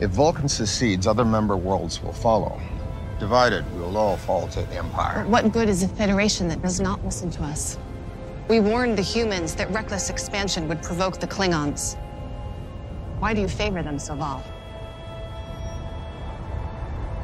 If 0.00 0.12
Vulcan 0.12 0.48
secedes, 0.48 1.06
other 1.06 1.26
member 1.26 1.54
worlds 1.54 2.02
will 2.02 2.14
follow. 2.14 2.58
Divided, 3.18 3.70
we 3.74 3.82
will 3.82 3.98
all 3.98 4.16
fall 4.16 4.48
to 4.48 4.62
the 4.62 4.74
Empire. 4.74 5.24
But 5.24 5.28
what 5.28 5.52
good 5.52 5.68
is 5.68 5.82
a 5.82 5.88
Federation 5.88 6.48
that 6.48 6.62
does 6.62 6.80
not 6.80 7.04
listen 7.04 7.30
to 7.32 7.42
us? 7.42 7.78
We 8.48 8.58
warned 8.58 8.96
the 8.96 9.02
humans 9.02 9.54
that 9.56 9.70
reckless 9.70 10.08
expansion 10.08 10.66
would 10.68 10.82
provoke 10.82 11.20
the 11.20 11.26
Klingons. 11.26 11.98
Why 13.18 13.34
do 13.34 13.42
you 13.42 13.48
favor 13.48 13.82
them, 13.82 13.98
Soval? 13.98 14.40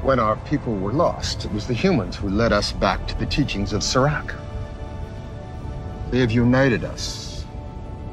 When 0.03 0.21
our 0.21 0.37
people 0.45 0.77
were 0.77 0.93
lost, 0.93 1.47
it 1.47 1.53
was 1.55 1.67
the 1.67 1.73
humans 1.73 2.17
who 2.17 2.29
led 2.29 2.53
us 2.53 2.71
back 2.71 3.09
to 3.09 3.19
the 3.19 3.25
teachings 3.25 3.73
of 3.73 3.81
Surak. 3.81 4.35
They 6.11 6.21
have 6.21 6.31
united 6.31 6.85
us, 6.85 7.45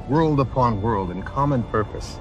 world 0.10 0.40
upon 0.40 0.82
world, 0.82 1.12
in 1.12 1.22
common 1.22 1.64
purpose. 1.64 2.18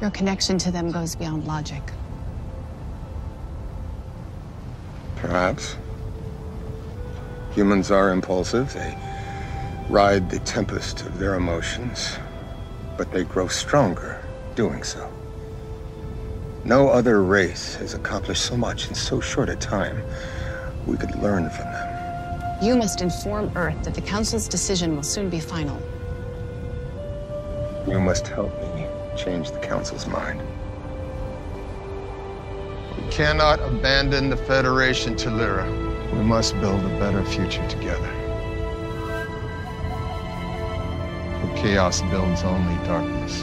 Your 0.00 0.10
connection 0.10 0.56
to 0.58 0.70
them 0.70 0.90
goes 0.90 1.14
beyond 1.14 1.46
logic. 1.46 1.82
Perhaps. 5.16 5.76
Humans 7.52 7.90
are 7.90 8.10
impulsive. 8.10 8.72
They 8.72 8.96
ride 9.90 10.30
the 10.30 10.38
tempest 10.38 11.02
of 11.02 11.18
their 11.18 11.34
emotions, 11.34 12.16
but 12.96 13.12
they 13.12 13.24
grow 13.24 13.48
stronger 13.48 14.24
doing 14.54 14.82
so. 14.82 15.12
No 16.64 16.88
other 16.88 17.22
race 17.22 17.74
has 17.76 17.92
accomplished 17.92 18.42
so 18.44 18.56
much 18.56 18.88
in 18.88 18.94
so 18.94 19.20
short 19.20 19.50
a 19.50 19.56
time. 19.56 20.02
We 20.86 20.96
could 20.96 21.14
learn 21.16 21.50
from 21.50 21.66
them. 21.66 21.89
You 22.62 22.76
must 22.76 23.00
inform 23.00 23.50
Earth 23.56 23.84
that 23.84 23.94
the 23.94 24.02
Council's 24.02 24.46
decision 24.46 24.94
will 24.94 25.02
soon 25.02 25.30
be 25.30 25.40
final. 25.40 25.80
You 27.88 27.98
must 27.98 28.28
help 28.28 28.52
me 28.74 28.86
change 29.16 29.50
the 29.50 29.58
Council's 29.60 30.06
mind. 30.06 30.42
We 32.98 33.10
cannot 33.10 33.60
abandon 33.60 34.28
the 34.28 34.36
Federation 34.36 35.16
to 35.16 35.30
Lyra. 35.30 35.70
We 36.12 36.22
must 36.22 36.52
build 36.60 36.84
a 36.84 36.98
better 36.98 37.24
future 37.24 37.66
together. 37.66 38.10
For 41.40 41.56
chaos 41.56 42.02
builds 42.02 42.42
only 42.42 42.76
darkness. 42.86 43.42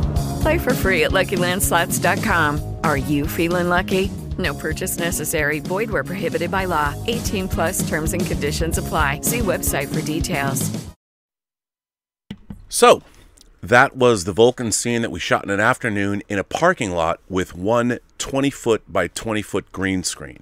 Play 0.41 0.57
for 0.57 0.73
free 0.73 1.03
at 1.03 1.11
LuckyLandSlots.com. 1.11 2.77
Are 2.83 2.97
you 2.97 3.27
feeling 3.27 3.69
lucky? 3.69 4.11
No 4.37 4.53
purchase 4.53 4.97
necessary. 4.97 5.59
Void 5.59 5.89
where 5.89 6.03
prohibited 6.03 6.49
by 6.49 6.65
law. 6.65 6.95
18 7.07 7.47
plus 7.47 7.87
terms 7.87 8.13
and 8.13 8.25
conditions 8.25 8.77
apply. 8.77 9.21
See 9.21 9.39
website 9.39 9.93
for 9.93 10.01
details. 10.01 10.69
So, 12.69 13.03
that 13.61 13.95
was 13.95 14.23
the 14.23 14.33
Vulcan 14.33 14.71
scene 14.71 15.03
that 15.03 15.11
we 15.11 15.19
shot 15.19 15.43
in 15.43 15.49
an 15.51 15.59
afternoon 15.59 16.23
in 16.27 16.39
a 16.39 16.43
parking 16.43 16.91
lot 16.91 17.19
with 17.29 17.53
one 17.53 17.99
20 18.17 18.49
foot 18.49 18.81
by 18.91 19.07
20 19.07 19.41
foot 19.41 19.71
green 19.71 20.03
screen. 20.03 20.41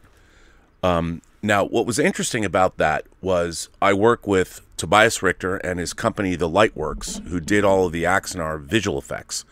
Um, 0.81 1.21
now, 1.41 1.65
what 1.65 1.85
was 1.85 1.99
interesting 1.99 2.45
about 2.45 2.77
that 2.77 3.05
was 3.21 3.69
I 3.81 3.93
work 3.93 4.27
with 4.27 4.61
Tobias 4.77 5.21
Richter 5.21 5.57
and 5.57 5.79
his 5.79 5.93
company, 5.93 6.35
The 6.35 6.49
Lightworks, 6.49 7.25
who 7.27 7.39
did 7.39 7.65
all 7.65 7.87
of 7.87 7.91
the 7.91 8.03
Axanar 8.03 8.61
visual 8.61 8.97
effects. 8.97 9.43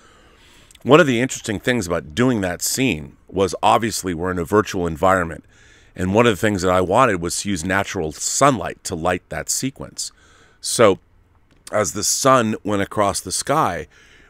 One 0.84 0.99
of 0.99 1.07
the 1.07 1.19
interesting 1.19 1.59
things 1.59 1.88
about 1.88 2.13
doing 2.13 2.41
that 2.41 2.61
scene 2.61 3.17
was 3.28 3.55
obviously 3.61 4.13
we're 4.13 4.32
in 4.32 4.39
a 4.39 4.45
virtual 4.45 4.88
environment. 4.88 5.43
And 5.95 6.13
one 6.13 6.28
of 6.28 6.34
the 6.34 6.39
things 6.39 6.61
that 6.61 6.71
I 6.71 6.82
wanted 6.82 7.21
was 7.21 7.41
to 7.41 7.49
use 7.49 7.65
natural 7.65 8.11
sunlight 8.11 8.84
to 8.84 8.95
light 8.95 9.23
that 9.30 9.49
sequence. 9.49 10.11
So 10.61 10.99
as 11.71 11.93
the 11.93 12.03
sun 12.03 12.55
went 12.63 12.84
across 12.84 13.19
the 13.19 13.32
sky, 13.32 13.88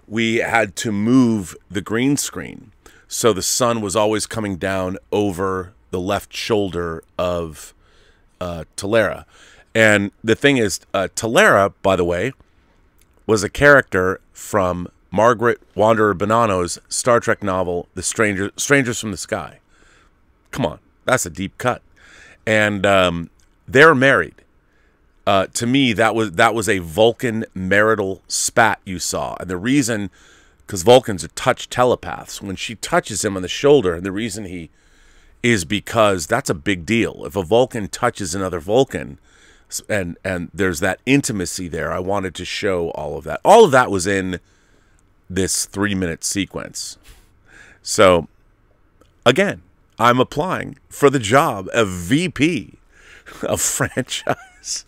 we 0.07 0.37
had 0.37 0.75
to 0.77 0.91
move 0.91 1.55
the 1.69 1.81
green 1.81 2.15
screen. 2.15 2.71
So 3.07 3.33
the 3.33 3.41
sun 3.41 3.81
was 3.81 3.95
always 3.95 4.25
coming 4.25 4.55
down 4.55 4.97
over 5.11 5.73
the 5.91 5.99
left 5.99 6.33
shoulder 6.33 7.03
of 7.17 7.73
uh, 8.39 8.63
T'Lera. 8.75 9.25
And 9.75 10.11
the 10.23 10.35
thing 10.35 10.57
is, 10.57 10.79
uh, 10.93 11.09
T'Lera, 11.15 11.73
by 11.81 11.95
the 11.95 12.05
way, 12.05 12.33
was 13.25 13.43
a 13.43 13.49
character 13.49 14.21
from 14.31 14.87
Margaret 15.17 15.59
Wander 15.73 16.13
Bonanno's 16.13 16.77
Star 16.89 17.19
Trek 17.19 17.41
novel, 17.41 17.89
The 17.95 18.03
Stranger 18.03 18.51
Strangers 18.55 18.99
from 18.99 19.09
the 19.09 19.17
Sky. 19.17 19.57
Come 20.51 20.63
on, 20.63 20.77
that's 21.05 21.25
a 21.25 21.31
deep 21.31 21.57
cut. 21.57 21.81
And 22.45 22.85
um, 22.85 23.31
they're 23.67 23.95
married. 23.95 24.35
Uh, 25.25 25.47
to 25.55 25.65
me, 25.65 25.91
that 25.93 26.13
was 26.13 26.33
that 26.33 26.53
was 26.53 26.69
a 26.69 26.77
Vulcan 26.77 27.45
marital 27.55 28.21
spat 28.27 28.79
you 28.85 28.99
saw, 28.99 29.35
and 29.39 29.49
the 29.49 29.57
reason, 29.57 30.11
because 30.67 30.83
Vulcans 30.83 31.23
are 31.23 31.29
touch 31.29 31.67
telepaths. 31.67 32.39
When 32.39 32.55
she 32.55 32.75
touches 32.75 33.25
him 33.25 33.35
on 33.35 33.41
the 33.41 33.47
shoulder, 33.47 33.95
and 33.95 34.05
the 34.05 34.11
reason 34.11 34.45
he 34.45 34.69
is 35.41 35.65
because 35.65 36.27
that's 36.27 36.51
a 36.51 36.53
big 36.53 36.85
deal. 36.85 37.25
If 37.25 37.35
a 37.35 37.41
Vulcan 37.41 37.87
touches 37.87 38.35
another 38.35 38.59
Vulcan, 38.59 39.17
and 39.89 40.15
and 40.23 40.51
there's 40.53 40.79
that 40.81 40.99
intimacy 41.07 41.67
there, 41.67 41.91
I 41.91 41.97
wanted 41.97 42.35
to 42.35 42.45
show 42.45 42.91
all 42.91 43.17
of 43.17 43.23
that. 43.23 43.41
All 43.43 43.65
of 43.65 43.71
that 43.71 43.89
was 43.89 44.05
in 44.05 44.39
this 45.29 45.65
three 45.65 45.95
minute 45.95 46.23
sequence. 46.23 46.97
So, 47.81 48.27
again, 49.25 49.61
I'm 49.99 50.19
applying 50.19 50.77
for 50.89 51.09
the 51.09 51.19
job 51.19 51.69
of 51.73 51.89
VP 51.89 52.75
of 53.43 53.61
franchise 53.61 54.85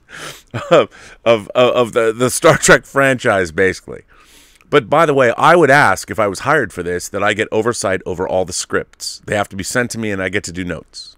of, 0.69 1.17
of, 1.25 1.49
of 1.55 1.93
the, 1.93 2.13
the 2.13 2.29
Star 2.29 2.57
Trek 2.57 2.85
franchise, 2.85 3.51
basically. 3.51 4.03
But 4.69 4.89
by 4.89 5.05
the 5.05 5.13
way, 5.13 5.33
I 5.37 5.55
would 5.55 5.71
ask 5.71 6.11
if 6.11 6.19
I 6.19 6.27
was 6.27 6.39
hired 6.39 6.71
for 6.71 6.83
this 6.83 7.09
that 7.09 7.23
I 7.23 7.33
get 7.33 7.47
oversight 7.51 8.01
over 8.05 8.27
all 8.27 8.45
the 8.45 8.53
scripts. 8.53 9.21
They 9.25 9.35
have 9.35 9.49
to 9.49 9.55
be 9.55 9.63
sent 9.63 9.91
to 9.91 9.99
me 9.99 10.11
and 10.11 10.21
I 10.21 10.29
get 10.29 10.43
to 10.45 10.51
do 10.51 10.63
notes. 10.63 11.15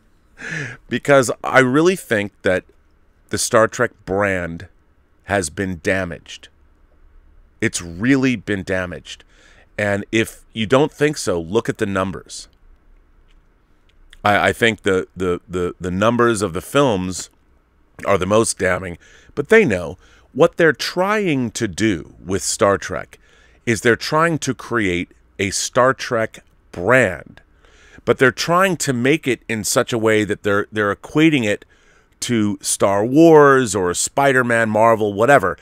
because 0.88 1.30
I 1.42 1.58
really 1.58 1.96
think 1.96 2.32
that 2.42 2.64
the 3.30 3.38
Star 3.38 3.66
Trek 3.66 3.90
brand 4.04 4.68
has 5.24 5.50
been 5.50 5.80
damaged. 5.82 6.48
It's 7.60 7.82
really 7.82 8.36
been 8.36 8.62
damaged. 8.62 9.24
And 9.76 10.04
if 10.10 10.44
you 10.52 10.66
don't 10.66 10.92
think 10.92 11.16
so, 11.16 11.40
look 11.40 11.68
at 11.68 11.78
the 11.78 11.86
numbers. 11.86 12.48
I, 14.24 14.48
I 14.48 14.52
think 14.52 14.82
the, 14.82 15.06
the, 15.16 15.40
the, 15.48 15.74
the 15.80 15.90
numbers 15.90 16.42
of 16.42 16.52
the 16.52 16.60
films 16.60 17.30
are 18.04 18.18
the 18.18 18.26
most 18.26 18.58
damning, 18.58 18.98
but 19.34 19.48
they 19.48 19.64
know 19.64 19.98
what 20.32 20.56
they're 20.56 20.72
trying 20.72 21.50
to 21.52 21.66
do 21.66 22.14
with 22.24 22.42
Star 22.42 22.78
Trek 22.78 23.18
is 23.66 23.80
they're 23.80 23.96
trying 23.96 24.38
to 24.38 24.54
create 24.54 25.10
a 25.38 25.50
Star 25.50 25.94
Trek 25.94 26.44
brand. 26.72 27.40
But 28.04 28.18
they're 28.18 28.32
trying 28.32 28.76
to 28.78 28.92
make 28.92 29.26
it 29.28 29.42
in 29.48 29.64
such 29.64 29.92
a 29.92 29.98
way 29.98 30.24
that 30.24 30.42
they're 30.42 30.66
they're 30.72 30.94
equating 30.94 31.44
it 31.44 31.64
to 32.20 32.58
Star 32.62 33.04
Wars 33.04 33.74
or 33.74 33.92
Spider-Man, 33.92 34.70
Marvel, 34.70 35.12
whatever. 35.12 35.58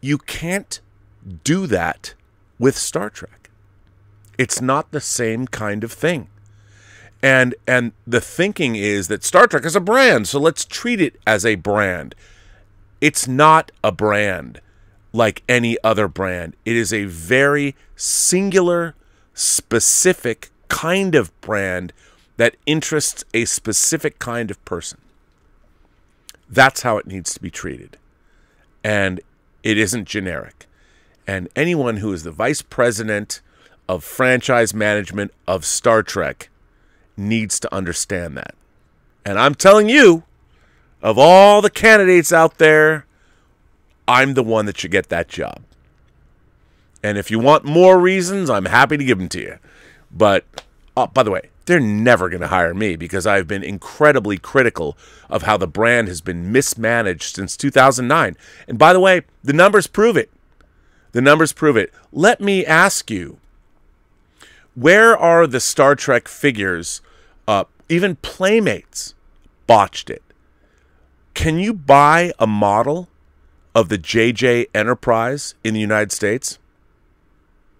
You 0.00 0.18
can't 0.18 0.80
do 1.44 1.66
that 1.66 2.14
with 2.58 2.76
Star 2.76 3.10
Trek. 3.10 3.50
It's 4.38 4.60
not 4.60 4.90
the 4.90 5.00
same 5.00 5.46
kind 5.46 5.84
of 5.84 5.92
thing. 5.92 6.28
And 7.22 7.54
and 7.66 7.92
the 8.06 8.20
thinking 8.20 8.76
is 8.76 9.08
that 9.08 9.24
Star 9.24 9.46
Trek 9.46 9.64
is 9.64 9.76
a 9.76 9.80
brand, 9.80 10.26
so 10.28 10.40
let's 10.40 10.64
treat 10.64 11.00
it 11.00 11.20
as 11.26 11.44
a 11.44 11.56
brand. 11.56 12.14
It's 13.00 13.28
not 13.28 13.70
a 13.84 13.92
brand 13.92 14.60
like 15.12 15.42
any 15.48 15.76
other 15.84 16.08
brand. 16.08 16.54
It 16.64 16.76
is 16.76 16.92
a 16.92 17.04
very 17.04 17.74
singular, 17.96 18.94
specific 19.34 20.50
kind 20.68 21.14
of 21.14 21.38
brand 21.40 21.92
that 22.36 22.56
interests 22.64 23.24
a 23.34 23.44
specific 23.44 24.18
kind 24.18 24.50
of 24.50 24.64
person. 24.64 24.98
That's 26.48 26.82
how 26.82 26.96
it 26.96 27.06
needs 27.06 27.34
to 27.34 27.40
be 27.40 27.50
treated. 27.50 27.98
And 28.82 29.20
it 29.62 29.76
isn't 29.76 30.06
generic. 30.08 30.66
And 31.30 31.48
anyone 31.54 31.98
who 31.98 32.12
is 32.12 32.24
the 32.24 32.32
vice 32.32 32.60
president 32.60 33.40
of 33.88 34.02
franchise 34.02 34.74
management 34.74 35.32
of 35.46 35.64
Star 35.64 36.02
Trek 36.02 36.48
needs 37.16 37.60
to 37.60 37.72
understand 37.72 38.36
that. 38.36 38.56
And 39.24 39.38
I'm 39.38 39.54
telling 39.54 39.88
you, 39.88 40.24
of 41.00 41.18
all 41.18 41.62
the 41.62 41.70
candidates 41.70 42.32
out 42.32 42.58
there, 42.58 43.06
I'm 44.08 44.34
the 44.34 44.42
one 44.42 44.66
that 44.66 44.78
should 44.78 44.90
get 44.90 45.08
that 45.10 45.28
job. 45.28 45.60
And 47.00 47.16
if 47.16 47.30
you 47.30 47.38
want 47.38 47.64
more 47.64 48.00
reasons, 48.00 48.50
I'm 48.50 48.64
happy 48.64 48.96
to 48.96 49.04
give 49.04 49.18
them 49.18 49.28
to 49.28 49.40
you. 49.40 49.58
But, 50.10 50.44
oh, 50.96 51.06
by 51.06 51.22
the 51.22 51.30
way, 51.30 51.50
they're 51.66 51.78
never 51.78 52.28
going 52.28 52.40
to 52.40 52.48
hire 52.48 52.74
me 52.74 52.96
because 52.96 53.24
I've 53.24 53.46
been 53.46 53.62
incredibly 53.62 54.36
critical 54.36 54.98
of 55.28 55.42
how 55.42 55.56
the 55.56 55.68
brand 55.68 56.08
has 56.08 56.20
been 56.20 56.50
mismanaged 56.50 57.36
since 57.36 57.56
2009. 57.56 58.36
And 58.66 58.78
by 58.80 58.92
the 58.92 58.98
way, 58.98 59.22
the 59.44 59.52
numbers 59.52 59.86
prove 59.86 60.16
it. 60.16 60.28
The 61.12 61.20
numbers 61.20 61.52
prove 61.52 61.76
it. 61.76 61.92
Let 62.12 62.40
me 62.40 62.64
ask 62.64 63.10
you 63.10 63.38
where 64.74 65.16
are 65.16 65.46
the 65.46 65.60
Star 65.60 65.94
Trek 65.94 66.28
figures? 66.28 67.00
Uh, 67.48 67.64
even 67.88 68.16
Playmates 68.16 69.14
botched 69.66 70.10
it. 70.10 70.22
Can 71.34 71.58
you 71.58 71.74
buy 71.74 72.32
a 72.38 72.46
model 72.46 73.08
of 73.74 73.88
the 73.88 73.98
JJ 73.98 74.66
Enterprise 74.74 75.54
in 75.64 75.74
the 75.74 75.80
United 75.80 76.12
States? 76.12 76.58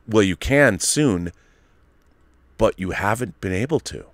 Well, 0.09 0.23
you 0.23 0.37
can 0.37 0.81
soon, 0.81 1.33
but 2.59 2.79
you 2.79 2.91
haven't 2.91 3.41
been 3.41 3.53
able 3.53 3.81
to. 3.81 4.10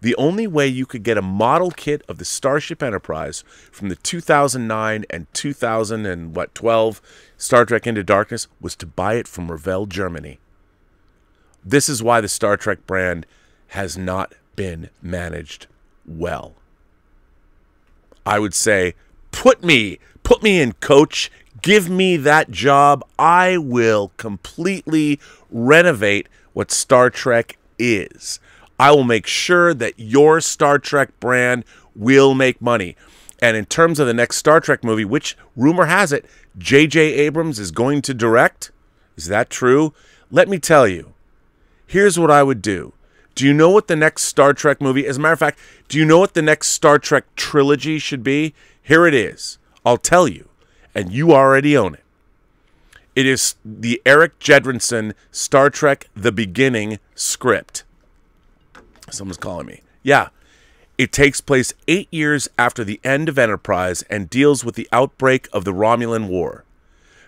The 0.00 0.16
only 0.16 0.46
way 0.46 0.66
you 0.66 0.86
could 0.86 1.02
get 1.02 1.18
a 1.18 1.22
model 1.22 1.70
kit 1.70 2.02
of 2.08 2.18
the 2.18 2.24
Starship 2.24 2.82
Enterprise 2.82 3.44
from 3.70 3.90
the 3.90 3.96
2009 3.96 5.04
and 5.10 5.26
2000 5.34 6.06
and 6.06 6.34
what 6.34 6.54
12 6.54 7.02
Star 7.36 7.64
Trek 7.66 7.86
Into 7.86 8.02
Darkness 8.02 8.48
was 8.60 8.74
to 8.76 8.86
buy 8.86 9.14
it 9.14 9.28
from 9.28 9.50
Revell, 9.50 9.86
Germany. 9.86 10.38
This 11.64 11.88
is 11.88 12.02
why 12.02 12.20
the 12.20 12.28
Star 12.28 12.56
Trek 12.56 12.86
brand 12.86 13.26
has 13.68 13.98
not 13.98 14.34
been 14.56 14.88
managed 15.02 15.66
well. 16.06 16.54
I 18.24 18.38
would 18.38 18.54
say, 18.54 18.94
put 19.32 19.62
me, 19.62 19.98
put 20.22 20.42
me 20.42 20.60
in, 20.60 20.72
coach. 20.74 21.30
Give 21.62 21.90
me 21.90 22.16
that 22.16 22.50
job. 22.50 23.04
I 23.18 23.58
will 23.58 24.12
completely 24.16 25.20
renovate 25.50 26.28
what 26.54 26.70
Star 26.70 27.10
Trek 27.10 27.58
is. 27.78 28.40
I 28.80 28.92
will 28.92 29.04
make 29.04 29.26
sure 29.26 29.74
that 29.74 29.98
your 29.98 30.40
Star 30.40 30.78
Trek 30.78 31.10
brand 31.20 31.66
will 31.94 32.32
make 32.32 32.62
money. 32.62 32.96
And 33.42 33.54
in 33.54 33.66
terms 33.66 33.98
of 33.98 34.06
the 34.06 34.14
next 34.14 34.38
Star 34.38 34.58
Trek 34.58 34.82
movie, 34.82 35.04
which 35.04 35.36
rumor 35.54 35.84
has 35.84 36.14
it, 36.14 36.24
J.J. 36.56 36.98
Abrams 36.98 37.58
is 37.58 37.72
going 37.72 38.00
to 38.00 38.14
direct, 38.14 38.70
is 39.18 39.26
that 39.26 39.50
true? 39.50 39.92
Let 40.30 40.48
me 40.48 40.58
tell 40.58 40.88
you. 40.88 41.12
Here's 41.86 42.18
what 42.18 42.30
I 42.30 42.42
would 42.42 42.62
do. 42.62 42.94
Do 43.34 43.44
you 43.44 43.52
know 43.52 43.68
what 43.68 43.86
the 43.86 43.96
next 43.96 44.22
Star 44.22 44.54
Trek 44.54 44.80
movie, 44.80 45.06
as 45.06 45.18
a 45.18 45.20
matter 45.20 45.34
of 45.34 45.38
fact, 45.40 45.58
do 45.88 45.98
you 45.98 46.06
know 46.06 46.18
what 46.18 46.32
the 46.32 46.40
next 46.40 46.68
Star 46.68 46.98
Trek 46.98 47.26
trilogy 47.36 47.98
should 47.98 48.22
be? 48.22 48.54
Here 48.82 49.06
it 49.06 49.12
is. 49.12 49.58
I'll 49.84 49.98
tell 49.98 50.26
you, 50.26 50.48
and 50.94 51.12
you 51.12 51.32
already 51.32 51.76
own 51.76 51.92
it. 51.92 52.04
It 53.14 53.26
is 53.26 53.56
the 53.62 54.00
Erik 54.06 54.38
Jendresen 54.38 55.12
Star 55.30 55.68
Trek 55.68 56.08
The 56.16 56.32
Beginning 56.32 56.98
script. 57.14 57.84
Someone's 59.10 59.36
calling 59.36 59.66
me. 59.66 59.80
Yeah. 60.02 60.28
It 60.98 61.12
takes 61.12 61.40
place 61.40 61.72
eight 61.88 62.08
years 62.10 62.48
after 62.58 62.84
the 62.84 63.00
end 63.02 63.28
of 63.28 63.38
Enterprise 63.38 64.02
and 64.10 64.28
deals 64.28 64.64
with 64.64 64.74
the 64.74 64.88
outbreak 64.92 65.48
of 65.52 65.64
the 65.64 65.72
Romulan 65.72 66.28
War. 66.28 66.64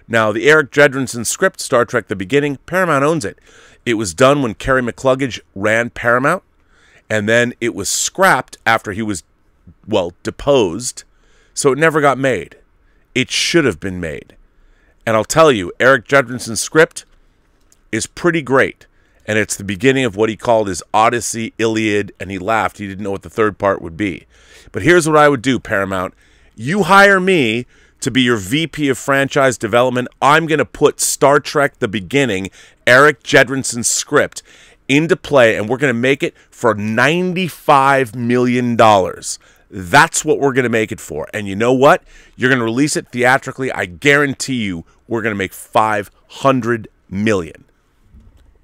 Now, 0.06 0.30
the 0.30 0.48
Erik 0.48 0.70
Jendresen 0.70 1.24
script, 1.24 1.60
Star 1.60 1.84
Trek 1.86 2.08
The 2.08 2.16
Beginning, 2.16 2.58
Paramount 2.66 3.04
owns 3.04 3.24
it. 3.24 3.38
It 3.86 3.94
was 3.94 4.12
done 4.12 4.42
when 4.42 4.54
Kerry 4.54 4.82
McCluggage 4.82 5.40
ran 5.54 5.88
Paramount, 5.90 6.42
and 7.08 7.28
then 7.28 7.54
it 7.60 7.74
was 7.74 7.88
scrapped 7.88 8.58
after 8.66 8.92
he 8.92 9.00
was, 9.00 9.22
well, 9.88 10.12
deposed, 10.22 11.04
so 11.54 11.72
it 11.72 11.78
never 11.78 12.00
got 12.00 12.18
made. 12.18 12.56
It 13.14 13.30
should 13.30 13.64
have 13.64 13.80
been 13.80 14.00
made. 14.00 14.36
And 15.06 15.16
I'll 15.16 15.24
tell 15.24 15.50
you, 15.50 15.72
Erik 15.80 16.06
Jendresen's 16.06 16.60
script 16.60 17.04
is 17.90 18.06
pretty 18.06 18.42
great. 18.42 18.86
And 19.26 19.38
it's 19.38 19.56
the 19.56 19.64
beginning 19.64 20.04
of 20.04 20.16
what 20.16 20.28
he 20.28 20.36
called 20.36 20.68
his 20.68 20.82
Odyssey, 20.92 21.54
Iliad, 21.58 22.12
and 22.18 22.30
he 22.30 22.38
laughed. 22.38 22.78
He 22.78 22.88
didn't 22.88 23.04
know 23.04 23.12
what 23.12 23.22
the 23.22 23.30
third 23.30 23.58
part 23.58 23.80
would 23.80 23.96
be. 23.96 24.26
But 24.72 24.82
here's 24.82 25.08
what 25.08 25.16
I 25.16 25.28
would 25.28 25.42
do, 25.42 25.60
Paramount. 25.60 26.14
You 26.56 26.84
hire 26.84 27.20
me 27.20 27.66
to 28.00 28.10
be 28.10 28.22
your 28.22 28.36
VP 28.36 28.88
of 28.88 28.98
franchise 28.98 29.56
development. 29.56 30.08
I'm 30.20 30.46
going 30.46 30.58
to 30.58 30.64
put 30.64 31.00
Star 31.00 31.38
Trek 31.38 31.78
The 31.78 31.88
Beginning, 31.88 32.50
Erik 32.86 33.22
Jendresen's 33.22 33.88
script, 33.88 34.42
into 34.88 35.16
play, 35.16 35.56
and 35.56 35.68
we're 35.68 35.76
going 35.78 35.94
to 35.94 35.98
make 35.98 36.22
it 36.22 36.34
for 36.50 36.74
$95 36.74 38.16
million. 38.16 38.76
That's 39.70 40.24
what 40.24 40.38
we're 40.38 40.52
going 40.52 40.64
to 40.64 40.68
make 40.68 40.92
it 40.92 41.00
for. 41.00 41.28
And 41.32 41.46
you 41.46 41.56
know 41.56 41.72
what? 41.72 42.02
You're 42.36 42.50
going 42.50 42.58
to 42.58 42.64
release 42.64 42.96
it 42.96 43.08
theatrically. 43.08 43.70
I 43.72 43.86
guarantee 43.86 44.64
you 44.64 44.84
we're 45.06 45.22
going 45.22 45.34
to 45.34 45.38
make 45.38 45.52
500 45.52 46.88
million. 47.08 47.64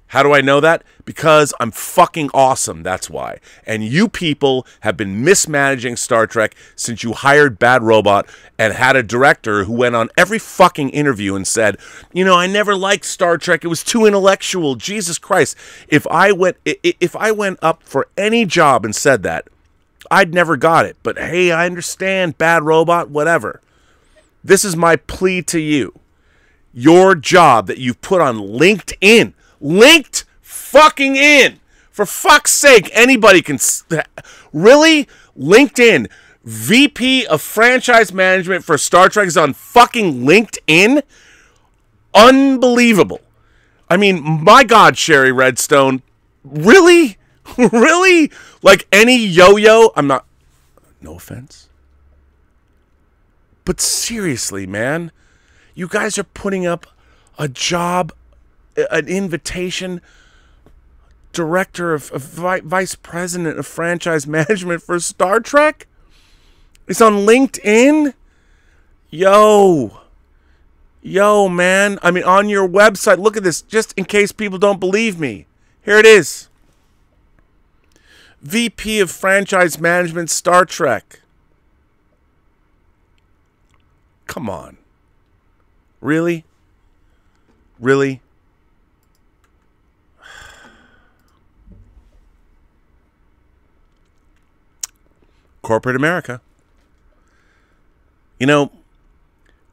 How 0.09 0.23
do 0.23 0.33
I 0.33 0.41
know 0.41 0.59
that? 0.59 0.83
Because 1.05 1.53
I'm 1.59 1.69
fucking 1.69 2.31
awesome. 2.33 2.81
That's 2.81 3.11
why. 3.11 3.37
And 3.65 3.83
you 3.83 4.09
people 4.09 4.65
have 4.81 4.97
been 4.97 5.23
mismanaging 5.23 5.97
Star 5.97 6.25
Trek 6.25 6.55
since 6.75 7.03
you 7.03 7.13
hired 7.13 7.59
Bad 7.59 7.83
Robot 7.83 8.27
and 8.57 8.73
had 8.73 8.95
a 8.95 9.03
director 9.03 9.65
who 9.65 9.73
went 9.73 9.95
on 9.95 10.09
every 10.17 10.39
fucking 10.39 10.89
interview 10.89 11.35
and 11.35 11.47
said, 11.47 11.77
"You 12.11 12.25
know, 12.25 12.35
I 12.35 12.47
never 12.47 12.75
liked 12.75 13.05
Star 13.05 13.37
Trek. 13.37 13.63
It 13.63 13.67
was 13.67 13.83
too 13.83 14.05
intellectual. 14.05 14.73
Jesus 14.73 15.19
Christ. 15.19 15.55
If 15.87 16.07
I 16.07 16.31
went 16.31 16.57
if 16.65 17.15
I 17.15 17.31
went 17.31 17.59
up 17.61 17.83
for 17.83 18.07
any 18.17 18.45
job 18.45 18.85
and 18.85 18.95
said 18.95 19.21
that, 19.23 19.47
I'd 20.09 20.33
never 20.33 20.57
got 20.57 20.87
it. 20.87 20.97
But 21.03 21.19
hey, 21.19 21.51
I 21.51 21.67
understand 21.67 22.39
Bad 22.39 22.63
Robot, 22.63 23.11
whatever. 23.11 23.61
This 24.43 24.65
is 24.65 24.75
my 24.75 24.95
plea 24.95 25.43
to 25.43 25.59
you. 25.59 25.93
Your 26.73 27.13
job 27.13 27.67
that 27.67 27.77
you've 27.77 28.01
put 28.01 28.21
on 28.21 28.37
LinkedIn 28.37 29.33
linked 29.61 30.25
fucking 30.41 31.15
in. 31.15 31.59
For 31.91 32.05
fuck's 32.05 32.51
sake, 32.51 32.89
anybody 32.93 33.41
can. 33.41 33.59
Really? 34.53 35.07
LinkedIn. 35.37 36.09
VP 36.43 37.25
of 37.25 37.41
franchise 37.41 38.13
management 38.13 38.63
for 38.63 38.77
Star 38.77 39.09
Trek 39.09 39.27
is 39.27 39.37
on 39.37 39.53
fucking 39.53 40.21
LinkedIn? 40.25 41.03
Unbelievable. 42.13 43.19
I 43.89 43.97
mean, 43.97 44.43
my 44.43 44.63
God, 44.63 44.97
Shari 44.97 45.31
Redstone. 45.31 46.01
Really? 46.43 47.17
really? 47.57 48.31
Like 48.61 48.87
any 48.91 49.17
yo 49.17 49.57
yo? 49.57 49.91
I'm 49.95 50.07
not. 50.07 50.25
No 51.01 51.15
offense. 51.15 51.69
But 53.65 53.79
seriously, 53.81 54.65
man, 54.65 55.11
you 55.75 55.87
guys 55.87 56.17
are 56.17 56.23
putting 56.23 56.65
up 56.65 56.87
a 57.37 57.47
job 57.47 58.11
an 58.91 59.07
invitation 59.07 60.01
director 61.31 61.93
of, 61.93 62.11
of 62.11 62.23
vi- 62.23 62.61
vice 62.61 62.95
president 62.95 63.59
of 63.59 63.67
franchise 63.67 64.25
management 64.37 64.81
for 64.81 64.99
Star 64.99 65.39
Trek? 65.39 65.87
It's 66.87 67.01
on 67.01 67.25
LinkedIn? 67.25 68.13
Yo. 69.09 70.01
Yo, 71.01 71.47
man. 71.47 71.99
I 72.01 72.11
mean, 72.11 72.23
on 72.23 72.49
your 72.49 72.67
website, 72.67 73.19
look 73.19 73.37
at 73.37 73.43
this, 73.43 73.61
just 73.61 73.93
in 73.97 74.05
case 74.05 74.31
people 74.31 74.57
don't 74.57 74.79
believe 74.79 75.19
me. 75.19 75.45
Here 75.83 75.97
it 75.97 76.05
is 76.05 76.49
VP 78.41 78.99
of 78.99 79.11
Franchise 79.11 79.79
Management, 79.79 80.29
Star 80.29 80.65
Trek. 80.65 81.21
Come 84.27 84.49
on. 84.49 84.77
Really? 86.01 86.45
Really? 87.79 88.21
Corporate 95.69 95.95
America. 95.95 96.41
You 98.39 98.47
know, 98.47 98.71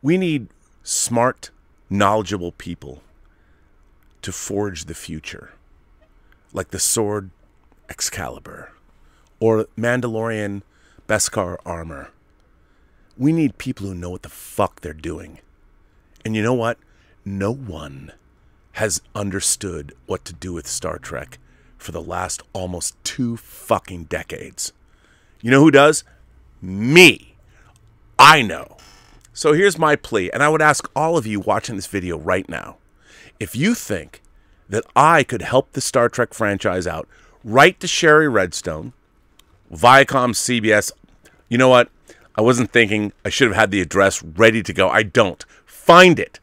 we 0.03 0.19
need 0.19 0.49
smart, 0.83 1.49
knowledgeable 1.89 2.53
people 2.53 3.01
to 4.21 4.31
forge 4.31 4.85
the 4.85 4.95
future, 4.95 5.53
like 6.53 6.69
the 6.69 6.79
sword 6.79 7.31
Excalibur 7.89 8.73
or 9.41 9.69
Mandalorian 9.75 10.61
Beskar 11.09 11.57
armor. 11.65 12.11
We 13.17 13.33
need 13.33 13.57
people 13.57 13.87
who 13.87 13.95
know 13.95 14.11
what 14.11 14.23
the 14.23 14.29
fuck 14.29 14.83
they're 14.83 14.93
doing. 14.93 15.39
And 16.27 16.37
you 16.37 16.43
know 16.43 16.53
what? 16.53 16.77
No 17.25 17.55
one 17.55 18.13
has 18.73 19.01
understood 19.15 19.95
what 20.05 20.27
to 20.27 20.35
do 20.35 20.53
with 20.53 20.67
Star 20.67 20.99
Trek 20.99 21.39
for 21.79 21.93
the 21.93 22.03
last 22.03 22.43
almost 22.53 23.03
two 23.03 23.39
fucking 23.39 24.05
decades. 24.05 24.75
You 25.41 25.51
know 25.51 25.61
who 25.61 25.71
does? 25.71 26.05
Me. 26.61 27.35
I 28.19 28.43
know. 28.43 28.77
So 29.33 29.53
here's 29.53 29.79
my 29.79 29.97
plea, 29.97 30.31
and 30.31 30.43
I 30.43 30.49
would 30.49 30.63
ask 30.63 30.91
all 30.97 31.19
of 31.19 31.27
you 31.27 31.41
watching 31.41 31.77
this 31.77 31.87
video 31.87 32.19
right 32.19 32.49
now 32.49 32.79
if 33.39 33.55
you 33.55 33.75
think 33.75 34.23
that 34.69 34.85
I 34.95 35.23
could 35.23 35.43
help 35.43 35.73
the 35.73 35.81
Star 35.81 36.09
Trek 36.09 36.35
franchise 36.35 36.87
out, 36.87 37.09
write 37.45 37.81
to 37.81 37.87
Shari 37.87 38.29
Redstone, 38.29 38.93
Viacom, 39.73 40.33
CBS. 40.33 40.93
You 41.49 41.59
know 41.59 41.69
what? 41.69 41.91
I 42.35 42.43
wasn't 42.43 42.71
thinking 42.71 43.13
I 43.25 43.29
should 43.29 43.49
have 43.49 43.57
had 43.57 43.71
the 43.71 43.81
address 43.81 44.23
ready 44.23 44.63
to 44.63 44.73
go. 44.73 44.89
I 44.89 45.03
don't. 45.03 45.45
Find 45.65 46.19
it. 46.19 46.41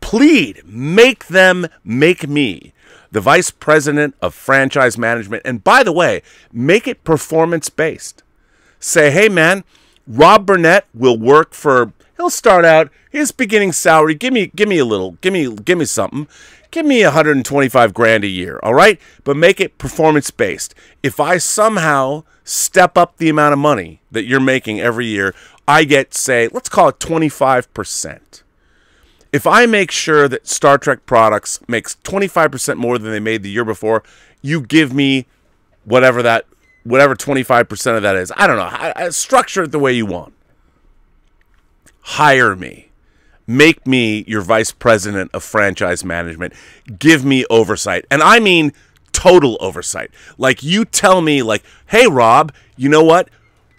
Plead. 0.00 0.62
Make 0.66 1.26
them 1.26 1.66
make 1.84 2.28
me 2.28 2.72
the 3.10 3.20
vice 3.20 3.50
president 3.50 4.14
of 4.20 4.34
franchise 4.34 4.96
management. 4.96 5.42
And 5.44 5.62
by 5.62 5.82
the 5.82 5.92
way, 5.92 6.22
make 6.52 6.86
it 6.86 7.04
performance 7.04 7.68
based. 7.70 8.22
Say, 8.82 9.12
hey, 9.12 9.28
man, 9.28 9.62
Rob 10.08 10.44
Burnett 10.44 10.86
will 10.92 11.16
work 11.16 11.54
for. 11.54 11.92
He'll 12.16 12.30
start 12.30 12.64
out 12.64 12.90
his 13.10 13.30
beginning 13.30 13.70
salary. 13.70 14.14
Give 14.14 14.32
me, 14.32 14.50
give 14.56 14.68
me 14.68 14.78
a 14.78 14.84
little. 14.84 15.12
Give 15.20 15.32
me, 15.32 15.54
give 15.54 15.78
me 15.78 15.84
something. 15.84 16.26
Give 16.72 16.84
me 16.84 17.04
125 17.04 17.94
grand 17.94 18.24
a 18.24 18.28
year, 18.28 18.58
all 18.62 18.74
right? 18.74 18.98
But 19.22 19.36
make 19.36 19.60
it 19.60 19.78
performance 19.78 20.30
based. 20.30 20.74
If 21.02 21.20
I 21.20 21.38
somehow 21.38 22.24
step 22.42 22.98
up 22.98 23.18
the 23.18 23.28
amount 23.28 23.52
of 23.52 23.60
money 23.60 24.00
that 24.10 24.24
you're 24.24 24.40
making 24.40 24.80
every 24.80 25.06
year, 25.06 25.34
I 25.68 25.84
get, 25.84 26.12
say, 26.12 26.48
let's 26.48 26.68
call 26.68 26.88
it 26.88 26.98
25%. 26.98 28.42
If 29.32 29.46
I 29.46 29.66
make 29.66 29.92
sure 29.92 30.26
that 30.28 30.48
Star 30.48 30.76
Trek 30.76 31.06
products 31.06 31.60
makes 31.68 31.96
25% 32.02 32.78
more 32.78 32.98
than 32.98 33.12
they 33.12 33.20
made 33.20 33.42
the 33.42 33.50
year 33.50 33.64
before, 33.64 34.02
you 34.40 34.60
give 34.60 34.92
me 34.92 35.26
whatever 35.84 36.20
that 36.22 36.46
whatever 36.84 37.14
25% 37.14 37.96
of 37.96 38.02
that 38.02 38.16
is. 38.16 38.32
I 38.36 38.46
don't 38.46 38.56
know. 38.56 38.62
I, 38.62 38.92
I 38.96 39.08
structure 39.10 39.64
it 39.64 39.72
the 39.72 39.78
way 39.78 39.92
you 39.92 40.06
want. 40.06 40.34
Hire 42.00 42.56
me. 42.56 42.90
Make 43.46 43.86
me 43.86 44.24
your 44.26 44.40
vice 44.40 44.70
president 44.70 45.30
of 45.34 45.42
franchise 45.42 46.04
management. 46.04 46.52
Give 46.98 47.24
me 47.24 47.44
oversight. 47.50 48.04
And 48.10 48.22
I 48.22 48.38
mean 48.38 48.72
total 49.12 49.56
oversight. 49.60 50.10
Like 50.38 50.62
you 50.62 50.84
tell 50.84 51.20
me 51.20 51.42
like, 51.42 51.62
"Hey 51.86 52.06
Rob, 52.06 52.52
you 52.76 52.88
know 52.88 53.04
what? 53.04 53.28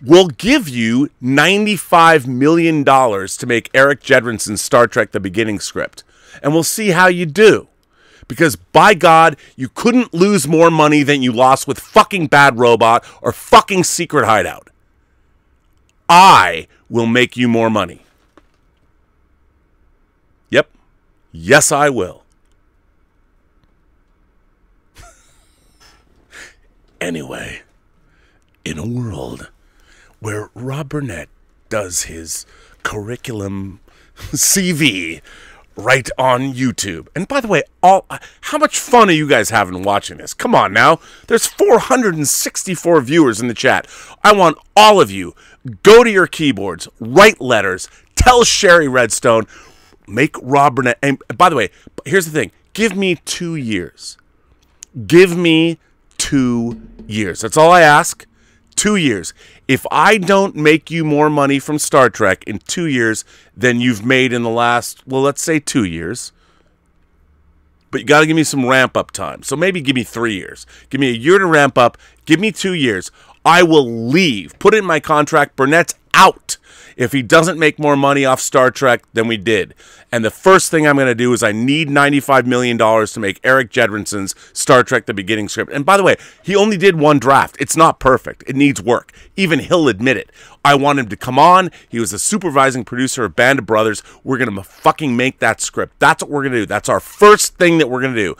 We'll 0.06 0.28
give 0.28 0.68
you 0.68 1.10
$95 1.24 2.28
million 2.28 2.84
to 2.84 3.46
make 3.48 3.70
Erik 3.74 4.02
Jendresen's 4.02 4.62
Star 4.62 4.86
Trek 4.86 5.12
The 5.12 5.22
Beginning 5.22 5.62
script. 5.62 6.04
And 6.42 6.54
we'll 6.54 6.64
see 6.64 6.90
how 6.90 7.08
you 7.08 7.26
do. 7.26 7.70
Because 8.28 8.56
by 8.56 8.94
God, 8.94 9.38
you 9.56 9.70
couldn't 9.70 10.14
lose 10.14 10.48
more 10.48 10.72
money 10.72 11.04
than 11.04 11.22
you 11.22 11.32
lost 11.32 11.68
with 11.68 11.80
fucking 11.80 12.28
Bad 12.28 12.58
Robot 12.58 13.06
or 13.22 13.32
fucking 13.32 13.84
Secret 13.84 14.26
Hideout. 14.26 14.70
I 16.10 16.68
will 16.90 17.06
make 17.06 17.36
you 17.38 17.48
more 17.48 17.70
money. 17.70 18.02
Yep. 20.50 20.70
Yes, 21.32 21.72
I 21.72 21.90
will. 21.90 22.24
anyway, 27.02 27.62
in 28.64 28.78
a 28.78 28.86
world 28.86 29.50
where 30.20 30.50
Rob 30.54 30.90
Burnett 30.90 31.30
does 31.70 32.04
his 32.04 32.46
curriculum 32.84 33.80
CV 34.32 35.22
right 35.76 36.10
on 36.18 36.54
YouTube. 36.54 37.08
And 37.16 37.28
by 37.28 37.42
the 37.42 37.48
way, 37.48 37.64
all 37.82 38.06
how 38.42 38.58
much 38.58 38.80
fun 38.80 39.10
are 39.10 39.14
you 39.14 39.28
guys 39.28 39.50
having 39.50 39.84
watching 39.84 40.18
this? 40.18 40.34
Come 40.34 40.56
on 40.56 40.74
now. 40.74 41.00
There's 41.28 41.48
464 41.48 43.02
viewers 43.02 43.42
in 43.42 43.48
the 43.48 43.54
chat. 43.54 43.88
I 44.24 44.34
want 44.34 44.58
all 44.76 45.02
of 45.02 45.12
you 45.12 45.36
go 45.82 46.04
to 46.04 46.12
your 46.12 46.28
keyboards, 46.28 46.88
write 47.00 47.42
letters, 47.42 47.90
tell 48.16 48.44
Shari 48.44 48.88
Redstone, 48.88 49.48
make 50.08 50.36
Rob 50.42 50.76
Burnett. 50.76 51.00
And 51.02 51.22
by 51.36 51.50
the 51.50 51.56
way, 51.56 51.70
here's 52.06 52.26
the 52.26 52.32
thing: 52.32 52.52
give 52.74 52.96
me 52.96 53.16
two 53.26 53.56
years. 53.56 54.18
Give 55.08 55.36
me 55.36 55.80
two 56.18 56.82
years. 57.08 57.42
That's 57.42 57.58
all 57.58 57.72
I 57.72 57.82
ask. 57.82 58.26
Two 58.76 58.96
years. 58.96 59.34
If 59.74 59.88
I 59.90 60.20
don't 60.20 60.56
make 60.56 60.92
you 60.92 61.04
more 61.04 61.32
money 61.32 61.58
from 61.58 61.80
Star 61.80 62.08
Trek 62.08 62.44
in 62.46 62.60
two 62.60 62.86
years 62.86 63.26
than 63.58 63.82
you've 63.82 64.06
made 64.06 64.32
in 64.32 64.44
the 64.44 64.50
last, 64.52 65.02
well, 65.08 65.24
let's 65.24 65.42
say 65.42 65.60
two 65.60 65.84
years, 65.84 66.32
but 67.90 68.02
you 68.02 68.06
got 68.06 68.20
to 68.20 68.28
give 68.28 68.36
me 68.36 68.44
some 68.44 68.68
ramp 68.68 68.96
up 68.96 69.10
time. 69.10 69.42
So 69.42 69.56
maybe 69.56 69.82
give 69.82 69.96
me 69.96 70.04
three 70.04 70.36
years. 70.36 70.68
Give 70.92 71.02
me 71.02 71.10
a 71.10 71.16
year 71.16 71.40
to 71.40 71.48
ramp 71.48 71.76
up. 71.76 71.98
Give 72.28 72.40
me 72.40 72.52
two 72.52 72.76
years. 72.76 73.10
I 73.44 73.64
will 73.64 74.08
leave. 74.08 74.54
Put 74.60 74.76
it 74.76 74.78
in 74.78 74.86
my 74.86 75.00
contract. 75.00 75.56
Burnett's 75.56 75.96
out 76.14 76.58
if 76.96 77.12
he 77.12 77.22
doesn't 77.22 77.60
make 77.60 77.80
more 77.80 77.96
money 77.96 78.26
off 78.26 78.40
Star 78.40 78.72
Trek 78.72 79.04
than 79.14 79.28
we 79.28 79.38
did. 79.38 79.74
And 80.12 80.24
the 80.24 80.32
first 80.32 80.70
thing 80.70 80.86
I'm 80.86 80.96
going 80.96 81.08
to 81.08 81.16
do 81.16 81.34
is 81.34 81.42
I 81.42 81.52
need 81.52 81.90
$95 81.90 82.46
million 82.46 82.78
to 82.78 83.20
make 83.20 83.40
Erik 83.44 83.72
Jendresen's 83.72 84.36
Star 84.54 84.84
Trek 84.84 85.06
The 85.06 85.14
Beginning 85.14 85.50
script. 85.50 85.72
And 85.72 85.86
by 85.86 85.98
the 85.98 86.04
way, 86.04 86.18
he 86.44 86.56
only 86.56 86.78
did 86.78 86.96
one 87.00 87.20
draft. 87.20 87.58
It's 87.60 87.76
not 87.76 88.00
perfect, 88.00 88.44
it 88.48 88.56
needs 88.56 88.82
work. 88.82 89.12
Even 89.36 89.60
he'll 89.60 89.88
admit 89.88 90.18
it. 90.18 90.32
I 90.66 90.76
want 90.76 91.00
him 91.00 91.10
to 91.10 91.18
come 91.18 91.38
on. 91.38 91.72
He 91.90 92.00
was 92.00 92.14
a 92.14 92.20
supervising 92.20 92.86
producer 92.86 93.26
of 93.26 93.36
Band 93.36 93.60
of 93.60 93.66
Brothers. 93.66 94.02
We're 94.24 94.38
going 94.38 94.56
to 94.56 94.64
fucking 94.64 95.18
make 95.18 95.40
that 95.40 95.60
script. 95.60 96.00
That's 96.00 96.24
what 96.24 96.30
we're 96.30 96.44
going 96.44 96.54
to 96.54 96.60
do. 96.60 96.66
That's 96.66 96.90
our 96.90 97.00
first 97.00 97.58
thing 97.58 97.80
that 97.80 97.90
we're 97.90 98.02
going 98.02 98.14
to 98.14 98.20
do. 98.20 98.36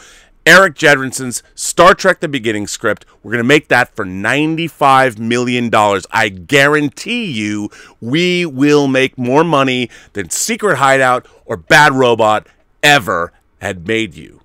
Erik 0.46 0.76
Jendresen's 0.76 1.42
Star 1.56 1.94
Trek 1.94 2.20
The 2.20 2.28
Beginning 2.28 2.68
script. 2.68 3.06
We're 3.22 3.32
going 3.32 3.44
to 3.44 3.48
make 3.48 3.70
that 3.70 3.96
for 3.96 4.06
$95 4.06 5.18
million. 5.18 5.70
I 6.12 6.30
guarantee 6.30 7.32
you 7.32 7.70
we 8.02 8.46
will 8.46 8.88
make 8.88 9.18
more 9.18 9.44
money 9.46 9.90
than 10.12 10.30
Secret 10.30 10.78
Hideout 10.78 11.26
or 11.46 11.56
Bad 11.56 11.94
Robot 11.94 12.48
ever 12.82 13.32
had 13.62 13.88
made 13.88 14.16
you. 14.16 14.42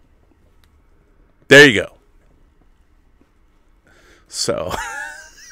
There 1.48 1.66
you 1.66 1.82
go. 1.82 1.94
So, 4.28 4.72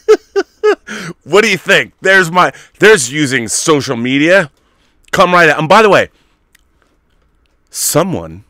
what 1.25 1.43
do 1.43 1.51
you 1.51 1.59
think? 1.59 1.95
There's 2.01 2.31
my, 2.31 2.53
there's 2.79 3.11
using 3.11 3.49
social 3.49 3.97
media. 3.97 4.53
Come 5.11 5.33
right 5.33 5.49
out. 5.49 5.59
And 5.59 5.69
by 5.69 5.83
the 5.83 5.91
way, 5.91 6.11
someone 7.71 8.45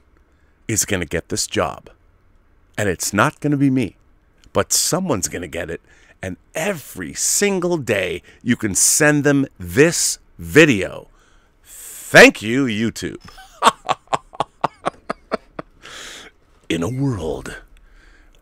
is 0.68 0.84
going 0.84 1.00
to 1.00 1.06
get 1.06 1.28
this 1.28 1.46
job. 1.46 1.90
And 2.78 2.88
it's 2.88 3.12
not 3.12 3.40
going 3.40 3.52
to 3.52 3.56
be 3.56 3.70
me, 3.70 3.96
but 4.52 4.72
someone's 4.72 5.28
going 5.28 5.42
to 5.42 5.48
get 5.48 5.70
it. 5.70 5.80
And 6.22 6.36
every 6.54 7.14
single 7.14 7.76
day, 7.76 8.22
you 8.42 8.56
can 8.56 8.74
send 8.74 9.24
them 9.24 9.46
this 9.58 10.18
video. 10.38 11.08
Thank 11.62 12.42
you, 12.42 12.64
YouTube. 12.64 13.20
In 16.68 16.82
a 16.82 16.88
world 16.88 17.56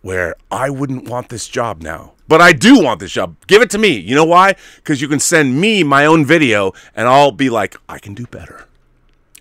where 0.01 0.35
I 0.51 0.71
wouldn't 0.71 1.09
want 1.09 1.29
this 1.29 1.49
job 1.49 1.83
now, 1.83 2.13
but 2.29 2.41
I 2.41 2.53
do 2.53 2.83
want 2.83 3.01
this 3.01 3.13
job. 3.13 3.37
Give 3.47 3.63
it 3.63 3.71
to 3.71 3.79
me. 3.79 3.99
You 3.99 4.15
know 4.15 4.25
why? 4.25 4.55
Because 4.77 5.01
you 5.01 5.09
can 5.09 5.21
send 5.21 5.61
me 5.61 5.83
my 5.83 6.07
own 6.07 6.25
video 6.25 6.73
and 6.95 7.09
I'll 7.09 7.33
be 7.33 7.51
like, 7.51 7.77
I 7.89 7.99
can 7.99 8.15
do 8.15 8.27
better. 8.27 8.67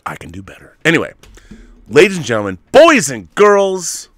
I 0.05 0.15
can 0.15 0.31
do 0.31 0.41
better. 0.41 0.75
Anyway, 0.83 1.13
ladies 1.87 2.17
and 2.17 2.25
gentlemen, 2.25 2.57
boys 2.71 3.09
and 3.09 3.33
girls, 3.35 4.09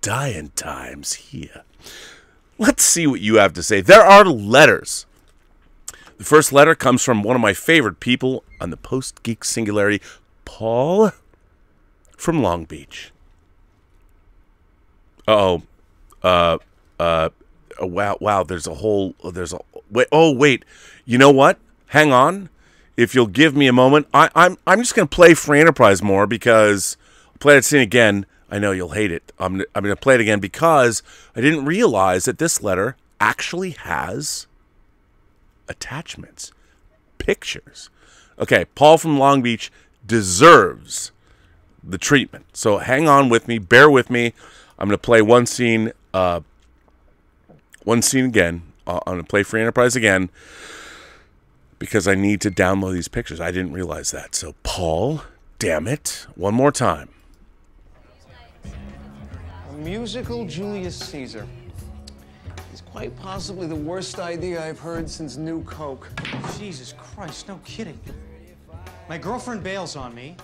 dying 0.00 0.50
times 0.56 1.14
here. 1.14 1.62
Let's 2.58 2.82
see 2.82 3.06
what 3.06 3.20
you 3.20 3.36
have 3.36 3.52
to 3.54 3.62
say. 3.62 3.80
There 3.80 4.02
are 4.02 4.24
letters. 4.24 5.06
The 6.18 6.24
first 6.24 6.52
letter 6.52 6.74
comes 6.74 7.02
from 7.02 7.22
one 7.22 7.36
of 7.36 7.40
my 7.40 7.54
favorite 7.54 8.00
people 8.00 8.44
on 8.60 8.70
the 8.70 8.76
post 8.76 9.22
geek 9.22 9.44
singularity, 9.44 10.02
Paul 10.44 11.12
from 12.16 12.42
Long 12.42 12.64
Beach. 12.64 13.12
Uh-oh. 15.26 15.62
Uh 16.22 16.58
uh 16.98 17.30
wow 17.80 18.14
wow 18.20 18.42
there's 18.42 18.66
a 18.66 18.74
whole 18.74 19.14
there's 19.32 19.54
a 19.54 19.58
wait 19.90 20.08
oh 20.12 20.30
wait. 20.32 20.66
You 21.06 21.16
know 21.16 21.30
what? 21.30 21.58
Hang 21.86 22.12
on. 22.12 22.50
If 23.00 23.14
you'll 23.14 23.26
give 23.26 23.56
me 23.56 23.66
a 23.66 23.72
moment, 23.72 24.06
I, 24.12 24.28
I'm 24.34 24.58
I'm 24.66 24.80
just 24.80 24.94
going 24.94 25.08
to 25.08 25.14
play 25.14 25.32
Free 25.32 25.58
Enterprise 25.58 26.02
more 26.02 26.26
because 26.26 26.98
I'll 27.28 27.38
play 27.38 27.54
that 27.54 27.64
scene 27.64 27.80
again. 27.80 28.26
I 28.50 28.58
know 28.58 28.72
you'll 28.72 28.90
hate 28.90 29.10
it. 29.10 29.32
I'm 29.38 29.54
I'm 29.74 29.82
going 29.82 29.96
to 29.96 30.00
play 30.00 30.16
it 30.16 30.20
again 30.20 30.38
because 30.38 31.02
I 31.34 31.40
didn't 31.40 31.64
realize 31.64 32.26
that 32.26 32.38
this 32.38 32.62
letter 32.62 32.96
actually 33.18 33.70
has 33.70 34.46
attachments, 35.66 36.52
pictures. 37.18 37.88
Okay, 38.38 38.66
Paul 38.74 38.98
from 38.98 39.18
Long 39.18 39.40
Beach 39.40 39.72
deserves 40.06 41.10
the 41.82 41.98
treatment. 41.98 42.46
So 42.52 42.78
hang 42.78 43.08
on 43.08 43.30
with 43.30 43.48
me, 43.48 43.58
bear 43.58 43.90
with 43.90 44.10
me. 44.10 44.34
I'm 44.78 44.88
going 44.88 44.98
to 44.98 44.98
play 44.98 45.22
one 45.22 45.46
scene, 45.46 45.92
uh, 46.12 46.40
one 47.84 48.02
scene 48.02 48.26
again. 48.26 48.62
Uh, 48.86 49.00
I'm 49.06 49.14
going 49.14 49.24
to 49.24 49.28
play 49.28 49.42
Free 49.42 49.60
Enterprise 49.60 49.96
again 49.96 50.30
because 51.80 52.06
I 52.06 52.14
need 52.14 52.40
to 52.42 52.50
download 52.50 52.92
these 52.92 53.08
pictures. 53.08 53.40
I 53.40 53.50
didn't 53.50 53.72
realize 53.72 54.12
that. 54.12 54.36
So 54.36 54.54
Paul, 54.62 55.22
damn 55.58 55.88
it, 55.88 56.26
one 56.36 56.54
more 56.54 56.70
time. 56.70 57.08
A 58.64 59.72
musical 59.72 60.46
Julius 60.46 60.96
Caesar 60.96 61.46
is 62.72 62.82
quite 62.82 63.18
possibly 63.18 63.66
the 63.66 63.74
worst 63.74 64.20
idea 64.20 64.64
I've 64.64 64.78
heard 64.78 65.10
since 65.10 65.36
New 65.36 65.64
Coke. 65.64 66.08
Jesus 66.58 66.94
Christ, 66.96 67.48
no 67.48 67.58
kidding. 67.64 67.98
My 69.08 69.18
girlfriend 69.18 69.64
bails 69.64 69.96
on 69.96 70.14
me, 70.14 70.36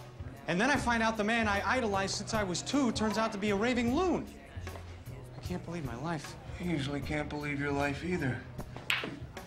and 0.49 0.61
then 0.61 0.71
I 0.71 0.77
find 0.77 1.03
out 1.03 1.17
the 1.17 1.25
man 1.25 1.47
I 1.47 1.63
idolized 1.65 2.15
since 2.15 2.33
I 2.33 2.43
was 2.45 2.63
two 2.63 2.93
turns 2.93 3.19
out 3.19 3.31
to 3.33 3.39
be 3.39 3.51
a 3.51 3.55
raving 3.55 3.95
loon. 3.95 4.27
I 5.37 5.47
can't 5.47 5.65
believe 5.67 5.85
my 5.85 5.97
life. 5.97 6.35
I 6.59 6.65
usually 6.65 7.01
can't 7.01 7.29
believe 7.29 7.61
your 7.61 7.73
life 7.73 8.03
either. 8.05 8.41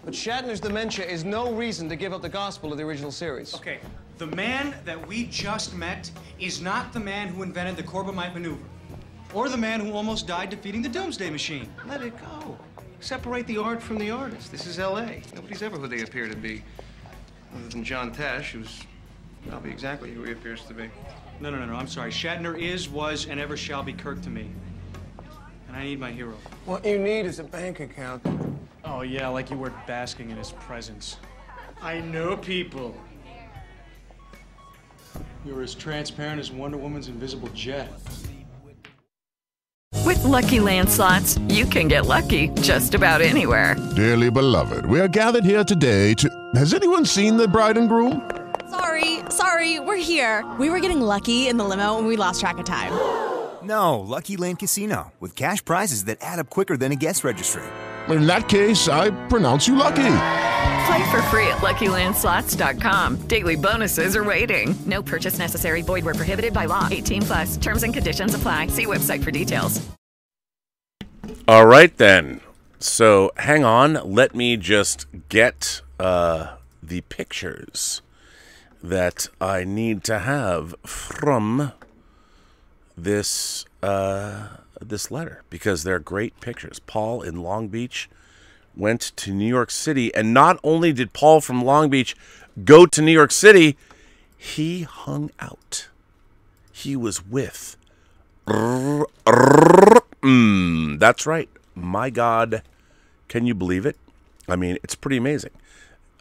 But 0.10 0.15
Shatner's 0.15 0.60
dementia 0.60 1.06
is 1.06 1.23
no 1.23 1.53
reason 1.53 1.88
to 1.88 1.95
give 1.95 2.14
up 2.14 2.23
the 2.23 2.30
gospel 2.30 2.72
of 2.72 2.80
the 2.80 2.84
original 2.84 3.11
series. 3.11 3.53
Okay, 3.53 3.77
the 4.18 4.26
man 4.26 4.73
that 4.84 5.07
we 5.07 5.26
just 5.27 5.76
met 5.76 6.10
is 6.40 6.61
not 6.61 6.91
the 6.94 6.99
man 6.99 7.27
who 7.27 7.44
invented 7.44 7.76
the 7.76 7.84
Corbomite 7.84 8.34
maneuver, 8.34 8.64
or 9.36 9.49
the 9.49 9.57
man 9.57 9.80
who 9.80 9.91
almost 9.94 10.26
died 10.26 10.49
defeating 10.49 10.81
the 10.81 10.90
Doomsday 10.90 11.30
Machine. 11.30 11.72
Let 11.88 12.02
it 12.02 12.19
go. 12.19 12.57
Separate 13.02 13.45
the 13.45 13.60
art 13.60 13.84
from 13.84 13.99
the 13.99 14.10
artist. 14.10 14.52
This 14.52 14.65
is 14.65 14.80
L.A. 14.80 15.22
Nobody's 15.36 15.61
ever 15.61 15.77
who 15.77 15.88
they 15.88 16.02
appear 16.02 16.27
to 16.27 16.36
be. 16.36 16.64
Other 17.56 17.69
than 17.69 17.84
John 17.84 18.11
Tesh, 18.11 18.45
who's 18.45 18.81
probably 19.48 19.69
exactly 19.69 20.11
who 20.11 20.23
he 20.23 20.31
appears 20.31 20.64
to 20.64 20.73
be. 20.73 20.90
No, 21.40 21.52
no, 21.52 21.60
no, 21.60 21.68
no, 21.68 21.76
I'm 21.76 21.88
sorry. 21.88 22.10
Shatner 22.10 22.60
is, 22.60 22.90
was, 22.90 23.27
and 23.27 23.40
ever 23.40 23.56
shall 23.56 23.84
be 23.84 23.94
Kirk 23.94 24.23
to 24.23 24.31
me. 24.31 24.49
And 25.68 25.77
I 25.77 25.84
need 25.84 25.99
my 25.99 26.10
hero. 26.10 26.34
What 26.65 26.84
you 26.84 26.98
need 26.98 27.27
is 27.27 27.38
a 27.38 27.44
bank 27.44 27.80
account. 27.80 28.26
Oh, 28.91 29.01
yeah, 29.01 29.27
like 29.27 29.51
you 29.51 29.57
were 29.57 29.71
basking 29.85 30.31
in 30.31 30.37
his 30.37 30.51
presence. 30.51 31.17
I 31.79 32.01
know 32.01 32.35
people. 32.35 32.97
You're 35.45 35.61
as 35.61 35.75
transparent 35.75 36.39
as 36.39 36.51
Wonder 36.51 36.77
Woman's 36.77 37.07
invisible 37.07 37.49
jet. 37.49 37.87
With 40.03 40.23
Lucky 40.23 40.59
Land 40.59 40.89
slots, 40.89 41.37
you 41.49 41.65
can 41.67 41.87
get 41.87 42.07
lucky 42.07 42.49
just 42.61 42.95
about 42.95 43.21
anywhere. 43.21 43.75
Dearly 43.95 44.31
beloved, 44.31 44.87
we 44.87 44.99
are 44.99 45.07
gathered 45.07 45.45
here 45.45 45.63
today 45.63 46.15
to. 46.15 46.27
Has 46.55 46.73
anyone 46.73 47.05
seen 47.05 47.37
the 47.37 47.47
bride 47.47 47.77
and 47.77 47.87
groom? 47.87 48.29
Sorry, 48.71 49.19
sorry, 49.29 49.79
we're 49.79 49.97
here. 49.97 50.43
We 50.57 50.71
were 50.71 50.79
getting 50.79 51.01
lucky 51.01 51.47
in 51.47 51.57
the 51.57 51.63
limo 51.63 51.99
and 51.99 52.07
we 52.07 52.17
lost 52.17 52.39
track 52.39 52.57
of 52.57 52.65
time. 52.65 52.91
No, 53.61 53.99
Lucky 53.99 54.37
Land 54.37 54.59
Casino, 54.59 55.11
with 55.19 55.35
cash 55.35 55.63
prizes 55.63 56.05
that 56.05 56.17
add 56.21 56.39
up 56.39 56.49
quicker 56.49 56.77
than 56.77 56.93
a 56.93 56.95
guest 56.95 57.25
registry. 57.25 57.61
In 58.10 58.26
that 58.26 58.48
case, 58.48 58.88
I 58.88 59.11
pronounce 59.27 59.68
you 59.68 59.76
lucky. 59.76 60.15
Play 60.90 61.11
for 61.11 61.22
free 61.23 61.48
at 61.48 61.60
LuckyLandSlots.com. 61.60 63.18
Daily 63.27 63.56
bonuses 63.56 64.15
are 64.15 64.23
waiting. 64.23 64.76
No 64.86 65.03
purchase 65.03 65.38
necessary. 65.38 65.81
Void 65.81 66.06
where 66.06 66.15
prohibited 66.15 66.53
by 66.53 66.65
law. 66.65 66.88
18 66.90 67.22
plus. 67.22 67.57
Terms 67.57 67.84
and 67.84 67.94
conditions 67.94 68.34
apply. 68.34 68.68
See 68.68 68.86
website 68.86 69.23
for 69.23 69.31
details. 69.31 69.88
All 71.48 71.68
right 71.68 71.95
then. 71.98 72.41
So 72.80 73.31
hang 73.38 73.64
on. 73.64 73.94
Let 74.03 74.34
me 74.34 74.57
just 74.57 75.06
get 75.30 75.81
uh, 75.99 76.56
the 76.81 77.02
pictures 77.02 78.02
that 78.81 79.27
I 79.40 79.64
need 79.64 80.03
to 80.06 80.19
have 80.19 80.73
from 80.86 81.73
this 82.98 83.65
uh, 83.84 84.48
this 84.81 85.11
letter 85.11 85.43
because 85.49 85.84
they're 85.84 85.99
great 85.99 86.39
pictures. 86.41 86.80
Paul 86.80 87.22
in 87.22 87.41
Long 87.41 87.68
Beach 87.68 88.10
went 88.76 89.01
to 89.18 89.34
New 89.34 89.47
York 89.47 89.72
City, 89.72 90.14
and 90.15 90.34
not 90.34 90.60
only 90.64 90.93
did 90.93 91.14
Paul 91.14 91.41
from 91.41 91.64
Long 91.64 91.89
Beach 91.89 92.15
go 92.64 92.85
to 92.85 93.01
New 93.01 93.11
York 93.11 93.31
City, 93.31 93.77
he 94.38 94.84
hung 94.84 95.31
out. 95.39 95.89
He 96.72 96.95
was 96.95 97.26
with. 97.26 97.76
Mm, 100.22 100.99
that's 100.99 101.26
right. 101.26 101.49
My 101.76 102.10
God, 102.10 102.64
can 103.27 103.45
you 103.45 103.53
believe 103.53 103.85
it? 103.85 103.97
I 104.47 104.56
mean, 104.56 104.77
it's 104.84 104.95
pretty 104.95 105.18
amazing. 105.18 105.51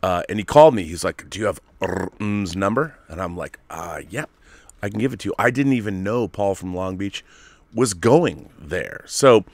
Uh, 0.02 0.22
and 0.28 0.38
he 0.38 0.44
called 0.44 0.74
me. 0.74 0.84
He's 0.84 1.04
like, 1.04 1.28
"Do 1.28 1.38
you 1.38 1.46
have 1.46 1.60
R's 1.80 2.54
number?" 2.54 2.96
And 3.08 3.20
I'm 3.20 3.36
like, 3.36 3.58
"Uh, 3.70 4.02
yep, 4.08 4.30
I 4.82 4.88
can 4.88 5.00
give 5.00 5.12
it 5.12 5.20
to 5.20 5.28
you." 5.28 5.34
I 5.38 5.50
didn't 5.50 5.72
even 5.72 6.04
know 6.04 6.28
Paul 6.28 6.54
from 6.54 6.74
Long 6.74 6.96
Beach 6.96 7.24
was 7.74 7.94
going 7.94 8.50
there. 8.58 9.04
So 9.06 9.44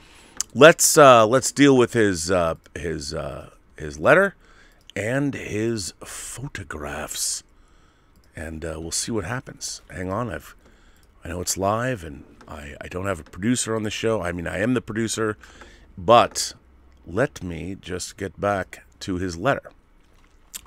let's 0.53 0.97
uh, 0.97 1.25
let's 1.27 1.51
deal 1.51 1.77
with 1.77 1.93
his 1.93 2.31
uh, 2.31 2.55
his 2.73 3.13
uh, 3.13 3.51
his 3.77 3.99
letter 3.99 4.35
and 4.95 5.33
his 5.33 5.93
photographs, 6.03 7.43
and 8.35 8.63
uh, 8.63 8.77
we'll 8.79 8.91
see 8.91 9.11
what 9.11 9.25
happens. 9.25 9.81
Hang 9.89 10.11
on, 10.11 10.29
I've 10.29 10.55
I 11.23 11.29
know 11.29 11.41
it's 11.41 11.57
live, 11.57 12.03
and 12.03 12.23
I 12.47 12.75
I 12.81 12.87
don't 12.87 13.05
have 13.05 13.19
a 13.19 13.23
producer 13.23 13.75
on 13.75 13.83
the 13.83 13.89
show. 13.91 14.21
I 14.21 14.31
mean, 14.31 14.47
I 14.47 14.59
am 14.59 14.73
the 14.73 14.81
producer, 14.81 15.37
but 15.97 16.53
let 17.05 17.43
me 17.43 17.75
just 17.79 18.17
get 18.17 18.39
back 18.39 18.83
to 19.01 19.15
his 19.17 19.37
letter. 19.37 19.71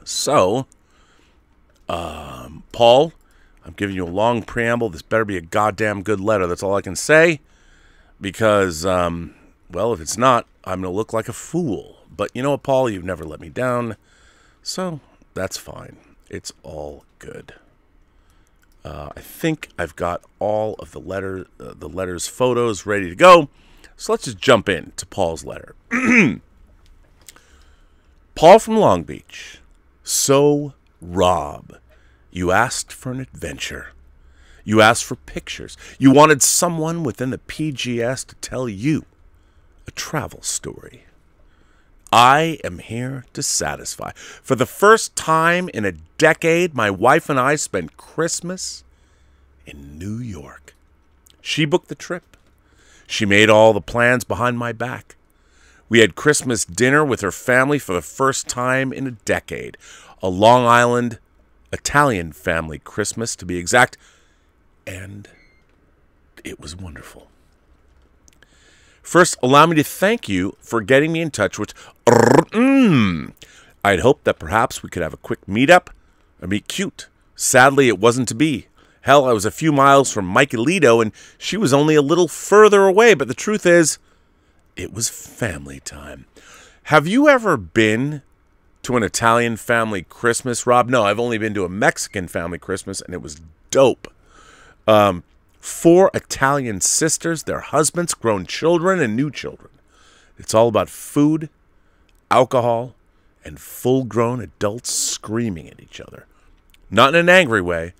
So, 0.04 0.66
um, 1.88 2.62
Paul, 2.72 3.12
I'm 3.68 3.74
giving 3.74 3.94
you 3.94 4.04
a 4.04 4.08
long 4.08 4.42
preamble. 4.42 4.88
This 4.88 5.02
better 5.02 5.26
be 5.26 5.36
a 5.36 5.42
goddamn 5.42 6.02
good 6.02 6.20
letter. 6.20 6.46
That's 6.46 6.62
all 6.62 6.74
I 6.74 6.80
can 6.80 6.96
say. 6.96 7.40
Because, 8.18 8.86
um, 8.86 9.34
well, 9.70 9.92
if 9.92 10.00
it's 10.00 10.16
not, 10.16 10.46
I'm 10.64 10.80
going 10.80 10.90
to 10.90 10.96
look 10.96 11.12
like 11.12 11.28
a 11.28 11.34
fool. 11.34 11.98
But 12.10 12.30
you 12.32 12.42
know 12.42 12.52
what, 12.52 12.62
Paul? 12.62 12.88
You've 12.88 13.04
never 13.04 13.26
let 13.26 13.40
me 13.40 13.50
down. 13.50 13.96
So, 14.62 15.00
that's 15.34 15.58
fine. 15.58 15.98
It's 16.30 16.50
all 16.62 17.04
good. 17.18 17.56
Uh, 18.86 19.10
I 19.14 19.20
think 19.20 19.68
I've 19.78 19.96
got 19.96 20.22
all 20.38 20.74
of 20.78 20.92
the 20.92 21.00
letter, 21.00 21.46
uh, 21.60 21.74
the 21.76 21.90
letters, 21.90 22.26
photos 22.26 22.86
ready 22.86 23.10
to 23.10 23.14
go. 23.14 23.50
So 23.98 24.14
let's 24.14 24.24
just 24.24 24.38
jump 24.38 24.70
in 24.70 24.92
to 24.96 25.04
Paul's 25.04 25.44
letter. 25.44 25.74
Paul 28.34 28.58
from 28.60 28.78
Long 28.78 29.02
Beach. 29.02 29.58
So, 30.02 30.72
Rob, 31.02 31.76
you 32.38 32.52
asked 32.52 32.92
for 32.92 33.10
an 33.10 33.20
adventure. 33.20 33.88
You 34.64 34.80
asked 34.80 35.04
for 35.04 35.16
pictures. 35.16 35.76
You 35.98 36.12
wanted 36.12 36.40
someone 36.40 37.02
within 37.02 37.30
the 37.30 37.38
PGS 37.38 38.24
to 38.26 38.34
tell 38.36 38.68
you 38.68 39.04
a 39.86 39.90
travel 39.90 40.42
story. 40.42 41.04
I 42.12 42.58
am 42.64 42.78
here 42.78 43.24
to 43.34 43.42
satisfy. 43.42 44.12
For 44.14 44.54
the 44.54 44.66
first 44.66 45.16
time 45.16 45.68
in 45.74 45.84
a 45.84 45.92
decade, 46.16 46.74
my 46.74 46.90
wife 46.90 47.28
and 47.28 47.38
I 47.40 47.56
spent 47.56 47.96
Christmas 47.96 48.84
in 49.66 49.98
New 49.98 50.18
York. 50.18 50.74
She 51.42 51.64
booked 51.64 51.88
the 51.88 51.94
trip. 51.94 52.36
She 53.06 53.26
made 53.26 53.50
all 53.50 53.72
the 53.72 53.80
plans 53.80 54.24
behind 54.24 54.58
my 54.58 54.72
back. 54.72 55.16
We 55.88 56.00
had 56.00 56.14
Christmas 56.14 56.64
dinner 56.64 57.04
with 57.04 57.20
her 57.22 57.32
family 57.32 57.78
for 57.78 57.94
the 57.94 58.02
first 58.02 58.48
time 58.48 58.92
in 58.92 59.06
a 59.06 59.12
decade. 59.12 59.76
A 60.22 60.28
Long 60.28 60.66
Island 60.66 61.18
Italian 61.72 62.32
family 62.32 62.78
Christmas, 62.78 63.36
to 63.36 63.44
be 63.44 63.56
exact. 63.56 63.96
And 64.86 65.28
it 66.44 66.60
was 66.60 66.74
wonderful. 66.76 67.28
First, 69.02 69.36
allow 69.42 69.66
me 69.66 69.76
to 69.76 69.84
thank 69.84 70.28
you 70.28 70.56
for 70.60 70.80
getting 70.80 71.12
me 71.12 71.20
in 71.20 71.30
touch 71.30 71.58
with. 71.58 71.72
I'd 73.84 74.00
hoped 74.00 74.24
that 74.24 74.38
perhaps 74.38 74.82
we 74.82 74.90
could 74.90 75.02
have 75.02 75.14
a 75.14 75.18
quick 75.18 75.46
meetup 75.46 75.88
and 76.40 76.50
meet 76.50 76.68
cute. 76.68 77.08
Sadly, 77.34 77.88
it 77.88 77.98
wasn't 77.98 78.28
to 78.28 78.34
be. 78.34 78.66
Hell, 79.02 79.24
I 79.24 79.32
was 79.32 79.44
a 79.46 79.50
few 79.50 79.72
miles 79.72 80.12
from 80.12 80.32
Michaelito 80.32 81.00
and 81.00 81.12
she 81.38 81.56
was 81.56 81.72
only 81.72 81.94
a 81.94 82.02
little 82.02 82.28
further 82.28 82.84
away, 82.84 83.14
but 83.14 83.28
the 83.28 83.34
truth 83.34 83.64
is, 83.64 83.98
it 84.76 84.92
was 84.92 85.08
family 85.08 85.80
time. 85.80 86.26
Have 86.84 87.06
you 87.06 87.28
ever 87.28 87.56
been 87.56 88.22
to 88.82 88.96
an 88.96 89.02
Italian 89.02 89.56
family 89.56 90.02
Christmas, 90.02 90.66
Rob? 90.66 90.88
No, 90.88 91.04
I've 91.04 91.20
only 91.20 91.38
been 91.38 91.54
to 91.54 91.64
a 91.64 91.68
Mexican 91.68 92.28
family 92.28 92.58
Christmas 92.58 93.00
and 93.00 93.14
it 93.14 93.22
was 93.22 93.40
dope. 93.70 94.12
Um, 94.86 95.24
four 95.60 96.10
Italian 96.14 96.80
sisters, 96.80 97.42
their 97.42 97.60
husbands, 97.60 98.14
grown 98.14 98.46
children, 98.46 99.00
and 99.00 99.14
new 99.14 99.30
children. 99.30 99.70
It's 100.38 100.54
all 100.54 100.68
about 100.68 100.88
food, 100.88 101.50
alcohol, 102.30 102.94
and 103.44 103.60
full 103.60 104.04
grown 104.04 104.40
adults 104.40 104.92
screaming 104.92 105.68
at 105.68 105.80
each 105.80 106.00
other. 106.00 106.26
Not 106.90 107.14
in 107.14 107.20
an 107.20 107.28
angry 107.28 107.60
way, 107.60 107.94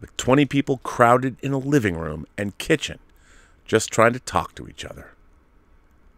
but 0.00 0.16
20 0.18 0.44
people 0.46 0.78
crowded 0.78 1.36
in 1.42 1.52
a 1.52 1.58
living 1.58 1.96
room 1.96 2.26
and 2.36 2.58
kitchen 2.58 2.98
just 3.66 3.90
trying 3.90 4.12
to 4.12 4.20
talk 4.20 4.54
to 4.54 4.68
each 4.68 4.84
other. 4.84 5.12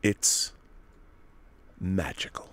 It's 0.03 0.53
magical. 1.81 2.49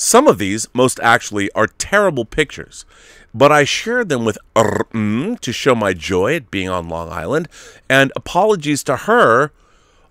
Some 0.00 0.28
of 0.28 0.38
these, 0.38 0.68
most 0.72 1.00
actually, 1.00 1.50
are 1.56 1.66
terrible 1.66 2.24
pictures, 2.24 2.86
but 3.34 3.50
I 3.50 3.64
shared 3.64 4.08
them 4.08 4.24
with 4.24 4.38
RM 4.54 5.38
to 5.38 5.50
show 5.50 5.74
my 5.74 5.92
joy 5.92 6.36
at 6.36 6.52
being 6.52 6.68
on 6.68 6.88
Long 6.88 7.10
Island, 7.10 7.48
and 7.88 8.12
apologies 8.14 8.84
to 8.84 8.94
her, 8.94 9.50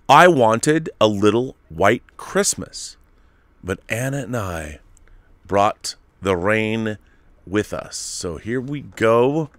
I 0.10 0.28
wanted 0.28 0.90
a 1.00 1.08
little 1.08 1.56
white 1.70 2.04
Christmas. 2.18 2.98
But 3.64 3.80
Anna 3.88 4.24
and 4.24 4.36
I 4.36 4.80
brought 5.46 5.96
the 6.22 6.36
rain 6.36 6.98
with 7.46 7.72
us. 7.72 7.96
So 7.96 8.36
here 8.36 8.60
we 8.60 8.82
go. 8.82 9.50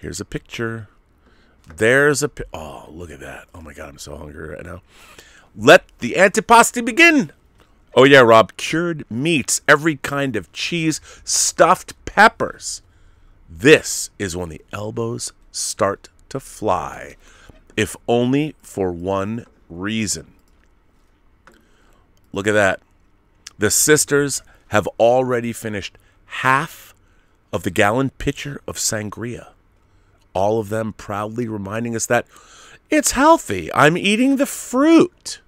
Here's 0.00 0.20
a 0.20 0.24
picture. 0.24 0.88
There's 1.76 2.24
a 2.24 2.28
pi- 2.28 2.42
oh, 2.52 2.86
look 2.90 3.12
at 3.12 3.20
that! 3.20 3.46
Oh 3.54 3.60
my 3.60 3.72
god, 3.72 3.88
I'm 3.88 3.98
so 3.98 4.16
hungry 4.16 4.48
right 4.48 4.64
now. 4.64 4.82
Let 5.54 5.84
the 6.00 6.14
antipasti 6.14 6.84
begin. 6.84 7.30
Oh 7.98 8.04
yeah, 8.04 8.20
Rob, 8.20 8.56
cured 8.56 9.04
meats, 9.10 9.60
every 9.66 9.96
kind 9.96 10.36
of 10.36 10.52
cheese, 10.52 11.00
stuffed 11.24 11.94
peppers. 12.04 12.80
This 13.50 14.10
is 14.20 14.36
when 14.36 14.50
the 14.50 14.62
elbows 14.72 15.32
start 15.50 16.08
to 16.28 16.38
fly, 16.38 17.16
if 17.76 17.96
only 18.06 18.54
for 18.62 18.92
one 18.92 19.46
reason. 19.68 20.32
Look 22.32 22.46
at 22.46 22.52
that. 22.52 22.78
The 23.58 23.68
sisters 23.68 24.42
have 24.68 24.86
already 25.00 25.52
finished 25.52 25.98
half 26.26 26.94
of 27.52 27.64
the 27.64 27.70
gallon 27.72 28.10
pitcher 28.10 28.60
of 28.68 28.76
sangria. 28.76 29.48
All 30.34 30.60
of 30.60 30.68
them 30.68 30.92
proudly 30.92 31.48
reminding 31.48 31.96
us 31.96 32.06
that 32.06 32.28
it's 32.90 33.10
healthy. 33.10 33.74
I'm 33.74 33.98
eating 33.98 34.36
the 34.36 34.46
fruit. 34.46 35.40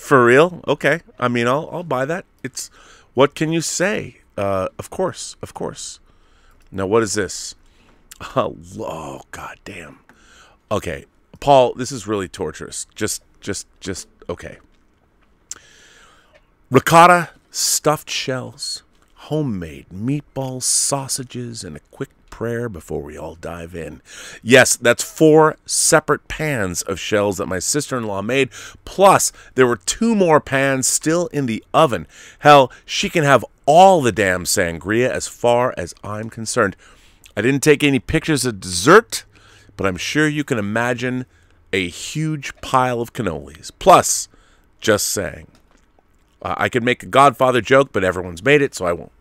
For 0.00 0.24
real? 0.24 0.60
Okay. 0.66 1.02
I 1.18 1.28
mean, 1.28 1.46
I'll 1.46 1.68
I'll 1.70 1.84
buy 1.84 2.04
that. 2.06 2.24
It's 2.42 2.70
what 3.14 3.34
can 3.34 3.52
you 3.52 3.60
say? 3.60 4.16
Uh, 4.36 4.68
of 4.78 4.90
course, 4.90 5.36
of 5.42 5.52
course. 5.54 6.00
Now, 6.72 6.86
what 6.86 7.02
is 7.02 7.14
this? 7.14 7.54
Oh, 8.36 8.56
oh 8.78 9.22
god 9.30 9.58
damn. 9.64 10.00
Okay, 10.70 11.06
Paul, 11.40 11.72
this 11.72 11.90
is 11.90 12.06
really 12.06 12.28
torturous. 12.28 12.86
Just, 12.94 13.22
just, 13.40 13.66
just 13.80 14.08
okay. 14.28 14.58
Ricotta, 16.70 17.30
stuffed 17.50 18.10
shells, 18.10 18.82
homemade 19.14 19.86
meatballs, 19.88 20.64
sausages, 20.64 21.64
and 21.64 21.76
a 21.76 21.80
quick 21.90 22.10
prayer 22.30 22.68
before 22.68 23.02
we 23.02 23.18
all 23.18 23.34
dive 23.34 23.74
in. 23.74 24.00
Yes, 24.42 24.76
that's 24.76 25.04
four 25.04 25.56
separate 25.66 26.28
pans 26.28 26.82
of 26.82 26.98
shells 26.98 27.36
that 27.36 27.46
my 27.46 27.58
sister 27.58 27.98
in 27.98 28.04
law 28.04 28.22
made, 28.22 28.50
plus 28.84 29.32
there 29.54 29.66
were 29.66 29.76
two 29.76 30.14
more 30.14 30.40
pans 30.40 30.86
still 30.86 31.26
in 31.28 31.46
the 31.46 31.62
oven. 31.74 32.06
Hell, 32.38 32.72
she 32.84 33.10
can 33.10 33.24
have 33.24 33.44
all 33.66 34.00
the 34.00 34.12
damn 34.12 34.44
sangria 34.44 35.10
as 35.10 35.28
far 35.28 35.74
as 35.76 35.94
I'm 36.02 36.30
concerned. 36.30 36.76
I 37.36 37.42
didn't 37.42 37.62
take 37.62 37.82
any 37.82 37.98
pictures 37.98 38.44
of 38.44 38.60
dessert, 38.60 39.24
but 39.76 39.86
I'm 39.86 39.96
sure 39.96 40.28
you 40.28 40.44
can 40.44 40.58
imagine 40.58 41.26
a 41.72 41.88
huge 41.88 42.56
pile 42.60 43.00
of 43.00 43.12
cannolis. 43.12 43.70
Plus, 43.78 44.28
just 44.80 45.06
saying. 45.06 45.46
I 46.42 46.68
could 46.68 46.82
make 46.82 47.02
a 47.02 47.06
Godfather 47.06 47.60
joke, 47.60 47.90
but 47.92 48.02
everyone's 48.02 48.42
made 48.42 48.62
it, 48.62 48.74
so 48.74 48.86
I 48.86 48.92
won't. 48.92 49.12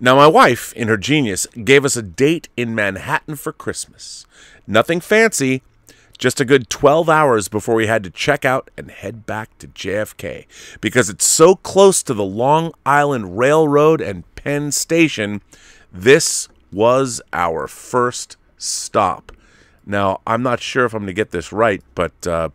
Now, 0.00 0.16
my 0.16 0.26
wife, 0.26 0.72
in 0.74 0.88
her 0.88 0.96
genius, 0.96 1.46
gave 1.64 1.84
us 1.84 1.96
a 1.96 2.02
date 2.02 2.48
in 2.56 2.74
Manhattan 2.74 3.36
for 3.36 3.52
Christmas. 3.52 4.26
Nothing 4.66 5.00
fancy, 5.00 5.62
just 6.18 6.40
a 6.40 6.44
good 6.44 6.68
12 6.68 7.08
hours 7.08 7.48
before 7.48 7.74
we 7.74 7.86
had 7.86 8.02
to 8.04 8.10
check 8.10 8.44
out 8.44 8.70
and 8.76 8.90
head 8.90 9.24
back 9.24 9.56
to 9.58 9.68
JFK 9.68 10.46
because 10.80 11.08
it's 11.08 11.24
so 11.24 11.54
close 11.54 12.02
to 12.02 12.12
the 12.12 12.24
Long 12.24 12.72
Island 12.84 13.38
Railroad 13.38 14.00
and 14.00 14.24
Penn 14.34 14.72
Station. 14.72 15.40
This 15.92 16.48
was 16.72 17.20
our 17.32 17.66
first 17.68 18.36
stop. 18.56 19.32
Now, 19.86 20.20
I'm 20.26 20.42
not 20.42 20.60
sure 20.60 20.84
if 20.84 20.92
I'm 20.92 21.00
going 21.00 21.06
to 21.06 21.12
get 21.14 21.30
this 21.30 21.52
right, 21.52 21.82
but 21.94 22.26
uh, 22.26 22.50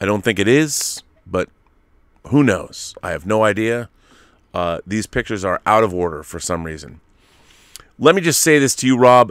I 0.00 0.04
don't 0.04 0.22
think 0.22 0.38
it 0.38 0.46
is, 0.46 1.02
but 1.26 1.48
who 2.28 2.44
knows? 2.44 2.94
I 3.02 3.10
have 3.10 3.26
no 3.26 3.42
idea. 3.42 3.88
Uh, 4.58 4.80
these 4.84 5.06
pictures 5.06 5.44
are 5.44 5.62
out 5.66 5.84
of 5.84 5.94
order 5.94 6.24
for 6.24 6.40
some 6.40 6.64
reason. 6.64 7.00
Let 7.96 8.16
me 8.16 8.20
just 8.20 8.40
say 8.40 8.58
this 8.58 8.74
to 8.76 8.88
you, 8.88 8.98
Rob. 8.98 9.30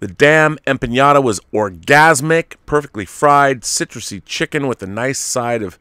The 0.00 0.08
damn 0.08 0.58
empanada 0.66 1.22
was 1.22 1.40
orgasmic, 1.54 2.56
perfectly 2.66 3.06
fried, 3.06 3.62
citrusy 3.62 4.22
chicken 4.26 4.66
with 4.66 4.82
a 4.82 4.86
nice 4.86 5.18
side 5.18 5.62
of 5.62 5.78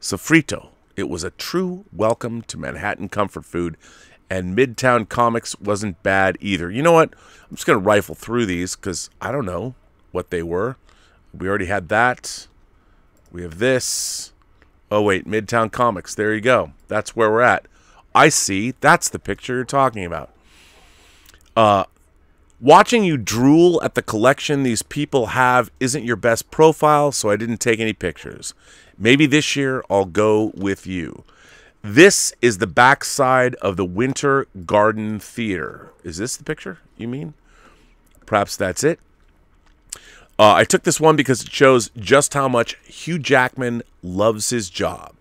sofrito. 0.00 0.68
It 0.94 1.08
was 1.08 1.24
a 1.24 1.30
true 1.30 1.86
welcome 1.92 2.42
to 2.42 2.56
Manhattan 2.56 3.08
comfort 3.08 3.44
food, 3.44 3.76
and 4.30 4.56
Midtown 4.56 5.08
Comics 5.08 5.58
wasn't 5.58 6.00
bad 6.04 6.38
either. 6.40 6.70
You 6.70 6.84
know 6.84 6.92
what? 6.92 7.12
I'm 7.50 7.56
just 7.56 7.66
going 7.66 7.80
to 7.80 7.84
rifle 7.84 8.14
through 8.14 8.46
these 8.46 8.76
because 8.76 9.10
I 9.20 9.32
don't 9.32 9.44
know 9.44 9.74
what 10.12 10.30
they 10.30 10.44
were. 10.44 10.76
We 11.36 11.48
already 11.48 11.66
had 11.66 11.88
that. 11.88 12.46
We 13.32 13.42
have 13.42 13.58
this. 13.58 14.32
Oh, 14.88 15.02
wait, 15.02 15.26
Midtown 15.26 15.72
Comics. 15.72 16.14
There 16.14 16.32
you 16.32 16.40
go. 16.40 16.74
That's 16.86 17.16
where 17.16 17.28
we're 17.28 17.40
at. 17.40 17.66
I 18.14 18.28
see. 18.28 18.74
That's 18.80 19.08
the 19.08 19.18
picture 19.18 19.56
you're 19.56 19.64
talking 19.64 20.04
about. 20.04 20.30
Uh, 21.56 21.84
watching 22.60 23.04
you 23.04 23.16
drool 23.16 23.82
at 23.82 23.94
the 23.94 24.02
collection 24.02 24.62
these 24.62 24.82
people 24.82 25.26
have 25.26 25.70
isn't 25.80 26.04
your 26.04 26.16
best 26.16 26.50
profile, 26.50 27.12
so 27.12 27.30
I 27.30 27.36
didn't 27.36 27.58
take 27.58 27.80
any 27.80 27.92
pictures. 27.92 28.54
Maybe 28.96 29.26
this 29.26 29.56
year 29.56 29.82
I'll 29.90 30.04
go 30.04 30.52
with 30.54 30.86
you. 30.86 31.24
This 31.82 32.32
is 32.40 32.58
the 32.58 32.66
backside 32.66 33.56
of 33.56 33.76
the 33.76 33.84
Winter 33.84 34.46
Garden 34.64 35.18
Theater. 35.18 35.90
Is 36.02 36.16
this 36.16 36.36
the 36.36 36.44
picture 36.44 36.78
you 36.96 37.08
mean? 37.08 37.34
Perhaps 38.24 38.56
that's 38.56 38.82
it. 38.82 39.00
Uh, 40.38 40.54
I 40.54 40.64
took 40.64 40.82
this 40.82 40.98
one 40.98 41.14
because 41.14 41.42
it 41.42 41.52
shows 41.52 41.90
just 41.96 42.34
how 42.34 42.48
much 42.48 42.76
Hugh 42.84 43.18
Jackman 43.18 43.82
loves 44.02 44.50
his 44.50 44.70
job. 44.70 45.14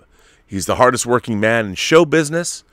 He's 0.48 0.66
the 0.66 0.76
hardest 0.76 1.06
working 1.06 1.40
man 1.40 1.68
in 1.68 1.76
show 1.76 2.06
business. 2.06 2.64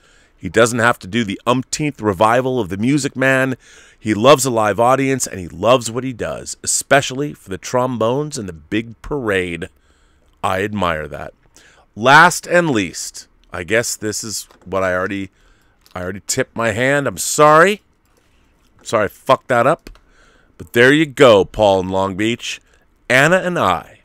He 0.41 0.49
doesn't 0.49 0.79
have 0.79 0.97
to 0.99 1.07
do 1.07 1.23
the 1.23 1.39
umpteenth 1.45 2.01
revival 2.01 2.59
of 2.59 2.69
The 2.69 2.77
Music 2.77 3.15
Man. 3.15 3.57
He 3.99 4.15
loves 4.15 4.43
a 4.43 4.49
live 4.49 4.79
audience 4.79 5.27
and 5.27 5.39
he 5.39 5.47
loves 5.47 5.91
what 5.91 6.03
he 6.03 6.13
does, 6.13 6.57
especially 6.63 7.35
for 7.35 7.51
the 7.51 7.59
trombones 7.59 8.39
and 8.39 8.49
the 8.49 8.53
big 8.53 8.99
parade. 9.03 9.69
I 10.43 10.63
admire 10.63 11.07
that. 11.07 11.35
Last 11.95 12.47
and 12.47 12.71
least, 12.71 13.27
I 13.53 13.63
guess 13.63 13.95
this 13.95 14.23
is 14.23 14.47
what 14.65 14.83
I 14.83 14.95
already 14.95 15.29
I 15.93 16.01
already 16.01 16.23
tipped 16.25 16.55
my 16.55 16.71
hand. 16.71 17.05
I'm 17.05 17.19
sorry. 17.19 17.83
Sorry 18.81 19.05
I 19.05 19.09
fucked 19.09 19.49
that 19.49 19.67
up. 19.67 19.91
But 20.57 20.73
there 20.73 20.91
you 20.91 21.05
go, 21.05 21.45
Paul 21.45 21.81
in 21.81 21.89
Long 21.89 22.15
Beach. 22.15 22.59
Anna 23.07 23.37
and 23.37 23.59
I, 23.59 23.99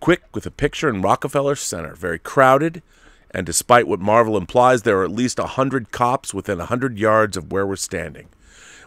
quick 0.00 0.22
with 0.34 0.44
a 0.44 0.50
picture 0.50 0.88
in 0.88 1.02
Rockefeller 1.02 1.54
Center, 1.54 1.94
very 1.94 2.18
crowded, 2.18 2.82
and 3.30 3.44
despite 3.46 3.86
what 3.86 4.00
Marvel 4.00 4.36
implies, 4.36 4.82
there 4.82 4.98
are 5.00 5.04
at 5.04 5.10
least 5.10 5.38
a 5.38 5.46
hundred 5.46 5.92
cops 5.92 6.32
within 6.32 6.60
a 6.60 6.66
hundred 6.66 6.98
yards 6.98 7.36
of 7.36 7.52
where 7.52 7.66
we're 7.66 7.76
standing. 7.76 8.28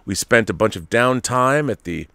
We 0.05 0.15
spent 0.15 0.49
a 0.49 0.53
bunch 0.53 0.75
of 0.75 0.89
downtime 0.89 1.71
at 1.71 1.83
the. 1.83 2.07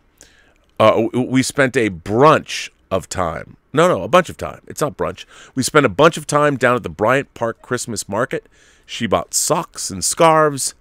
Uh, 0.78 1.06
we 1.14 1.42
spent 1.42 1.76
a 1.76 1.88
brunch 1.88 2.68
of 2.90 3.08
time. 3.08 3.56
No, 3.72 3.88
no, 3.88 4.02
a 4.02 4.08
bunch 4.08 4.28
of 4.28 4.36
time. 4.36 4.60
It's 4.66 4.80
not 4.80 4.96
brunch. 4.96 5.24
We 5.54 5.62
spent 5.62 5.86
a 5.86 5.90
bunch 5.90 6.16
of 6.16 6.26
time 6.26 6.56
down 6.56 6.76
at 6.76 6.82
the 6.82 6.88
Bryant 6.88 7.32
Park 7.34 7.62
Christmas 7.62 8.08
Market. 8.08 8.46
She 8.84 9.06
bought 9.06 9.34
socks 9.34 9.90
and 9.90 10.04
scarves. 10.04 10.74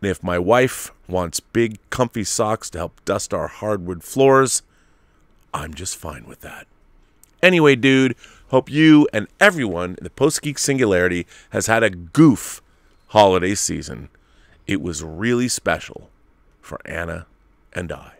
And 0.00 0.10
if 0.10 0.22
my 0.22 0.38
wife 0.38 0.92
wants 1.08 1.40
big, 1.40 1.78
comfy 1.90 2.24
socks 2.24 2.70
to 2.70 2.78
help 2.78 3.04
dust 3.04 3.32
our 3.32 3.48
hardwood 3.48 4.04
floors, 4.04 4.62
I'm 5.52 5.74
just 5.74 5.96
fine 5.96 6.26
with 6.26 6.40
that. 6.40 6.66
Anyway, 7.42 7.76
dude, 7.76 8.16
hope 8.54 8.70
you 8.70 9.08
and 9.12 9.26
everyone 9.40 9.96
in 9.98 10.04
the 10.04 10.10
Post 10.10 10.40
Geek 10.40 10.60
Singularity 10.60 11.26
has 11.50 11.66
had 11.66 11.82
a 11.82 11.90
goof 11.90 12.62
holiday 13.08 13.52
season. 13.56 14.10
It 14.68 14.80
was 14.80 15.02
really 15.02 15.48
special 15.48 16.08
for 16.60 16.80
Anna 16.84 17.26
and 17.72 17.90
I. 17.90 18.12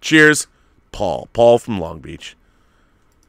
Cheers, 0.00 0.46
Paul. 0.92 1.28
Paul 1.32 1.58
from 1.58 1.80
Long 1.80 1.98
Beach. 1.98 2.36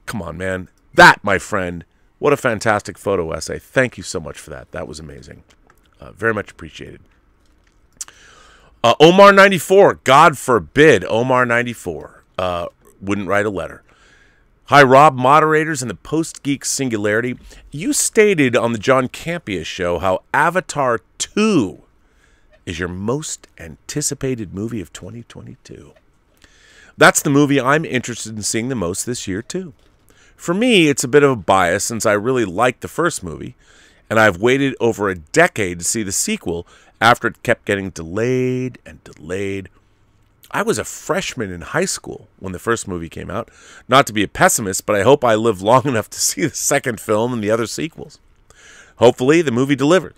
Come 0.05 0.21
on, 0.21 0.37
man. 0.37 0.69
That, 0.93 1.23
my 1.23 1.39
friend, 1.39 1.83
what 2.19 2.31
a 2.31 2.37
fantastic 2.37 2.95
photo 2.95 3.31
essay. 3.31 3.57
Thank 3.57 3.97
you 3.97 4.03
so 4.03 4.19
much 4.19 4.37
for 4.37 4.51
that. 4.51 4.71
That 4.71 4.87
was 4.87 4.99
amazing. 4.99 5.41
Uh, 5.99 6.11
very 6.11 6.35
much 6.35 6.51
appreciated. 6.51 7.01
Uh, 8.83 8.93
Omar94, 9.01 10.03
God 10.03 10.37
forbid 10.37 11.01
Omar94 11.01 12.19
uh, 12.37 12.67
wouldn't 13.01 13.27
write 13.27 13.47
a 13.47 13.49
letter. 13.49 13.81
Hi, 14.65 14.81
Rob, 14.81 15.17
moderators 15.17 15.81
and 15.81 15.91
the 15.91 15.95
Post 15.95 16.43
Geek 16.43 16.63
Singularity. 16.63 17.37
You 17.71 17.91
stated 17.91 18.55
on 18.55 18.71
the 18.71 18.77
John 18.79 19.09
Campea 19.09 19.65
show 19.65 19.99
how 19.99 20.23
Avatar 20.33 21.01
2 21.17 21.81
is 22.65 22.79
your 22.79 22.87
most 22.87 23.47
anticipated 23.57 24.53
movie 24.53 24.79
of 24.79 24.93
2022. 24.93 25.91
That's 26.97 27.21
the 27.21 27.29
movie 27.29 27.59
I'm 27.59 27.83
interested 27.83 28.33
in 28.33 28.43
seeing 28.43 28.69
the 28.69 28.75
most 28.75 29.05
this 29.05 29.27
year, 29.27 29.41
too. 29.41 29.73
For 30.37 30.53
me, 30.53 30.87
it's 30.87 31.03
a 31.03 31.09
bit 31.09 31.23
of 31.23 31.31
a 31.31 31.35
bias 31.35 31.83
since 31.83 32.05
I 32.05 32.13
really 32.13 32.45
liked 32.45 32.79
the 32.79 32.87
first 32.87 33.23
movie, 33.23 33.55
and 34.09 34.17
I've 34.19 34.39
waited 34.39 34.75
over 34.79 35.09
a 35.09 35.15
decade 35.15 35.79
to 35.79 35.85
see 35.85 36.03
the 36.03 36.13
sequel 36.13 36.65
after 37.01 37.27
it 37.27 37.43
kept 37.43 37.65
getting 37.65 37.89
delayed 37.89 38.79
and 38.85 39.03
delayed. 39.03 39.67
I 40.53 40.63
was 40.63 40.77
a 40.77 40.83
freshman 40.83 41.51
in 41.51 41.61
high 41.61 41.85
school 41.85 42.27
when 42.39 42.51
the 42.51 42.59
first 42.59 42.87
movie 42.87 43.07
came 43.07 43.31
out. 43.31 43.49
Not 43.87 44.05
to 44.07 44.13
be 44.13 44.23
a 44.23 44.27
pessimist, 44.27 44.85
but 44.85 44.97
I 44.97 45.03
hope 45.03 45.23
I 45.23 45.35
live 45.35 45.61
long 45.71 45.87
enough 45.87 46.09
to 46.11 46.19
see 46.19 46.41
the 46.41 46.49
second 46.49 46.99
film 46.99 47.33
and 47.33 47.43
the 47.43 47.51
other 47.51 47.67
sequels. 47.67 48.19
Hopefully, 48.97 49.41
the 49.41 49.51
movie 49.51 49.75
delivers. 49.75 50.15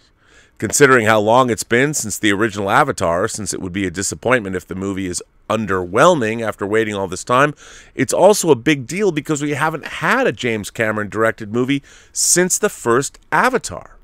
Considering 0.57 1.05
how 1.05 1.19
long 1.19 1.49
it's 1.49 1.63
been 1.63 1.93
since 1.93 2.17
the 2.17 2.31
original 2.31 2.69
Avatar, 2.69 3.27
since 3.27 3.53
it 3.53 3.61
would 3.61 3.73
be 3.73 3.85
a 3.85 3.91
disappointment 3.91 4.55
if 4.55 4.67
the 4.67 4.75
movie 4.75 5.07
is 5.07 5.21
underwhelming 5.49 6.45
after 6.45 6.65
waiting 6.65 6.95
all 6.95 7.07
this 7.07 7.23
time, 7.23 7.53
it's 7.95 8.13
also 8.13 8.49
a 8.49 8.55
big 8.55 8.87
deal 8.87 9.11
because 9.11 9.41
we 9.41 9.51
haven't 9.51 9.85
had 9.85 10.25
a 10.25 10.31
James 10.31 10.71
Cameron 10.71 11.09
directed 11.09 11.53
movie 11.53 11.83
since 12.11 12.57
the 12.57 12.69
first 12.69 13.19
Avatar. 13.31 13.97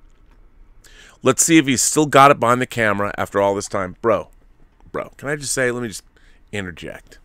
Let's 1.22 1.43
see 1.43 1.57
if 1.57 1.68
he's 1.68 1.81
still 1.81 2.06
got 2.06 2.31
it 2.31 2.39
behind 2.39 2.61
the 2.61 2.65
camera 2.65 3.14
after 3.18 3.41
all 3.41 3.56
this 3.56 3.68
time. 3.68 3.95
Bro, 4.01 4.30
bro, 4.91 5.11
can 5.18 5.30
I 5.30 5.35
just 5.35 5.53
say, 5.53 5.72
let 5.72 5.81
me 5.81 5.89
just 5.89 6.03
interject. 6.51 7.19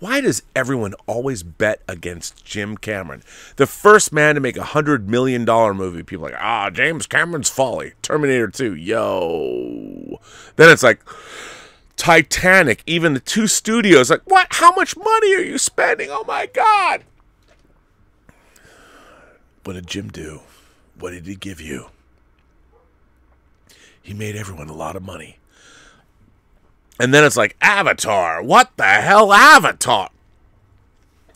Why 0.00 0.20
does 0.20 0.42
everyone 0.54 0.94
always 1.06 1.42
bet 1.42 1.80
against 1.88 2.44
Jim 2.44 2.76
Cameron? 2.76 3.22
The 3.56 3.66
first 3.66 4.12
man 4.12 4.34
to 4.34 4.40
make 4.40 4.56
a 4.56 4.62
hundred 4.64 5.08
million 5.08 5.44
dollar 5.44 5.72
movie. 5.72 6.02
People 6.02 6.24
like, 6.24 6.34
ah, 6.38 6.68
James 6.70 7.06
Cameron's 7.06 7.48
folly. 7.48 7.94
Terminator 8.02 8.48
2, 8.48 8.74
yo. 8.74 10.20
Then 10.56 10.68
it's 10.68 10.82
like 10.82 11.00
Titanic, 11.96 12.82
even 12.86 13.14
the 13.14 13.20
two 13.20 13.46
studios, 13.46 14.10
like, 14.10 14.22
what? 14.26 14.48
How 14.50 14.74
much 14.74 14.96
money 14.96 15.34
are 15.36 15.42
you 15.42 15.58
spending? 15.58 16.08
Oh 16.10 16.24
my 16.26 16.46
God. 16.46 17.04
What 19.62 19.74
did 19.74 19.86
Jim 19.86 20.08
do? 20.10 20.40
What 20.98 21.12
did 21.12 21.26
he 21.26 21.36
give 21.36 21.60
you? 21.60 21.86
He 24.02 24.12
made 24.12 24.36
everyone 24.36 24.68
a 24.68 24.74
lot 24.74 24.96
of 24.96 25.02
money. 25.02 25.38
And 26.98 27.12
then 27.12 27.24
it's 27.24 27.36
like, 27.36 27.56
Avatar. 27.60 28.42
What 28.42 28.70
the 28.76 28.84
hell, 28.84 29.32
Avatar? 29.32 30.10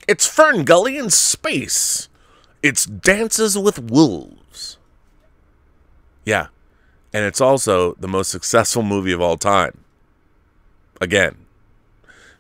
It's 0.07 0.29
FernGully 0.29 0.99
in 0.99 1.11
space. 1.11 2.09
It's 2.63 2.87
Dances 2.87 3.59
with 3.59 3.79
Wolves. 3.79 4.79
Yeah. 6.25 6.49
And 7.13 7.25
it's 7.25 7.41
also 7.41 7.95
the 7.95 8.09
most 8.09 8.31
successful 8.31 8.83
movie 8.83 9.13
of 9.13 9.21
all 9.21 9.37
time. 9.37 9.85
Again. 11.01 11.37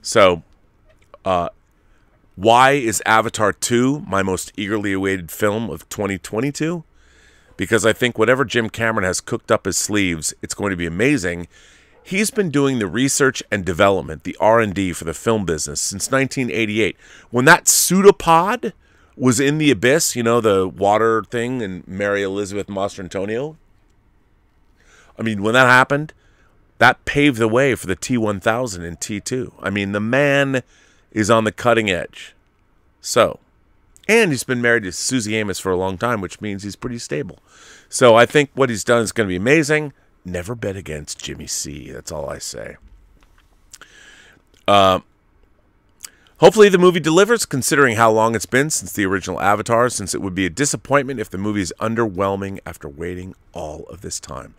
So, 0.01 0.43
uh, 1.25 1.49
why 2.37 2.73
is 2.73 3.03
Avatar 3.05 3.53
2 3.53 4.01
my 4.01 4.23
most 4.23 4.53
eagerly 4.57 4.93
awaited 4.93 5.31
film 5.31 5.71
of 5.71 5.89
2022? 5.89 6.85
Because 7.57 7.85
I 7.85 7.93
think 7.93 8.17
whatever 8.17 8.45
Jim 8.45 8.71
Cameron 8.71 9.05
has 9.05 9.21
cooked 9.21 9.51
up 9.51 9.65
his 9.65 9.77
sleeves, 9.77 10.33
it's 10.41 10.55
going 10.55 10.71
to 10.71 10.77
be 10.77 10.87
amazing 10.87 11.49
He's 12.09 12.31
been 12.31 12.49
doing 12.49 12.79
the 12.79 12.87
research 12.87 13.43
and 13.51 13.67
development, 13.67 14.25
the 14.25 14.35
R&D 14.41 14.95
for 14.95 15.05
the 15.05 15.13
film 15.13 15.45
business 15.45 15.79
since 15.79 16.11
1988. 16.11 16.97
When 17.31 17.45
that 17.45 17.69
pseudopod 17.69 18.73
was 19.15 19.39
in 19.39 19.59
the 19.59 19.71
abyss, 19.71 20.17
you 20.17 20.23
know, 20.23 20.41
the 20.41 20.67
water 20.67 21.23
thing 21.25 21.61
and 21.61 21.87
Mary 21.87 22.23
Elizabeth 22.23 22.69
Mastrantonio. 22.69 23.57
I 25.19 25.23
mean, 25.23 25.43
when 25.43 25.53
that 25.53 25.67
happened, 25.67 26.15
that 26.79 27.05
paved 27.05 27.37
the 27.37 27.47
way 27.47 27.75
for 27.75 27.87
the 27.87 27.95
T1000 27.95 28.89
and 28.89 28.99
T2. 28.99 29.53
I 29.61 29.69
mean, 29.69 29.93
the 29.93 30.01
man 30.01 30.63
is 31.13 31.29
on 31.29 31.45
the 31.45 31.53
cutting 31.53 31.91
edge. 31.91 32.35
So, 33.03 33.39
and 34.09 34.31
he's 34.31 34.45
been 34.45 34.63
married 34.63 34.85
to 34.85 34.93
Suzy 34.93 35.37
Amis 35.37 35.59
for 35.59 35.71
a 35.71 35.77
long 35.77 35.99
time, 35.99 36.23
which 36.23 36.41
means 36.41 36.63
he's 36.63 36.75
pretty 36.75 36.99
stable. 36.99 37.41
So 37.91 38.15
I 38.15 38.25
think 38.25 38.49
what 38.55 38.71
he's 38.71 38.83
done 38.83 39.03
is 39.03 39.13
going 39.13 39.27
to 39.27 39.33
be 39.33 39.37
amazing 39.37 39.93
never 40.29 40.55
bet 40.55 40.77
against 40.77 41.23
Jimmy 41.23 41.47
C. 41.47 41.91
That's 41.91 42.13
all 42.13 42.29
I 42.29 42.39
say. 42.39 42.77
Uh, 44.67 45.01
hopefully, 46.39 46.69
the 46.69 46.79
movie 46.79 47.01
delivers, 47.01 47.47
considering 47.47 47.97
how 47.97 48.11
long 48.11 48.35
it's 48.35 48.47
been 48.47 48.71
since 48.71 48.93
the 48.93 49.07
original 49.07 49.41
Avatar, 49.41 49.89
since 49.89 50.15
it 50.15 50.21
would 50.21 50.35
be 50.35 50.47
a 50.47 50.51
disappointment 50.51 51.21
if 51.21 51.31
the 51.31 51.39
movie 51.39 51.63
is 51.63 51.73
underwhelming 51.81 52.59
after 52.67 52.89
waiting 52.89 53.35
all 53.53 53.85
of 53.85 54.03
this 54.03 54.21
time. 54.21 54.55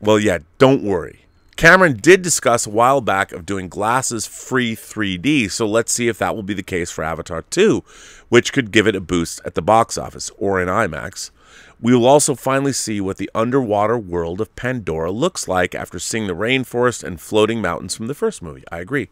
Well, 0.00 0.18
yeah, 0.18 0.38
don't 0.58 0.82
worry. 0.82 1.26
Cameron 1.58 1.96
did 1.96 2.22
discuss 2.22 2.68
a 2.68 2.70
while 2.70 3.00
back 3.00 3.32
of 3.32 3.44
doing 3.44 3.68
glasses 3.68 4.28
free 4.28 4.76
3D, 4.76 5.50
so 5.50 5.66
let's 5.66 5.92
see 5.92 6.06
if 6.06 6.16
that 6.18 6.36
will 6.36 6.44
be 6.44 6.54
the 6.54 6.62
case 6.62 6.88
for 6.88 7.02
Avatar 7.02 7.42
2, 7.42 7.82
which 8.28 8.52
could 8.52 8.70
give 8.70 8.86
it 8.86 8.94
a 8.94 9.00
boost 9.00 9.40
at 9.44 9.56
the 9.56 9.62
box 9.62 9.98
office 9.98 10.30
or 10.38 10.62
in 10.62 10.68
IMAX. 10.68 11.32
We 11.80 11.94
will 11.94 12.06
also 12.06 12.34
finally 12.34 12.72
see 12.72 13.00
what 13.00 13.18
the 13.18 13.30
underwater 13.34 13.96
world 13.96 14.40
of 14.40 14.54
Pandora 14.56 15.12
looks 15.12 15.46
like 15.46 15.74
after 15.74 15.98
seeing 15.98 16.26
the 16.26 16.32
rainforest 16.34 17.04
and 17.04 17.20
floating 17.20 17.60
mountains 17.60 17.94
from 17.94 18.08
the 18.08 18.14
first 18.14 18.42
movie. 18.42 18.64
I 18.70 18.78
agree. 18.78 19.08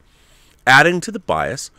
Adding 0.67 1.01
to 1.03 1.13
the 1.13 1.21
bias, 1.21 1.71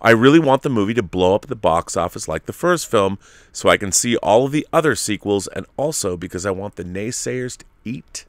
I 0.00 0.10
really 0.10 0.38
want 0.38 0.62
the 0.62 0.70
movie 0.70 0.94
to 0.94 1.02
blow 1.02 1.34
up 1.34 1.46
the 1.46 1.56
box 1.56 1.96
office 1.96 2.28
like 2.28 2.46
the 2.46 2.52
first 2.52 2.88
film 2.88 3.18
so 3.50 3.68
I 3.68 3.76
can 3.76 3.90
see 3.90 4.16
all 4.18 4.46
of 4.46 4.52
the 4.52 4.66
other 4.72 4.94
sequels 4.94 5.48
and 5.48 5.66
also 5.76 6.16
because 6.16 6.46
I 6.46 6.52
want 6.52 6.76
the 6.76 6.84
naysayers 6.84 7.56
to 7.58 7.64
eat 7.84 8.24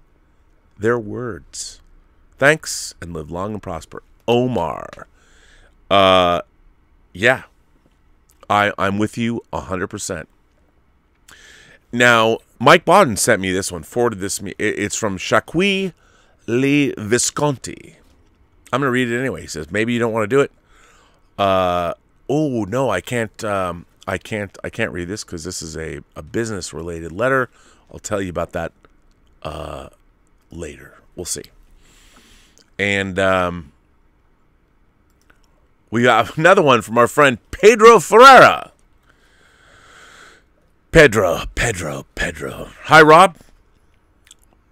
their 0.77 0.97
words. 0.97 1.81
Thanks 2.39 2.95
and 2.99 3.13
live 3.13 3.29
long 3.29 3.53
and 3.53 3.61
prosper. 3.61 4.01
Omar. 4.27 5.07
Uh 5.91 6.41
yeah. 7.13 7.43
I 8.49 8.71
I'm 8.77 8.97
with 8.97 9.17
you 9.17 9.43
100%. 9.53 10.25
Now, 11.91 12.39
Mike 12.59 12.85
Bodden 12.85 13.17
sent 13.17 13.41
me 13.41 13.51
this 13.51 13.71
one, 13.71 13.83
forwarded 13.83 14.19
this 14.19 14.41
me. 14.41 14.53
It's 14.59 14.95
from 14.95 15.17
Jacques 15.17 15.55
Le 15.55 15.93
Visconti. 16.97 17.95
I'm 18.71 18.81
going 18.81 18.87
to 18.87 18.91
read 18.91 19.09
it 19.09 19.19
anyway. 19.19 19.41
He 19.41 19.47
says, 19.47 19.71
maybe 19.71 19.93
you 19.93 19.99
don't 19.99 20.11
want 20.11 20.29
to 20.29 20.35
do 20.35 20.41
it. 20.41 20.51
Uh, 21.37 21.93
oh, 22.27 22.65
no, 22.65 22.89
I 22.89 22.99
can't. 22.99 23.43
Um, 23.43 23.85
I 24.07 24.17
can't. 24.17 24.57
I 24.63 24.69
can't 24.69 24.91
read 24.91 25.07
this 25.07 25.23
because 25.23 25.43
this 25.43 25.61
is 25.61 25.77
a, 25.77 26.01
a 26.15 26.21
business 26.21 26.73
related 26.73 27.11
letter. 27.11 27.49
I'll 27.91 27.99
tell 27.99 28.21
you 28.21 28.29
about 28.29 28.51
that 28.51 28.73
uh, 29.43 29.89
later. 30.51 30.95
We'll 31.15 31.25
see. 31.25 31.43
And 32.77 33.17
um, 33.17 33.71
we 35.89 36.03
got 36.03 36.37
another 36.37 36.61
one 36.61 36.81
from 36.81 36.97
our 36.97 37.07
friend 37.07 37.37
Pedro 37.51 37.99
Ferreira. 37.99 38.71
Pedro, 40.97 41.43
Pedro, 41.53 42.07
Pedro. 42.15 42.69
Hi, 42.85 43.03
Rob. 43.03 43.37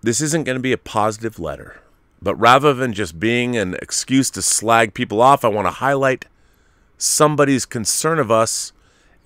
This 0.02 0.22
isn't 0.22 0.46
going 0.46 0.56
to 0.56 0.60
be 0.60 0.72
a 0.72 0.76
positive 0.76 1.38
letter, 1.38 1.82
but 2.20 2.34
rather 2.34 2.74
than 2.74 2.94
just 2.94 3.20
being 3.20 3.56
an 3.56 3.76
excuse 3.76 4.32
to 4.32 4.42
slag 4.42 4.96
people 4.96 5.22
off, 5.22 5.46
I 5.46 5.50
want 5.50 5.68
to 5.68 5.72
highlight 5.74 6.26
somebody's 6.98 7.68
concern 7.68 8.18
of 8.18 8.32
us, 8.32 8.74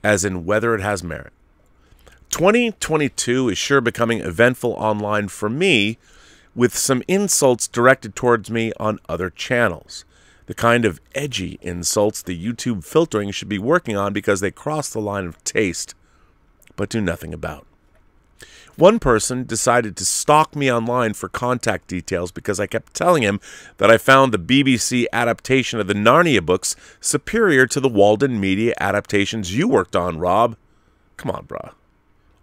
as 0.04 0.26
in 0.26 0.44
whether 0.44 0.76
it 0.76 0.82
has 0.82 1.02
merit. 1.02 1.32
2022 2.32 3.48
is 3.48 3.58
sure 3.58 3.80
becoming 3.80 4.20
eventful 4.20 4.74
online 4.74 5.30
for 5.30 5.50
me, 5.50 5.98
with 6.54 6.76
some 6.76 7.02
insults 7.08 7.70
directed 7.70 8.14
towards 8.14 8.52
me 8.52 8.74
on 8.78 9.00
other 9.08 9.30
channels. 9.30 10.04
The 10.48 10.54
kind 10.54 10.84
of 10.84 11.00
edgy 11.16 11.60
insults 11.62 12.22
the 12.22 12.38
YouTube 12.38 12.84
filtering 12.84 13.32
should 13.32 13.48
be 13.48 13.58
working 13.58 13.96
on 13.96 14.12
because 14.12 14.42
they 14.42 14.52
cross 14.52 14.90
the 14.90 15.00
line 15.00 15.28
of 15.28 15.42
taste 15.46 15.96
but 16.80 16.88
do 16.88 17.02
nothing 17.02 17.34
about. 17.34 17.68
One 18.78 19.00
person 19.00 19.44
decided 19.44 19.98
to 19.98 20.06
stalk 20.06 20.56
me 20.56 20.72
online 20.72 21.14
for 21.14 21.28
contact 21.28 21.90
details 21.90 22.32
because 22.32 22.58
I 22.58 22.68
kept 22.68 22.94
telling 22.94 23.22
him 23.22 23.42
that 23.80 23.92
I 23.92 23.98
found 23.98 24.32
the 24.32 24.40
BBC 24.40 25.06
adaptation 25.12 25.82
of 25.82 25.88
the 25.88 25.94
Narnia 25.94 26.44
books 26.46 26.78
superior 27.02 27.68
to 27.68 27.82
the 27.82 27.90
Walden 27.90 28.40
Media 28.40 28.74
adaptations 28.80 29.54
you 29.54 29.68
worked 29.68 29.94
on, 29.94 30.20
Rob. 30.20 30.56
Come 31.18 31.32
on, 31.32 31.46
bruh. 31.48 31.74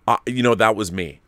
Uh, 0.06 0.18
you 0.26 0.42
know, 0.42 0.54
that 0.54 0.76
was 0.76 0.92
me. 0.92 1.20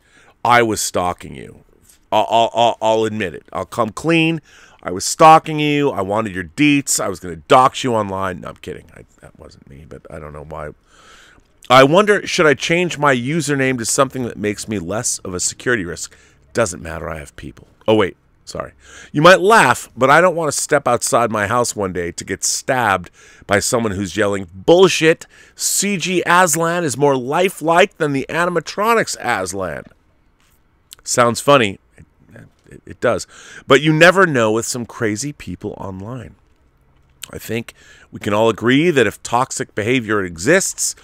I 0.45 0.61
was 0.61 0.79
stalking 0.79 1.33
you. 1.33 1.63
I'll, 2.11 2.51
I'll, 2.53 2.77
I'll 2.79 3.05
admit 3.05 3.33
it. 3.33 3.49
I'll 3.51 3.65
come 3.65 3.89
clean. 3.89 4.39
I 4.83 4.91
was 4.91 5.03
stalking 5.03 5.59
you. 5.59 5.89
I 5.89 6.01
wanted 6.01 6.35
your 6.35 6.43
deets. 6.43 6.99
I 6.99 7.09
was 7.09 7.19
going 7.19 7.33
to 7.33 7.41
dox 7.47 7.83
you 7.83 7.95
online. 7.95 8.41
No, 8.41 8.49
I'm 8.49 8.57
kidding. 8.57 8.91
I, 8.95 9.05
that 9.21 9.39
wasn't 9.39 9.67
me, 9.67 9.87
but 9.89 10.05
I 10.11 10.19
don't 10.19 10.31
know 10.31 10.45
why 10.47 10.69
I 11.69 11.83
wonder, 11.83 12.25
should 12.25 12.47
I 12.47 12.55
change 12.55 12.97
my 12.97 13.15
username 13.15 13.77
to 13.77 13.85
something 13.85 14.23
that 14.23 14.37
makes 14.37 14.67
me 14.67 14.79
less 14.79 15.19
of 15.19 15.35
a 15.35 15.39
security 15.39 15.85
risk? 15.85 16.15
Doesn't 16.51 16.81
matter, 16.81 17.07
I 17.07 17.19
have 17.19 17.35
people. 17.35 17.67
Oh, 17.87 17.93
wait, 17.93 18.17
sorry. 18.43 18.73
You 19.11 19.21
might 19.21 19.39
laugh, 19.39 19.87
but 19.95 20.09
I 20.09 20.19
don't 20.19 20.35
want 20.35 20.51
to 20.51 20.59
step 20.59 20.87
outside 20.87 21.29
my 21.29 21.45
house 21.45 21.75
one 21.75 21.93
day 21.93 22.11
to 22.11 22.23
get 22.23 22.43
stabbed 22.43 23.11
by 23.45 23.59
someone 23.59 23.91
who's 23.91 24.17
yelling, 24.17 24.47
bullshit, 24.51 25.27
CG 25.55 26.23
Aslan 26.25 26.83
is 26.83 26.97
more 26.97 27.15
lifelike 27.15 27.97
than 27.97 28.13
the 28.13 28.25
animatronics 28.29 29.15
Aslan. 29.19 29.83
Sounds 31.03 31.39
funny. 31.39 31.79
it, 32.67 32.81
it 32.83 32.99
does. 32.99 33.27
But 33.67 33.81
you 33.81 33.93
never 33.93 34.25
know 34.25 34.51
with 34.51 34.65
some 34.65 34.87
crazy 34.87 35.33
people 35.33 35.75
online. 35.77 36.33
I 37.31 37.37
think 37.37 37.75
we 38.11 38.19
can 38.19 38.33
all 38.33 38.49
agree 38.49 38.89
that 38.89 39.05
if 39.05 39.21
toxic 39.21 39.75
behavior 39.75 40.23
exists, 40.23 40.95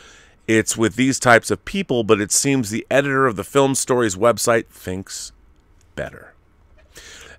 it's 0.47 0.77
with 0.77 0.95
these 0.95 1.19
types 1.19 1.49
of 1.49 1.65
people, 1.65 2.03
but 2.03 2.21
it 2.21 2.31
seems 2.31 2.69
the 2.69 2.85
editor 2.89 3.25
of 3.25 3.35
the 3.35 3.43
Film 3.43 3.75
Stories 3.75 4.15
website 4.15 4.67
thinks 4.67 5.31
better. 5.95 6.33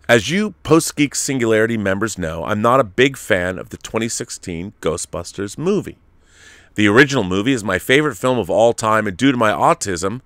As 0.08 0.30
you 0.30 0.52
Post 0.62 0.94
Geek 0.94 1.14
Singularity 1.14 1.76
members 1.76 2.16
know, 2.16 2.44
I'm 2.44 2.62
not 2.62 2.78
a 2.78 2.84
big 2.84 3.16
fan 3.16 3.58
of 3.58 3.70
the 3.70 3.76
2016 3.76 4.72
Ghostbusters 4.80 5.58
movie. 5.58 5.98
The 6.76 6.86
original 6.86 7.24
movie 7.24 7.52
is 7.52 7.64
my 7.64 7.78
favorite 7.78 8.16
film 8.16 8.38
of 8.38 8.48
all 8.48 8.72
time, 8.72 9.06
and 9.06 9.16
due 9.16 9.32
to 9.32 9.38
my 9.38 9.50
autism, 9.50 10.20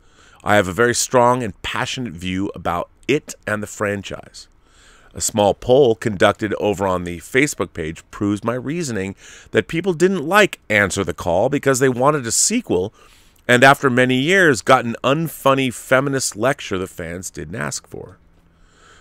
I 0.45 0.57
have 0.57 0.69
a 0.69 0.73
very 0.73 0.95
strong 0.95 1.43
and 1.43 1.61
passionate 1.63 2.13
view 2.13 2.51
about 2.55 2.91
it 3.09 3.35
and 3.47 3.63
the 3.63 3.67
franchise. 3.67 4.49
A 5.13 5.21
small 5.21 5.55
poll 5.55 5.97
conducted 5.97 6.55
over 6.55 6.87
on 6.87 7.03
the 7.03 7.19
Facebook 7.19 7.73
page 7.73 8.05
proves 8.13 8.45
my 8.45 8.55
reasoning 8.55 9.17
that 9.51 9.67
people 9.67 9.93
didn't 9.93 10.25
like 10.25 10.61
Answer 10.69 11.03
the 11.03 11.15
Call 11.15 11.49
because 11.49 11.81
they 11.81 11.89
wanted 11.89 12.27
a 12.27 12.33
sequel, 12.33 12.95
and 13.49 13.65
after 13.65 13.91
many 13.91 14.17
years 14.17 14.63
got 14.63 14.85
an 14.85 14.95
unfunny 15.03 15.75
feminist 15.75 16.37
lecture 16.37 16.79
the 16.79 16.87
fans 16.87 17.29
didn't 17.31 17.57
ask 17.57 17.89
for. 17.89 18.19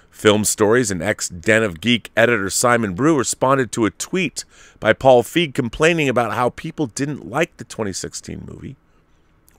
Film 0.09 0.43
Stories 0.43 0.89
and 0.89 1.03
ex 1.03 1.29
Den 1.29 1.61
of 1.61 1.79
Geek 1.79 2.09
editor 2.17 2.49
Simon 2.49 2.95
Brew 2.95 3.17
responded 3.17 3.71
to 3.71 3.85
a 3.85 3.91
tweet 3.91 4.43
by 4.79 4.93
Paul 4.93 5.21
Feig 5.21 5.53
complaining 5.53 6.09
about 6.09 6.33
how 6.33 6.49
people 6.49 6.87
didn't 6.87 7.29
like 7.29 7.55
the 7.57 7.63
2016 7.63 8.45
movie. 8.47 8.75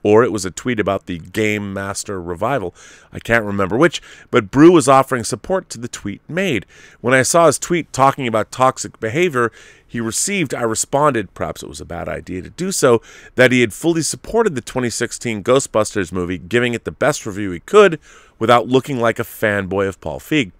Or 0.03 0.23
it 0.23 0.31
was 0.31 0.45
a 0.45 0.51
tweet 0.51 0.79
about 0.79 1.05
the 1.05 1.19
Game 1.19 1.73
Master 1.73 2.21
revival. 2.21 2.73
I 3.13 3.19
can't 3.19 3.45
remember 3.45 3.77
which, 3.77 4.01
but 4.31 4.49
Brew 4.49 4.71
was 4.71 4.87
offering 4.87 5.23
support 5.23 5.69
to 5.69 5.77
the 5.77 5.87
tweet 5.87 6.21
made. 6.27 6.65
When 7.01 7.13
I 7.13 7.21
saw 7.21 7.45
his 7.45 7.59
tweet 7.59 7.93
talking 7.93 8.27
about 8.27 8.51
toxic 8.51 8.99
behavior 8.99 9.51
he 9.91 9.99
received, 9.99 10.53
I 10.53 10.61
responded, 10.61 11.33
perhaps 11.33 11.61
it 11.61 11.67
was 11.67 11.81
a 11.81 11.85
bad 11.85 12.07
idea 12.07 12.41
to 12.43 12.49
do 12.49 12.71
so, 12.71 13.01
that 13.35 13.51
he 13.51 13.59
had 13.59 13.73
fully 13.73 14.01
supported 14.01 14.55
the 14.55 14.61
2016 14.61 15.43
Ghostbusters 15.43 16.13
movie, 16.13 16.37
giving 16.37 16.73
it 16.73 16.85
the 16.85 16.93
best 16.93 17.25
review 17.25 17.51
he 17.51 17.59
could 17.59 17.99
without 18.39 18.69
looking 18.69 19.01
like 19.01 19.19
a 19.19 19.23
fanboy 19.23 19.89
of 19.89 19.99
Paul 19.99 20.21
Feig. 20.21 20.51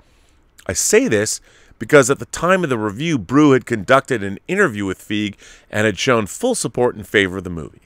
I 0.68 0.74
say 0.74 1.08
this 1.08 1.40
because 1.80 2.10
at 2.10 2.20
the 2.20 2.26
time 2.26 2.64
of 2.66 2.70
the 2.70 2.78
review, 2.78 3.18
Brew 3.18 3.52
had 3.52 3.66
conducted 3.66 4.22
an 4.22 4.38
interview 4.50 4.86
with 4.86 5.00
Feig 5.00 5.36
and 5.72 5.86
had 5.86 5.98
shown 5.98 6.28
full 6.28 6.54
support 6.54 6.96
in 6.98 7.04
favor 7.04 7.38
of 7.38 7.46
the 7.46 7.50
movie. 7.50 7.82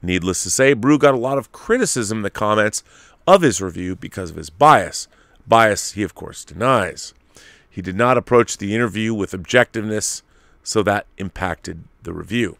Needless 0.00 0.42
to 0.44 0.50
say, 0.50 0.74
Brew 0.74 0.98
got 0.98 1.14
a 1.14 1.18
lot 1.18 1.38
of 1.38 1.52
criticism 1.52 2.18
in 2.18 2.22
the 2.22 2.30
comments 2.30 2.82
of 3.26 3.42
his 3.42 3.60
review 3.60 3.96
because 3.96 4.30
of 4.30 4.36
his 4.36 4.50
bias. 4.50 5.08
Bias 5.46 5.92
he, 5.92 6.02
of 6.02 6.14
course, 6.14 6.44
denies. 6.44 7.14
He 7.68 7.82
did 7.82 7.96
not 7.96 8.18
approach 8.18 8.56
the 8.56 8.74
interview 8.74 9.14
with 9.14 9.32
objectiveness, 9.32 10.22
so 10.62 10.82
that 10.82 11.06
impacted 11.16 11.84
the 12.02 12.12
review. 12.12 12.56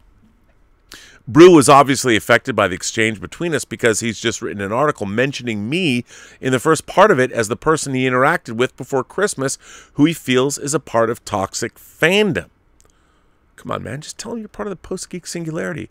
Brew 1.27 1.53
was 1.53 1.69
obviously 1.69 2.15
affected 2.15 2.55
by 2.55 2.67
the 2.67 2.73
exchange 2.73 3.21
between 3.21 3.53
us 3.53 3.63
because 3.63 3.99
he's 3.99 4.19
just 4.19 4.41
written 4.41 4.61
an 4.61 4.71
article 4.71 5.05
mentioning 5.05 5.69
me 5.69 6.03
in 6.41 6.51
the 6.51 6.59
first 6.59 6.87
part 6.87 7.11
of 7.11 7.19
it 7.19 7.31
as 7.31 7.47
the 7.47 7.55
person 7.55 7.93
he 7.93 8.07
interacted 8.07 8.53
with 8.53 8.75
before 8.75 9.03
Christmas, 9.03 9.59
who 9.93 10.05
he 10.05 10.13
feels 10.13 10.57
is 10.57 10.73
a 10.73 10.79
part 10.79 11.11
of 11.11 11.23
toxic 11.25 11.75
fandom. 11.75 12.49
Come 13.57 13.71
on, 13.71 13.83
man, 13.83 14.01
just 14.01 14.17
tell 14.17 14.31
him 14.31 14.39
you're 14.39 14.47
part 14.47 14.67
of 14.67 14.71
the 14.71 14.75
post 14.77 15.07
geek 15.09 15.27
singularity. 15.27 15.89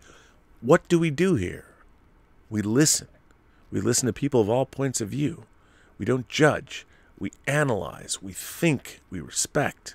What 0.60 0.88
do 0.88 0.98
we 0.98 1.10
do 1.10 1.36
here? 1.36 1.66
We 2.50 2.62
listen. 2.62 3.06
We 3.70 3.80
listen 3.80 4.06
to 4.06 4.12
people 4.12 4.40
of 4.40 4.50
all 4.50 4.66
points 4.66 5.00
of 5.00 5.10
view. 5.10 5.44
We 5.98 6.04
don't 6.04 6.28
judge. 6.28 6.84
We 7.16 7.30
analyze. 7.46 8.20
We 8.20 8.32
think. 8.32 9.00
We 9.08 9.20
respect. 9.20 9.94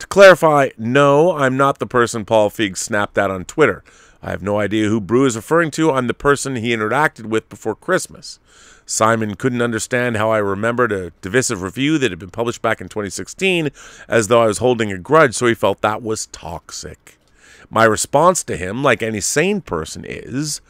To 0.00 0.08
clarify, 0.08 0.70
no, 0.76 1.36
I'm 1.36 1.56
not 1.56 1.78
the 1.78 1.86
person 1.86 2.24
Paul 2.24 2.50
Feig 2.50 2.76
snapped 2.76 3.16
at 3.16 3.30
on 3.30 3.44
Twitter. 3.44 3.84
I 4.20 4.30
have 4.30 4.42
no 4.42 4.58
idea 4.58 4.88
who 4.88 5.00
Brew 5.00 5.24
is 5.24 5.36
referring 5.36 5.70
to. 5.72 5.92
I'm 5.92 6.08
the 6.08 6.14
person 6.14 6.56
he 6.56 6.74
interacted 6.74 7.26
with 7.26 7.48
before 7.48 7.76
Christmas. 7.76 8.40
Simon 8.84 9.36
couldn't 9.36 9.62
understand 9.62 10.16
how 10.16 10.32
I 10.32 10.38
remembered 10.38 10.90
a 10.90 11.12
divisive 11.22 11.62
review 11.62 11.96
that 11.98 12.10
had 12.10 12.18
been 12.18 12.30
published 12.30 12.60
back 12.60 12.80
in 12.80 12.88
2016 12.88 13.70
as 14.08 14.26
though 14.26 14.42
I 14.42 14.46
was 14.46 14.58
holding 14.58 14.90
a 14.90 14.98
grudge, 14.98 15.36
so 15.36 15.46
he 15.46 15.54
felt 15.54 15.80
that 15.82 16.02
was 16.02 16.26
toxic. 16.26 17.19
My 17.68 17.84
response 17.84 18.42
to 18.44 18.56
him, 18.56 18.82
like 18.82 19.02
any 19.02 19.20
sane 19.20 19.60
person, 19.60 20.04
is 20.04 20.60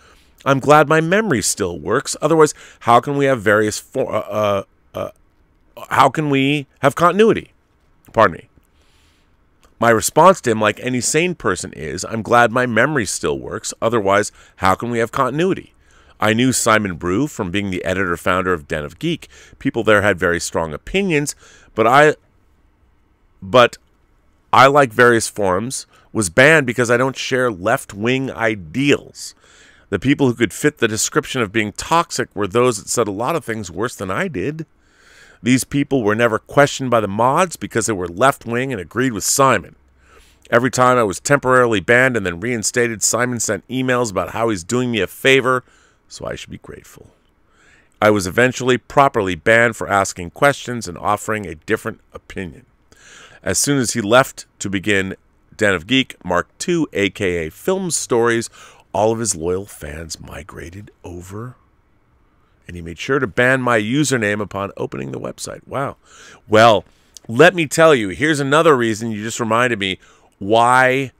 I'm 0.44 0.60
glad 0.60 0.88
my 0.88 1.00
memory 1.00 1.42
still 1.42 1.78
works. 1.78 2.16
Otherwise, 2.20 2.54
how 2.80 3.00
can 3.00 3.16
we 3.16 3.26
have 3.26 3.42
various 3.42 3.78
for, 3.78 4.12
uh, 4.12 4.20
uh, 4.20 4.62
uh, 4.94 5.10
how 5.90 6.08
can 6.08 6.30
we 6.30 6.66
have 6.80 6.94
continuity? 6.94 7.52
Pardon 8.12 8.38
me. 8.38 8.48
My 9.78 9.90
response 9.90 10.40
to 10.42 10.50
him, 10.50 10.60
like 10.60 10.78
any 10.80 11.00
sane 11.00 11.34
person, 11.34 11.72
is 11.72 12.04
I'm 12.04 12.22
glad 12.22 12.52
my 12.52 12.66
memory 12.66 13.06
still 13.06 13.38
works. 13.38 13.72
Otherwise, 13.80 14.30
how 14.56 14.74
can 14.74 14.90
we 14.90 14.98
have 14.98 15.12
continuity? 15.12 15.72
I 16.20 16.34
knew 16.34 16.52
Simon 16.52 16.96
Brew 16.96 17.26
from 17.26 17.50
being 17.50 17.70
the 17.70 17.82
editor 17.82 18.16
founder 18.18 18.52
of 18.52 18.68
Den 18.68 18.84
of 18.84 18.98
Geek. 18.98 19.26
People 19.58 19.82
there 19.82 20.02
had 20.02 20.18
very 20.18 20.38
strong 20.38 20.74
opinions, 20.74 21.34
but 21.74 21.86
I 21.86 22.14
but 23.40 23.78
I 24.52 24.66
like 24.66 24.92
various 24.92 25.28
forums 25.28 25.86
was 26.12 26.30
banned 26.30 26.66
because 26.66 26.90
I 26.90 26.96
don't 26.96 27.16
share 27.16 27.50
left-wing 27.50 28.30
ideals. 28.30 29.34
The 29.90 29.98
people 29.98 30.28
who 30.28 30.34
could 30.34 30.52
fit 30.52 30.78
the 30.78 30.88
description 30.88 31.42
of 31.42 31.52
being 31.52 31.72
toxic 31.72 32.34
were 32.34 32.46
those 32.46 32.78
that 32.78 32.88
said 32.88 33.08
a 33.08 33.12
lot 33.12 33.36
of 33.36 33.44
things 33.44 33.70
worse 33.70 33.94
than 33.94 34.10
I 34.10 34.28
did. 34.28 34.66
These 35.42 35.64
people 35.64 36.02
were 36.02 36.14
never 36.14 36.38
questioned 36.38 36.90
by 36.90 37.00
the 37.00 37.08
mods 37.08 37.56
because 37.56 37.86
they 37.86 37.92
were 37.92 38.08
left 38.08 38.46
wing 38.46 38.72
and 38.72 38.80
agreed 38.80 39.12
with 39.12 39.24
Simon. 39.24 39.74
Every 40.50 40.70
time 40.70 40.98
I 40.98 41.04
was 41.04 41.20
temporarily 41.20 41.80
banned 41.80 42.16
and 42.16 42.26
then 42.26 42.40
reinstated, 42.40 43.02
Simon 43.02 43.40
sent 43.40 43.66
emails 43.68 44.10
about 44.10 44.30
how 44.30 44.48
he's 44.48 44.64
doing 44.64 44.90
me 44.90 45.00
a 45.00 45.06
favor, 45.06 45.64
so 46.08 46.26
I 46.26 46.34
should 46.34 46.50
be 46.50 46.58
grateful. 46.58 47.10
I 48.02 48.10
was 48.10 48.26
eventually 48.26 48.78
properly 48.78 49.34
banned 49.34 49.76
for 49.76 49.88
asking 49.88 50.30
questions 50.30 50.88
and 50.88 50.98
offering 50.98 51.46
a 51.46 51.54
different 51.54 52.00
opinion. 52.12 52.66
As 53.42 53.58
soon 53.58 53.78
as 53.78 53.92
he 53.92 54.00
left 54.00 54.46
to 54.58 54.68
begin 54.68 55.16
Den 55.60 55.74
of 55.74 55.86
Geek 55.86 56.16
Mark 56.24 56.48
II, 56.66 56.86
aka 56.94 57.50
Film 57.50 57.90
Stories, 57.90 58.48
all 58.94 59.12
of 59.12 59.18
his 59.18 59.36
loyal 59.36 59.66
fans 59.66 60.18
migrated 60.18 60.90
over 61.04 61.54
and 62.66 62.76
he 62.76 62.80
made 62.80 62.98
sure 62.98 63.18
to 63.18 63.26
ban 63.26 63.60
my 63.60 63.78
username 63.78 64.40
upon 64.40 64.72
opening 64.78 65.10
the 65.10 65.20
website. 65.20 65.60
Wow. 65.66 65.96
Well, 66.48 66.86
let 67.28 67.54
me 67.54 67.66
tell 67.66 67.94
you, 67.94 68.08
here's 68.08 68.40
another 68.40 68.74
reason 68.74 69.10
you 69.10 69.22
just 69.22 69.38
reminded 69.38 69.78
me 69.78 69.98
why 70.38 71.12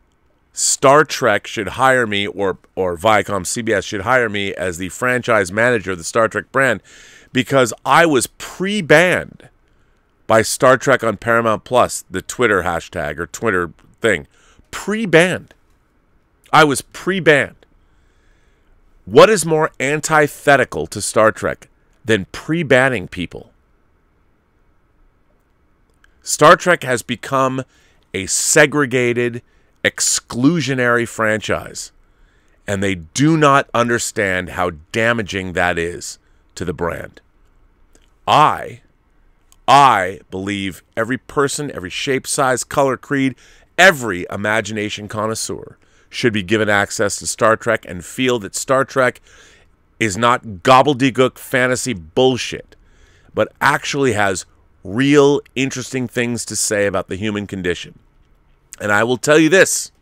Star 0.55 1.05
Trek 1.05 1.47
should 1.47 1.69
hire 1.69 2.07
me 2.07 2.27
or 2.27 2.57
or 2.75 2.97
Viacom 2.97 3.43
CBS 3.43 3.85
should 3.85 4.03
hire 4.03 4.31
me 4.31 4.55
as 4.55 4.79
the 4.79 4.89
franchise 4.89 5.53
manager 5.53 5.91
of 5.91 5.99
the 5.99 6.05
Star 6.05 6.29
Trek 6.29 6.51
brand 6.51 6.83
because 7.31 7.75
I 7.85 8.07
was 8.07 8.27
pre-banned 8.27 9.51
by 10.27 10.41
Star 10.41 10.79
Trek 10.79 11.05
on 11.05 11.19
Paramount 11.19 11.65
Plus, 11.65 12.05
the 12.09 12.23
Twitter 12.23 12.63
hashtag 12.63 13.19
or 13.19 13.27
Twitter 13.27 13.73
thing. 14.01 14.27
Pre-banned. 14.71 15.55
I 16.53 16.65
was 16.65 16.83
pre-banned. 16.83 17.57
What 19.05 19.31
is 19.31 19.47
more 19.47 19.71
antithetical 19.81 20.87
to 20.89 21.01
Star 21.01 21.33
Trek 21.33 21.69
than 22.05 22.27
pre 22.27 22.63
banning 22.63 23.09
people? 23.09 23.53
Star 26.23 26.57
Trek 26.57 26.85
has 26.85 27.03
become 27.03 27.65
a 28.13 28.27
segregated, 28.27 29.43
exclusionary 29.85 31.09
franchise, 31.09 31.93
and 32.67 32.83
they 32.83 32.95
do 32.95 33.37
not 33.37 33.69
understand 33.73 34.51
how 34.51 34.71
damaging 34.93 35.55
that 35.55 35.79
is 35.79 36.19
to 36.55 36.65
the 36.65 36.73
brand. 36.73 37.21
I, 38.29 38.83
I 39.67 40.21
believe 40.31 40.85
every 40.97 41.19
person, 41.19 41.71
every 41.75 41.91
shape, 41.91 42.27
size, 42.27 42.63
color, 42.65 42.97
creed, 42.97 43.35
every 43.81 44.27
imagination 44.31 45.09
connoisseur 45.09 45.79
should 46.11 46.35
be 46.35 46.43
given 46.43 46.69
access 46.69 47.17
to 47.17 47.27
Star 47.27 47.57
Trek 47.57 47.87
and 47.89 48.05
feel 48.05 48.39
that 48.41 48.55
Star 48.55 48.85
Trek 48.85 49.23
is 49.99 50.19
not 50.19 50.45
gobbledygook 50.63 51.39
fantasy 51.39 51.95
bullshit, 51.95 52.77
but 53.35 53.51
actually 53.59 54.13
has 54.13 54.45
real 54.85 55.41
interesting 55.55 56.07
things 56.07 56.45
to 56.45 56.55
say 56.55 56.87
about 56.87 57.09
the 57.09 57.17
human 57.17 57.47
condition. 57.47 57.99
And 58.79 58.93
I 58.93 59.03
will 59.03 59.17
tell 59.17 59.39
you 59.39 59.49
this 59.49 59.93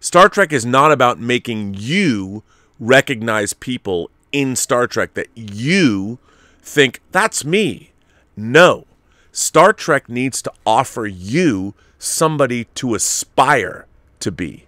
Star 0.00 0.30
Trek 0.30 0.50
is 0.50 0.64
not 0.64 0.90
about 0.90 1.20
making 1.20 1.74
you 1.78 2.42
recognize 2.80 3.52
people 3.52 4.10
in 4.32 4.56
Star 4.56 4.86
Trek 4.86 5.12
that 5.12 5.28
you 5.34 6.18
think 6.62 7.00
that's 7.12 7.44
me. 7.44 7.92
No. 8.34 8.86
Star 9.34 9.72
Trek 9.72 10.08
needs 10.08 10.40
to 10.42 10.52
offer 10.64 11.06
you 11.06 11.74
somebody 11.98 12.66
to 12.76 12.94
aspire 12.94 13.84
to 14.20 14.30
be. 14.30 14.66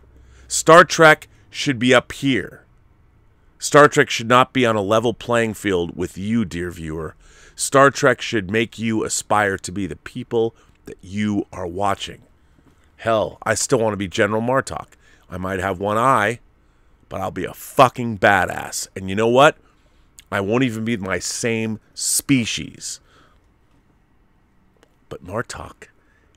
Star 0.48 0.82
Trek 0.82 1.28
should 1.50 1.78
be 1.78 1.94
up 1.94 2.10
here. 2.10 2.64
Star 3.60 3.86
Trek 3.86 4.10
should 4.10 4.26
not 4.26 4.52
be 4.52 4.66
on 4.66 4.74
a 4.74 4.82
level 4.82 5.14
playing 5.14 5.54
field 5.54 5.96
with 5.96 6.18
you, 6.18 6.44
dear 6.44 6.72
viewer. 6.72 7.14
Star 7.54 7.92
Trek 7.92 8.20
should 8.20 8.50
make 8.50 8.76
you 8.76 9.04
aspire 9.04 9.56
to 9.56 9.70
be 9.70 9.86
the 9.86 9.94
people 9.94 10.52
that 10.86 10.98
you 11.00 11.46
are 11.52 11.68
watching. 11.68 12.22
Hell, 12.96 13.38
I 13.44 13.54
still 13.54 13.78
want 13.78 13.92
to 13.92 13.96
be 13.96 14.08
General 14.08 14.42
Martok. 14.42 14.88
I 15.30 15.38
might 15.38 15.60
have 15.60 15.78
one 15.78 15.96
eye, 15.96 16.40
but 17.08 17.20
I'll 17.20 17.30
be 17.30 17.44
a 17.44 17.54
fucking 17.54 18.18
badass. 18.18 18.88
And 18.96 19.08
you 19.08 19.14
know 19.14 19.28
what? 19.28 19.58
I 20.32 20.40
won't 20.40 20.64
even 20.64 20.84
be 20.84 20.96
my 20.96 21.20
same 21.20 21.78
species. 21.94 22.98
But 25.08 25.24
Martok 25.24 25.88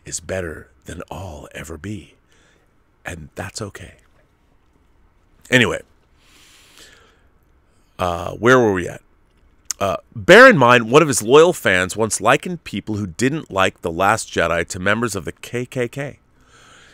is 0.05 0.19
better 0.19 0.69
than 0.85 1.01
all 1.09 1.47
ever 1.53 1.77
be. 1.77 2.15
And 3.05 3.29
that's 3.35 3.61
okay. 3.61 3.95
Anyway, 5.49 5.81
uh, 7.97 8.33
where 8.33 8.59
were 8.59 8.73
we 8.73 8.87
at? 8.87 9.01
Uh, 9.79 9.97
bear 10.15 10.49
in 10.49 10.57
mind, 10.57 10.91
one 10.91 11.01
of 11.01 11.07
his 11.07 11.21
loyal 11.23 11.53
fans 11.53 11.95
once 11.95 12.19
likened 12.19 12.63
people 12.65 12.97
who 12.97 13.07
didn't 13.07 13.49
like 13.49 13.81
The 13.81 13.91
Last 13.91 14.29
Jedi 14.29 14.67
to 14.67 14.79
members 14.79 15.15
of 15.15 15.25
the 15.25 15.31
KKK. 15.31 16.17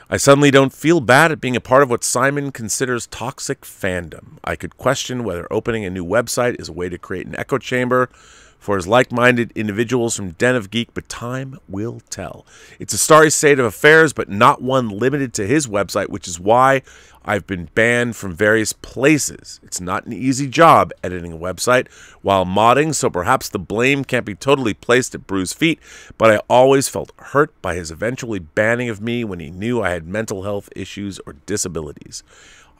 I 0.07 0.17
suddenly 0.17 0.51
don't 0.51 0.71
feel 0.71 0.99
bad 0.99 1.31
at 1.31 1.41
being 1.41 1.55
a 1.55 1.61
part 1.61 1.81
of 1.81 1.89
what 1.89 2.03
Simon 2.03 2.51
considers 2.51 3.07
toxic 3.07 3.61
fandom. 3.61 4.37
I 4.43 4.55
could 4.55 4.77
question 4.77 5.23
whether 5.23 5.51
opening 5.51 5.83
a 5.83 5.89
new 5.89 6.05
website 6.05 6.59
is 6.59 6.69
a 6.69 6.73
way 6.73 6.89
to 6.89 6.99
create 6.99 7.25
an 7.25 7.35
echo 7.35 7.57
chamber 7.57 8.09
for 8.65 8.77
his 8.77 8.87
like 8.87 9.11
minded 9.11 9.51
individuals 9.53 10.15
from 10.15 10.31
Den 10.31 10.55
of 10.55 10.71
Geek, 10.71 10.91
but 10.95 11.07
time 11.07 11.59
will 11.69 12.01
tell. 12.09 12.47
It's 12.79 12.95
a 12.95 12.97
starry 12.97 13.29
state 13.29 13.59
of 13.59 13.65
affairs, 13.65 14.11
but 14.11 14.27
not 14.27 14.59
one 14.59 14.89
limited 14.89 15.35
to 15.35 15.45
his 15.45 15.67
website, 15.67 16.09
which 16.09 16.27
is 16.27 16.39
why 16.39 16.81
I've 17.23 17.45
been 17.45 17.69
banned 17.75 18.15
from 18.15 18.33
various 18.33 18.73
places. 18.73 19.59
It's 19.61 19.79
not 19.79 20.07
an 20.07 20.13
easy 20.13 20.47
job 20.47 20.91
editing 21.03 21.31
a 21.31 21.37
website 21.37 21.91
while 22.23 22.43
modding, 22.43 22.95
so 22.95 23.07
perhaps 23.11 23.49
the 23.49 23.59
blame 23.59 24.03
can't 24.03 24.25
be 24.25 24.33
totally 24.33 24.73
placed 24.73 25.13
at 25.13 25.27
Brew's 25.27 25.53
feet, 25.53 25.79
but 26.17 26.31
I 26.31 26.37
always 26.49 26.89
felt 26.89 27.11
hurt 27.17 27.59
by 27.61 27.75
his 27.75 27.91
eventually 27.91 28.39
banning 28.39 28.89
of 28.89 28.99
me 28.99 29.23
when 29.23 29.39
he 29.39 29.51
knew 29.51 29.83
I 29.83 29.91
had 29.91 30.07
mental 30.07 30.41
health 30.41 30.69
issues 30.75 31.19
or 31.27 31.33
disabilities. 31.45 32.23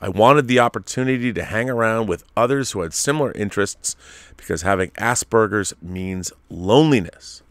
I 0.02 0.10
wanted 0.10 0.48
the 0.48 0.60
opportunity 0.60 1.32
to 1.32 1.44
hang 1.44 1.70
around 1.70 2.08
with 2.08 2.26
others 2.36 2.72
who 2.72 2.82
had 2.82 2.94
similar 2.94 3.32
interests 3.32 3.96
because 4.36 4.62
having 4.62 4.92
Asperger's 4.92 5.74
means 5.82 6.34
loneliness. 6.50 7.44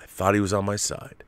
I 0.00 0.06
thought 0.06 0.34
he 0.34 0.40
was 0.40 0.52
on 0.52 0.66
my 0.66 0.76
side. 0.76 1.24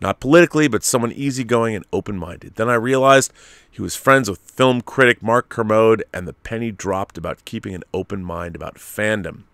Not 0.00 0.20
politically, 0.20 0.68
but 0.68 0.84
someone 0.84 1.12
easygoing 1.12 1.74
and 1.74 1.84
open 1.92 2.18
minded. 2.18 2.56
Then 2.56 2.68
I 2.68 2.74
realized 2.74 3.32
he 3.70 3.82
was 3.82 3.96
friends 3.96 4.28
with 4.28 4.38
film 4.38 4.82
critic 4.82 5.22
Mark 5.22 5.48
Kermode, 5.48 6.04
and 6.12 6.28
the 6.28 6.32
penny 6.32 6.70
dropped 6.70 7.16
about 7.16 7.44
keeping 7.44 7.74
an 7.74 7.84
open 7.92 8.22
mind 8.22 8.54
about 8.54 8.76
fandom. 8.76 9.44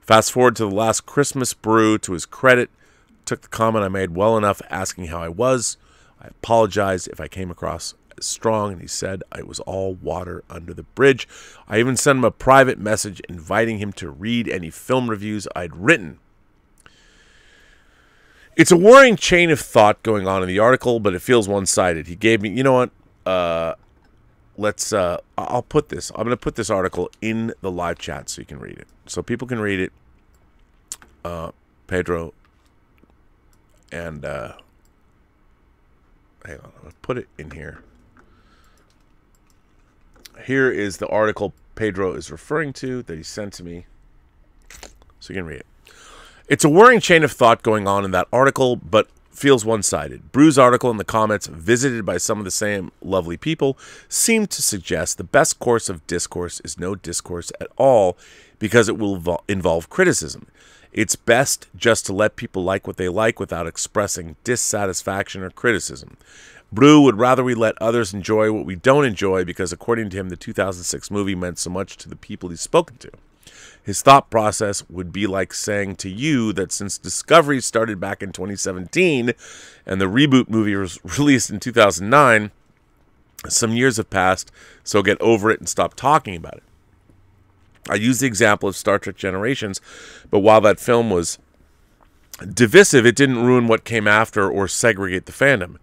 Fast 0.00 0.32
forward 0.32 0.56
to 0.56 0.64
the 0.64 0.74
last 0.74 1.06
Christmas 1.06 1.54
brew, 1.54 1.98
to 1.98 2.12
his 2.12 2.26
credit, 2.26 2.70
took 3.24 3.42
the 3.42 3.48
comment 3.48 3.84
I 3.84 3.88
made 3.88 4.14
well 4.14 4.36
enough 4.36 4.60
asking 4.70 5.06
how 5.06 5.20
I 5.20 5.28
was. 5.28 5.76
I 6.20 6.28
apologized 6.28 7.08
if 7.08 7.20
I 7.20 7.28
came 7.28 7.50
across 7.50 7.94
strong, 8.22 8.72
and 8.72 8.80
he 8.80 8.86
said 8.86 9.22
I 9.32 9.42
was 9.42 9.60
all 9.60 9.94
water 9.94 10.44
under 10.48 10.74
the 10.74 10.82
bridge. 10.82 11.26
I 11.68 11.78
even 11.78 11.96
sent 11.96 12.18
him 12.18 12.24
a 12.24 12.30
private 12.30 12.78
message 12.78 13.20
inviting 13.28 13.78
him 13.78 13.92
to 13.94 14.10
read 14.10 14.48
any 14.48 14.70
film 14.70 15.10
reviews 15.10 15.48
I'd 15.56 15.74
written. 15.74 16.18
It's 18.56 18.70
a 18.70 18.76
worrying 18.76 19.16
chain 19.16 19.50
of 19.50 19.58
thought 19.58 20.02
going 20.02 20.28
on 20.28 20.42
in 20.42 20.48
the 20.48 20.60
article, 20.60 21.00
but 21.00 21.14
it 21.14 21.20
feels 21.22 21.48
one 21.48 21.66
sided. 21.66 22.06
He 22.06 22.14
gave 22.14 22.40
me, 22.40 22.50
you 22.50 22.62
know 22.62 22.74
what? 22.74 22.90
Uh, 23.26 23.74
let's, 24.56 24.92
uh, 24.92 25.18
I'll 25.36 25.62
put 25.62 25.88
this, 25.88 26.10
I'm 26.10 26.24
going 26.24 26.30
to 26.30 26.36
put 26.36 26.54
this 26.54 26.70
article 26.70 27.10
in 27.20 27.52
the 27.62 27.70
live 27.70 27.98
chat 27.98 28.28
so 28.28 28.40
you 28.40 28.46
can 28.46 28.60
read 28.60 28.78
it. 28.78 28.86
So 29.06 29.22
people 29.22 29.48
can 29.48 29.58
read 29.58 29.80
it. 29.80 29.92
Uh, 31.24 31.50
Pedro 31.86 32.32
and, 33.90 34.24
uh, 34.24 34.52
hang 36.44 36.58
on, 36.58 36.72
I'll 36.84 36.92
put 37.02 37.18
it 37.18 37.28
in 37.38 37.50
here. 37.50 37.82
Here 40.44 40.70
is 40.70 40.98
the 40.98 41.08
article 41.08 41.54
Pedro 41.74 42.14
is 42.14 42.30
referring 42.30 42.72
to 42.74 43.02
that 43.02 43.16
he 43.16 43.22
sent 43.22 43.52
to 43.54 43.64
me. 43.64 43.86
So 45.20 45.32
you 45.32 45.38
can 45.38 45.46
read 45.46 45.60
it. 45.60 45.66
It's 46.48 46.64
a 46.64 46.68
worrying 46.68 47.00
chain 47.00 47.24
of 47.24 47.32
thought 47.32 47.62
going 47.62 47.88
on 47.88 48.04
in 48.04 48.10
that 48.10 48.28
article, 48.32 48.76
but 48.76 49.08
feels 49.30 49.64
one 49.64 49.82
sided. 49.82 50.30
Brew's 50.30 50.58
article 50.58 50.90
in 50.90 50.98
the 50.98 51.04
comments, 51.04 51.46
visited 51.46 52.04
by 52.04 52.18
some 52.18 52.38
of 52.38 52.44
the 52.44 52.50
same 52.50 52.92
lovely 53.02 53.36
people, 53.36 53.76
seem 54.08 54.46
to 54.46 54.62
suggest 54.62 55.18
the 55.18 55.24
best 55.24 55.58
course 55.58 55.88
of 55.88 56.06
discourse 56.06 56.60
is 56.64 56.78
no 56.78 56.94
discourse 56.94 57.50
at 57.60 57.68
all 57.76 58.16
because 58.58 58.88
it 58.88 58.98
will 58.98 59.42
involve 59.48 59.90
criticism. 59.90 60.46
It's 60.92 61.16
best 61.16 61.66
just 61.74 62.06
to 62.06 62.12
let 62.12 62.36
people 62.36 62.62
like 62.62 62.86
what 62.86 62.98
they 62.98 63.08
like 63.08 63.40
without 63.40 63.66
expressing 63.66 64.36
dissatisfaction 64.44 65.42
or 65.42 65.50
criticism. 65.50 66.16
Brew 66.74 67.00
would 67.02 67.18
rather 67.18 67.44
we 67.44 67.54
let 67.54 67.80
others 67.80 68.12
enjoy 68.12 68.50
what 68.50 68.66
we 68.66 68.74
don't 68.74 69.04
enjoy 69.04 69.44
because, 69.44 69.72
according 69.72 70.10
to 70.10 70.16
him, 70.16 70.28
the 70.28 70.36
2006 70.36 71.10
movie 71.10 71.36
meant 71.36 71.58
so 71.58 71.70
much 71.70 71.96
to 71.98 72.08
the 72.08 72.16
people 72.16 72.48
he's 72.48 72.60
spoken 72.60 72.96
to. 72.98 73.10
His 73.82 74.02
thought 74.02 74.28
process 74.28 74.82
would 74.88 75.12
be 75.12 75.26
like 75.26 75.54
saying 75.54 75.96
to 75.96 76.08
you 76.08 76.52
that 76.54 76.72
since 76.72 76.98
Discovery 76.98 77.60
started 77.60 78.00
back 78.00 78.22
in 78.22 78.32
2017 78.32 79.34
and 79.86 80.00
the 80.00 80.06
reboot 80.06 80.48
movie 80.48 80.74
was 80.74 80.98
released 81.18 81.50
in 81.50 81.60
2009, 81.60 82.50
some 83.46 83.72
years 83.72 83.98
have 83.98 84.10
passed, 84.10 84.50
so 84.82 85.02
get 85.02 85.20
over 85.20 85.50
it 85.50 85.60
and 85.60 85.68
stop 85.68 85.94
talking 85.94 86.34
about 86.34 86.54
it. 86.54 86.62
I 87.88 87.96
use 87.96 88.20
the 88.20 88.26
example 88.26 88.68
of 88.68 88.76
Star 88.76 88.98
Trek 88.98 89.16
Generations, 89.16 89.80
but 90.30 90.40
while 90.40 90.62
that 90.62 90.80
film 90.80 91.10
was 91.10 91.38
divisive, 92.52 93.04
it 93.04 93.14
didn't 93.14 93.44
ruin 93.44 93.68
what 93.68 93.84
came 93.84 94.08
after 94.08 94.50
or 94.50 94.66
segregate 94.66 95.26
the 95.26 95.32
fandom. 95.32 95.76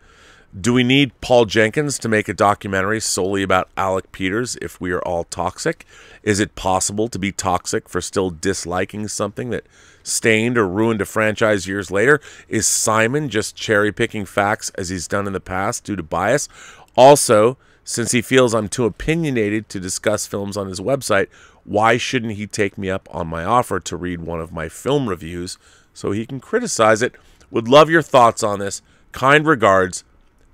Do 0.60 0.74
we 0.74 0.84
need 0.84 1.14
Paul 1.22 1.46
Jenkins 1.46 1.98
to 2.00 2.10
make 2.10 2.28
a 2.28 2.34
documentary 2.34 3.00
solely 3.00 3.42
about 3.42 3.70
Alec 3.78 4.12
Peters 4.12 4.58
if 4.62 4.82
we 4.82 4.92
are 4.92 5.02
all 5.04 5.24
toxic? 5.24 5.86
Is 6.24 6.42
it 6.42 6.56
possible 6.56 7.08
to 7.08 7.18
be 7.18 7.32
toxic 7.32 7.88
for 7.88 8.02
still 8.02 8.30
disliking 8.30 9.08
something 9.08 9.50
that 9.52 9.66
stained 10.04 10.58
or 10.58 10.68
ruined 10.68 11.00
a 11.00 11.06
franchise 11.06 11.70
years 11.70 11.90
later? 11.90 12.20
Is 12.50 12.68
Simon 12.68 13.30
just 13.30 13.56
cherry 13.56 13.94
picking 13.94 14.26
facts 14.26 14.72
as 14.72 14.90
he's 14.90 15.08
done 15.08 15.26
in 15.26 15.32
the 15.32 15.40
past 15.40 15.86
due 15.86 15.96
to 15.96 16.04
bias? 16.04 16.50
Also, 16.98 17.58
since 17.86 18.12
he 18.12 18.22
feels 18.22 18.54
I'm 18.54 18.68
too 18.68 18.84
opinionated 18.84 19.70
to 19.70 19.80
discuss 19.80 20.28
films 20.28 20.58
on 20.58 20.68
his 20.68 20.82
website, 20.82 21.30
why 21.64 21.96
shouldn't 21.96 22.34
he 22.34 22.46
take 22.46 22.78
me 22.78 22.90
up 22.90 23.08
on 23.10 23.28
my 23.28 23.46
offer 23.46 23.80
to 23.80 23.96
read 23.96 24.20
one 24.20 24.42
of 24.42 24.52
my 24.52 24.68
film 24.68 25.08
reviews 25.08 25.58
so 25.94 26.12
he 26.12 26.26
can 26.26 26.42
criticize 26.42 27.02
it? 27.02 27.16
Would 27.52 27.70
love 27.70 27.90
your 27.90 28.02
thoughts 28.02 28.44
on 28.44 28.60
this. 28.60 28.82
Kind 29.14 29.46
regards, 29.46 30.04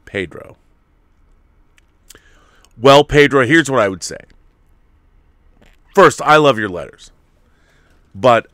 Pedro. 0.08 0.58
Well, 2.80 3.04
Pedro, 3.04 3.46
here's 3.46 3.70
what 3.70 3.80
I 3.80 3.88
would 3.88 4.02
say. 4.02 4.18
First, 5.94 6.22
I 6.22 6.38
love 6.38 6.58
your 6.58 6.70
letters, 6.70 7.12
but 8.16 8.48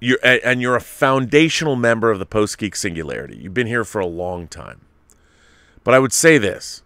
you're 0.00 0.18
and 0.22 0.60
you're 0.60 0.76
a 0.76 0.80
foundational 0.80 1.76
member 1.76 2.10
of 2.10 2.18
the 2.18 2.26
Post 2.26 2.58
Geek 2.58 2.76
Singularity. 2.76 3.36
You've 3.36 3.54
been 3.54 3.66
here 3.66 3.84
for 3.84 4.00
a 4.00 4.06
long 4.06 4.48
time, 4.48 4.80
but 5.82 5.94
I 5.94 5.98
would 5.98 6.12
say 6.12 6.38
this: 6.38 6.82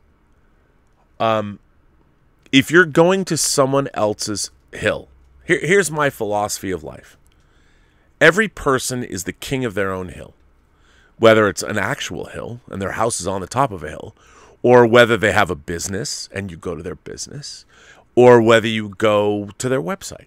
um, 1.19 1.59
if 2.53 2.71
you're 2.71 2.85
going 2.85 3.25
to 3.27 3.37
someone 3.37 3.89
else's 3.95 4.51
hill, 4.73 5.09
here, 5.45 5.61
here's 5.61 5.91
my 5.91 6.11
philosophy 6.11 6.71
of 6.71 6.83
life. 6.83 7.17
Every 8.21 8.49
person 8.49 9.05
is 9.05 9.25
the 9.25 9.33
king 9.33 9.65
of 9.65 9.75
their 9.75 9.93
own 9.93 10.09
hill 10.09 10.35
whether 11.19 11.49
it's 11.49 11.63
an 11.63 11.79
actual 11.79 12.27
hill 12.27 12.61
and 12.71 12.81
their 12.81 12.93
house 12.93 13.21
is 13.21 13.27
on 13.27 13.41
the 13.41 13.47
top 13.47 13.71
of 13.71 13.83
a 13.83 13.89
hill, 13.89 14.15
or 14.63 14.87
whether 14.87 15.17
they 15.17 15.33
have 15.33 15.51
a 15.51 15.55
business 15.55 16.29
and 16.33 16.51
you 16.51 16.57
go 16.57 16.75
to 16.75 16.83
their 16.83 16.97
business, 16.97 17.65
or 18.15 18.43
whether 18.43 18.67
you 18.67 18.89
go 18.89 19.51
to 19.59 19.69
their 19.69 19.83
website. 19.83 20.27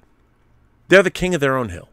They're 0.87 1.03
the 1.03 1.11
king 1.11 1.33
of 1.33 1.41
their 1.41 1.57
own 1.57 1.69
hill. 1.69 1.89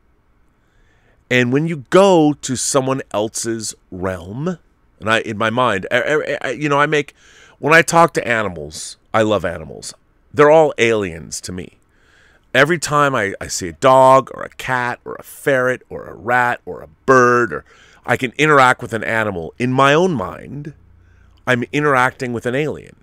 And 1.31 1.53
when 1.53 1.66
you 1.66 1.85
go 1.91 2.33
to 2.33 2.57
someone 2.57 3.03
else's 3.12 3.75
realm, 3.91 4.59
and 5.01 5.11
I, 5.11 5.20
in 5.20 5.37
my 5.37 5.51
mind, 5.51 5.87
I, 5.91 6.39
I, 6.41 6.51
you 6.51 6.69
know, 6.69 6.81
I 6.81 6.87
make, 6.87 7.15
when 7.59 7.75
I 7.75 7.83
talk 7.83 8.15
to 8.15 8.27
animals, 8.27 8.97
I 9.12 9.23
love 9.23 9.45
animals. 9.45 9.95
They're 10.33 10.51
all 10.51 10.75
aliens 10.79 11.41
to 11.43 11.53
me. 11.53 11.79
Every 12.55 12.79
time 12.79 13.15
I, 13.15 13.35
I 13.41 13.49
see 13.49 13.69
a 13.69 13.73
dog 13.73 14.31
or 14.35 14.43
a 14.43 14.49
cat 14.51 15.01
or 15.05 15.16
a 15.16 15.23
ferret 15.23 15.83
or 15.91 16.07
a 16.07 16.15
rat 16.15 16.61
or 16.65 16.81
a 16.81 16.89
bird 17.07 17.53
or 17.53 17.65
I 18.09 18.16
can 18.16 18.32
interact 18.39 18.80
with 18.80 18.94
an 18.94 19.05
animal 19.05 19.55
in 19.59 19.70
my 19.70 19.93
own 19.93 20.14
mind. 20.14 20.72
I'm 21.47 21.64
interacting 21.72 22.32
with 22.32 22.47
an 22.47 22.55
alien. 22.55 22.97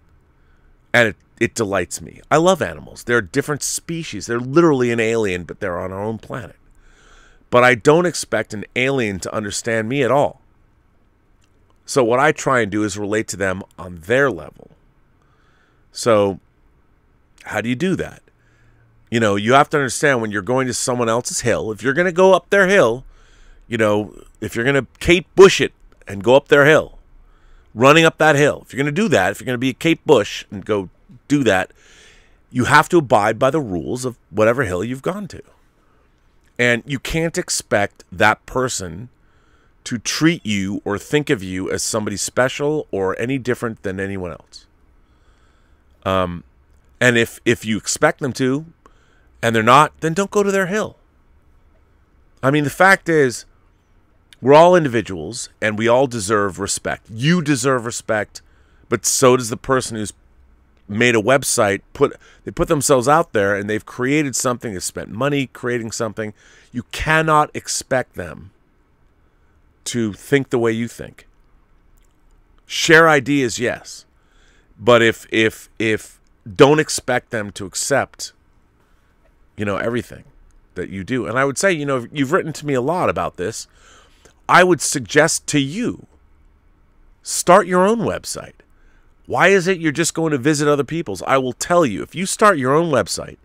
And 0.91 1.09
it, 1.09 1.15
it 1.39 1.55
delights 1.55 2.01
me. 2.01 2.21
I 2.31 2.37
love 2.37 2.61
animals. 2.61 3.03
They're 3.03 3.21
different 3.21 3.61
species. 3.61 4.25
They're 4.25 4.39
literally 4.39 4.91
an 4.91 4.99
alien, 4.99 5.43
but 5.43 5.59
they're 5.59 5.79
on 5.79 5.93
our 5.93 6.03
own 6.03 6.17
planet. 6.17 6.55
But 7.51 7.63
I 7.63 7.75
don't 7.75 8.07
expect 8.07 8.53
an 8.55 8.65
alien 8.75 9.19
to 9.19 9.33
understand 9.33 9.87
me 9.87 10.01
at 10.01 10.11
all. 10.11 10.41
So 11.85 12.03
what 12.03 12.19
I 12.19 12.31
try 12.31 12.61
and 12.61 12.71
do 12.71 12.83
is 12.83 12.97
relate 12.97 13.27
to 13.27 13.37
them 13.37 13.61
on 13.77 13.99
their 14.07 14.31
level. 14.31 14.71
So 15.91 16.39
how 17.43 17.61
do 17.61 17.69
you 17.69 17.75
do 17.75 17.95
that? 17.95 18.23
You 19.11 19.19
know, 19.19 19.35
you 19.35 19.53
have 19.53 19.69
to 19.69 19.77
understand 19.77 20.19
when 20.21 20.31
you're 20.31 20.41
going 20.41 20.65
to 20.65 20.73
someone 20.73 21.09
else's 21.09 21.41
hill, 21.41 21.71
if 21.71 21.83
you're 21.83 21.93
going 21.93 22.07
to 22.07 22.11
go 22.11 22.33
up 22.33 22.49
their 22.49 22.67
hill, 22.67 23.05
you 23.67 23.77
know, 23.77 24.13
if 24.41 24.55
you're 24.55 24.65
going 24.65 24.75
to 24.75 24.87
Kate 24.99 25.27
Bush 25.35 25.61
it 25.61 25.73
and 26.07 26.23
go 26.23 26.35
up 26.35 26.47
their 26.47 26.65
hill, 26.65 26.99
running 27.73 28.05
up 28.05 28.17
that 28.17 28.35
hill, 28.35 28.63
if 28.65 28.73
you're 28.73 28.83
going 28.83 28.93
to 28.93 29.01
do 29.01 29.07
that, 29.09 29.31
if 29.31 29.39
you're 29.39 29.45
going 29.45 29.55
to 29.55 29.59
be 29.59 29.69
a 29.69 29.73
Kate 29.73 30.05
Bush 30.05 30.45
and 30.51 30.65
go 30.65 30.89
do 31.27 31.43
that, 31.43 31.71
you 32.51 32.65
have 32.65 32.87
to 32.89 32.97
abide 32.97 33.37
by 33.37 33.49
the 33.49 33.59
rules 33.59 34.05
of 34.05 34.17
whatever 34.29 34.63
hill 34.63 34.83
you've 34.83 35.01
gone 35.01 35.27
to. 35.27 35.41
And 36.57 36.83
you 36.85 36.99
can't 36.99 37.37
expect 37.37 38.05
that 38.11 38.45
person 38.45 39.09
to 39.83 39.97
treat 39.97 40.45
you 40.45 40.81
or 40.85 40.97
think 40.97 41.29
of 41.29 41.43
you 41.43 41.69
as 41.69 41.83
somebody 41.83 42.17
special 42.17 42.87
or 42.91 43.19
any 43.19 43.37
different 43.37 43.83
than 43.83 43.99
anyone 43.99 44.31
else. 44.31 44.65
Um, 46.05 46.43
and 47.01 47.17
if 47.17 47.39
if 47.45 47.65
you 47.65 47.77
expect 47.77 48.19
them 48.19 48.31
to, 48.33 48.65
and 49.41 49.55
they're 49.55 49.63
not, 49.63 49.99
then 49.99 50.13
don't 50.13 50.31
go 50.31 50.43
to 50.43 50.51
their 50.51 50.67
hill. 50.67 50.97
I 52.41 52.51
mean, 52.51 52.63
the 52.63 52.69
fact 52.69 53.09
is, 53.09 53.45
we're 54.45 54.53
all 54.53 54.75
individuals 54.75 55.49
and 55.59 55.75
we 55.75 55.87
all 55.87 56.05
deserve 56.05 56.59
respect. 56.59 57.07
You 57.09 57.41
deserve 57.41 57.83
respect, 57.83 58.43
but 58.89 59.03
so 59.03 59.35
does 59.35 59.49
the 59.49 59.57
person 59.57 59.97
who's 59.97 60.13
made 60.87 61.15
a 61.15 61.19
website 61.19 61.81
put 61.93 62.15
they 62.43 62.51
put 62.51 62.67
themselves 62.67 63.07
out 63.07 63.33
there 63.33 63.55
and 63.55 63.67
they've 63.67 63.87
created 63.87 64.35
something 64.35 64.71
they 64.71 64.79
spent 64.79 65.09
money 65.09 65.47
creating 65.47 65.91
something. 65.91 66.31
You 66.71 66.83
cannot 66.91 67.49
expect 67.55 68.13
them 68.13 68.51
to 69.85 70.13
think 70.13 70.51
the 70.51 70.59
way 70.59 70.71
you 70.71 70.87
think. 70.87 71.27
Share 72.67 73.09
ideas 73.09 73.57
yes 73.57 74.05
but 74.79 75.01
if 75.01 75.25
if 75.31 75.69
if 75.79 76.19
don't 76.55 76.79
expect 76.79 77.31
them 77.31 77.51
to 77.53 77.65
accept 77.65 78.31
you 79.57 79.65
know 79.65 79.77
everything 79.77 80.23
that 80.75 80.89
you 80.91 81.03
do. 81.03 81.25
And 81.25 81.39
i 81.39 81.45
would 81.45 81.57
say 81.57 81.71
you 81.71 81.87
know 81.87 82.05
you've 82.13 82.31
written 82.31 82.53
to 82.53 82.65
me 82.67 82.75
a 82.75 82.81
lot 82.81 83.09
about 83.09 83.37
this 83.37 83.67
i 84.47 84.63
would 84.63 84.81
suggest 84.81 85.45
to 85.47 85.59
you 85.59 86.07
start 87.21 87.67
your 87.67 87.85
own 87.85 87.99
website 87.99 88.53
why 89.25 89.47
is 89.47 89.67
it 89.67 89.79
you're 89.79 89.91
just 89.91 90.13
going 90.13 90.31
to 90.31 90.37
visit 90.37 90.67
other 90.67 90.83
people's? 90.83 91.23
I 91.23 91.37
will 91.37 91.53
tell 91.53 91.85
you, 91.85 92.03
if 92.03 92.13
you 92.13 92.25
start 92.25 92.57
your 92.57 92.73
own 92.73 92.91
website, 92.91 93.37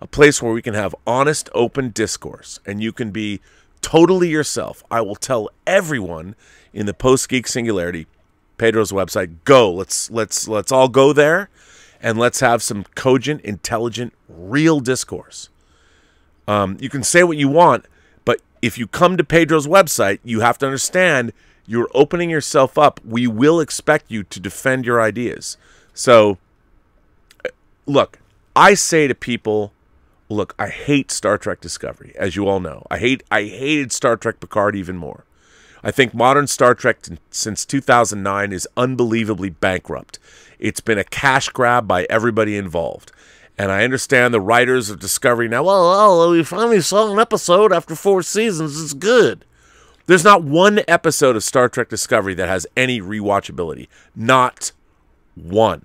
a 0.00 0.06
place 0.06 0.40
where 0.40 0.52
we 0.52 0.62
can 0.62 0.74
have 0.74 0.94
honest, 1.06 1.50
open 1.54 1.90
discourse, 1.90 2.60
and 2.64 2.82
you 2.82 2.92
can 2.92 3.10
be 3.10 3.40
totally 3.82 4.28
yourself, 4.28 4.82
I 4.90 5.00
will 5.02 5.16
tell 5.16 5.50
everyone 5.66 6.34
in 6.72 6.86
the 6.86 6.94
post 6.94 7.28
geek 7.28 7.46
singularity, 7.46 8.06
Pedro's 8.56 8.90
website, 8.90 9.36
go. 9.44 9.70
Let's 9.72 10.10
let's 10.10 10.48
let's 10.48 10.72
all 10.72 10.88
go 10.88 11.12
there 11.12 11.50
and 12.00 12.18
let's 12.18 12.40
have 12.40 12.62
some 12.62 12.84
cogent, 12.94 13.42
intelligent, 13.42 14.14
real 14.28 14.80
discourse. 14.80 15.50
Um, 16.46 16.78
you 16.80 16.88
can 16.88 17.02
say 17.02 17.22
what 17.22 17.36
you 17.36 17.48
want, 17.48 17.84
if 18.62 18.78
you 18.78 18.86
come 18.86 19.16
to 19.16 19.24
Pedro's 19.24 19.66
website, 19.66 20.18
you 20.24 20.40
have 20.40 20.58
to 20.58 20.66
understand 20.66 21.32
you're 21.66 21.90
opening 21.94 22.30
yourself 22.30 22.78
up. 22.78 23.00
We 23.04 23.26
will 23.26 23.60
expect 23.60 24.10
you 24.10 24.24
to 24.24 24.40
defend 24.40 24.86
your 24.86 25.02
ideas. 25.02 25.56
So, 25.92 26.38
uh, 27.44 27.50
look, 27.86 28.18
I 28.56 28.74
say 28.74 29.06
to 29.06 29.14
people, 29.14 29.72
look, 30.28 30.54
I 30.58 30.68
hate 30.68 31.10
Star 31.10 31.36
Trek 31.36 31.60
Discovery, 31.60 32.14
as 32.18 32.36
you 32.36 32.48
all 32.48 32.60
know. 32.60 32.86
I 32.90 32.98
hate 32.98 33.22
I 33.30 33.44
hated 33.44 33.92
Star 33.92 34.16
Trek 34.16 34.40
Picard 34.40 34.76
even 34.76 34.96
more. 34.96 35.24
I 35.82 35.90
think 35.90 36.12
modern 36.12 36.46
Star 36.46 36.74
Trek 36.74 37.06
since 37.30 37.64
2009 37.64 38.52
is 38.52 38.66
unbelievably 38.76 39.50
bankrupt. 39.50 40.18
It's 40.58 40.80
been 40.80 40.98
a 40.98 41.04
cash 41.04 41.50
grab 41.50 41.86
by 41.86 42.06
everybody 42.10 42.56
involved. 42.56 43.12
And 43.58 43.72
I 43.72 43.82
understand 43.82 44.32
the 44.32 44.40
writers 44.40 44.88
of 44.88 45.00
Discovery 45.00 45.48
now, 45.48 45.64
well, 45.64 45.90
well, 45.90 46.30
we 46.30 46.44
finally 46.44 46.80
saw 46.80 47.12
an 47.12 47.18
episode 47.18 47.72
after 47.72 47.96
four 47.96 48.22
seasons. 48.22 48.80
It's 48.80 48.92
good. 48.92 49.44
There's 50.06 50.24
not 50.24 50.44
one 50.44 50.80
episode 50.86 51.34
of 51.34 51.42
Star 51.42 51.68
Trek 51.68 51.88
Discovery 51.88 52.34
that 52.34 52.48
has 52.48 52.66
any 52.76 53.00
rewatchability. 53.00 53.88
Not 54.14 54.70
one. 55.34 55.84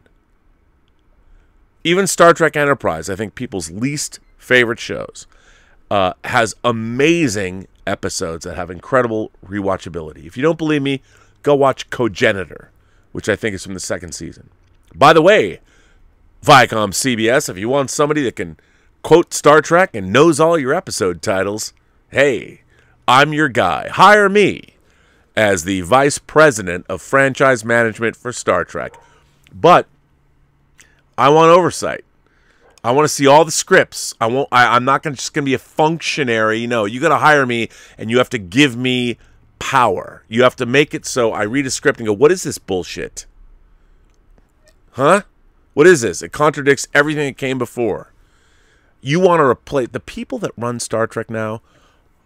Even 1.83 2.05
Star 2.05 2.33
Trek 2.33 2.55
Enterprise, 2.55 3.09
I 3.09 3.15
think 3.15 3.33
people's 3.33 3.71
least 3.71 4.19
favorite 4.37 4.79
shows, 4.79 5.25
uh, 5.89 6.13
has 6.23 6.55
amazing 6.63 7.67
episodes 7.85 8.45
that 8.45 8.55
have 8.55 8.69
incredible 8.69 9.31
rewatchability. 9.45 10.25
If 10.25 10.37
you 10.37 10.43
don't 10.43 10.57
believe 10.57 10.83
me, 10.83 11.01
go 11.41 11.55
watch 11.55 11.89
Cogenitor, 11.89 12.69
which 13.11 13.27
I 13.27 13.35
think 13.35 13.55
is 13.55 13.63
from 13.63 13.73
the 13.73 13.79
second 13.79 14.13
season. 14.13 14.49
By 14.95 15.11
the 15.11 15.21
way, 15.21 15.59
Viacom 16.44 16.90
CBS, 16.91 17.48
if 17.48 17.57
you 17.57 17.70
want 17.70 17.90
somebody 17.90 18.22
that 18.24 18.36
can 18.36 18.57
quote 19.02 19.34
Star 19.34 19.61
Trek 19.61 19.91
and 19.95 20.11
knows 20.11 20.41
all 20.41 20.60
your 20.60 20.74
episode 20.74 21.22
titles, 21.22 21.74
hey, 22.10 22.64
I'm 23.07 23.32
your 23.32 23.48
guy. 23.48 23.88
Hire 23.88 24.28
me 24.28 24.76
as 25.38 25.64
the 25.64 25.80
vice 25.82 26.18
president 26.18 26.86
of 26.90 27.02
franchise 27.02 27.64
management 27.64 28.18
for 28.18 28.34
Star 28.34 28.65
Trek. 28.65 28.94
But 29.53 29.88
I 31.18 31.30
want 31.30 31.49
oversight. 31.49 32.03
I 32.84 32.91
want 32.91 33.06
to 33.06 33.14
see 33.14 33.26
all 33.26 33.45
the 33.45 33.52
scripts. 33.52 34.14
I 34.20 34.28
won't. 34.28 34.49
I, 34.52 34.76
I'm 34.76 34.84
not 34.84 35.02
gonna, 35.02 35.15
just 35.15 35.34
going 35.34 35.45
to 35.45 35.49
be 35.49 35.53
a 35.53 35.60
functionary. 35.60 36.68
No, 36.68 36.84
you 36.84 36.99
got 36.99 37.10
to 37.10 37.20
hire 37.20 37.45
me, 37.45 37.70
and 37.98 38.11
you 38.11 38.18
have 38.18 38.30
to 38.32 38.38
give 38.38 38.76
me 38.76 39.18
power. 39.60 40.24
You 40.28 40.44
have 40.44 40.57
to 40.57 40.65
make 40.65 40.94
it 40.94 41.06
so 41.06 41.32
I 41.32 41.44
read 41.44 41.65
a 41.65 41.72
script 41.72 41.99
and 41.99 42.06
go, 42.06 42.11
"What 42.11 42.34
is 42.34 42.44
this 42.44 42.57
bullshit?" 42.57 43.26
Huh? 44.91 45.22
What 45.73 45.87
is 45.87 46.01
this? 46.01 46.21
It 46.21 46.31
contradicts 46.31 46.87
everything 46.93 47.27
that 47.27 47.37
came 47.37 47.57
before. 47.57 48.11
You 49.01 49.19
want 49.19 49.39
to 49.39 49.45
replace 49.45 49.89
the 49.89 49.99
people 49.99 50.39
that 50.39 50.51
run 50.55 50.79
Star 50.79 51.07
Trek 51.07 51.29
now 51.29 51.61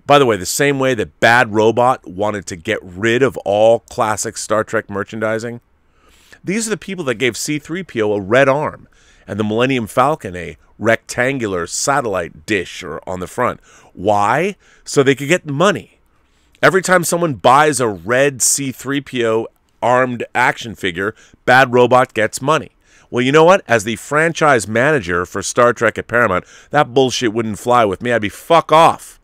by 0.07 0.17
the 0.17 0.25
way, 0.25 0.37
the 0.37 0.45
same 0.45 0.79
way 0.79 0.93
that 0.93 1.19
Bad 1.19 1.53
Robot 1.53 2.07
wanted 2.07 2.45
to 2.45 2.55
get 2.55 2.79
rid 2.81 3.21
of 3.21 3.35
all 3.43 3.79
classic 3.79 4.37
Star 4.37 4.63
Trek 4.63 4.89
merchandising, 4.89 5.59
these 6.41 6.65
are 6.65 6.69
the 6.69 6.77
people 6.77 7.03
that 7.05 7.15
gave 7.15 7.33
C3PO 7.33 8.17
a 8.17 8.21
red 8.21 8.47
arm 8.47 8.87
and 9.27 9.37
the 9.37 9.43
Millennium 9.43 9.85
Falcon 9.85 10.33
a 10.33 10.57
rectangular 10.79 11.67
satellite 11.67 12.45
dish 12.45 12.83
or 12.83 13.01
on 13.07 13.19
the 13.19 13.27
front. 13.27 13.59
Why? 13.93 14.55
So 14.85 15.03
they 15.03 15.13
could 15.13 15.27
get 15.27 15.45
money. 15.45 15.99
Every 16.63 16.81
time 16.81 17.03
someone 17.03 17.33
buys 17.33 17.81
a 17.81 17.89
red 17.89 18.37
C3PO 18.37 19.47
armed 19.81 20.25
action 20.33 20.73
figure, 20.73 21.15
Bad 21.43 21.73
Robot 21.73 22.13
gets 22.13 22.41
money. 22.41 22.71
Well, 23.09 23.23
you 23.23 23.31
know 23.31 23.43
what? 23.43 23.63
As 23.67 23.83
the 23.83 23.95
franchise 23.95 24.67
manager 24.67 25.25
for 25.25 25.41
Star 25.41 25.73
Trek 25.73 25.97
at 25.97 26.07
Paramount, 26.07 26.45
that 26.71 26.93
bullshit 26.93 27.33
wouldn't 27.33 27.59
fly 27.59 27.85
with 27.85 28.01
me. 28.01 28.11
I'd 28.11 28.21
be 28.21 28.29
fuck 28.29 28.71
off. 28.71 29.19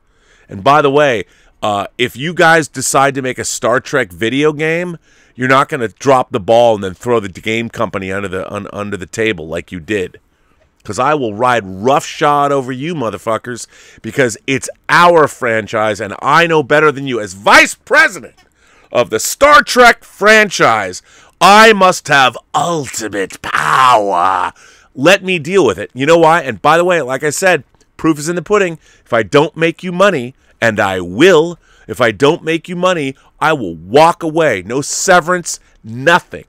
And 0.47 0.63
by 0.63 0.81
the 0.81 0.91
way, 0.91 1.25
uh, 1.61 1.87
if 1.97 2.15
you 2.15 2.33
guys 2.33 2.67
decide 2.67 3.15
to 3.15 3.21
make 3.21 3.39
a 3.39 3.45
Star 3.45 3.79
Trek 3.79 4.11
video 4.11 4.53
game, 4.53 4.97
you're 5.35 5.47
not 5.47 5.69
going 5.69 5.81
to 5.81 5.87
drop 5.87 6.31
the 6.31 6.39
ball 6.39 6.75
and 6.75 6.83
then 6.83 6.93
throw 6.93 7.19
the 7.19 7.29
game 7.29 7.69
company 7.69 8.11
under 8.11 8.27
the 8.27 8.51
un, 8.53 8.67
under 8.71 8.97
the 8.97 9.05
table 9.05 9.47
like 9.47 9.71
you 9.71 9.79
did. 9.79 10.19
Because 10.77 10.99
I 10.99 11.13
will 11.13 11.33
ride 11.33 11.63
roughshod 11.65 12.51
over 12.51 12.71
you, 12.71 12.93
motherfuckers, 12.93 13.67
because 14.01 14.37
it's 14.45 14.69
our 14.89 15.29
franchise 15.29 16.01
and 16.01 16.13
I 16.21 16.45
know 16.45 16.61
better 16.61 16.91
than 16.91 17.07
you. 17.07 17.21
As 17.21 17.33
vice 17.33 17.73
president 17.73 18.35
of 18.91 19.09
the 19.09 19.19
Star 19.19 19.63
Trek 19.63 20.03
franchise, 20.03 21.01
I 21.45 21.73
must 21.73 22.07
have 22.07 22.37
ultimate 22.55 23.41
power. 23.41 24.53
Let 24.95 25.25
me 25.25 25.39
deal 25.39 25.65
with 25.65 25.77
it. 25.77 25.91
You 25.93 26.05
know 26.05 26.17
why? 26.17 26.41
And 26.41 26.61
by 26.61 26.77
the 26.77 26.85
way, 26.85 27.01
like 27.01 27.21
I 27.21 27.31
said, 27.31 27.65
proof 27.97 28.17
is 28.17 28.29
in 28.29 28.37
the 28.37 28.41
pudding. 28.41 28.79
If 29.03 29.11
I 29.11 29.23
don't 29.23 29.57
make 29.57 29.83
you 29.83 29.91
money, 29.91 30.35
and 30.61 30.79
I 30.79 31.01
will, 31.01 31.59
if 31.85 31.99
I 31.99 32.11
don't 32.11 32.45
make 32.45 32.69
you 32.69 32.77
money, 32.77 33.17
I 33.41 33.51
will 33.51 33.75
walk 33.75 34.23
away. 34.23 34.63
No 34.65 34.79
severance, 34.79 35.59
nothing. 35.83 36.45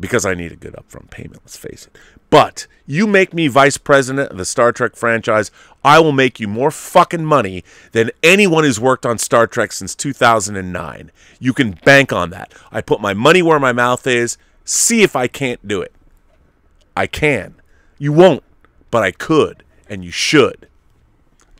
Because 0.00 0.26
I 0.26 0.34
need 0.34 0.50
a 0.50 0.56
good 0.56 0.72
upfront 0.72 1.10
payment, 1.10 1.42
let's 1.44 1.56
face 1.56 1.86
it. 1.86 1.96
But 2.32 2.66
you 2.86 3.06
make 3.06 3.34
me 3.34 3.46
vice 3.46 3.76
president 3.76 4.30
of 4.30 4.38
the 4.38 4.46
Star 4.46 4.72
Trek 4.72 4.96
franchise, 4.96 5.50
I 5.84 6.00
will 6.00 6.12
make 6.12 6.40
you 6.40 6.48
more 6.48 6.70
fucking 6.70 7.26
money 7.26 7.62
than 7.92 8.10
anyone 8.22 8.64
who's 8.64 8.80
worked 8.80 9.04
on 9.04 9.18
Star 9.18 9.46
Trek 9.46 9.70
since 9.70 9.94
2009. 9.94 11.10
You 11.38 11.52
can 11.52 11.78
bank 11.84 12.10
on 12.10 12.30
that. 12.30 12.54
I 12.70 12.80
put 12.80 13.02
my 13.02 13.12
money 13.12 13.42
where 13.42 13.60
my 13.60 13.74
mouth 13.74 14.06
is. 14.06 14.38
See 14.64 15.02
if 15.02 15.14
I 15.14 15.26
can't 15.28 15.68
do 15.68 15.82
it. 15.82 15.92
I 16.96 17.06
can. 17.06 17.56
You 17.98 18.14
won't, 18.14 18.44
but 18.90 19.02
I 19.02 19.10
could, 19.10 19.62
and 19.86 20.02
you 20.02 20.10
should. 20.10 20.68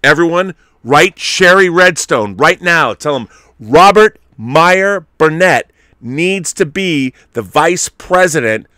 Everyone, 0.02 0.54
write 0.82 1.18
Shari 1.18 1.68
Redstone 1.68 2.34
right 2.38 2.62
now. 2.62 2.94
Tell 2.94 3.16
him 3.16 3.28
Robert 3.60 4.18
Meyer 4.38 5.06
Burnett 5.18 5.70
needs 6.00 6.54
to 6.54 6.64
be 6.64 7.12
the 7.34 7.42
vice 7.42 7.90
president 7.90 8.68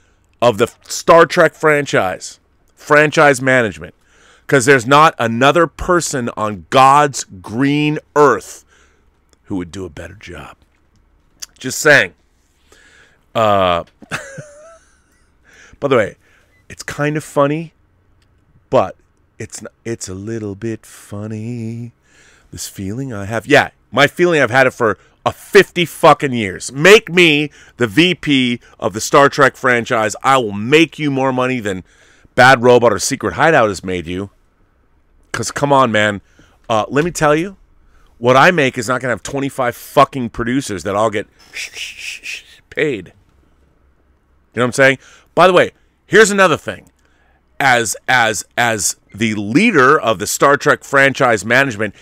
of 0.45 0.59
the 0.59 0.71
Star 0.83 1.25
Trek 1.25 1.55
franchise, 1.55 2.39
franchise 2.75 3.41
management, 3.41 3.95
because 4.43 4.67
there's 4.67 4.87
not 4.87 5.15
another 5.19 5.67
person 5.67 6.29
on 6.37 6.67
God's 6.69 7.25
green 7.25 7.99
earth 8.15 8.67
who 9.45 9.57
would 9.57 9.71
do 9.71 9.87
a 9.87 9.89
better 9.89 10.15
job. 10.15 10.59
Just 11.59 11.79
saying. 11.79 12.13
Uh, 13.35 13.85
by 15.81 15.89
the 15.89 15.97
way, 15.97 16.17
it's 16.69 16.83
kind 16.83 17.17
of 17.17 17.25
funny, 17.25 17.73
but 18.69 18.97
it's 19.39 19.63
n- 19.63 19.69
it's 19.83 20.09
a 20.11 20.15
little 20.15 20.55
bit 20.55 20.85
funny. 20.85 21.93
This 22.53 22.69
feeling 22.69 23.15
I 23.15 23.25
have. 23.25 23.47
Yeah, 23.47 23.71
my 23.91 24.07
feeling 24.07 24.43
I've 24.43 24.51
had 24.51 24.67
it 24.67 24.73
for 24.73 24.99
a 25.25 25.33
50 25.33 25.85
fucking 25.87 26.33
years. 26.33 26.71
Make 26.73 27.09
me 27.09 27.51
the 27.77 27.87
VP 27.87 28.61
of 28.79 28.93
the 28.93 29.01
Star 29.01 29.29
Trek 29.29 29.57
franchise. 29.57 30.15
I 30.23 30.39
will 30.39 30.53
make 30.53 30.99
you 30.99 31.11
more 31.11 31.33
money 31.33 31.61
than 31.61 31.85
Bad 32.35 32.63
Robot 32.63 32.93
or 32.93 32.99
Secret 32.99 33.35
Hideout 33.35 33.69
has 33.69 33.85
made 33.85 34.07
you. 34.07 34.31
Cuz 35.33 35.51
come 35.51 35.73
on, 35.73 35.91
man. 35.91 36.21
Uh, 36.69 36.85
let 36.89 37.05
me 37.05 37.11
tell 37.11 37.35
you, 37.35 37.57
what 38.19 38.37
I 38.37 38.51
make 38.51 38.79
is 38.79 38.89
not 38.89 39.01
going 39.01 39.09
to 39.09 39.15
have 39.15 39.23
25 39.23 39.77
fucking 39.77 40.31
producers 40.31 40.83
that 40.85 40.95
all 40.95 41.11
get 41.11 41.27
paid. 42.71 43.09
You 43.09 44.61
know 44.61 44.63
what 44.63 44.67
I'm 44.67 44.73
saying? 44.73 44.99
By 45.35 45.47
the 45.47 45.53
way, 45.53 45.73
here's 46.07 46.31
another 46.31 46.57
thing. 46.57 46.91
As 47.61 47.97
as 48.09 48.45
as 48.59 48.97
the 49.15 49.35
leader 49.35 49.99
of 49.99 50.19
the 50.19 50.27
Star 50.27 50.57
Trek 50.57 50.85
franchise 50.85 51.45
management, 51.45 51.95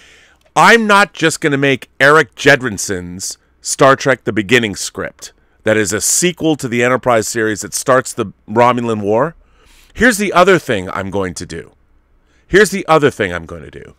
I'm 0.54 0.86
not 0.86 1.14
just 1.14 1.40
going 1.40 1.52
to 1.52 1.58
make 1.58 1.88
Erik 1.98 2.34
Jendresen's 2.34 3.38
Star 3.62 3.96
Trek 3.96 4.24
The 4.24 4.34
Beginning 4.34 4.76
script 4.76 5.32
that 5.62 5.78
is 5.78 5.94
a 5.94 6.00
sequel 6.00 6.56
to 6.56 6.68
the 6.68 6.84
Enterprise 6.84 7.26
series 7.26 7.62
that 7.62 7.72
starts 7.72 8.12
the 8.12 8.34
Romulan 8.46 9.00
War. 9.00 9.34
Here's 9.94 10.18
the 10.18 10.30
other 10.34 10.58
thing 10.58 10.90
I'm 10.90 11.10
going 11.10 11.32
to 11.34 11.46
do. 11.46 11.72
Here's 12.46 12.70
the 12.70 12.86
other 12.86 13.10
thing 13.10 13.32
I'm 13.32 13.46
going 13.46 13.62
to 13.62 13.70
do. 13.70 13.94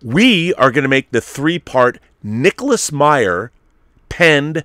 We 0.00 0.54
are 0.54 0.70
going 0.70 0.84
to 0.84 0.88
make 0.88 1.10
the 1.10 1.20
three 1.20 1.58
part 1.58 1.98
Nicholas 2.22 2.92
Meyer 2.92 3.50
penned 4.08 4.62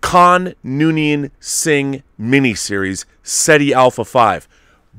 Khan 0.00 0.54
Noonien 0.64 1.30
Singh 1.40 2.02
miniseries, 2.18 3.04
Ceti 3.22 3.74
Alpha 3.74 4.06
5. 4.06 4.48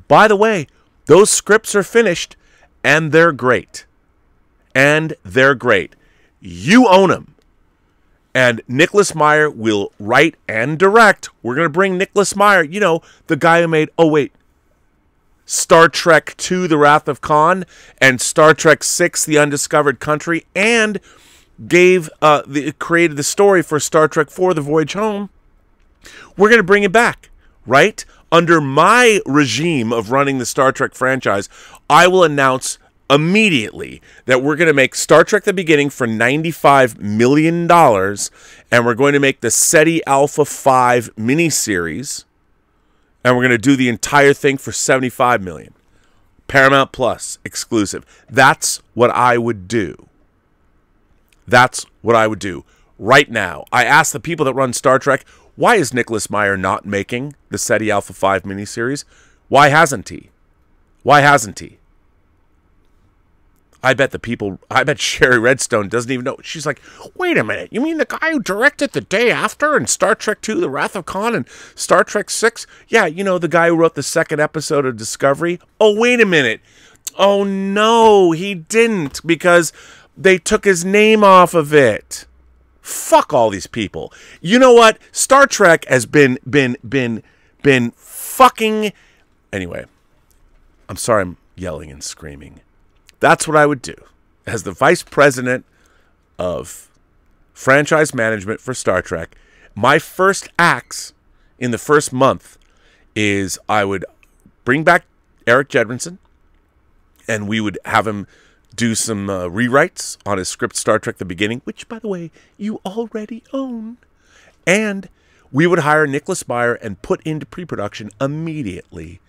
By 0.06 0.28
the 0.28 0.36
way, 0.36 0.68
those 1.06 1.30
scripts 1.30 1.74
are 1.74 1.82
finished 1.82 2.36
and 2.84 3.10
they're 3.10 3.32
great. 3.32 3.84
And 4.74 5.14
they're 5.22 5.54
great. 5.54 5.94
You 6.40 6.88
own 6.88 7.10
them. 7.10 7.34
And 8.34 8.62
Nicholas 8.66 9.14
Meyer 9.14 9.50
will 9.50 9.92
write 9.98 10.36
and 10.48 10.78
direct. 10.78 11.28
We're 11.42 11.54
going 11.54 11.66
to 11.66 11.72
bring 11.72 11.98
Nicholas 11.98 12.34
Meyer, 12.34 12.62
you 12.62 12.80
know, 12.80 13.02
the 13.26 13.36
guy 13.36 13.60
who 13.60 13.68
made, 13.68 13.90
oh, 13.98 14.06
wait, 14.06 14.32
Star 15.44 15.88
Trek 15.88 16.34
II 16.50 16.66
The 16.66 16.78
Wrath 16.78 17.08
of 17.08 17.20
Khan 17.20 17.64
and 17.98 18.20
Star 18.20 18.54
Trek 18.54 18.82
VI 18.82 19.10
The 19.26 19.38
Undiscovered 19.38 20.00
Country 20.00 20.46
and 20.54 20.98
gave 21.68 22.08
uh 22.22 22.42
the 22.46 22.72
created 22.72 23.16
the 23.16 23.22
story 23.22 23.62
for 23.62 23.78
Star 23.78 24.08
Trek 24.08 24.28
IV 24.28 24.54
The 24.54 24.62
Voyage 24.62 24.94
Home. 24.94 25.30
We're 26.36 26.48
going 26.48 26.58
to 26.58 26.64
bring 26.64 26.82
it 26.82 26.92
back, 26.92 27.30
right? 27.66 28.04
Under 28.30 28.60
my 28.60 29.20
regime 29.26 29.92
of 29.92 30.10
running 30.10 30.38
the 30.38 30.46
Star 30.46 30.72
Trek 30.72 30.94
franchise, 30.94 31.48
I 31.90 32.08
will 32.08 32.24
announce 32.24 32.78
immediately 33.12 34.00
that 34.24 34.42
we're 34.42 34.56
going 34.56 34.68
to 34.68 34.74
make 34.74 34.94
Star 34.94 35.22
Trek 35.22 35.44
The 35.44 35.52
Beginning 35.52 35.90
for 35.90 36.06
$95 36.06 36.98
million 36.98 37.70
and 37.70 38.86
we're 38.86 38.94
going 38.94 39.12
to 39.12 39.20
make 39.20 39.42
the 39.42 39.50
Ceti 39.50 40.04
Alpha 40.06 40.46
5 40.46 41.14
miniseries 41.16 42.24
and 43.22 43.36
we're 43.36 43.42
going 43.42 43.50
to 43.50 43.58
do 43.58 43.76
the 43.76 43.90
entire 43.90 44.32
thing 44.32 44.56
for 44.56 44.72
75 44.72 45.42
million. 45.42 45.74
Paramount 46.48 46.90
Plus 46.90 47.38
exclusive. 47.44 48.04
That's 48.30 48.80
what 48.94 49.10
I 49.10 49.36
would 49.36 49.68
do. 49.68 50.08
That's 51.46 51.84
what 52.00 52.16
I 52.16 52.26
would 52.26 52.38
do 52.38 52.64
right 52.98 53.30
now. 53.30 53.64
I 53.72 53.84
asked 53.84 54.12
the 54.14 54.20
people 54.20 54.44
that 54.46 54.54
run 54.54 54.72
Star 54.72 54.98
Trek, 54.98 55.26
why 55.54 55.76
is 55.76 55.92
Nicholas 55.92 56.30
Meyer 56.30 56.56
not 56.56 56.86
making 56.86 57.34
the 57.50 57.58
Ceti 57.58 57.90
Alpha 57.90 58.14
5 58.14 58.44
miniseries? 58.44 59.04
Why 59.48 59.68
hasn't 59.68 60.08
he? 60.08 60.30
Why 61.02 61.20
hasn't 61.20 61.58
he? 61.58 61.78
I 63.82 63.94
bet 63.94 64.12
the 64.12 64.18
people, 64.18 64.60
I 64.70 64.84
bet 64.84 65.00
Shari 65.00 65.38
Redstone 65.38 65.88
doesn't 65.88 66.10
even 66.10 66.24
know. 66.24 66.36
She's 66.42 66.66
like, 66.66 66.80
wait 67.16 67.36
a 67.36 67.42
minute, 67.42 67.72
you 67.72 67.80
mean 67.80 67.98
the 67.98 68.04
guy 68.04 68.30
who 68.30 68.40
directed 68.40 68.92
the 68.92 69.00
day 69.00 69.30
after 69.30 69.76
and 69.76 69.88
Star 69.88 70.14
Trek 70.14 70.46
II, 70.48 70.60
The 70.60 70.70
Wrath 70.70 70.94
of 70.94 71.04
Khan, 71.04 71.34
and 71.34 71.48
Star 71.74 72.04
Trek 72.04 72.30
VI? 72.30 72.50
Yeah, 72.88 73.06
you 73.06 73.24
know, 73.24 73.38
the 73.38 73.48
guy 73.48 73.68
who 73.68 73.76
wrote 73.76 73.94
the 73.94 74.02
second 74.02 74.40
episode 74.40 74.86
of 74.86 74.96
Discovery? 74.96 75.58
Oh, 75.80 75.98
wait 75.98 76.20
a 76.20 76.26
minute. 76.26 76.60
Oh, 77.18 77.42
no, 77.42 78.30
he 78.30 78.54
didn't 78.54 79.20
because 79.26 79.72
they 80.16 80.38
took 80.38 80.64
his 80.64 80.84
name 80.84 81.24
off 81.24 81.52
of 81.52 81.74
it. 81.74 82.26
Fuck 82.80 83.32
all 83.32 83.50
these 83.50 83.66
people. 83.66 84.12
You 84.40 84.58
know 84.58 84.72
what? 84.72 84.98
Star 85.10 85.46
Trek 85.46 85.84
has 85.86 86.06
been, 86.06 86.38
been, 86.48 86.76
been, 86.88 87.22
been 87.62 87.92
fucking. 87.96 88.92
Anyway, 89.52 89.86
I'm 90.88 90.96
sorry 90.96 91.22
I'm 91.22 91.36
yelling 91.56 91.90
and 91.90 92.02
screaming. 92.02 92.61
That's 93.22 93.46
what 93.46 93.56
I 93.56 93.66
would 93.66 93.82
do 93.82 93.94
as 94.48 94.64
the 94.64 94.72
vice 94.72 95.04
president 95.04 95.64
of 96.40 96.90
franchise 97.54 98.12
management 98.12 98.60
for 98.60 98.74
Star 98.74 99.00
Trek. 99.00 99.36
My 99.76 100.00
first 100.00 100.48
acts 100.58 101.14
in 101.56 101.70
the 101.70 101.78
first 101.78 102.12
month 102.12 102.58
is 103.14 103.60
I 103.68 103.84
would 103.84 104.04
bring 104.64 104.82
back 104.82 105.04
Erik 105.46 105.68
Jendresen 105.68 106.18
and 107.28 107.46
we 107.46 107.60
would 107.60 107.78
have 107.84 108.08
him 108.08 108.26
do 108.74 108.96
some 108.96 109.30
uh, 109.30 109.44
rewrites 109.44 110.18
on 110.26 110.38
his 110.38 110.48
script 110.48 110.74
Star 110.74 110.98
Trek 110.98 111.18
The 111.18 111.24
Beginning, 111.24 111.60
which, 111.62 111.88
by 111.88 112.00
the 112.00 112.08
way, 112.08 112.32
you 112.58 112.80
already 112.84 113.44
own. 113.52 113.98
And 114.66 115.08
we 115.52 115.68
would 115.68 115.80
hire 115.80 116.08
Nicholas 116.08 116.48
Meyer 116.48 116.74
and 116.74 117.00
put 117.02 117.22
into 117.22 117.46
pre 117.46 117.64
production 117.64 118.10
immediately 118.20 119.20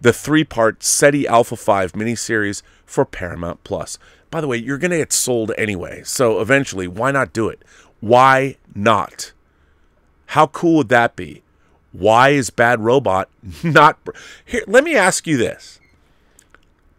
the 0.00 0.12
three 0.12 0.44
part 0.44 0.82
Ceti 0.82 1.26
Alpha 1.26 1.56
5 1.56 1.92
miniseries 1.92 2.62
for 2.88 3.04
Paramount 3.04 3.62
Plus. 3.64 3.98
By 4.30 4.40
the 4.40 4.48
way, 4.48 4.56
you're 4.56 4.78
going 4.78 4.90
to 4.90 4.98
get 4.98 5.12
sold 5.12 5.52
anyway. 5.56 6.02
So 6.04 6.40
eventually, 6.40 6.88
why 6.88 7.10
not 7.10 7.32
do 7.32 7.48
it? 7.48 7.62
Why 8.00 8.56
not? 8.74 9.32
How 10.26 10.46
cool 10.48 10.78
would 10.78 10.88
that 10.88 11.14
be? 11.14 11.42
Why 11.92 12.30
is 12.30 12.50
Bad 12.50 12.80
Robot 12.80 13.28
not. 13.62 13.98
Here, 14.44 14.64
let 14.66 14.84
me 14.84 14.94
ask 14.94 15.26
you 15.26 15.36
this 15.36 15.80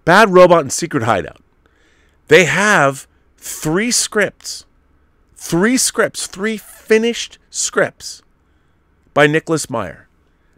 Bad 0.05 0.29
Robot 0.29 0.61
and 0.61 0.73
Secret 0.73 1.03
Hideout. 1.03 1.41
They 2.27 2.45
have 2.45 3.07
three 3.37 3.91
scripts, 3.91 4.65
three 5.35 5.77
scripts, 5.77 6.27
three 6.27 6.57
finished 6.57 7.37
scripts 7.49 8.21
by 9.13 9.27
Nicholas 9.27 9.69
Meyer. 9.69 10.07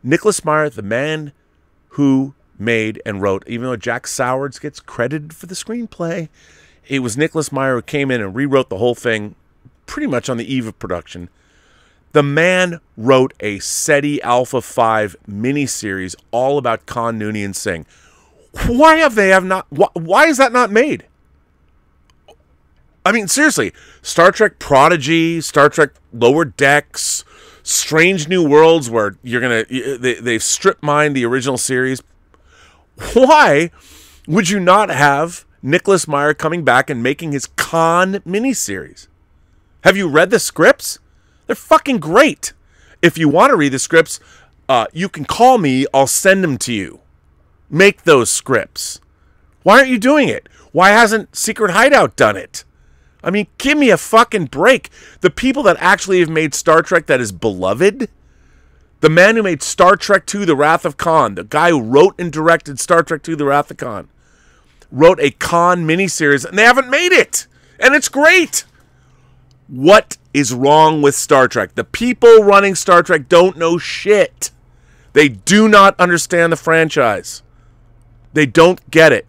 Nicholas 0.03 0.43
Meyer, 0.43 0.69
the 0.69 0.81
man 0.81 1.31
who 1.89 2.33
made 2.61 3.01
and 3.05 3.21
wrote, 3.21 3.43
even 3.47 3.65
though 3.65 3.75
Jack 3.75 4.07
Sowards 4.07 4.59
gets 4.59 4.79
credited 4.79 5.33
for 5.33 5.47
the 5.47 5.55
screenplay, 5.55 6.29
it 6.87 6.99
was 6.99 7.17
Nicholas 7.17 7.51
Meyer 7.51 7.75
who 7.75 7.81
came 7.81 8.11
in 8.11 8.21
and 8.21 8.35
rewrote 8.35 8.69
the 8.69 8.77
whole 8.77 8.95
thing 8.95 9.35
pretty 9.85 10.07
much 10.07 10.29
on 10.29 10.37
the 10.37 10.53
eve 10.53 10.67
of 10.67 10.79
production. 10.79 11.29
The 12.13 12.23
man 12.23 12.79
wrote 12.97 13.33
a 13.39 13.59
Ceti 13.59 14.21
Alpha 14.21 14.61
5 14.61 15.15
miniseries 15.29 16.15
all 16.31 16.57
about 16.57 16.85
Khan 16.85 17.19
Noonien 17.19 17.55
Singh. 17.55 17.85
Why 18.67 18.97
have 18.97 19.15
they 19.15 19.29
have 19.29 19.45
not 19.45 19.65
why, 19.69 19.87
why 19.93 20.27
is 20.27 20.37
that 20.37 20.51
not 20.51 20.71
made? 20.71 21.05
I 23.05 23.11
mean, 23.11 23.27
seriously, 23.27 23.73
Star 24.01 24.31
Trek 24.31 24.59
Prodigy, 24.59 25.41
Star 25.41 25.69
Trek 25.69 25.91
Lower 26.13 26.45
Decks, 26.45 27.23
Strange 27.63 28.27
New 28.27 28.47
Worlds, 28.47 28.89
where 28.89 29.17
you're 29.23 29.41
gonna 29.41 29.63
they, 29.65 30.15
they've 30.15 30.43
strip 30.43 30.83
mined 30.83 31.15
the 31.15 31.25
original 31.25 31.57
series. 31.57 32.03
Why 33.13 33.71
would 34.27 34.49
you 34.49 34.59
not 34.59 34.89
have 34.89 35.45
Nicholas 35.61 36.07
Meyer 36.07 36.33
coming 36.33 36.63
back 36.63 36.89
and 36.89 37.03
making 37.03 37.31
his 37.31 37.47
Khan 37.47 38.15
miniseries? 38.25 39.07
Have 39.83 39.97
you 39.97 40.07
read 40.07 40.29
the 40.29 40.39
scripts? 40.39 40.99
They're 41.47 41.55
fucking 41.55 41.99
great. 41.99 42.53
If 43.01 43.17
you 43.17 43.27
want 43.27 43.49
to 43.51 43.57
read 43.57 43.73
the 43.73 43.79
scripts, 43.79 44.19
uh, 44.69 44.85
you 44.93 45.09
can 45.09 45.25
call 45.25 45.57
me. 45.57 45.85
I'll 45.93 46.07
send 46.07 46.43
them 46.43 46.57
to 46.59 46.73
you. 46.73 47.01
Make 47.69 48.03
those 48.03 48.29
scripts. 48.29 49.01
Why 49.63 49.79
aren't 49.79 49.89
you 49.89 49.97
doing 49.97 50.29
it? 50.29 50.47
Why 50.71 50.89
hasn't 50.89 51.35
Secret 51.35 51.71
Hideout 51.71 52.15
done 52.15 52.37
it? 52.37 52.63
I 53.23 53.29
mean, 53.29 53.47
give 53.57 53.77
me 53.77 53.89
a 53.89 53.97
fucking 53.97 54.45
break. 54.45 54.89
The 55.21 55.29
people 55.29 55.63
that 55.63 55.77
actually 55.79 56.19
have 56.19 56.29
made 56.29 56.53
Star 56.53 56.81
Trek 56.81 57.05
that 57.07 57.21
is 57.21 57.31
beloved, 57.31 58.09
the 59.01 59.09
man 59.09 59.35
who 59.35 59.43
made 59.43 59.61
Star 59.61 59.95
Trek 59.95 60.33
II 60.33 60.45
The 60.45 60.55
Wrath 60.55 60.85
of 60.85 60.95
Khan, 60.95 61.35
the 61.35 61.43
guy 61.43 61.71
who 61.71 61.81
wrote 61.81 62.15
and 62.19 62.31
directed 62.31 62.79
Star 62.79 63.03
Trek 63.03 63.27
II 63.27 63.35
The 63.35 63.45
Wrath 63.45 63.71
of 63.71 63.77
Khan, 63.77 64.07
wrote 64.91 65.19
a 65.19 65.31
Khan 65.31 65.85
miniseries, 65.85 66.45
and 66.45 66.57
they 66.57 66.63
haven't 66.63 66.89
made 66.89 67.11
it. 67.11 67.47
And 67.79 67.95
it's 67.95 68.09
great. 68.09 68.63
What 69.67 70.17
is 70.33 70.53
wrong 70.53 71.01
with 71.01 71.15
Star 71.15 71.47
Trek? 71.47 71.75
The 71.75 71.83
people 71.83 72.43
running 72.43 72.75
Star 72.75 73.01
Trek 73.01 73.27
don't 73.27 73.57
know 73.57 73.77
shit. 73.77 74.51
They 75.13 75.29
do 75.29 75.67
not 75.67 75.99
understand 75.99 76.53
the 76.53 76.57
franchise. 76.57 77.41
They 78.33 78.45
don't 78.45 78.89
get 78.91 79.11
it. 79.11 79.25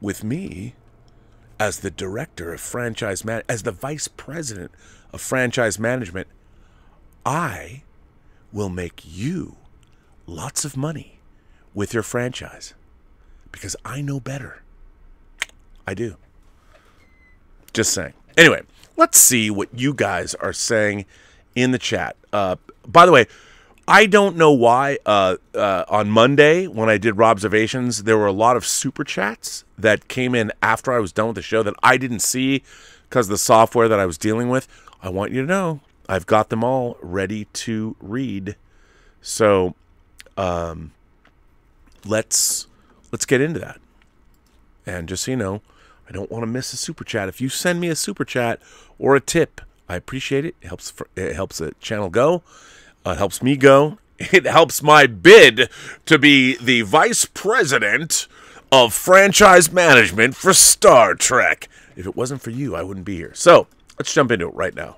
With 0.00 0.24
me, 0.24 0.74
as 1.60 1.80
the 1.80 1.90
director 1.90 2.52
of 2.52 2.60
franchise 2.60 3.24
man 3.24 3.42
as 3.48 3.62
the 3.62 3.72
vice 3.72 4.08
president 4.08 4.70
of 5.12 5.20
franchise 5.20 5.78
management, 5.78 6.28
I 7.26 7.82
will 8.52 8.68
make 8.68 9.02
you 9.04 9.56
lots 10.26 10.64
of 10.64 10.76
money 10.76 11.20
with 11.74 11.94
your 11.94 12.02
franchise 12.02 12.74
because 13.52 13.76
I 13.84 14.00
know 14.00 14.20
better. 14.20 14.62
I 15.86 15.94
do. 15.94 16.16
Just 17.72 17.92
saying. 17.92 18.14
Anyway, 18.36 18.62
let's 18.96 19.18
see 19.18 19.50
what 19.50 19.68
you 19.72 19.94
guys 19.94 20.34
are 20.34 20.52
saying 20.52 21.06
in 21.54 21.70
the 21.72 21.78
chat. 21.78 22.16
Uh, 22.32 22.56
by 22.86 23.06
the 23.06 23.12
way, 23.12 23.26
I 23.86 24.04
don't 24.04 24.36
know 24.36 24.52
why 24.52 24.98
uh, 25.06 25.36
uh, 25.54 25.84
on 25.88 26.10
Monday 26.10 26.66
when 26.66 26.90
I 26.90 26.98
did 26.98 27.14
Robservations, 27.14 28.04
there 28.04 28.18
were 28.18 28.26
a 28.26 28.32
lot 28.32 28.56
of 28.56 28.66
super 28.66 29.02
chats 29.02 29.64
that 29.78 30.08
came 30.08 30.34
in 30.34 30.52
after 30.62 30.92
I 30.92 30.98
was 30.98 31.10
done 31.10 31.28
with 31.28 31.36
the 31.36 31.42
show 31.42 31.62
that 31.62 31.74
I 31.82 31.96
didn't 31.96 32.20
see 32.20 32.62
because 33.08 33.28
the 33.28 33.38
software 33.38 33.88
that 33.88 33.98
I 33.98 34.04
was 34.04 34.18
dealing 34.18 34.50
with. 34.50 34.68
I 35.00 35.08
want 35.08 35.32
you 35.32 35.40
to 35.40 35.46
know 35.46 35.80
I've 36.08 36.26
got 36.26 36.48
them 36.48 36.64
all 36.64 36.96
ready 37.02 37.44
to 37.44 37.96
read. 38.00 38.56
So, 39.20 39.74
um, 40.36 40.92
let's 42.04 42.66
let's 43.12 43.26
get 43.26 43.40
into 43.40 43.60
that. 43.60 43.80
And 44.86 45.08
just 45.08 45.24
so 45.24 45.32
you 45.32 45.36
know, 45.36 45.60
I 46.08 46.12
don't 46.12 46.30
want 46.30 46.42
to 46.42 46.46
miss 46.46 46.72
a 46.72 46.76
super 46.76 47.04
chat. 47.04 47.28
If 47.28 47.40
you 47.40 47.48
send 47.48 47.80
me 47.80 47.88
a 47.88 47.96
super 47.96 48.24
chat 48.24 48.60
or 48.98 49.14
a 49.14 49.20
tip, 49.20 49.60
I 49.88 49.96
appreciate 49.96 50.44
it. 50.44 50.56
It 50.62 50.68
helps 50.68 50.92
it 51.16 51.34
helps 51.34 51.58
the 51.58 51.72
channel 51.80 52.08
go. 52.10 52.42
Uh, 53.06 53.10
it 53.10 53.18
helps 53.18 53.42
me 53.42 53.56
go. 53.56 53.98
It 54.32 54.46
helps 54.46 54.82
my 54.82 55.06
bid 55.06 55.70
to 56.06 56.18
be 56.18 56.56
the 56.56 56.82
vice 56.82 57.24
president 57.24 58.26
of 58.72 58.92
franchise 58.92 59.70
management 59.70 60.34
for 60.34 60.52
Star 60.52 61.14
Trek. 61.14 61.68
If 61.94 62.04
it 62.04 62.16
wasn't 62.16 62.42
for 62.42 62.50
you, 62.50 62.74
I 62.74 62.82
wouldn't 62.82 63.06
be 63.06 63.14
here. 63.14 63.32
So 63.34 63.68
let's 63.96 64.12
jump 64.12 64.32
into 64.32 64.48
it 64.48 64.54
right 64.56 64.74
now. 64.74 64.96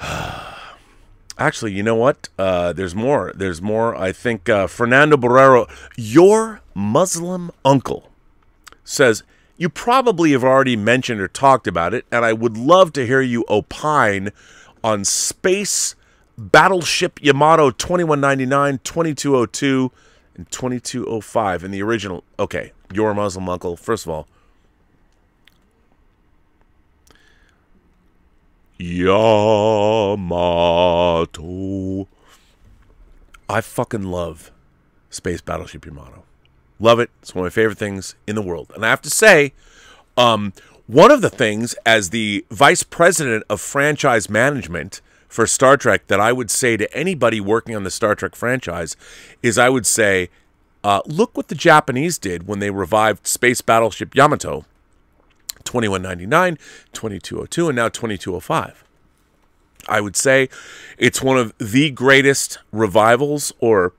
Actually, 1.38 1.72
you 1.72 1.82
know 1.82 1.94
what? 1.94 2.28
Uh, 2.38 2.72
there's 2.72 2.94
more. 2.94 3.32
There's 3.34 3.62
more. 3.62 3.96
I 3.96 4.12
think 4.12 4.48
uh, 4.48 4.66
Fernando 4.66 5.16
Barrero, 5.16 5.70
your 5.96 6.60
Muslim 6.74 7.50
uncle, 7.64 8.10
says 8.84 9.22
you 9.56 9.68
probably 9.68 10.32
have 10.32 10.44
already 10.44 10.76
mentioned 10.76 11.20
or 11.20 11.28
talked 11.28 11.66
about 11.66 11.94
it, 11.94 12.06
and 12.10 12.24
I 12.24 12.32
would 12.32 12.56
love 12.56 12.92
to 12.94 13.06
hear 13.06 13.20
you 13.20 13.44
opine 13.48 14.30
on 14.82 15.04
Space 15.04 15.94
Battleship 16.36 17.20
Yamato 17.20 17.70
2199, 17.70 18.78
2202, 18.84 19.90
and 20.36 20.50
2205 20.50 21.64
in 21.64 21.70
the 21.72 21.82
original. 21.82 22.22
Okay, 22.38 22.72
your 22.92 23.12
Muslim 23.14 23.48
uncle. 23.48 23.76
First 23.76 24.06
of 24.06 24.10
all, 24.10 24.28
Yamato. 28.78 29.18
I 33.48 33.60
fucking 33.60 34.04
love 34.04 34.50
Space 35.10 35.40
Battleship 35.40 35.84
Yamato. 35.84 36.22
Love 36.78 37.00
it. 37.00 37.10
It's 37.20 37.34
one 37.34 37.44
of 37.44 37.52
my 37.52 37.54
favorite 37.54 37.78
things 37.78 38.14
in 38.26 38.36
the 38.36 38.42
world. 38.42 38.70
And 38.74 38.86
I 38.86 38.90
have 38.90 39.02
to 39.02 39.10
say, 39.10 39.52
um, 40.16 40.52
one 40.86 41.10
of 41.10 41.20
the 41.22 41.30
things 41.30 41.74
as 41.84 42.10
the 42.10 42.44
vice 42.50 42.82
president 42.82 43.44
of 43.50 43.60
franchise 43.60 44.30
management 44.30 45.00
for 45.28 45.46
Star 45.46 45.76
Trek 45.76 46.06
that 46.06 46.20
I 46.20 46.32
would 46.32 46.50
say 46.50 46.76
to 46.76 46.96
anybody 46.96 47.40
working 47.40 47.76
on 47.76 47.84
the 47.84 47.90
Star 47.90 48.14
Trek 48.14 48.34
franchise 48.34 48.96
is 49.42 49.58
I 49.58 49.68
would 49.68 49.86
say, 49.86 50.30
uh, 50.84 51.02
look 51.04 51.36
what 51.36 51.48
the 51.48 51.54
Japanese 51.54 52.16
did 52.16 52.46
when 52.46 52.60
they 52.60 52.70
revived 52.70 53.26
Space 53.26 53.60
Battleship 53.60 54.14
Yamato 54.14 54.64
2199, 55.68 56.56
2202, 56.94 57.68
and 57.68 57.76
now 57.76 57.90
2205. 57.90 58.84
I 59.86 60.00
would 60.00 60.16
say 60.16 60.48
it's 60.96 61.20
one 61.20 61.36
of 61.36 61.52
the 61.58 61.90
greatest 61.90 62.58
revivals 62.72 63.52
or 63.60 63.92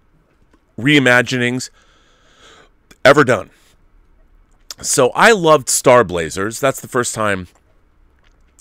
reimaginings 0.80 1.70
ever 3.06 3.24
done. 3.24 3.52
So 4.82 5.12
I 5.12 5.32
loved 5.32 5.70
Star 5.70 6.04
Blazers. 6.04 6.60
That's 6.60 6.82
the 6.82 6.88
first 6.88 7.14
time. 7.14 7.48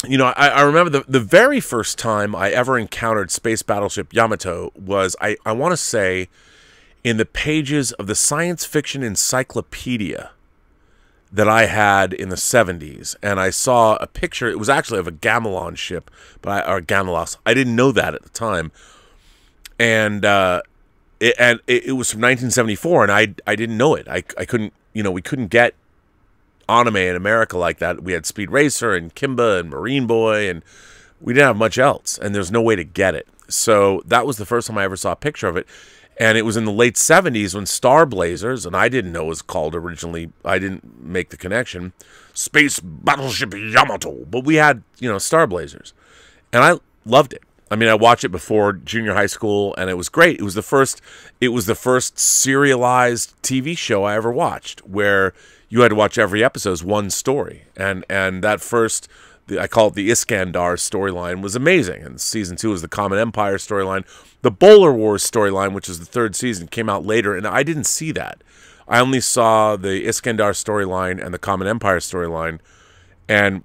You 0.07 0.19
know, 0.19 0.27
I, 0.37 0.49
I 0.49 0.61
remember 0.63 0.91
the, 0.91 1.05
the 1.09 1.21
very 1.21 1.61
first 1.61 1.99
time 1.99 2.37
I 2.37 2.51
ever 2.51 2.79
encountered 2.79 3.31
Space 3.31 3.63
Battleship 3.63 4.13
Yamato 4.13 4.71
was, 4.77 5.17
I, 5.19 5.39
I 5.47 5.53
want 5.53 5.73
to 5.73 5.79
say, 5.79 6.29
in 7.03 7.17
the 7.17 7.25
pages 7.25 7.93
of 7.93 8.07
the 8.07 8.15
science 8.15 8.67
fiction 8.67 9.03
encyclopedia 9.03 10.31
that 11.31 11.49
I 11.49 11.67
had 11.67 12.13
in 12.13 12.29
the 12.29 12.37
70s. 12.37 13.17
And 13.23 13.39
I 13.39 13.51
saw 13.51 13.97
a 13.97 14.07
picture, 14.07 14.49
it 14.49 14.59
was 14.59 14.69
actually 14.69 14.99
of 14.99 15.07
a 15.07 15.13
Gamilon 15.13 15.77
ship, 15.77 16.11
but 16.41 16.67
I, 16.67 16.73
or 16.73 16.81
Gamilas. 16.81 17.37
I 17.45 17.55
didn't 17.55 17.77
know 17.77 17.93
that 17.93 18.15
at 18.15 18.23
the 18.23 18.31
time. 18.31 18.73
And, 19.79 20.25
uh, 20.25 20.63
it, 21.21 21.35
and 21.39 21.61
it, 21.67 21.85
it 21.85 21.93
was 21.93 22.11
from 22.11 22.21
1974, 22.21 23.05
and 23.05 23.13
I 23.13 23.35
I 23.47 23.57
didn't 23.57 23.77
know 23.77 23.95
it. 23.95 24.09
I, 24.09 24.23
I 24.37 24.45
couldn't, 24.45 24.73
you 24.93 25.03
know, 25.03 25.11
we 25.11 25.23
couldn't 25.23 25.49
get 25.49 25.75
anime 26.69 26.97
in 26.97 27.17
America 27.17 27.59
like 27.59 27.79
that. 27.79 28.03
We 28.03 28.13
had 28.13 28.27
Speed 28.27 28.51
Racer 28.51 28.95
and 28.95 29.15
Kimba 29.15 29.61
and 29.61 29.71
Marine 29.71 30.07
Boy, 30.07 30.49
and 30.49 30.63
we 31.21 31.33
didn't 31.33 31.47
have 31.47 31.57
much 31.57 31.79
else, 31.79 32.19
and 32.19 32.35
there's 32.35 32.51
no 32.51 32.63
way 32.63 32.77
to 32.77 32.85
get 32.85 33.15
it. 33.15 33.27
So 33.49 34.03
that 34.07 34.27
was 34.27 34.37
the 34.37 34.47
first 34.47 34.69
time 34.69 34.79
I 34.79 34.85
ever 34.85 34.97
saw 34.97 35.13
a 35.13 35.17
picture 35.17 35.49
of 35.49 35.57
it. 35.57 35.67
And 36.21 36.37
it 36.37 36.43
was 36.43 36.57
in 36.57 36.65
the 36.65 36.73
late 36.73 36.97
70s 36.97 37.55
when 37.55 37.67
Star 37.67 38.05
Blazers, 38.05 38.67
and 38.67 38.75
I 38.75 38.89
didn't 38.89 39.13
know 39.13 39.27
it 39.27 39.29
was 39.29 39.43
called 39.43 39.75
originally, 39.75 40.33
I 40.45 40.59
didn't 40.59 41.01
make 41.01 41.31
the 41.31 41.37
connection, 41.37 41.93
Space 42.35 42.81
Battleship 42.81 43.55
Yamato, 43.55 44.25
but 44.25 44.45
we 44.45 44.57
had, 44.57 44.83
you 44.99 45.09
know, 45.09 45.19
Star 45.19 45.47
Blazers. 45.47 45.95
And 46.53 46.65
I 46.65 46.79
loved 47.05 47.33
it. 47.33 47.43
I 47.71 47.77
mean, 47.77 47.89
I 47.89 47.95
watched 47.95 48.25
it 48.25 48.31
before 48.31 48.73
junior 48.73 49.15
high 49.15 49.27
school, 49.27 49.75
and 49.77 49.91
it 49.91 49.95
was 49.95 50.09
great. 50.09 50.41
It 50.41 50.43
was 50.43 50.55
the 50.55 50.63
first. 50.63 51.03
It 51.41 51.49
was 51.49 51.67
the 51.67 51.75
first 51.75 52.19
serialized 52.19 53.35
TV 53.43 53.77
show 53.77 54.05
I 54.05 54.15
ever 54.15 54.33
watched, 54.33 54.81
where 54.87 55.35
you 55.69 55.83
had 55.83 55.89
to 55.89 55.95
watch 55.95 56.17
every 56.17 56.43
episode 56.43 56.83
one 56.83 57.11
story, 57.11 57.65
and 57.77 58.05
and 58.09 58.43
that 58.43 58.61
first, 58.61 59.09
the, 59.49 59.61
I 59.61 59.67
call 59.67 59.89
it 59.89 59.95
the 59.95 60.11
Iskandar 60.11 60.77
storyline, 60.77 61.43
was 61.43 61.57
amazing. 61.57 62.03
And 62.03 62.21
season 62.21 62.57
two 62.57 62.71
was 62.71 62.83
the 62.83 62.89
Comet 62.89 63.19
Empire 63.19 63.59
storyline. 63.59 64.05
The 64.43 64.53
Bolar 64.53 64.95
Wars 64.95 65.29
storyline, 65.29 65.75
which 65.75 65.89
is 65.89 65.99
the 65.99 66.07
third 66.07 66.37
season, 66.37 66.69
came 66.69 66.89
out 66.89 67.05
later, 67.05 67.37
and 67.37 67.47
I 67.47 67.63
didn't 67.63 67.85
see 67.85 68.13
that. 68.13 68.43
I 68.87 69.01
only 69.01 69.21
saw 69.21 69.77
the 69.77 70.07
Iskandar 70.07 70.53
storyline 70.53 71.23
and 71.23 71.35
the 71.35 71.39
Comet 71.39 71.67
Empire 71.67 71.99
storyline, 71.99 72.61
and 73.29 73.65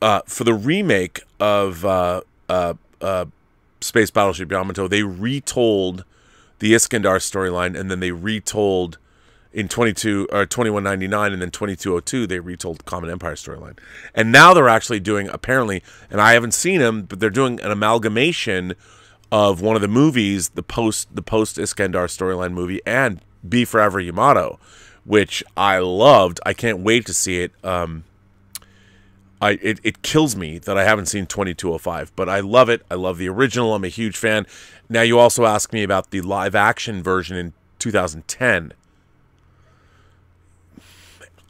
uh, 0.00 0.22
for 0.26 0.44
the 0.44 0.54
remake 0.54 1.22
of. 1.40 1.84
Uh, 1.84 2.20
uh, 2.48 2.74
uh, 3.00 3.26
Space 3.80 4.10
Battleship 4.10 4.50
Yamato, 4.50 4.88
they 4.88 5.02
retold 5.02 6.04
the 6.58 6.72
Iskandar 6.72 7.18
storyline, 7.18 7.78
and 7.78 7.90
then 7.90 8.00
they 8.00 8.10
retold 8.10 8.98
in 9.56 9.68
22 9.68 10.28
or 10.30 10.44
2199 10.44 11.32
and 11.32 11.40
then 11.40 11.50
2202 11.50 12.26
they 12.26 12.38
retold 12.38 12.84
Comet 12.84 13.10
Empire 13.10 13.34
storyline. 13.34 13.78
And 14.14 14.30
now 14.30 14.52
they're 14.52 14.68
actually 14.68 15.00
doing 15.00 15.28
apparently 15.30 15.82
and 16.10 16.20
I 16.20 16.34
haven't 16.34 16.52
seen 16.52 16.78
them 16.78 17.02
but 17.02 17.20
they're 17.20 17.30
doing 17.30 17.58
an 17.62 17.70
amalgamation 17.70 18.74
of 19.32 19.62
one 19.62 19.74
of 19.74 19.80
the 19.80 19.88
movies 19.88 20.50
the 20.50 20.62
post 20.62 21.08
the 21.16 21.22
post 21.22 21.56
Iskandar 21.56 22.06
storyline 22.06 22.52
movie 22.52 22.82
and 22.84 23.22
Be 23.48 23.64
Forever 23.64 23.98
Yamato 23.98 24.60
which 25.06 25.42
I 25.56 25.78
loved. 25.78 26.38
I 26.44 26.52
can't 26.52 26.80
wait 26.80 27.06
to 27.06 27.14
see 27.14 27.40
it. 27.40 27.52
Um, 27.64 28.04
I 29.40 29.52
it, 29.62 29.80
it 29.82 30.02
kills 30.02 30.36
me 30.36 30.58
that 30.58 30.76
I 30.76 30.84
haven't 30.84 31.06
seen 31.06 31.24
2205, 31.26 32.12
but 32.14 32.28
I 32.28 32.40
love 32.40 32.68
it. 32.68 32.84
I 32.90 32.94
love 32.94 33.16
the 33.16 33.28
original. 33.28 33.74
I'm 33.74 33.84
a 33.84 33.88
huge 33.88 34.18
fan. 34.18 34.46
Now 34.90 35.02
you 35.02 35.18
also 35.18 35.46
ask 35.46 35.72
me 35.72 35.82
about 35.82 36.10
the 36.10 36.20
live 36.20 36.54
action 36.54 37.02
version 37.02 37.38
in 37.38 37.54
2010. 37.78 38.74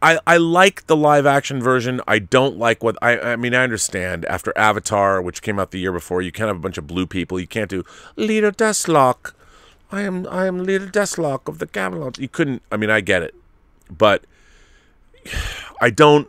I, 0.03 0.19
I 0.27 0.37
like 0.37 0.87
the 0.87 0.97
live 0.97 1.25
action 1.27 1.63
version. 1.63 2.01
I 2.07 2.19
don't 2.19 2.59
like 2.59 2.83
what 2.83 2.97
I 3.01 3.19
I 3.19 3.37
mean 3.37 3.55
I 3.55 3.63
understand 3.63 4.25
after 4.27 4.53
Avatar, 4.57 5.23
which 5.23 5.43
came 5.43 5.59
out 5.59 5.71
the 5.71 5.79
year 5.79 5.93
before, 5.93 6.21
you 6.21 6.33
can't 6.33 6.49
have 6.49 6.57
a 6.57 6.61
bunch 6.61 6.79
of 6.79 6.87
blue 6.87 7.07
people. 7.07 7.41
You 7.41 7.47
can't 7.47 7.71
do 7.71 7.85
Leader 8.15 8.53
Desslok. 8.53 9.33
I 9.91 10.03
am 10.03 10.27
I 10.29 10.47
am 10.47 10.65
Leader 10.65 10.87
Desslok 10.87 11.49
of 11.49 11.59
the 11.59 11.67
Camelot. 11.67 12.19
You 12.19 12.29
couldn't 12.29 12.63
I 12.71 12.77
mean 12.77 12.91
I 12.91 13.01
get 13.01 13.23
it. 13.23 13.35
But 13.91 14.25
I 15.81 15.91
don't 15.91 16.29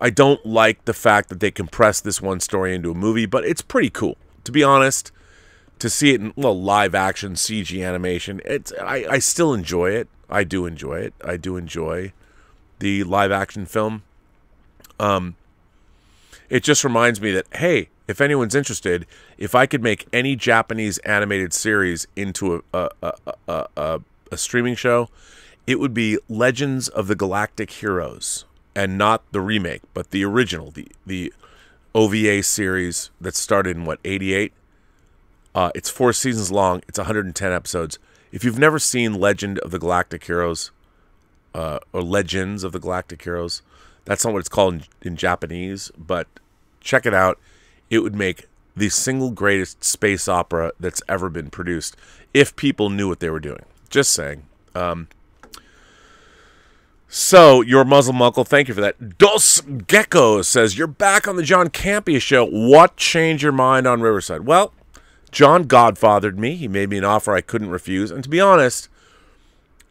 I 0.00 0.10
don't 0.10 0.44
like 0.44 0.84
the 0.84 0.94
fact 0.94 1.28
that 1.28 1.40
they 1.40 1.52
compressed 1.52 2.02
this 2.02 2.20
one 2.20 2.40
story 2.40 2.74
into 2.74 2.90
a 2.90 2.94
movie, 2.94 3.26
but 3.26 3.44
it's 3.44 3.62
pretty 3.62 3.90
cool. 3.90 4.16
To 4.42 4.52
be 4.52 4.62
honest, 4.62 5.12
to 5.78 5.88
see 5.88 6.12
it 6.12 6.20
in 6.20 6.32
well, 6.36 6.60
live 6.60 6.96
action 6.96 7.34
CG 7.34 7.86
animation, 7.86 8.40
it's 8.44 8.72
I, 8.82 9.06
I 9.08 9.18
still 9.20 9.54
enjoy 9.54 9.90
it. 9.90 10.08
I 10.28 10.42
do 10.42 10.66
enjoy 10.66 10.98
it. 10.98 11.14
I 11.24 11.36
do 11.36 11.56
enjoy 11.56 12.12
the 12.78 13.04
live 13.04 13.32
action 13.32 13.66
film. 13.66 14.02
Um 14.98 15.36
it 16.48 16.62
just 16.62 16.84
reminds 16.84 17.20
me 17.20 17.32
that 17.32 17.46
hey, 17.56 17.88
if 18.06 18.20
anyone's 18.20 18.54
interested, 18.54 19.06
if 19.38 19.54
I 19.54 19.66
could 19.66 19.82
make 19.82 20.06
any 20.12 20.36
Japanese 20.36 20.98
animated 20.98 21.52
series 21.52 22.06
into 22.16 22.62
a 22.72 22.90
a, 23.02 23.12
a, 23.48 23.66
a, 23.76 24.00
a, 24.30 24.36
streaming 24.36 24.74
show, 24.74 25.08
it 25.66 25.80
would 25.80 25.94
be 25.94 26.18
Legends 26.28 26.88
of 26.88 27.06
the 27.06 27.14
Galactic 27.14 27.70
Heroes 27.70 28.44
and 28.74 28.98
not 28.98 29.22
the 29.32 29.40
remake, 29.40 29.82
but 29.94 30.10
the 30.10 30.24
original, 30.24 30.70
the 30.70 30.88
the 31.06 31.32
OVA 31.94 32.42
series 32.42 33.10
that 33.20 33.36
started 33.36 33.76
in 33.76 33.84
what 33.84 34.00
88. 34.04 34.52
Uh, 35.54 35.70
it's 35.74 35.88
four 35.88 36.12
seasons 36.12 36.50
long. 36.50 36.82
It's 36.88 36.98
110 36.98 37.52
episodes. 37.52 37.98
If 38.32 38.42
you've 38.42 38.58
never 38.58 38.80
seen 38.80 39.14
Legend 39.14 39.60
of 39.60 39.70
the 39.70 39.78
Galactic 39.78 40.24
Heroes, 40.24 40.72
uh, 41.54 41.78
or 41.92 42.02
Legends 42.02 42.64
of 42.64 42.72
the 42.72 42.80
Galactic 42.80 43.22
Heroes. 43.22 43.62
That's 44.04 44.24
not 44.24 44.32
what 44.32 44.40
it's 44.40 44.48
called 44.48 44.74
in, 44.74 44.84
in 45.02 45.16
Japanese, 45.16 45.90
but 45.96 46.26
check 46.80 47.06
it 47.06 47.14
out. 47.14 47.38
It 47.90 48.00
would 48.00 48.14
make 48.14 48.48
the 48.76 48.88
single 48.88 49.30
greatest 49.30 49.84
space 49.84 50.28
opera 50.28 50.72
that's 50.80 51.02
ever 51.08 51.28
been 51.28 51.48
produced 51.48 51.96
if 52.32 52.56
people 52.56 52.90
knew 52.90 53.08
what 53.08 53.20
they 53.20 53.30
were 53.30 53.40
doing. 53.40 53.64
Just 53.88 54.12
saying. 54.12 54.44
Um, 54.74 55.08
so, 57.16 57.60
your 57.60 57.84
Muslim 57.84 58.20
uncle, 58.20 58.42
thank 58.42 58.66
you 58.66 58.74
for 58.74 58.80
that. 58.80 59.18
Dos 59.18 59.60
Gecko 59.60 60.42
says, 60.42 60.76
You're 60.76 60.88
back 60.88 61.28
on 61.28 61.36
the 61.36 61.44
John 61.44 61.68
Campea 61.68 62.20
show. 62.20 62.44
What 62.44 62.96
changed 62.96 63.44
your 63.44 63.52
mind 63.52 63.86
on 63.86 64.00
Riverside? 64.00 64.40
Well, 64.40 64.72
John 65.30 65.64
godfathered 65.66 66.36
me. 66.36 66.56
He 66.56 66.66
made 66.66 66.90
me 66.90 66.98
an 66.98 67.04
offer 67.04 67.32
I 67.32 67.40
couldn't 67.40 67.70
refuse. 67.70 68.10
And 68.10 68.24
to 68.24 68.28
be 68.28 68.40
honest, 68.40 68.88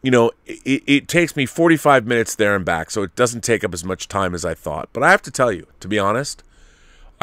you 0.04 0.10
know, 0.10 0.30
it, 0.44 0.82
it 0.86 1.08
takes 1.08 1.34
me 1.34 1.46
45 1.46 2.06
minutes 2.06 2.34
there 2.34 2.54
and 2.54 2.62
back, 2.62 2.90
so 2.90 3.02
it 3.02 3.16
doesn't 3.16 3.42
take 3.42 3.64
up 3.64 3.72
as 3.72 3.84
much 3.84 4.06
time 4.06 4.34
as 4.34 4.44
I 4.44 4.52
thought. 4.52 4.90
But 4.92 5.02
I 5.02 5.10
have 5.10 5.22
to 5.22 5.30
tell 5.30 5.50
you, 5.50 5.66
to 5.80 5.88
be 5.88 5.98
honest, 5.98 6.42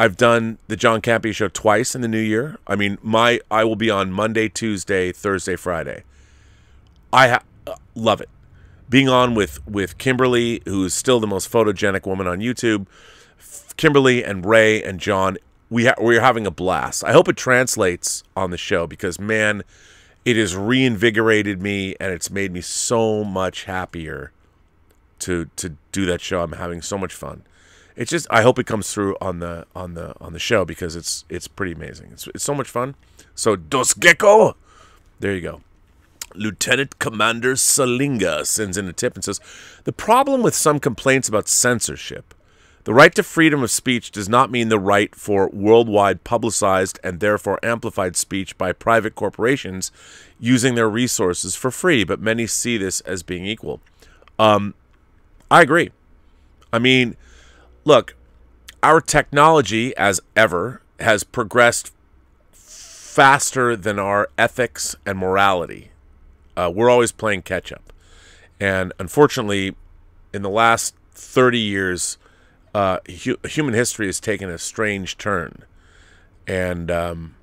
I've 0.00 0.16
done 0.16 0.58
the 0.66 0.74
John 0.74 1.00
Campea 1.00 1.32
show 1.32 1.46
twice 1.46 1.94
in 1.94 2.00
the 2.00 2.08
new 2.08 2.18
year. 2.18 2.58
I 2.66 2.74
mean, 2.74 2.98
my 3.00 3.38
I 3.52 3.62
will 3.62 3.76
be 3.76 3.88
on 3.88 4.10
Monday, 4.10 4.48
Tuesday, 4.48 5.12
Thursday, 5.12 5.54
Friday. 5.54 6.02
I 7.12 7.28
ha- 7.28 7.44
uh, 7.68 7.76
love 7.94 8.20
it. 8.20 8.28
Being 8.88 9.08
on 9.08 9.36
with 9.36 9.64
with 9.64 9.96
Kimberly, 9.96 10.60
who 10.64 10.84
is 10.84 10.92
still 10.92 11.20
the 11.20 11.28
most 11.28 11.48
photogenic 11.52 12.04
woman 12.04 12.26
on 12.26 12.40
YouTube. 12.40 12.88
Kimberly 13.76 14.24
and 14.24 14.44
Ray 14.44 14.82
and 14.82 14.98
John, 14.98 15.38
we 15.70 15.84
ha- 15.84 15.94
we're 16.00 16.20
having 16.20 16.48
a 16.48 16.50
blast. 16.50 17.04
I 17.04 17.12
hope 17.12 17.28
it 17.28 17.36
translates 17.36 18.24
on 18.36 18.50
the 18.50 18.58
show 18.58 18.88
because 18.88 19.20
man, 19.20 19.62
it 20.24 20.36
has 20.36 20.56
reinvigorated 20.56 21.60
me 21.60 21.96
and 22.00 22.12
it's 22.12 22.30
made 22.30 22.52
me 22.52 22.60
so 22.60 23.24
much 23.24 23.64
happier 23.64 24.32
to 25.20 25.50
to 25.56 25.76
do 25.92 26.06
that 26.06 26.20
show. 26.20 26.42
I'm 26.42 26.52
having 26.52 26.82
so 26.82 26.98
much 26.98 27.14
fun. 27.14 27.42
It's 27.94 28.10
just 28.10 28.26
I 28.30 28.42
hope 28.42 28.58
it 28.58 28.66
comes 28.66 28.92
through 28.92 29.16
on 29.20 29.40
the 29.40 29.66
on 29.74 29.94
the 29.94 30.14
on 30.20 30.32
the 30.32 30.38
show 30.38 30.64
because 30.64 30.96
it's 30.96 31.24
it's 31.28 31.48
pretty 31.48 31.72
amazing. 31.72 32.10
It's 32.12 32.26
it's 32.28 32.44
so 32.44 32.54
much 32.54 32.68
fun. 32.68 32.94
So 33.34 33.56
Dos 33.56 33.94
Gecko, 33.94 34.56
there 35.20 35.34
you 35.34 35.40
go. 35.40 35.60
Lieutenant 36.34 36.98
Commander 36.98 37.54
Salinga 37.54 38.46
sends 38.46 38.76
in 38.76 38.88
a 38.88 38.92
tip 38.92 39.14
and 39.14 39.24
says, 39.24 39.40
The 39.84 39.92
problem 39.92 40.42
with 40.42 40.54
some 40.54 40.78
complaints 40.78 41.28
about 41.28 41.48
censorship, 41.48 42.34
the 42.84 42.94
right 42.94 43.14
to 43.14 43.22
freedom 43.22 43.62
of 43.62 43.70
speech 43.70 44.10
does 44.10 44.28
not 44.28 44.50
mean 44.50 44.68
the 44.68 44.78
right 44.78 45.14
for 45.14 45.48
worldwide 45.50 46.24
publicized 46.24 46.98
and 47.04 47.20
therefore 47.20 47.60
amplified 47.62 48.16
speech 48.16 48.58
by 48.58 48.72
private 48.72 49.14
corporations 49.14 49.92
using 50.40 50.74
their 50.74 50.88
resources 50.88 51.54
for 51.54 51.70
free, 51.70 52.02
but 52.02 52.20
many 52.20 52.46
see 52.46 52.76
this 52.76 53.00
as 53.02 53.22
being 53.22 53.46
equal. 53.46 53.80
Um, 54.38 54.74
I 55.50 55.62
agree. 55.62 55.90
I 56.72 56.80
mean, 56.80 57.16
look, 57.84 58.16
our 58.82 59.00
technology, 59.00 59.96
as 59.96 60.20
ever, 60.34 60.82
has 60.98 61.22
progressed 61.22 61.92
faster 62.50 63.76
than 63.76 63.98
our 63.98 64.28
ethics 64.36 64.96
and 65.06 65.18
morality. 65.18 65.90
Uh, 66.56 66.72
we're 66.74 66.90
always 66.90 67.12
playing 67.12 67.42
catch 67.42 67.70
up. 67.70 67.92
And 68.58 68.92
unfortunately, 68.98 69.76
in 70.32 70.42
the 70.42 70.50
last 70.50 70.94
30 71.12 71.58
years, 71.58 72.18
uh, 72.74 72.98
hu- 73.24 73.38
human 73.44 73.74
history 73.74 74.06
has 74.06 74.20
taken 74.20 74.48
a 74.48 74.58
strange 74.58 75.18
turn. 75.18 75.64
And 76.46 76.90
um, 76.90 77.34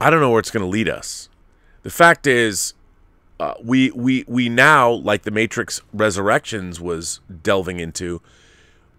I 0.00 0.10
don't 0.10 0.20
know 0.20 0.30
where 0.30 0.40
it's 0.40 0.50
going 0.50 0.64
to 0.64 0.70
lead 0.70 0.88
us. 0.88 1.28
The 1.82 1.90
fact 1.90 2.26
is, 2.26 2.74
uh, 3.40 3.54
we, 3.62 3.90
we, 3.90 4.24
we 4.28 4.48
now, 4.48 4.90
like 4.90 5.22
the 5.22 5.30
Matrix 5.30 5.80
Resurrections 5.92 6.80
was 6.80 7.20
delving 7.42 7.80
into, 7.80 8.22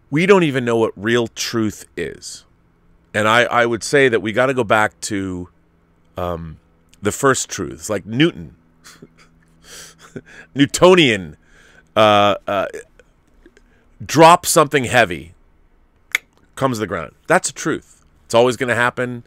we 0.10 0.26
don't 0.26 0.44
even 0.44 0.65
know 0.65 0.77
what 0.77 0.91
real 0.95 1.27
truth 1.27 1.85
is. 1.95 2.45
And 3.14 3.27
I, 3.27 3.44
I 3.44 3.65
would 3.65 3.84
say 3.84 4.10
that 4.10 4.22
we 4.22 4.31
got 4.31 4.48
to 4.48 4.53
go 4.53 4.64
back 4.64 4.99
to 5.02 5.49
um, 6.18 6.60
the 7.02 7.11
first 7.11 7.49
truths, 7.49 7.90
like 7.90 8.06
Newton, 8.06 8.56
Newtonian, 10.56 11.38
uh, 11.95 12.35
uh, 12.48 12.68
drop 14.05 14.45
something 14.45 14.85
heavy, 14.85 15.34
comes 16.55 16.77
to 16.77 16.81
the 16.81 16.88
ground. 16.88 17.13
That's 17.27 17.49
the 17.49 17.53
truth. 17.53 18.03
It's 18.25 18.34
always 18.34 18.57
going 18.57 18.69
to 18.69 18.75
happen. 18.75 19.23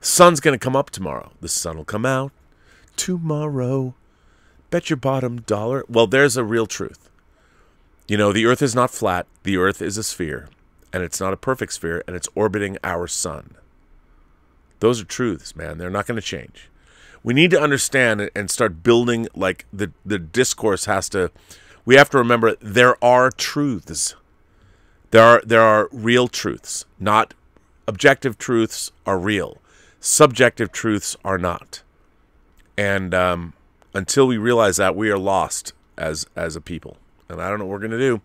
Sun's 0.00 0.40
going 0.40 0.58
to 0.58 0.62
come 0.62 0.76
up 0.76 0.90
tomorrow. 0.90 1.32
The 1.40 1.48
sun 1.48 1.76
will 1.76 1.84
come 1.84 2.06
out 2.06 2.32
tomorrow. 2.96 3.94
Bet 4.70 4.90
your 4.90 4.96
bottom 4.96 5.40
dollar. 5.42 5.84
Well, 5.88 6.06
there's 6.06 6.36
a 6.36 6.44
real 6.44 6.66
truth. 6.66 7.08
You 8.06 8.16
know, 8.16 8.32
the 8.32 8.46
earth 8.46 8.62
is 8.62 8.74
not 8.74 8.90
flat, 8.90 9.26
the 9.42 9.58
earth 9.58 9.82
is 9.82 9.98
a 9.98 10.02
sphere, 10.02 10.48
and 10.92 11.02
it's 11.02 11.20
not 11.20 11.34
a 11.34 11.36
perfect 11.36 11.74
sphere, 11.74 12.02
and 12.06 12.16
it's 12.16 12.28
orbiting 12.34 12.78
our 12.82 13.06
sun. 13.06 13.54
Those 14.80 15.00
are 15.00 15.04
truths, 15.04 15.54
man. 15.54 15.76
They're 15.78 15.90
not 15.90 16.06
going 16.06 16.16
to 16.16 16.26
change. 16.26 16.70
We 17.22 17.34
need 17.34 17.50
to 17.50 17.60
understand 17.60 18.30
and 18.34 18.50
start 18.50 18.82
building 18.82 19.28
like 19.34 19.66
the 19.72 19.92
the 20.06 20.18
discourse 20.18 20.84
has 20.86 21.08
to 21.10 21.30
we 21.84 21.96
have 21.96 22.10
to 22.10 22.18
remember 22.18 22.54
there 22.60 23.02
are 23.02 23.30
truths. 23.30 24.14
There 25.10 25.22
are 25.22 25.42
there 25.44 25.62
are 25.62 25.88
real 25.90 26.28
truths, 26.28 26.84
not 26.98 27.34
objective 27.86 28.38
truths 28.38 28.92
are 29.06 29.18
real. 29.18 29.58
Subjective 30.00 30.70
truths 30.70 31.16
are 31.24 31.38
not. 31.38 31.82
And 32.76 33.14
um, 33.14 33.54
until 33.94 34.26
we 34.26 34.36
realize 34.36 34.76
that, 34.76 34.94
we 34.94 35.10
are 35.10 35.18
lost 35.18 35.72
as 35.96 36.26
as 36.36 36.56
a 36.56 36.60
people. 36.60 36.98
And 37.28 37.40
I 37.40 37.48
don't 37.48 37.58
know 37.58 37.64
what 37.64 37.72
we're 37.72 37.88
gonna 37.88 37.98
do. 37.98 38.20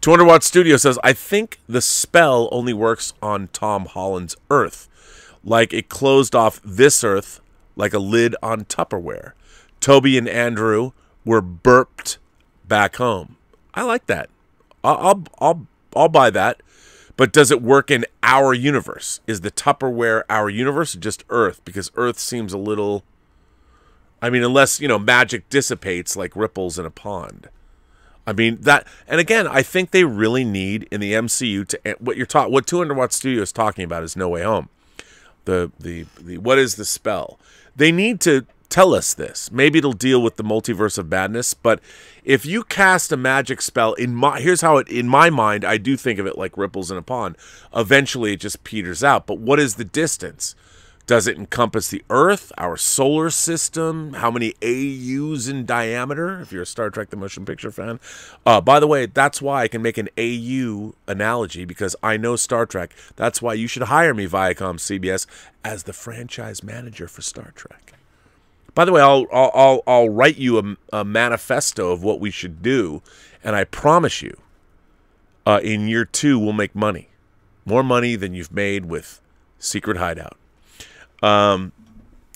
200 0.00 0.24
Watt 0.24 0.42
Studio 0.42 0.76
says, 0.76 0.98
I 1.04 1.12
think 1.12 1.60
the 1.68 1.82
spell 1.82 2.48
only 2.50 2.72
works 2.72 3.12
on 3.22 3.48
Tom 3.48 3.86
Holland's 3.86 4.36
Earth. 4.50 4.88
Like 5.44 5.72
it 5.72 5.88
closed 5.88 6.34
off 6.34 6.60
this 6.64 7.04
Earth 7.04 7.40
like 7.76 7.92
a 7.94 7.98
lid 7.98 8.34
on 8.42 8.64
Tupperware. 8.64 9.32
Toby 9.80 10.18
and 10.18 10.28
Andrew 10.28 10.92
were 11.24 11.40
burped 11.40 12.18
back 12.66 12.96
home. 12.96 13.36
I 13.74 13.82
like 13.82 14.06
that. 14.06 14.28
I'll, 14.82 15.24
I'll, 15.38 15.66
I'll, 15.94 16.08
buy 16.08 16.30
that. 16.30 16.62
But 17.16 17.32
does 17.32 17.50
it 17.50 17.60
work 17.60 17.90
in 17.90 18.06
our 18.22 18.54
universe? 18.54 19.20
Is 19.26 19.42
the 19.42 19.50
Tupperware 19.50 20.22
our 20.30 20.48
universe 20.48 20.94
or 20.94 21.00
just 21.00 21.24
Earth? 21.28 21.60
Because 21.64 21.90
Earth 21.96 22.18
seems 22.18 22.52
a 22.52 22.58
little. 22.58 23.04
I 24.22 24.30
mean, 24.30 24.42
unless, 24.42 24.80
you 24.80 24.88
know, 24.88 24.98
magic 24.98 25.48
dissipates 25.48 26.16
like 26.16 26.36
ripples 26.36 26.78
in 26.78 26.86
a 26.86 26.90
pond. 26.90 27.48
I 28.26 28.32
mean 28.32 28.58
that, 28.60 28.86
and 29.08 29.20
again, 29.20 29.46
I 29.46 29.62
think 29.62 29.90
they 29.90 30.04
really 30.04 30.44
need 30.44 30.86
in 30.90 31.00
the 31.00 31.14
MCU 31.14 31.66
to 31.66 31.88
eh, 31.88 31.94
what 31.98 32.16
you're 32.16 32.26
taught. 32.26 32.52
What 32.52 32.66
200 32.66 32.96
Watt 32.96 33.12
Studio 33.12 33.42
is 33.42 33.50
talking 33.50 33.84
about 33.84 34.02
is 34.02 34.14
No 34.14 34.28
Way 34.28 34.42
Home. 34.42 34.68
The 35.46 35.72
the 35.80 36.06
the 36.20 36.38
what 36.38 36.58
is 36.58 36.76
the 36.76 36.84
spell? 36.84 37.38
They 37.74 37.90
need 37.90 38.20
to 38.20 38.46
tell 38.70 38.94
us 38.94 39.12
this. 39.12 39.50
Maybe 39.52 39.78
it'll 39.78 39.92
deal 39.92 40.22
with 40.22 40.36
the 40.36 40.44
multiverse 40.44 40.96
of 40.96 41.10
madness, 41.10 41.52
but 41.52 41.80
if 42.24 42.46
you 42.46 42.62
cast 42.62 43.12
a 43.12 43.16
magic 43.16 43.60
spell 43.60 43.92
in 43.94 44.14
my 44.14 44.40
here's 44.40 44.60
how 44.60 44.78
it 44.78 44.88
in 44.88 45.08
my 45.08 45.28
mind, 45.28 45.64
I 45.64 45.76
do 45.76 45.96
think 45.96 46.18
of 46.18 46.26
it 46.26 46.38
like 46.38 46.56
ripples 46.56 46.90
in 46.90 46.96
a 46.96 47.02
pond. 47.02 47.36
Eventually 47.74 48.34
it 48.34 48.40
just 48.40 48.64
peters 48.64 49.04
out. 49.04 49.26
But 49.26 49.38
what 49.38 49.60
is 49.60 49.74
the 49.74 49.84
distance? 49.84 50.54
Does 51.06 51.26
it 51.26 51.36
encompass 51.36 51.88
the 51.88 52.04
Earth, 52.08 52.52
our 52.56 52.76
solar 52.76 53.30
system? 53.30 54.12
How 54.12 54.30
many 54.30 54.54
AUs 54.62 55.48
in 55.48 55.66
diameter? 55.66 56.40
If 56.40 56.52
you're 56.52 56.62
a 56.62 56.66
Star 56.66 56.88
Trek 56.88 57.10
the 57.10 57.16
Motion 57.16 57.44
Picture 57.44 57.72
fan. 57.72 57.98
Uh, 58.46 58.60
by 58.60 58.78
the 58.78 58.86
way, 58.86 59.06
that's 59.06 59.42
why 59.42 59.62
I 59.62 59.68
can 59.68 59.82
make 59.82 59.98
an 59.98 60.08
AU 60.16 60.94
analogy 61.08 61.64
because 61.64 61.96
I 62.00 62.16
know 62.16 62.36
Star 62.36 62.64
Trek. 62.64 62.94
That's 63.16 63.42
why 63.42 63.54
you 63.54 63.66
should 63.66 63.82
hire 63.84 64.14
me, 64.14 64.28
Viacom 64.28 64.76
CBS, 64.76 65.26
as 65.64 65.82
the 65.82 65.92
franchise 65.92 66.62
manager 66.62 67.08
for 67.08 67.22
Star 67.22 67.50
Trek. 67.56 67.89
By 68.80 68.86
the 68.86 68.92
way, 68.92 69.02
I'll 69.02 69.26
I'll 69.30 69.82
I'll, 69.86 70.08
write 70.08 70.38
you 70.38 70.58
a, 70.58 71.00
a, 71.00 71.04
manifesto 71.04 71.92
of 71.92 72.02
what 72.02 72.18
we 72.18 72.30
should 72.30 72.62
do, 72.62 73.02
and 73.44 73.54
I 73.54 73.64
promise 73.64 74.22
you, 74.22 74.34
uh, 75.44 75.60
in 75.62 75.86
year 75.86 76.06
two 76.06 76.38
we'll 76.38 76.54
make 76.54 76.74
money, 76.74 77.10
more 77.66 77.82
money 77.82 78.16
than 78.16 78.32
you've 78.32 78.50
made 78.50 78.86
with 78.86 79.20
Secret 79.58 79.98
Hideout. 79.98 80.38
Um, 81.22 81.72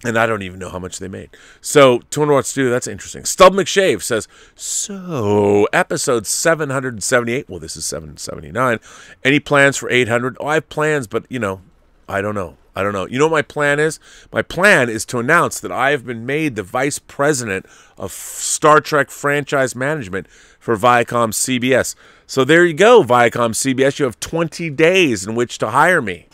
and 0.04 0.18
I 0.18 0.26
don't 0.26 0.42
even 0.42 0.58
know 0.58 0.68
how 0.68 0.78
much 0.78 0.98
they 0.98 1.08
made. 1.08 1.30
So, 1.62 2.00
200 2.10 2.34
Watt 2.34 2.44
Studio, 2.44 2.70
that's 2.70 2.88
interesting. 2.88 3.24
Stub 3.24 3.54
McShave 3.54 4.02
says, 4.02 4.28
So, 4.54 5.66
episode 5.72 6.26
778. 6.26 7.48
Well, 7.48 7.58
this 7.58 7.74
is 7.74 7.86
779. 7.86 8.80
Any 9.24 9.40
plans 9.40 9.78
for 9.78 9.88
800? 9.88 10.36
Oh, 10.38 10.48
I 10.48 10.54
have 10.56 10.68
plans, 10.68 11.06
but, 11.06 11.24
you 11.30 11.38
know, 11.38 11.62
I 12.06 12.20
don't 12.20 12.34
know. 12.34 12.58
I 12.76 12.82
don't 12.82 12.92
know. 12.92 13.06
You 13.06 13.18
know 13.18 13.26
what 13.26 13.32
my 13.32 13.42
plan 13.42 13.78
is? 13.78 14.00
My 14.32 14.42
plan 14.42 14.88
is 14.88 15.04
to 15.06 15.18
announce 15.18 15.60
that 15.60 15.70
I 15.70 15.90
have 15.90 16.04
been 16.04 16.26
made 16.26 16.56
the 16.56 16.62
vice 16.62 16.98
president 16.98 17.66
of 17.96 18.10
Star 18.12 18.80
Trek 18.80 19.10
franchise 19.10 19.76
management 19.76 20.28
for 20.58 20.76
Viacom 20.76 21.30
CBS. 21.30 21.94
So 22.26 22.44
there 22.44 22.64
you 22.64 22.74
go, 22.74 23.04
Viacom 23.04 23.52
CBS. 23.52 23.98
You 23.98 24.06
have 24.06 24.18
20 24.18 24.70
days 24.70 25.26
in 25.26 25.34
which 25.34 25.58
to 25.58 25.70
hire 25.70 26.02
me, 26.02 26.26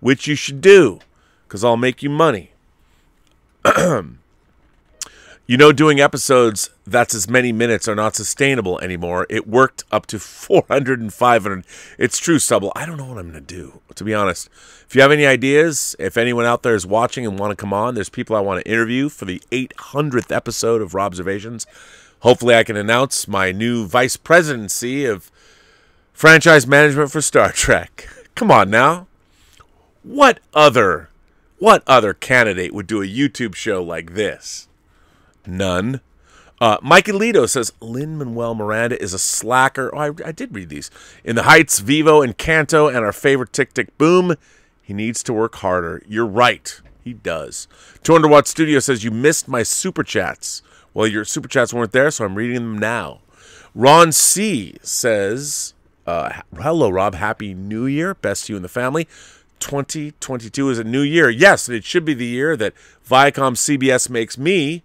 which 0.00 0.26
you 0.26 0.34
should 0.34 0.60
do 0.60 1.00
because 1.46 1.64
I'll 1.64 1.76
make 1.76 2.02
you 2.02 2.10
money. 2.10 2.52
You 5.50 5.56
know, 5.56 5.72
doing 5.72 5.98
episodes 5.98 6.68
that's 6.86 7.14
as 7.14 7.26
many 7.26 7.52
minutes 7.52 7.88
are 7.88 7.94
not 7.94 8.14
sustainable 8.14 8.78
anymore. 8.80 9.26
It 9.30 9.48
worked 9.48 9.82
up 9.90 10.04
to 10.08 10.18
400 10.18 11.00
and 11.00 11.10
500. 11.10 11.64
It's 11.96 12.18
true, 12.18 12.38
Stubble. 12.38 12.70
I 12.76 12.84
don't 12.84 12.98
know 12.98 13.06
what 13.06 13.16
I'm 13.16 13.30
going 13.30 13.46
to 13.46 13.54
do, 13.56 13.80
to 13.94 14.04
be 14.04 14.12
honest. 14.12 14.50
If 14.86 14.94
you 14.94 15.00
have 15.00 15.10
any 15.10 15.24
ideas, 15.24 15.96
if 15.98 16.18
anyone 16.18 16.44
out 16.44 16.62
there 16.62 16.74
is 16.74 16.86
watching 16.86 17.26
and 17.26 17.38
want 17.38 17.52
to 17.52 17.56
come 17.56 17.72
on, 17.72 17.94
there's 17.94 18.10
people 18.10 18.36
I 18.36 18.40
want 18.40 18.62
to 18.62 18.70
interview 18.70 19.08
for 19.08 19.24
the 19.24 19.40
800th 19.50 20.30
episode 20.30 20.82
of 20.82 20.92
Robservations. 20.92 21.64
Hopefully, 22.20 22.54
I 22.54 22.62
can 22.62 22.76
announce 22.76 23.26
my 23.26 23.50
new 23.50 23.86
vice 23.86 24.18
presidency 24.18 25.06
of 25.06 25.30
franchise 26.12 26.66
management 26.66 27.10
for 27.10 27.22
Star 27.22 27.52
Trek. 27.52 28.06
Come 28.34 28.50
on 28.50 28.68
now. 28.68 29.06
What 30.02 30.40
other 30.52 31.08
what 31.58 31.82
other 31.86 32.12
candidate 32.12 32.74
would 32.74 32.86
do 32.86 33.00
a 33.00 33.06
YouTube 33.06 33.54
show 33.54 33.82
like 33.82 34.12
this? 34.12 34.67
None. 35.48 36.02
Uh, 36.60 36.76
Mike 36.82 37.06
Alito 37.06 37.48
says 37.48 37.72
Lin 37.80 38.18
Manuel 38.18 38.54
Miranda 38.54 39.00
is 39.00 39.14
a 39.14 39.18
slacker. 39.18 39.94
Oh, 39.94 39.98
I, 39.98 40.10
I 40.26 40.32
did 40.32 40.54
read 40.54 40.68
these. 40.68 40.90
In 41.24 41.36
the 41.36 41.44
Heights, 41.44 41.78
Vivo, 41.78 42.24
Encanto, 42.24 42.88
and 42.88 43.04
our 43.04 43.12
favorite 43.12 43.52
Tick 43.52 43.72
Tick 43.72 43.96
Boom. 43.96 44.34
He 44.82 44.92
needs 44.92 45.22
to 45.22 45.32
work 45.32 45.56
harder. 45.56 46.02
You're 46.06 46.26
right. 46.26 46.80
He 47.02 47.14
does. 47.14 47.68
200 48.02 48.28
Watt 48.28 48.46
Studio 48.46 48.78
says 48.80 49.04
you 49.04 49.10
missed 49.10 49.48
my 49.48 49.62
super 49.62 50.02
chats. 50.02 50.62
Well, 50.92 51.06
your 51.06 51.24
super 51.24 51.48
chats 51.48 51.72
weren't 51.72 51.92
there, 51.92 52.10
so 52.10 52.24
I'm 52.24 52.34
reading 52.34 52.56
them 52.56 52.78
now. 52.78 53.20
Ron 53.74 54.12
C 54.12 54.76
says, 54.82 55.74
uh, 56.06 56.40
"Hello, 56.56 56.90
Rob. 56.90 57.14
Happy 57.14 57.54
New 57.54 57.86
Year. 57.86 58.14
Best 58.14 58.46
to 58.46 58.52
you 58.52 58.56
and 58.56 58.64
the 58.64 58.68
family." 58.68 59.06
2022 59.60 60.70
is 60.70 60.78
a 60.78 60.84
new 60.84 61.02
year. 61.02 61.30
Yes, 61.30 61.68
it 61.68 61.84
should 61.84 62.04
be 62.04 62.14
the 62.14 62.26
year 62.26 62.56
that 62.56 62.74
Viacom 63.08 63.56
CBS 63.56 64.08
makes 64.08 64.38
me 64.38 64.82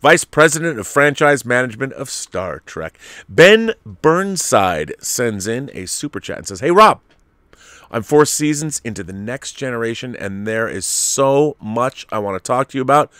Vice 0.00 0.24
President 0.24 0.78
of 0.78 0.86
Franchise 0.86 1.44
Management 1.44 1.92
of 1.94 2.08
Star 2.08 2.60
Trek. 2.66 2.98
Ben 3.28 3.72
Burnside 3.84 4.94
sends 5.00 5.48
in 5.48 5.70
a 5.74 5.86
super 5.86 6.20
chat 6.20 6.38
and 6.38 6.46
says, 6.46 6.60
Hey, 6.60 6.70
Rob, 6.70 7.00
I'm 7.90 8.04
four 8.04 8.24
seasons 8.24 8.80
into 8.84 9.02
the 9.02 9.12
next 9.12 9.54
generation, 9.54 10.14
and 10.14 10.46
there 10.46 10.68
is 10.68 10.86
so 10.86 11.56
much 11.60 12.06
I 12.12 12.20
want 12.20 12.36
to 12.36 12.46
talk 12.46 12.68
to 12.68 12.78
you 12.78 12.82
about. 12.82 13.10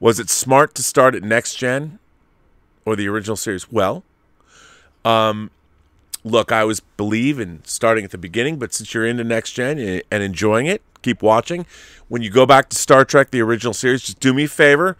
Was 0.00 0.18
it 0.18 0.28
smart 0.28 0.74
to 0.74 0.82
start 0.82 1.14
at 1.14 1.22
next 1.22 1.54
gen 1.54 2.00
or 2.84 2.96
the 2.96 3.08
original 3.08 3.36
series? 3.36 3.70
Well, 3.70 4.02
um, 5.04 5.52
look, 6.24 6.50
I 6.50 6.62
always 6.62 6.80
believe 6.80 7.38
in 7.38 7.62
starting 7.64 8.04
at 8.04 8.10
the 8.10 8.18
beginning, 8.18 8.58
but 8.58 8.74
since 8.74 8.92
you're 8.92 9.06
into 9.06 9.22
next 9.22 9.52
gen 9.52 9.78
and 10.10 10.22
enjoying 10.22 10.66
it, 10.66 10.82
keep 11.00 11.22
watching. 11.22 11.64
When 12.08 12.22
you 12.22 12.30
go 12.30 12.44
back 12.44 12.70
to 12.70 12.76
Star 12.76 13.04
Trek, 13.04 13.30
the 13.30 13.40
original 13.40 13.72
series, 13.72 14.02
just 14.02 14.18
do 14.18 14.34
me 14.34 14.44
a 14.44 14.48
favor 14.48 14.96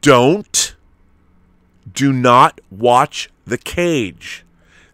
don't 0.00 0.74
do 1.92 2.12
not 2.12 2.60
watch 2.70 3.30
The 3.46 3.58
Cage. 3.58 4.44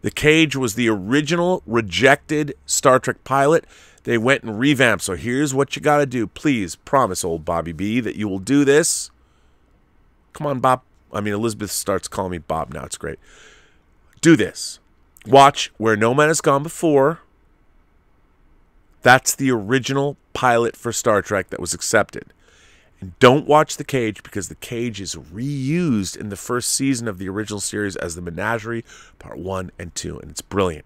The 0.03 0.11
Cage 0.11 0.57
was 0.57 0.75
the 0.75 0.89
original 0.89 1.62
rejected 1.67 2.55
Star 2.67 2.99
Trek 2.99 3.23
pilot. 3.25 3.65
They 4.05 4.19
went 4.19 4.43
and 4.43 4.59
revamped. 4.59 5.05
So 5.05 5.15
here's 5.15 5.55
what 5.55 5.77
you 5.77 5.83
got 5.83 5.99
to 5.99 6.07
do. 6.07 6.27
Please 6.27 6.77
promise 6.77 7.25
old 7.25 7.45
Bobby 7.45 7.73
B 7.73 8.01
that 8.01 8.17
you 8.17 8.29
will 8.29 8.39
do 8.39 8.65
this. 8.65 9.11
Come 10.33 10.47
on, 10.47 10.61
Bob. 10.61 10.83
I 11.12 11.21
mean, 11.21 11.35
Elizabeth 11.35 11.71
starts 11.71 12.09
calling 12.09 12.33
me 12.33 12.39
Bob 12.39 12.73
now. 12.73 12.85
It's 12.85 12.97
great. 12.97 13.19
Do 14.21 14.37
this. 14.37 14.79
Watch 15.27 15.71
Where 15.77 15.97
No 15.97 16.15
Man 16.15 16.29
Has 16.29 16.41
Gone 16.41 16.62
Before. 16.62 17.21
That's 19.03 19.35
the 19.35 19.51
original 19.51 20.17
pilot 20.33 20.77
for 20.77 20.93
Star 20.93 21.21
Trek 21.23 21.51
that 21.51 21.61
was 21.61 21.75
accepted. 21.75 22.33
And 23.01 23.19
don't 23.19 23.47
watch 23.47 23.77
The 23.77 23.85
Cage 23.85 24.23
because 24.23 24.49
The 24.49 24.55
Cage 24.57 25.01
is 25.01 25.15
reused 25.15 26.17
in 26.17 26.29
the 26.29 26.37
first 26.37 26.71
season 26.71 27.09
of 27.09 27.19
the 27.19 27.29
original 27.29 27.61
series 27.61 27.97
as 27.97 28.15
the 28.15 28.23
Menagerie, 28.23 28.85
part 29.19 29.39
one 29.39 29.71
and 29.79 29.95
two, 29.95 30.19
and 30.19 30.31
it's 30.31 30.43
brilliant. 30.43 30.85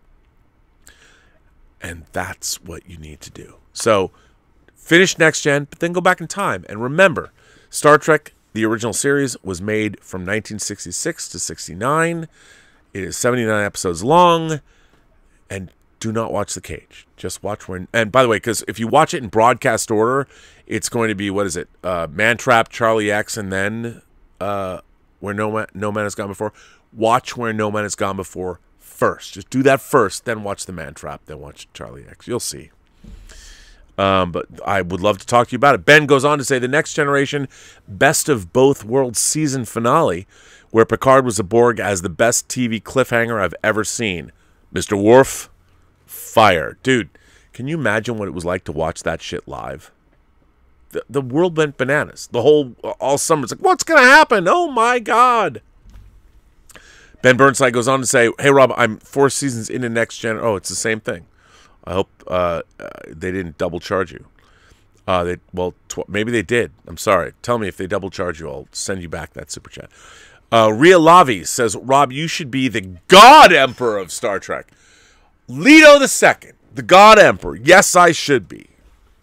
And 1.83 2.05
that's 2.13 2.63
what 2.63 2.89
you 2.89 2.97
need 2.97 3.21
to 3.23 3.31
do. 3.31 3.57
So 3.73 4.13
finish 4.75 5.19
next 5.19 5.43
gen, 5.43 5.67
but 5.69 5.81
then 5.81 5.93
go 5.93 6.01
back 6.01 6.21
in 6.21 6.29
time. 6.29 6.65
And 6.69 6.83
remember, 6.83 7.33
Star 7.69 7.99
Trek, 7.99 8.33
the 8.53 8.65
original 8.65 8.93
series, 8.93 9.37
was 9.43 9.61
made 9.61 10.01
from 10.01 10.21
1966 10.21 11.29
to 11.31 11.39
69. 11.39 12.29
It 12.95 13.03
is 13.03 13.17
79 13.17 13.65
episodes 13.65 14.05
long. 14.05 14.61
And 15.51 15.71
do 16.05 16.13
not 16.13 16.31
watch 16.31 16.53
The 16.53 16.61
Cage. 16.61 17.07
Just 17.17 17.43
watch 17.43 17.67
when. 17.67 17.89
And 17.91 18.13
by 18.13 18.23
the 18.23 18.29
way, 18.29 18.37
because 18.37 18.63
if 18.69 18.79
you 18.79 18.87
watch 18.87 19.15
it 19.15 19.23
in 19.23 19.31
broadcast 19.31 19.91
order, 19.91 20.29
it's 20.67 20.91
going 20.91 21.09
to 21.09 21.15
be 21.15 21.31
what 21.31 21.47
is 21.47 21.57
it? 21.57 21.67
Uh, 21.83 22.07
Man 22.11 22.37
Trap, 22.37 22.69
Charlie 22.69 23.11
X, 23.11 23.39
and 23.39 23.51
then 23.51 24.03
uh, 24.39 24.83
where 25.21 25.33
no 25.33 25.51
man, 25.51 25.67
no 25.73 25.91
man 25.91 26.05
has 26.05 26.15
gone 26.15 26.29
before. 26.29 26.53
Watch 26.93 27.39
where 27.39 27.55
no 27.55 27.71
man 27.71 27.85
has 27.85 27.95
gone 27.95 28.17
before 28.17 28.61
first. 28.79 29.33
Just 29.33 29.49
do 29.49 29.63
that 29.63 29.81
first, 29.81 30.27
then 30.27 30.43
watch 30.43 30.67
the 30.67 30.73
Man 30.73 30.93
Trap, 30.93 31.23
then 31.25 31.41
watch 31.41 31.69
Charlie 31.73 32.05
X. 32.07 32.29
You'll 32.29 32.39
see. 32.39 32.71
Um, 33.97 34.31
but 34.31 34.47
I 34.67 34.83
would 34.83 35.01
love 35.01 35.17
to 35.19 35.27
talk 35.27 35.49
to 35.49 35.53
you 35.53 35.57
about 35.57 35.75
it. 35.75 35.87
Ben 35.87 36.05
goes 36.05 36.23
on 36.23 36.37
to 36.37 36.45
say 36.45 36.59
the 36.59 36.69
next 36.69 36.93
generation 36.93 37.49
best 37.89 38.29
of 38.29 38.53
both 38.53 38.85
worlds 38.85 39.21
season 39.21 39.65
finale, 39.65 40.27
where 40.71 40.85
Picard 40.85 41.25
was 41.25 41.39
a 41.39 41.45
Borg 41.45 41.81
as 41.81 42.03
the 42.03 42.11
best 42.11 42.47
TV 42.49 42.83
cliffhanger 42.83 43.41
I've 43.41 43.55
ever 43.65 43.85
seen. 43.85 44.33
Mr. 44.75 45.01
Worf, 45.01 45.49
fire, 46.15 46.79
dude. 46.83 47.11
Can 47.53 47.69
you 47.69 47.79
imagine 47.79 48.17
what 48.17 48.29
it 48.29 48.35
was 48.35 48.45
like 48.45 48.65
to 48.65 48.73
watch 48.73 49.03
that 49.03 49.23
shit 49.23 49.47
live? 49.47 49.91
The, 50.91 51.05
the 51.09 51.21
world 51.21 51.57
went 51.57 51.77
bananas. 51.77 52.29
The 52.31 52.43
whole 52.43 52.75
all 53.01 53.19
summer, 53.19 53.45
it's 53.45 53.53
like, 53.53 53.61
what's 53.61 53.85
gonna 53.85 54.03
happen? 54.03 54.47
Oh 54.49 54.71
my 54.71 54.99
god. 54.99 55.63
Ben 57.23 57.37
Burnside 57.37 57.73
goes 57.73 57.89
on 57.89 58.01
to 58.01 58.07
say, 58.07 58.31
"Hey 58.39 58.51
Rob, 58.51 58.73
I'm 58.77 58.99
four 58.99 59.31
seasons 59.31 59.71
into 59.71 59.89
next 59.89 60.19
gen. 60.19 60.39
Oh, 60.39 60.57
it's 60.57 60.69
the 60.69 60.75
same 60.75 61.01
thing. 61.01 61.27
I 61.85 61.95
hope 61.95 62.11
uh, 62.27 62.63
uh, 62.79 62.89
they 63.09 63.33
didn't 63.33 63.57
double 63.57 63.81
charge 63.81 64.13
you. 64.13 64.27
Uh, 65.07 65.25
they 65.25 65.37
well, 65.53 65.75
tw- 65.89 66.09
maybe 66.09 66.31
they 66.31 66.43
did. 66.43 66.73
I'm 66.87 66.97
sorry. 66.97 67.33
Tell 67.43 67.59
me 67.59 67.69
if 67.69 67.77
they 67.77 67.87
double 67.87 68.11
charge 68.11 68.41
you. 68.41 68.49
I'll 68.49 68.69
send 68.73 69.01
you 69.03 69.09
back 69.09 69.33
that 69.35 69.51
super 69.51 69.71
chat." 69.71 69.91
Uh, 70.53 70.71
Ria 70.73 70.99
Lavi 70.99 71.47
says, 71.47 71.77
"Rob, 71.77 72.13
you 72.13 72.29
should 72.29 72.51
be 72.51 72.69
the 72.69 72.99
God 73.09 73.53
Emperor 73.53 73.99
of 73.99 74.13
Star 74.13 74.39
Trek." 74.39 74.71
Leto 75.47 76.05
Second, 76.07 76.55
the 76.75 76.83
God 76.83 77.19
Emperor. 77.19 77.57
Yes, 77.57 77.95
I 77.95 78.13
should 78.13 78.49
be. 78.49 78.69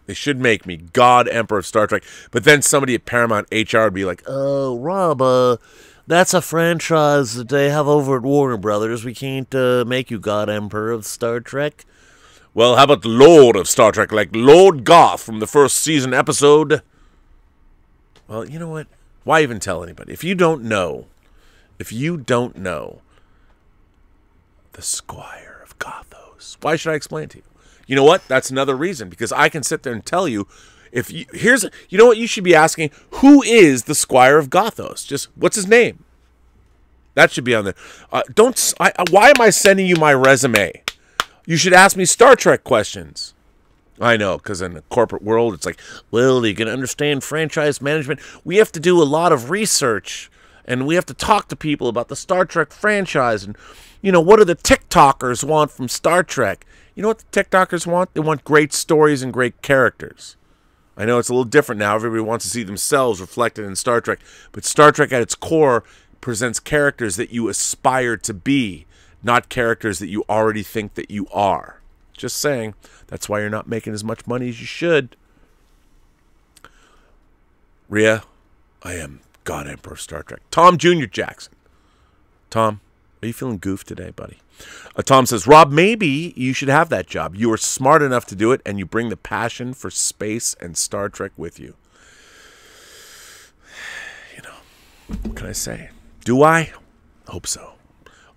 They 0.06 0.14
should 0.14 0.39
make 0.39 0.65
me 0.65 0.77
God 0.77 1.27
Emperor 1.27 1.60
of 1.60 1.65
Star 1.65 1.88
Trek. 1.88 2.03
But 2.31 2.43
then 2.43 2.61
somebody 2.61 2.95
at 2.95 3.06
Paramount 3.06 3.48
HR 3.52 3.84
would 3.84 3.93
be 3.93 4.06
like, 4.06 4.23
"Oh, 4.27 4.77
Rob, 4.77 5.22
uh, 5.22 5.57
that's 6.06 6.34
a 6.34 6.41
franchise 6.41 7.35
that 7.35 7.49
they 7.49 7.69
have 7.69 7.88
over 7.88 8.18
at 8.18 8.23
Warner 8.23 8.57
Brothers. 8.57 9.06
We 9.06 9.14
can't 9.14 9.53
uh, 9.56 9.85
make 9.88 10.11
you 10.11 10.19
God 10.19 10.49
Emperor 10.49 10.91
of 10.91 11.06
Star 11.06 11.39
Trek." 11.39 11.85
Well, 12.53 12.76
how 12.76 12.84
about 12.84 13.06
Lord 13.06 13.56
of 13.56 13.69
Star 13.69 13.93
Trek, 13.93 14.11
like 14.11 14.30
Lord 14.34 14.84
Goth 14.84 15.23
from 15.23 15.39
the 15.39 15.48
first 15.48 15.77
season 15.77 16.14
episode? 16.14 16.81
Well, 18.27 18.49
you 18.49 18.60
know 18.60 18.69
what? 18.69 18.88
Why 19.23 19.41
even 19.41 19.60
tell 19.60 19.84
anybody? 19.84 20.11
If 20.11 20.23
you 20.23 20.35
don't 20.35 20.64
know, 20.64 21.06
if 21.80 21.93
you 21.93 22.18
don't 22.18 22.57
know, 22.57 23.02
the 24.73 24.81
Squire 24.81 25.61
of 25.64 25.80
Why 26.62 26.76
should 26.76 26.92
I 26.92 26.96
explain 26.96 27.30
to 27.30 27.38
you? 27.38 27.44
You 27.88 27.96
know 27.96 28.04
what? 28.04 28.28
That's 28.28 28.50
another 28.50 28.76
reason 28.76 29.10
because 29.10 29.32
I 29.32 29.50
can 29.50 29.64
sit 29.64 29.84
there 29.84 29.94
and 29.94 30.06
tell 30.06 30.28
you 30.28 30.48
if 30.92 31.12
you 31.12 31.26
here's 31.34 31.66
you 31.90 31.98
know 31.98 32.06
what 32.06 32.18
you 32.18 32.28
should 32.28 32.44
be 32.44 32.56
asking 32.56 32.92
who 33.12 33.42
is 33.44 33.84
the 33.84 33.96
Squire 33.96 34.38
of 34.38 34.50
Gothos? 34.50 35.06
Just 35.06 35.30
what's 35.36 35.56
his 35.56 35.68
name? 35.68 36.04
That 37.14 37.32
should 37.32 37.44
be 37.44 37.56
on 37.56 37.66
there. 37.66 37.76
Uh, 38.12 38.22
don't. 38.34 38.74
I, 38.80 38.94
why 39.10 39.30
am 39.30 39.42
I 39.42 39.50
sending 39.50 39.86
you 39.86 39.96
my 39.96 40.14
resume? 40.14 40.84
You 41.46 41.58
should 41.58 41.74
ask 41.74 41.98
me 41.98 42.06
Star 42.06 42.36
Trek 42.36 42.64
questions. 42.64 43.34
I 44.00 44.18
know, 44.18 44.38
because 44.38 44.62
in 44.62 44.74
the 44.74 44.82
corporate 44.84 45.22
world, 45.22 45.54
it's 45.54 45.66
like, 45.66 45.80
well, 46.10 46.44
you 46.46 46.56
can 46.56 46.68
understand 46.68 47.24
franchise 47.24 47.82
management. 47.82 48.20
We 48.44 48.58
have 48.58 48.72
to 48.72 48.80
do 48.80 49.02
a 49.02 49.04
lot 49.04 49.32
of 49.32 49.52
research, 49.52 50.32
and 50.72 50.88
we 50.88 50.95
have 50.95 51.06
to 51.06 51.14
talk 51.14 51.49
to 51.49 51.56
people 51.57 51.89
about 51.89 52.07
the 52.07 52.15
Star 52.15 52.45
Trek 52.45 52.72
franchise, 52.72 53.43
and 53.43 53.57
you 54.02 54.10
know, 54.10 54.22
what 54.22 54.38
do 54.38 54.45
the 54.45 54.56
TikTokers 54.56 55.43
want 55.43 55.69
from 55.69 55.89
Star 55.89 56.23
Trek? 56.23 56.65
You 56.95 57.02
know 57.02 57.10
what 57.10 57.19
the 57.30 57.43
TikTokers 57.43 57.85
want? 57.85 58.14
They 58.14 58.22
want 58.22 58.45
great 58.45 58.72
stories 58.72 59.22
and 59.22 59.34
great 59.34 59.61
characters. 59.61 60.38
I 60.95 61.03
know 61.03 61.19
it's 61.19 61.27
a 61.27 61.34
little 61.34 61.43
different 61.43 61.80
now. 61.80 61.95
Everybody 61.95 62.22
wants 62.22 62.45
to 62.45 62.52
see 62.52 62.64
themselves 62.64 63.19
reflected 63.19 63.65
in 63.65 63.76
Star 63.76 63.99
Trek, 63.99 64.19
but 64.53 64.64
Star 64.64 64.93
Trek 64.93 65.11
at 65.11 65.22
its 65.22 65.35
core 65.35 65.84
presents 66.22 66.61
characters 66.61 67.18
that 67.18 67.31
you 67.31 67.49
aspire 67.49 68.15
to 68.15 68.34
be, 68.34 68.85
not 69.22 69.49
characters 69.49 69.99
that 69.99 70.07
you 70.07 70.23
already 70.30 70.64
think 70.64 70.93
that 70.93 71.11
you 71.11 71.27
are. 71.34 71.81
Just 72.14 72.38
saying. 72.38 72.76
That's 73.07 73.27
why 73.27 73.41
you're 73.41 73.49
not 73.49 73.68
making 73.68 73.93
as 73.93 74.06
much 74.06 74.26
money 74.26 74.48
as 74.48 74.61
you 74.61 74.68
should. 74.68 75.18
Rhea, 77.89 78.23
I 78.84 78.93
am 78.93 79.19
God 79.52 79.68
Emperor 79.68 79.91
of 79.91 79.99
Star 79.99 80.23
Trek. 80.23 80.40
Tom 80.49 80.78
Jr. 80.78 81.07
Jackson. 81.07 81.52
Tom, 82.49 82.80
are 83.22 83.28
you 83.28 83.34
feeling 83.34 83.57
goof 83.57 83.84
today, 83.84 84.11
buddy? 84.11 84.38
Uh, 84.95 85.02
Tom 85.02 85.26
says, 85.26 85.45
Rob, 85.45 85.73
maybe 85.73 86.34
you 86.38 86.53
should 86.53 86.69
have 86.69 86.88
that 86.88 87.06
job. 87.06 87.36
You 87.36 87.52
are 87.52 87.57
smart 87.57 88.02
enough 88.02 88.26
to 88.28 88.36
do 88.36 88.53
it, 88.53 88.61
and 88.65 88.80
you 88.80 88.86
bring 88.86 89.10
the 89.10 89.18
passion 89.18 89.73
for 89.73 89.91
space 89.91 90.56
and 90.61 90.78
Star 90.78 91.10
Trek 91.10 91.34
with 91.36 91.60
you. 91.60 91.76
You 94.38 94.44
know, 94.44 95.18
What 95.23 95.36
can 95.36 95.48
I 95.48 95.52
say? 95.52 95.90
Do 96.23 96.44
I? 96.44 96.72
Hope 97.28 97.45
so. 97.45 97.73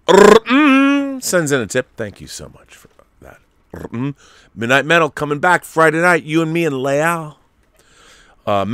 Mm, 0.08 1.22
Sends 1.22 1.52
in 1.52 1.60
a 1.60 1.66
tip. 1.68 1.90
Thank 1.96 2.20
you 2.20 2.26
so 2.26 2.48
much 2.48 2.74
for 2.74 2.88
that. 3.20 3.38
Mm. 3.72 4.16
Midnight 4.52 4.84
Metal 4.84 5.10
coming 5.10 5.38
back 5.38 5.64
Friday 5.64 6.00
night. 6.00 6.24
You 6.24 6.42
and 6.42 6.52
me 6.52 6.64
and 6.64 6.82
Leal. 6.82 7.38
Uh, 8.46 8.64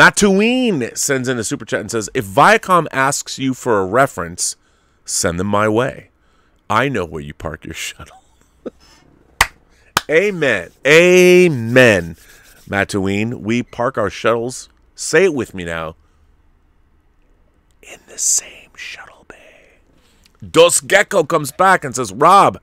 sends 0.94 1.28
in 1.28 1.38
a 1.38 1.44
super 1.44 1.64
chat 1.64 1.80
and 1.80 1.90
says, 1.90 2.10
"If 2.14 2.24
Viacom 2.26 2.86
asks 2.92 3.38
you 3.38 3.54
for 3.54 3.80
a 3.80 3.86
reference, 3.86 4.56
send 5.04 5.38
them 5.38 5.46
my 5.46 5.68
way. 5.68 6.10
I 6.68 6.88
know 6.88 7.04
where 7.04 7.22
you 7.22 7.34
park 7.34 7.64
your 7.64 7.74
shuttle." 7.88 8.20
Amen. 10.10 10.70
Amen. 10.84 12.16
Mattuine, 12.68 13.40
we 13.40 13.62
park 13.62 13.96
our 13.96 14.10
shuttles. 14.10 14.68
Say 14.96 15.24
it 15.24 15.34
with 15.34 15.54
me 15.54 15.64
now. 15.64 15.94
In 17.82 18.00
the 18.08 18.18
same 18.18 18.70
shuttle 18.74 19.24
bay. 19.28 19.78
Dos 20.48 20.80
Gecko 20.80 21.22
comes 21.22 21.52
back 21.52 21.84
and 21.84 21.94
says, 21.94 22.12
Rob, 22.12 22.60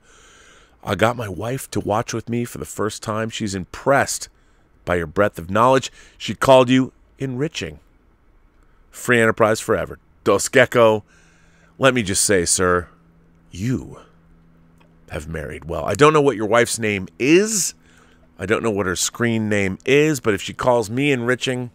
I 0.83 0.95
got 0.95 1.15
my 1.15 1.29
wife 1.29 1.71
to 1.71 1.79
watch 1.79 2.13
with 2.13 2.27
me 2.27 2.43
for 2.43 2.57
the 2.57 2.65
first 2.65 3.01
time. 3.01 3.29
She's 3.29 3.55
impressed 3.55 4.27
by 4.83 4.95
your 4.95 5.07
breadth 5.07 5.39
of 5.39 5.49
knowledge. 5.49 5.89
She 6.17 6.35
called 6.35 6.69
you 6.69 6.91
enriching. 7.19 7.79
Free 8.91 9.19
enterprise 9.19 9.59
forever. 9.59 9.99
Dos 10.23 10.49
Gecko, 10.49 11.03
let 11.77 11.93
me 11.93 12.03
just 12.03 12.23
say, 12.23 12.45
sir, 12.45 12.87
you 13.51 13.99
have 15.09 15.27
married 15.27 15.65
well. 15.65 15.85
I 15.85 15.93
don't 15.93 16.13
know 16.13 16.21
what 16.21 16.35
your 16.35 16.47
wife's 16.47 16.79
name 16.79 17.07
is. 17.17 17.73
I 18.39 18.45
don't 18.45 18.61
know 18.61 18.71
what 18.71 18.85
her 18.85 18.95
screen 18.95 19.49
name 19.49 19.77
is, 19.85 20.19
but 20.19 20.33
if 20.33 20.41
she 20.41 20.53
calls 20.53 20.89
me 20.89 21.11
enriching, 21.11 21.71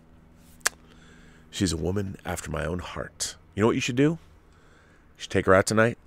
she's 1.51 1.73
a 1.73 1.77
woman 1.77 2.17
after 2.25 2.51
my 2.51 2.65
own 2.65 2.79
heart. 2.81 3.37
You 3.55 3.63
know 3.63 3.67
what 3.67 3.75
you 3.75 3.81
should 3.81 3.97
do? 3.97 4.13
You 4.13 4.19
should 5.17 5.31
take 5.31 5.47
her 5.47 5.55
out 5.55 5.67
tonight, 5.67 5.99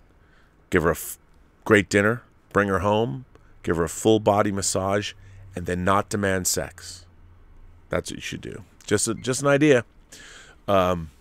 give 0.70 0.84
her 0.84 0.90
a 0.90 0.94
f- 0.94 1.18
great 1.64 1.90
dinner, 1.90 2.24
bring 2.54 2.68
her 2.70 2.80
home, 2.80 3.26
give 3.64 3.78
her 3.78 3.84
a 3.84 3.90
full 3.90 4.20
body 4.20 4.52
massage, 4.52 5.14
and 5.56 5.66
then 5.66 5.84
not 5.84 6.10
demand 6.10 6.48
sex. 6.48 7.06
That's 7.90 8.12
what 8.12 8.18
you 8.18 8.22
should 8.22 8.42
do. 8.42 8.64
Just 8.86 9.08
a, 9.08 9.14
just 9.14 9.42
an 9.42 9.48
idea. 9.48 9.86
Um, 10.68 11.12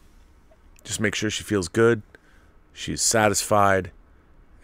just 0.85 1.01
make 1.01 1.15
sure 1.15 1.31
she 1.31 1.43
feels 1.43 1.69
good, 1.69 2.03
she's 2.73 3.03
satisfied, 3.03 3.91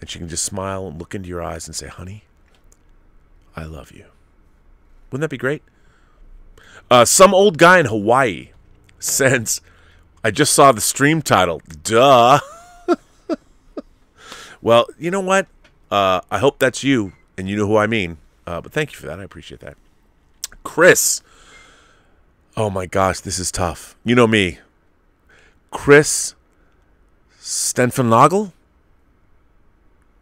and 0.01 0.09
she 0.09 0.19
can 0.19 0.29
just 0.29 0.45
smile 0.45 0.87
and 0.87 0.99
look 0.99 1.15
into 1.15 1.29
your 1.29 1.43
eyes 1.43 1.67
and 1.67 1.75
say, 1.75 1.89
"Honey, 1.89 2.25
I 3.57 3.65
love 3.65 3.93
you." 3.93 4.07
Wouldn't 5.11 5.23
that 5.23 5.31
be 5.31 5.39
great? 5.39 5.63
Uh, 6.91 7.05
some 7.05 7.35
old 7.35 7.59
guy 7.59 7.79
in 7.79 7.87
Hawaii 7.87 8.51
sends, 8.99 9.61
I 10.23 10.31
just 10.31 10.53
saw 10.53 10.73
the 10.73 10.81
stream 10.81 11.23
title. 11.23 11.63
Duh. 11.83 12.41
well, 14.63 14.87
you 14.99 15.11
know 15.11 15.21
what? 15.21 15.47
Uh, 15.91 16.21
I 16.31 16.39
hope 16.39 16.59
that's 16.59 16.85
you 16.85 17.13
and 17.39 17.49
you 17.49 17.57
know 17.57 17.67
who 17.67 17.77
I 17.77 17.87
mean. 17.87 18.19
Uh, 18.47 18.61
but 18.61 18.73
thank 18.73 18.93
you 18.93 18.99
for 18.99 19.07
that. 19.07 19.19
I 19.21 19.25
appreciate 19.25 19.61
that. 19.61 19.77
Chris. 20.63 21.23
Oh 22.57 22.71
my 22.71 22.87
gosh, 22.87 23.21
this 23.21 23.39
is 23.39 23.53
tough. 23.53 23.97
You 24.05 24.15
know 24.15 24.27
me. 24.27 24.59
Chris 25.71 26.35
Stenfenagel? 27.41 28.53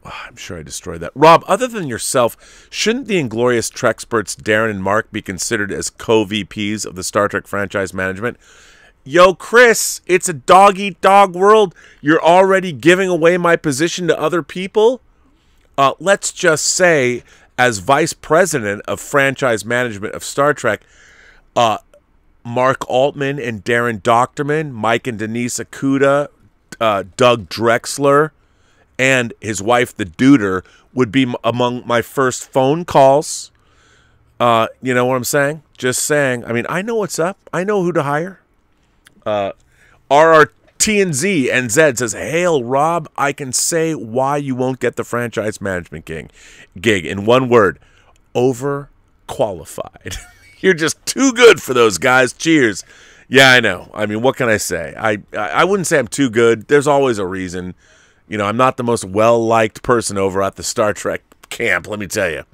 Oh, 0.05 0.23
I'm 0.27 0.37
sure 0.37 0.59
I 0.59 0.63
destroyed 0.63 1.01
that. 1.01 1.13
Rob, 1.15 1.45
other 1.47 1.67
than 1.67 1.89
yourself, 1.89 2.69
shouldn't 2.71 3.09
the 3.09 3.19
Inglorious 3.19 3.71
Treksperts 3.71 4.37
Darren 4.37 4.71
and 4.71 4.83
Mark 4.83 5.11
be 5.11 5.21
considered 5.21 5.73
as 5.73 5.91
co 5.91 6.25
VPs 6.25 6.87
of 6.87 6.95
the 6.95 7.03
Star 7.03 7.29
Trek 7.29 7.47
franchise 7.47 7.93
management? 7.93 8.37
Yo, 9.05 9.35
Chris, 9.35 10.01
it's 10.07 10.29
a 10.29 10.35
dog 10.35 10.79
eat 10.79 11.01
dog 11.01 11.35
world. 11.35 11.75
You're 12.01 12.23
already 12.23 12.73
giving 12.73 13.09
away 13.09 13.37
my 13.39 13.57
position 13.57 14.07
to 14.09 14.19
other 14.19 14.43
people? 14.43 15.01
Uh, 15.77 15.95
let's 15.99 16.33
just 16.33 16.65
say, 16.65 17.23
as 17.57 17.79
vice 17.79 18.13
president 18.13 18.83
of 18.87 19.01
franchise 19.01 19.65
management 19.65 20.15
of 20.15 20.25
Star 20.25 20.53
Trek, 20.55 20.83
uh, 21.57 21.79
Mark 22.45 22.89
Altman 22.89 23.39
and 23.39 23.65
Darren 23.65 24.01
Dochterman, 24.01 24.73
Mike 24.73 25.07
and 25.07 25.19
Denise 25.19 25.59
Okuda, 25.59 26.29
uh, 26.81 27.05
Doug 27.17 27.49
Drexler, 27.49 28.31
and 28.99 29.33
his 29.41 29.63
wife, 29.63 29.95
the 29.95 30.05
Duder, 30.05 30.65
would 30.93 31.13
be 31.13 31.33
among 31.45 31.87
my 31.87 32.03
first 32.03 32.51
phone 32.51 32.85
calls. 32.85 33.51
Uh, 34.41 34.69
you 34.83 34.95
know 34.95 35.05
what 35.05 35.17
I'm 35.17 35.25
saying? 35.25 35.63
Just 35.77 36.03
saying. 36.03 36.45
I 36.45 36.53
mean, 36.53 36.67
I 36.69 36.83
know 36.83 36.97
what's 36.97 37.19
up. 37.19 37.39
I 37.53 37.65
know 37.65 37.83
who 37.83 37.93
to 37.93 38.03
hire. 38.03 38.41
Uh, 39.27 39.53
RRTNZ 40.11 41.53
and 41.53 41.71
Zed 41.71 41.99
says, 41.99 42.13
Hail, 42.13 42.63
Rob. 42.65 43.09
I 43.17 43.33
can 43.33 43.53
say 43.53 43.95
why 43.95 44.37
you 44.37 44.55
won't 44.55 44.81
get 44.81 44.97
the 44.97 45.05
franchise 45.05 45.61
management 45.61 46.05
gig. 46.05 46.31
Gig 46.81 47.05
in 47.05 47.27
one 47.27 47.49
word: 47.49 47.79
overqualified. 48.35 50.17
You're 50.61 50.75
just 50.75 51.05
too 51.07 51.33
good 51.33 51.63
for 51.63 51.75
those 51.75 51.99
guys. 51.99 52.33
Cheers. 52.33 52.85
Yeah, 53.29 53.53
I 53.53 53.61
know. 53.61 53.91
I 53.95 54.07
mean, 54.07 54.23
what 54.23 54.37
can 54.37 54.49
I 54.49 54.57
say? 54.57 54.95
I 54.97 55.19
I 55.37 55.65
wouldn't 55.65 55.87
say 55.87 55.99
I'm 55.99 56.09
too 56.09 56.31
good. 56.31 56.69
There's 56.69 56.87
always 56.87 57.19
a 57.19 57.27
reason. 57.27 57.75
You 58.27 58.39
know, 58.39 58.47
I'm 58.47 58.57
not 58.57 58.77
the 58.77 58.85
most 58.85 59.05
well 59.05 59.45
liked 59.45 59.83
person 59.83 60.19
over 60.19 60.43
at 60.43 60.57
the 60.57 60.63
Star 60.63 60.93
Trek 60.93 61.23
camp, 61.49 61.89
let 61.89 61.99
me 61.99 62.07
tell 62.07 62.31
you. 62.31 62.45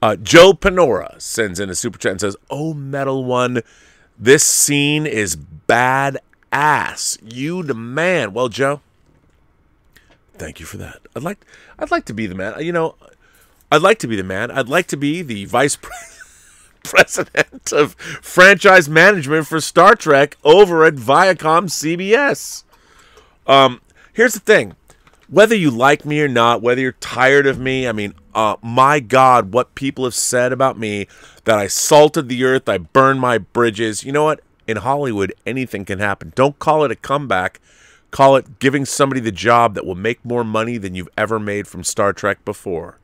Uh, 0.00 0.16
Joe 0.16 0.52
Panora 0.52 1.20
sends 1.20 1.60
in 1.60 1.70
a 1.70 1.74
super 1.74 1.98
chat 1.98 2.12
and 2.12 2.20
says, 2.20 2.36
Oh, 2.50 2.74
Metal 2.74 3.24
One, 3.24 3.62
this 4.18 4.44
scene 4.44 5.06
is 5.06 5.36
bad 5.36 6.18
ass. 6.50 7.18
You 7.22 7.62
the 7.62 7.74
man. 7.74 8.32
Well, 8.32 8.48
Joe, 8.48 8.80
thank 10.34 10.58
you 10.60 10.66
for 10.66 10.76
that. 10.78 11.02
I'd 11.14 11.22
like 11.22 11.44
I'd 11.78 11.90
like 11.90 12.04
to 12.06 12.14
be 12.14 12.26
the 12.26 12.34
man. 12.34 12.60
You 12.60 12.72
know, 12.72 12.96
I'd 13.70 13.82
like 13.82 13.98
to 14.00 14.08
be 14.08 14.16
the 14.16 14.24
man. 14.24 14.50
I'd 14.50 14.68
like 14.68 14.88
to 14.88 14.96
be 14.96 15.22
the 15.22 15.44
vice 15.44 15.76
pre- 15.80 15.92
president 16.84 17.72
of 17.72 17.94
franchise 17.94 18.88
management 18.88 19.46
for 19.46 19.60
Star 19.60 19.94
Trek 19.94 20.36
over 20.44 20.84
at 20.84 20.94
Viacom 20.94 21.68
CBS. 21.68 22.64
Um, 23.46 23.80
here's 24.12 24.34
the 24.34 24.40
thing 24.40 24.74
whether 25.32 25.54
you 25.54 25.70
like 25.70 26.04
me 26.04 26.20
or 26.20 26.28
not, 26.28 26.60
whether 26.60 26.82
you're 26.82 26.92
tired 26.92 27.46
of 27.46 27.58
me, 27.58 27.88
I 27.88 27.92
mean, 27.92 28.12
uh, 28.34 28.56
my 28.62 29.00
God, 29.00 29.54
what 29.54 29.74
people 29.74 30.04
have 30.04 30.14
said 30.14 30.52
about 30.52 30.78
me 30.78 31.06
that 31.44 31.58
I 31.58 31.68
salted 31.68 32.28
the 32.28 32.44
earth, 32.44 32.68
I 32.68 32.76
burned 32.76 33.20
my 33.20 33.38
bridges. 33.38 34.04
You 34.04 34.12
know 34.12 34.24
what? 34.24 34.40
In 34.66 34.76
Hollywood, 34.76 35.32
anything 35.46 35.86
can 35.86 36.00
happen. 36.00 36.32
Don't 36.34 36.58
call 36.58 36.84
it 36.84 36.90
a 36.90 36.96
comeback. 36.96 37.60
Call 38.10 38.36
it 38.36 38.58
giving 38.58 38.84
somebody 38.84 39.22
the 39.22 39.32
job 39.32 39.74
that 39.74 39.86
will 39.86 39.94
make 39.94 40.22
more 40.22 40.44
money 40.44 40.76
than 40.76 40.94
you've 40.94 41.08
ever 41.16 41.40
made 41.40 41.66
from 41.66 41.82
Star 41.82 42.12
Trek 42.12 42.44
before. 42.44 42.98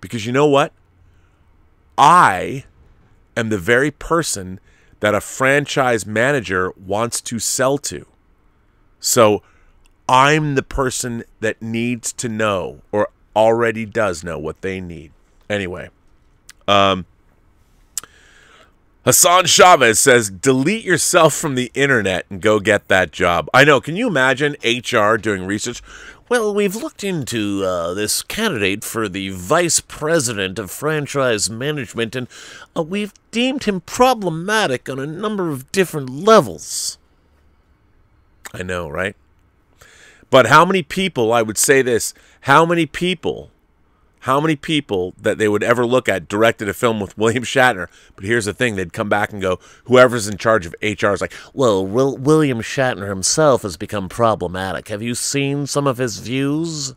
Because 0.00 0.26
you 0.26 0.32
know 0.32 0.48
what? 0.48 0.72
I 1.96 2.64
am 3.40 3.48
the 3.48 3.58
very 3.58 3.90
person 3.90 4.60
that 5.00 5.14
a 5.14 5.20
franchise 5.20 6.06
manager 6.06 6.72
wants 6.76 7.20
to 7.22 7.38
sell 7.38 7.78
to. 7.78 8.06
So 9.00 9.42
I'm 10.08 10.54
the 10.54 10.62
person 10.62 11.24
that 11.40 11.60
needs 11.60 12.12
to 12.14 12.28
know 12.28 12.82
or 12.92 13.08
already 13.34 13.86
does 13.86 14.22
know 14.22 14.38
what 14.38 14.60
they 14.60 14.80
need. 14.80 15.12
Anyway, 15.48 15.88
um, 16.68 17.06
Hassan 19.04 19.46
Chavez 19.46 19.98
says, 19.98 20.28
delete 20.28 20.84
yourself 20.84 21.34
from 21.34 21.54
the 21.54 21.70
internet 21.74 22.26
and 22.28 22.42
go 22.42 22.60
get 22.60 22.88
that 22.88 23.12
job. 23.12 23.48
I 23.54 23.64
know. 23.64 23.80
Can 23.80 23.96
you 23.96 24.06
imagine 24.06 24.56
HR 24.62 25.16
doing 25.16 25.46
research? 25.46 25.82
Well, 26.30 26.54
we've 26.54 26.76
looked 26.76 27.02
into 27.02 27.64
uh, 27.64 27.92
this 27.92 28.22
candidate 28.22 28.84
for 28.84 29.08
the 29.08 29.30
vice 29.30 29.80
president 29.80 30.60
of 30.60 30.70
franchise 30.70 31.50
management, 31.50 32.14
and 32.14 32.28
uh, 32.76 32.84
we've 32.84 33.12
deemed 33.32 33.64
him 33.64 33.80
problematic 33.80 34.88
on 34.88 35.00
a 35.00 35.08
number 35.08 35.50
of 35.50 35.72
different 35.72 36.08
levels. 36.08 36.98
I 38.54 38.62
know, 38.62 38.88
right? 38.88 39.16
But 40.30 40.46
how 40.46 40.64
many 40.64 40.84
people, 40.84 41.32
I 41.32 41.42
would 41.42 41.58
say 41.58 41.82
this, 41.82 42.14
how 42.42 42.64
many 42.64 42.86
people, 42.86 43.50
how 44.20 44.40
many 44.40 44.54
people 44.54 45.14
that 45.18 45.38
they 45.38 45.48
would 45.48 45.62
ever 45.62 45.86
look 45.86 46.08
at 46.08 46.28
directed 46.28 46.68
a 46.68 46.74
film 46.74 47.00
with 47.00 47.16
William 47.16 47.42
Shatner? 47.42 47.88
But 48.16 48.24
here's 48.24 48.44
the 48.44 48.52
thing 48.52 48.76
they'd 48.76 48.92
come 48.92 49.08
back 49.08 49.32
and 49.32 49.40
go, 49.40 49.58
whoever's 49.84 50.28
in 50.28 50.36
charge 50.36 50.66
of 50.66 50.74
HR 50.82 51.08
is 51.08 51.22
like, 51.22 51.32
well, 51.54 51.84
Will- 51.86 52.18
William 52.18 52.60
Shatner 52.60 53.08
himself 53.08 53.62
has 53.62 53.76
become 53.78 54.08
problematic. 54.08 54.88
Have 54.88 55.02
you 55.02 55.14
seen 55.14 55.66
some 55.66 55.86
of 55.86 55.96
his 55.96 56.18
views? 56.18 56.94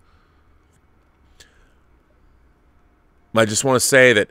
I 3.35 3.45
just 3.45 3.63
want 3.63 3.77
to 3.77 3.87
say 3.87 4.13
that 4.13 4.29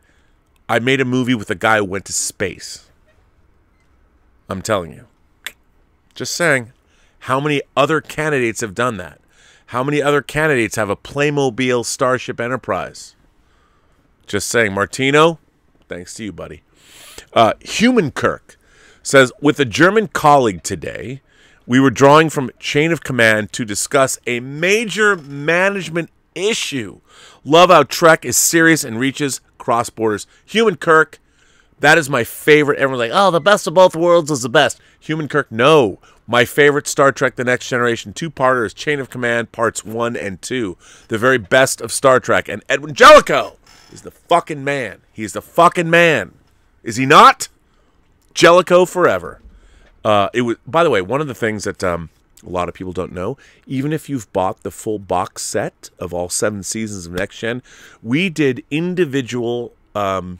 I 0.68 0.78
made 0.78 1.00
a 1.00 1.04
movie 1.04 1.34
with 1.34 1.50
a 1.50 1.56
guy 1.56 1.78
who 1.78 1.84
went 1.84 2.04
to 2.04 2.12
space. 2.12 2.88
I'm 4.48 4.62
telling 4.62 4.92
you. 4.92 5.06
Just 6.14 6.36
saying. 6.36 6.72
How 7.20 7.40
many 7.40 7.62
other 7.74 8.00
candidates 8.00 8.60
have 8.60 8.74
done 8.74 8.98
that? 8.98 9.18
How 9.72 9.82
many 9.82 10.02
other 10.02 10.20
candidates 10.20 10.76
have 10.76 10.90
a 10.90 10.96
Playmobil 10.96 11.86
Starship 11.86 12.38
Enterprise? 12.38 13.16
Just 14.26 14.48
saying. 14.48 14.74
Martino, 14.74 15.38
thanks 15.88 16.12
to 16.12 16.24
you, 16.24 16.30
buddy. 16.30 16.62
Uh, 17.32 17.54
Human 17.60 18.10
Kirk 18.10 18.58
says 19.02 19.32
With 19.40 19.58
a 19.58 19.64
German 19.64 20.08
colleague 20.08 20.62
today, 20.62 21.22
We 21.66 21.80
were 21.80 21.88
drawing 21.88 22.28
from 22.28 22.50
Chain 22.58 22.92
of 22.92 23.02
Command 23.02 23.54
to 23.54 23.64
discuss 23.64 24.18
a 24.26 24.40
major 24.40 25.16
management 25.16 26.10
issue. 26.34 27.00
Love 27.42 27.70
how 27.70 27.84
Trek 27.84 28.26
is 28.26 28.36
serious 28.36 28.84
and 28.84 29.00
reaches 29.00 29.40
cross 29.56 29.88
borders. 29.88 30.26
Human 30.44 30.76
Kirk, 30.76 31.18
that 31.82 31.98
is 31.98 32.08
my 32.08 32.22
favorite. 32.24 32.78
Everyone's 32.78 33.10
like, 33.10 33.10
oh, 33.12 33.30
the 33.30 33.40
best 33.40 33.66
of 33.66 33.74
both 33.74 33.96
worlds 33.96 34.30
is 34.30 34.42
the 34.42 34.48
best. 34.48 34.80
Human 35.00 35.28
Kirk, 35.28 35.50
no. 35.50 35.98
My 36.28 36.44
favorite 36.44 36.86
Star 36.86 37.10
Trek 37.10 37.34
The 37.34 37.42
Next 37.42 37.68
Generation 37.68 38.12
two 38.12 38.30
parter 38.30 38.64
is 38.64 38.72
Chain 38.72 39.00
of 39.00 39.10
Command 39.10 39.50
Parts 39.50 39.84
1 39.84 40.16
and 40.16 40.40
2. 40.40 40.78
The 41.08 41.18
very 41.18 41.38
best 41.38 41.80
of 41.80 41.90
Star 41.90 42.20
Trek. 42.20 42.48
And 42.48 42.62
Edwin 42.68 42.94
Jellico 42.94 43.56
is 43.92 44.02
the 44.02 44.12
fucking 44.12 44.62
man. 44.62 45.00
He 45.12 45.24
is 45.24 45.32
the 45.32 45.42
fucking 45.42 45.90
man. 45.90 46.34
Is 46.84 46.96
he 46.96 47.04
not? 47.04 47.48
Jellico 48.32 48.86
forever. 48.86 49.40
Uh, 50.04 50.28
it 50.32 50.42
was. 50.42 50.56
By 50.66 50.84
the 50.84 50.90
way, 50.90 51.02
one 51.02 51.20
of 51.20 51.26
the 51.26 51.34
things 51.34 51.64
that 51.64 51.82
um, 51.82 52.10
a 52.46 52.48
lot 52.48 52.68
of 52.68 52.74
people 52.74 52.92
don't 52.92 53.12
know, 53.12 53.36
even 53.66 53.92
if 53.92 54.08
you've 54.08 54.32
bought 54.32 54.62
the 54.62 54.70
full 54.70 54.98
box 55.00 55.42
set 55.42 55.90
of 55.98 56.14
all 56.14 56.28
seven 56.28 56.62
seasons 56.62 57.06
of 57.06 57.12
Next 57.12 57.38
Gen, 57.38 57.62
we 58.02 58.30
did 58.30 58.64
individual 58.70 59.72
um, 59.94 60.38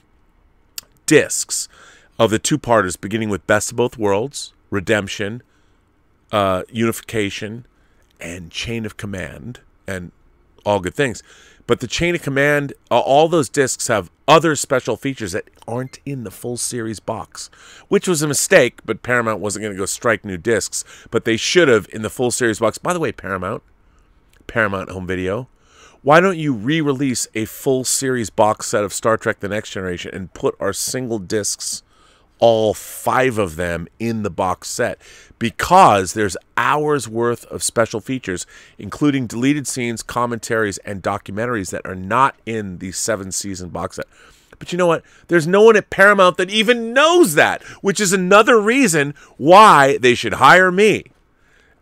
discs 1.05 1.67
of 2.19 2.31
the 2.31 2.39
two 2.39 2.57
parters, 2.57 2.95
beginning 2.95 3.29
with 3.29 3.45
Best 3.47 3.71
of 3.71 3.77
Both 3.77 3.97
Worlds, 3.97 4.53
Redemption, 4.69 5.41
uh, 6.31 6.63
Unification, 6.69 7.65
and 8.19 8.51
Chain 8.51 8.85
of 8.85 8.97
Command, 8.97 9.59
and 9.87 10.11
all 10.65 10.79
good 10.79 10.95
things. 10.95 11.21
But 11.65 11.79
the 11.79 11.87
Chain 11.87 12.13
of 12.15 12.21
Command, 12.21 12.73
uh, 12.91 12.99
all 12.99 13.27
those 13.29 13.49
discs 13.49 13.87
have 13.87 14.11
other 14.27 14.55
special 14.55 14.97
features 14.97 15.31
that 15.31 15.49
aren't 15.67 15.99
in 16.05 16.23
the 16.23 16.31
full 16.31 16.57
series 16.57 16.99
box, 16.99 17.49
which 17.87 18.07
was 18.07 18.21
a 18.21 18.27
mistake. 18.27 18.79
But 18.85 19.01
Paramount 19.01 19.39
wasn't 19.39 19.63
going 19.63 19.73
to 19.73 19.79
go 19.79 19.85
strike 19.85 20.25
new 20.25 20.37
discs, 20.37 20.83
but 21.09 21.25
they 21.25 21.37
should 21.37 21.69
have 21.69 21.87
in 21.93 22.01
the 22.01 22.09
full 22.09 22.31
series 22.31 22.59
box. 22.59 22.77
By 22.77 22.93
the 22.93 22.99
way, 22.99 23.11
Paramount, 23.11 23.63
Paramount 24.45 24.91
Home 24.91 25.07
Video, 25.07 25.47
why 26.03 26.19
don't 26.19 26.37
you 26.37 26.53
re-release 26.53 27.29
a 27.33 27.45
full 27.45 27.85
series 27.85 28.29
box 28.29 28.67
set 28.67 28.83
of 28.83 28.91
Star 28.91 29.15
Trek: 29.15 29.39
The 29.39 29.47
Next 29.47 29.71
Generation 29.71 30.11
and 30.13 30.33
put 30.33 30.53
our 30.59 30.73
single 30.73 31.17
discs, 31.17 31.81
all 32.39 32.73
five 32.73 33.37
of 33.37 33.55
them, 33.55 33.87
in 33.99 34.23
the 34.23 34.29
box 34.29 34.67
set? 34.67 35.01
Because 35.39 36.13
there's 36.13 36.35
hours 36.57 37.07
worth 37.07 37.45
of 37.45 37.63
special 37.63 38.01
features, 38.01 38.45
including 38.77 39.27
deleted 39.27 39.65
scenes, 39.65 40.03
commentaries, 40.03 40.77
and 40.79 41.01
documentaries 41.01 41.71
that 41.71 41.85
are 41.85 41.95
not 41.95 42.35
in 42.45 42.79
the 42.79 42.91
seven 42.91 43.31
season 43.31 43.69
box 43.69 43.95
set. 43.95 44.07
But 44.59 44.73
you 44.73 44.77
know 44.77 44.87
what? 44.87 45.05
There's 45.29 45.47
no 45.47 45.63
one 45.63 45.77
at 45.77 45.89
Paramount 45.89 46.35
that 46.35 46.49
even 46.49 46.93
knows 46.93 47.35
that, 47.35 47.63
which 47.81 48.01
is 48.01 48.11
another 48.11 48.59
reason 48.59 49.13
why 49.37 49.97
they 49.99 50.15
should 50.15 50.33
hire 50.33 50.71
me 50.71 51.13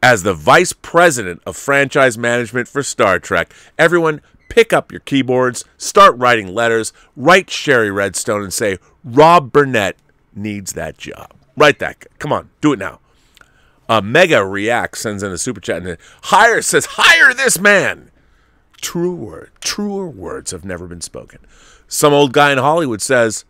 as 0.01 0.23
the 0.23 0.33
vice 0.33 0.73
president 0.73 1.41
of 1.45 1.55
franchise 1.55 2.17
management 2.17 2.67
for 2.67 2.81
Star 2.83 3.19
Trek. 3.19 3.53
Everyone, 3.77 4.21
pick 4.49 4.73
up 4.73 4.91
your 4.91 5.01
keyboards, 5.01 5.63
start 5.77 6.17
writing 6.17 6.53
letters, 6.53 6.91
write 7.15 7.49
Shari 7.49 7.91
Redstone 7.91 8.43
and 8.43 8.53
say, 8.53 8.79
Rob 9.03 9.51
Burnett 9.51 9.97
needs 10.35 10.73
that 10.73 10.97
job. 10.97 11.33
Write 11.55 11.79
that. 11.79 12.05
Come 12.19 12.33
on, 12.33 12.49
do 12.61 12.73
it 12.73 12.79
now. 12.79 12.99
Uh, 13.87 14.01
Mega 14.01 14.45
React 14.45 14.97
sends 14.97 15.23
in 15.23 15.31
a 15.31 15.37
super 15.37 15.59
chat 15.59 15.85
and 15.85 15.97
hire 16.23 16.61
says, 16.61 16.85
hire 16.91 17.33
this 17.33 17.59
man. 17.59 18.09
True 18.79 19.13
word, 19.13 19.51
truer 19.59 20.07
words 20.07 20.51
have 20.51 20.65
never 20.65 20.87
been 20.87 21.01
spoken. 21.01 21.39
Some 21.87 22.13
old 22.13 22.33
guy 22.33 22.51
in 22.51 22.57
Hollywood 22.57 23.01
says, 23.01 23.45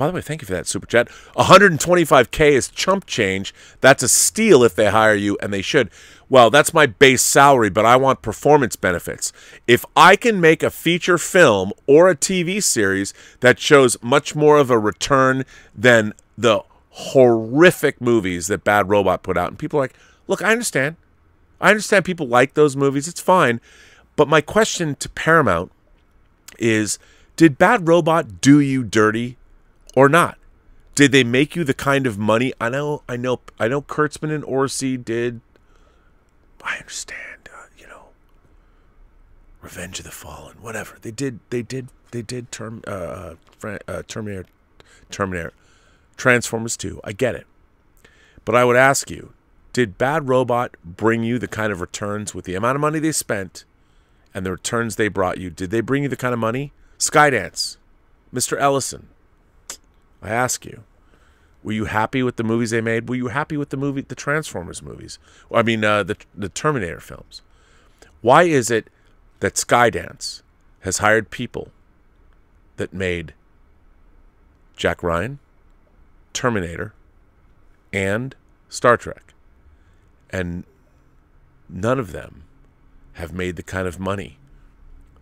by 0.00 0.06
the 0.06 0.14
way, 0.14 0.22
thank 0.22 0.40
you 0.40 0.46
for 0.46 0.54
that 0.54 0.66
super 0.66 0.86
chat. 0.86 1.08
125k 1.36 2.52
is 2.52 2.68
chump 2.68 3.04
change. 3.04 3.52
That's 3.82 4.02
a 4.02 4.08
steal 4.08 4.64
if 4.64 4.74
they 4.74 4.90
hire 4.90 5.14
you, 5.14 5.36
and 5.42 5.52
they 5.52 5.60
should. 5.60 5.90
Well, 6.30 6.48
that's 6.48 6.72
my 6.72 6.86
base 6.86 7.20
salary, 7.20 7.68
but 7.68 7.84
I 7.84 7.96
want 7.96 8.22
performance 8.22 8.76
benefits. 8.76 9.30
If 9.66 9.84
I 9.94 10.16
can 10.16 10.40
make 10.40 10.62
a 10.62 10.70
feature 10.70 11.18
film 11.18 11.74
or 11.86 12.08
a 12.08 12.16
TV 12.16 12.62
series 12.62 13.12
that 13.40 13.58
shows 13.58 14.02
much 14.02 14.34
more 14.34 14.56
of 14.56 14.70
a 14.70 14.78
return 14.78 15.44
than 15.76 16.14
the 16.38 16.62
horrific 16.88 18.00
movies 18.00 18.46
that 18.46 18.64
Bad 18.64 18.88
Robot 18.88 19.22
put 19.22 19.36
out, 19.36 19.50
and 19.50 19.58
people 19.58 19.78
are 19.78 19.82
like, 19.82 19.96
look, 20.28 20.40
I 20.40 20.50
understand. 20.50 20.96
I 21.60 21.68
understand 21.68 22.06
people 22.06 22.26
like 22.26 22.54
those 22.54 22.74
movies. 22.74 23.06
It's 23.06 23.20
fine. 23.20 23.60
But 24.16 24.28
my 24.28 24.40
question 24.40 24.94
to 24.94 25.10
Paramount 25.10 25.70
is 26.58 26.98
did 27.36 27.58
Bad 27.58 27.86
Robot 27.86 28.40
do 28.40 28.60
you 28.60 28.82
dirty 28.82 29.36
or 29.94 30.08
not? 30.08 30.38
Did 30.94 31.12
they 31.12 31.24
make 31.24 31.56
you 31.56 31.64
the 31.64 31.74
kind 31.74 32.06
of 32.06 32.18
money? 32.18 32.52
I 32.60 32.68
know, 32.68 33.02
I 33.08 33.16
know, 33.16 33.40
I 33.58 33.68
know. 33.68 33.80
Kurtzman 33.80 34.34
and 34.34 34.44
Orci 34.44 35.02
did. 35.02 35.40
I 36.62 36.76
understand, 36.76 37.48
uh, 37.54 37.66
you 37.78 37.86
know, 37.86 38.08
Revenge 39.62 39.98
of 39.98 40.04
the 40.04 40.10
Fallen, 40.10 40.56
whatever 40.60 40.98
they 41.00 41.10
did. 41.10 41.40
They 41.50 41.62
did. 41.62 41.88
They 42.10 42.22
did. 42.22 42.52
Term, 42.52 42.82
uh, 42.86 43.34
uh, 43.64 44.02
Terminator, 44.08 44.46
Terminator, 45.10 45.52
Transformers 46.16 46.76
Two. 46.76 47.00
I 47.02 47.12
get 47.12 47.34
it, 47.34 47.46
but 48.44 48.54
I 48.54 48.64
would 48.64 48.76
ask 48.76 49.10
you: 49.10 49.32
Did 49.72 49.96
Bad 49.96 50.28
Robot 50.28 50.76
bring 50.84 51.22
you 51.22 51.38
the 51.38 51.48
kind 51.48 51.72
of 51.72 51.80
returns 51.80 52.34
with 52.34 52.44
the 52.44 52.56
amount 52.56 52.76
of 52.76 52.80
money 52.80 52.98
they 52.98 53.12
spent 53.12 53.64
and 54.34 54.44
the 54.44 54.50
returns 54.50 54.96
they 54.96 55.08
brought 55.08 55.38
you? 55.38 55.48
Did 55.48 55.70
they 55.70 55.80
bring 55.80 56.02
you 56.02 56.08
the 56.10 56.16
kind 56.16 56.34
of 56.34 56.40
money? 56.40 56.72
Skydance, 56.98 57.78
Mr. 58.34 58.58
Ellison. 58.60 59.08
I 60.22 60.30
ask 60.30 60.64
you, 60.64 60.84
were 61.62 61.72
you 61.72 61.84
happy 61.86 62.22
with 62.22 62.36
the 62.36 62.44
movies 62.44 62.70
they 62.70 62.80
made? 62.80 63.08
Were 63.08 63.14
you 63.14 63.28
happy 63.28 63.56
with 63.56 63.68
the 63.70 63.76
movie, 63.76 64.00
the 64.02 64.14
Transformers 64.14 64.82
movies? 64.82 65.18
I 65.52 65.62
mean, 65.62 65.84
uh, 65.84 66.02
the 66.02 66.16
the 66.34 66.48
Terminator 66.48 67.00
films. 67.00 67.42
Why 68.22 68.44
is 68.44 68.70
it 68.70 68.88
that 69.40 69.54
Skydance 69.54 70.42
has 70.80 70.98
hired 70.98 71.30
people 71.30 71.70
that 72.76 72.92
made 72.92 73.34
Jack 74.76 75.02
Ryan, 75.02 75.38
Terminator, 76.32 76.94
and 77.92 78.34
Star 78.68 78.96
Trek, 78.96 79.34
and 80.30 80.64
none 81.68 81.98
of 81.98 82.12
them 82.12 82.44
have 83.14 83.32
made 83.32 83.56
the 83.56 83.62
kind 83.62 83.86
of 83.86 83.98
money 83.98 84.38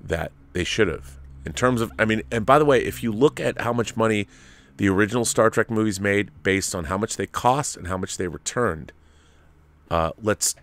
that 0.01 0.31
they 0.53 0.65
should 0.65 0.87
have 0.87 1.19
in 1.45 1.53
terms 1.53 1.81
of? 1.81 1.91
I 1.99 2.05
mean, 2.05 2.23
and 2.31 2.47
by 2.47 2.61
the 2.61 2.65
way, 2.65 2.81
if 2.85 3.03
you 3.03 3.11
look 3.11 3.41
at 3.41 3.61
how 3.61 3.73
much 3.73 3.97
money 3.97 4.29
the 4.79 4.89
original 4.89 5.25
Star 5.25 5.51
Trek 5.51 5.71
movies 5.71 6.01
made 6.01 6.31
based 6.43 6.75
on 6.75 6.85
how 6.85 6.97
much 6.97 7.17
they 7.17 7.27
cost 7.27 7.77
and 7.77 7.89
how 7.89 7.99
much 7.99 8.17
they 8.17 8.29
returned. 8.29 8.93
Uh, 9.91 10.13
let's 10.23 10.55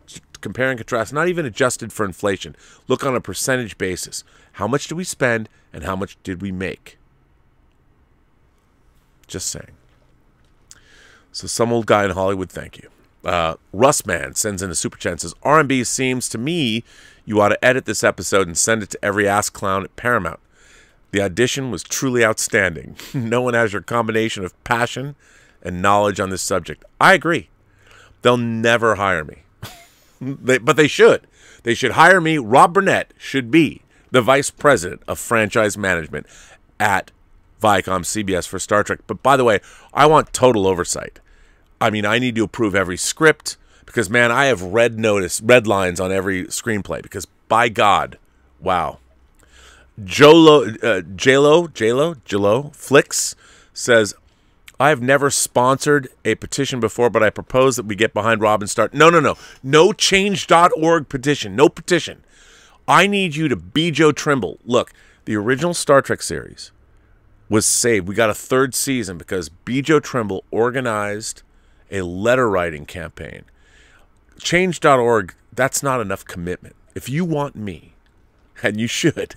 compare 0.41 0.69
and 0.69 0.79
contrast, 0.79 1.13
not 1.13 1.27
even 1.27 1.45
adjusted 1.45 1.91
for 1.91 2.05
inflation. 2.05 2.55
Look 2.87 3.05
on 3.05 3.15
a 3.15 3.21
percentage 3.21 3.77
basis. 3.77 4.23
How 4.53 4.67
much 4.67 4.87
did 4.87 4.95
we 4.95 5.03
spend 5.03 5.49
and 5.73 5.83
how 5.83 5.95
much 5.95 6.17
did 6.23 6.41
we 6.41 6.51
make? 6.51 6.97
Just 9.27 9.47
saying. 9.47 9.71
So 11.31 11.47
some 11.47 11.73
old 11.73 11.85
guy 11.85 12.05
in 12.05 12.11
Hollywood, 12.11 12.49
thank 12.49 12.77
you. 12.77 12.89
Uh, 13.25 13.55
Russman 13.73 14.37
sends 14.37 14.61
in 14.61 14.69
a 14.69 14.75
super 14.75 14.97
chat 14.97 15.13
and 15.13 15.21
says, 15.21 15.33
R&B 15.43 15.83
seems 15.83 16.29
to 16.29 16.37
me 16.37 16.83
you 17.25 17.41
ought 17.41 17.49
to 17.49 17.65
edit 17.65 17.85
this 17.85 18.03
episode 18.03 18.47
and 18.47 18.57
send 18.57 18.83
it 18.83 18.91
to 18.91 19.03
every 19.03 19.27
ass 19.27 19.49
clown 19.49 19.83
at 19.83 19.95
Paramount. 19.95 20.39
The 21.15 21.21
audition 21.21 21.71
was 21.71 21.81
truly 21.81 22.25
outstanding. 22.25 22.97
no 23.13 23.41
one 23.41 23.53
has 23.53 23.71
your 23.71 23.81
combination 23.81 24.43
of 24.43 24.61
passion 24.65 25.15
and 25.61 25.81
knowledge 25.81 26.19
on 26.19 26.29
this 26.29 26.41
subject. 26.41 26.83
I 26.99 27.13
agree. 27.13 27.47
They'll 28.21 28.35
never 28.35 28.95
hire 28.95 29.23
me. 29.23 29.43
they, 30.19 30.57
but 30.57 30.75
they 30.75 30.89
should. 30.89 31.25
They 31.63 31.73
should 31.73 31.91
hire 31.91 32.19
me. 32.19 32.37
Rob 32.37 32.73
Burnett 32.73 33.13
should 33.17 33.49
be 33.49 33.81
the 34.11 34.21
vice 34.21 34.51
president 34.51 35.03
of 35.07 35.17
franchise 35.17 35.77
management 35.77 36.27
at 36.81 37.11
Viacom 37.61 38.01
CBS 38.01 38.45
for 38.45 38.59
Star 38.59 38.83
Trek. 38.83 38.99
But 39.07 39.23
by 39.23 39.37
the 39.37 39.45
way, 39.45 39.61
I 39.93 40.07
want 40.07 40.33
total 40.33 40.67
oversight. 40.67 41.21
I 41.79 41.91
mean, 41.91 42.05
I 42.05 42.19
need 42.19 42.35
to 42.35 42.43
approve 42.43 42.75
every 42.75 42.97
script 42.97 43.55
because, 43.85 44.09
man, 44.09 44.33
I 44.33 44.47
have 44.47 44.61
red 44.61 44.99
notice, 44.99 45.39
red 45.39 45.65
lines 45.65 46.01
on 46.01 46.11
every 46.11 46.43
screenplay 46.47 47.01
because, 47.01 47.25
by 47.47 47.69
God, 47.69 48.17
wow. 48.59 48.99
Jolo, 50.03 50.63
uh, 50.63 51.01
JLo, 51.01 51.69
JLo, 51.69 52.15
JLo, 52.25 52.75
Flicks 52.75 53.35
says, 53.73 54.13
I 54.79 54.89
have 54.89 55.01
never 55.01 55.29
sponsored 55.29 56.09
a 56.25 56.35
petition 56.35 56.79
before, 56.79 57.09
but 57.09 57.23
I 57.23 57.29
propose 57.29 57.77
that 57.77 57.85
we 57.85 57.95
get 57.95 58.13
behind 58.13 58.41
Rob 58.41 58.61
and 58.61 58.69
start. 58.69 58.93
No, 58.93 59.09
no, 59.09 59.21
no. 59.21 59.37
No 59.63 59.93
change.org 59.93 61.07
petition. 61.07 61.55
No 61.55 61.69
petition. 61.69 62.23
I 62.87 63.07
need 63.07 63.35
you 63.35 63.47
to 63.47 63.55
be 63.55 63.91
Bjo 63.91 64.13
Trimble. 64.13 64.59
Look, 64.65 64.91
the 65.23 65.35
original 65.37 65.73
Star 65.73 66.01
Trek 66.01 66.21
series 66.21 66.71
was 67.47 67.65
saved. 67.65 68.07
We 68.07 68.15
got 68.15 68.29
a 68.29 68.35
third 68.35 68.75
season 68.75 69.17
because. 69.17 69.49
Bjo 69.49 70.03
Trimble 70.03 70.43
organized 70.51 71.41
a 71.89 72.01
letter 72.01 72.49
writing 72.49 72.85
campaign. 72.85 73.43
Change.org, 74.39 75.33
that's 75.53 75.81
not 75.81 76.01
enough 76.01 76.25
commitment. 76.25 76.75
If 76.93 77.07
you 77.07 77.23
want 77.23 77.55
me, 77.55 77.93
and 78.61 78.79
you 78.79 78.87
should, 78.87 79.35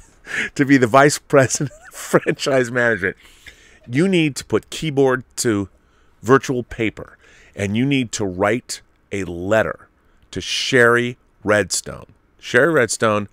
to 0.55 0.65
be 0.65 0.77
the 0.77 0.87
vice 0.87 1.19
president 1.29 1.71
of 1.89 1.95
franchise 1.95 2.71
management, 2.71 3.17
you 3.89 4.09
need 4.09 4.37
to 4.37 4.45
put 4.45 4.71
keyboard 4.71 5.25
to 5.37 5.69
virtual 6.23 6.63
paper 6.63 7.17
and 7.55 7.77
you 7.77 7.85
need 7.85 8.13
to 8.13 8.25
write 8.25 8.81
a 9.11 9.25
letter 9.25 9.89
to 10.31 10.41
Shari 10.41 11.19
Redstone. 11.43 12.07
Shari 12.39 12.73
Redstone, 12.73 13.29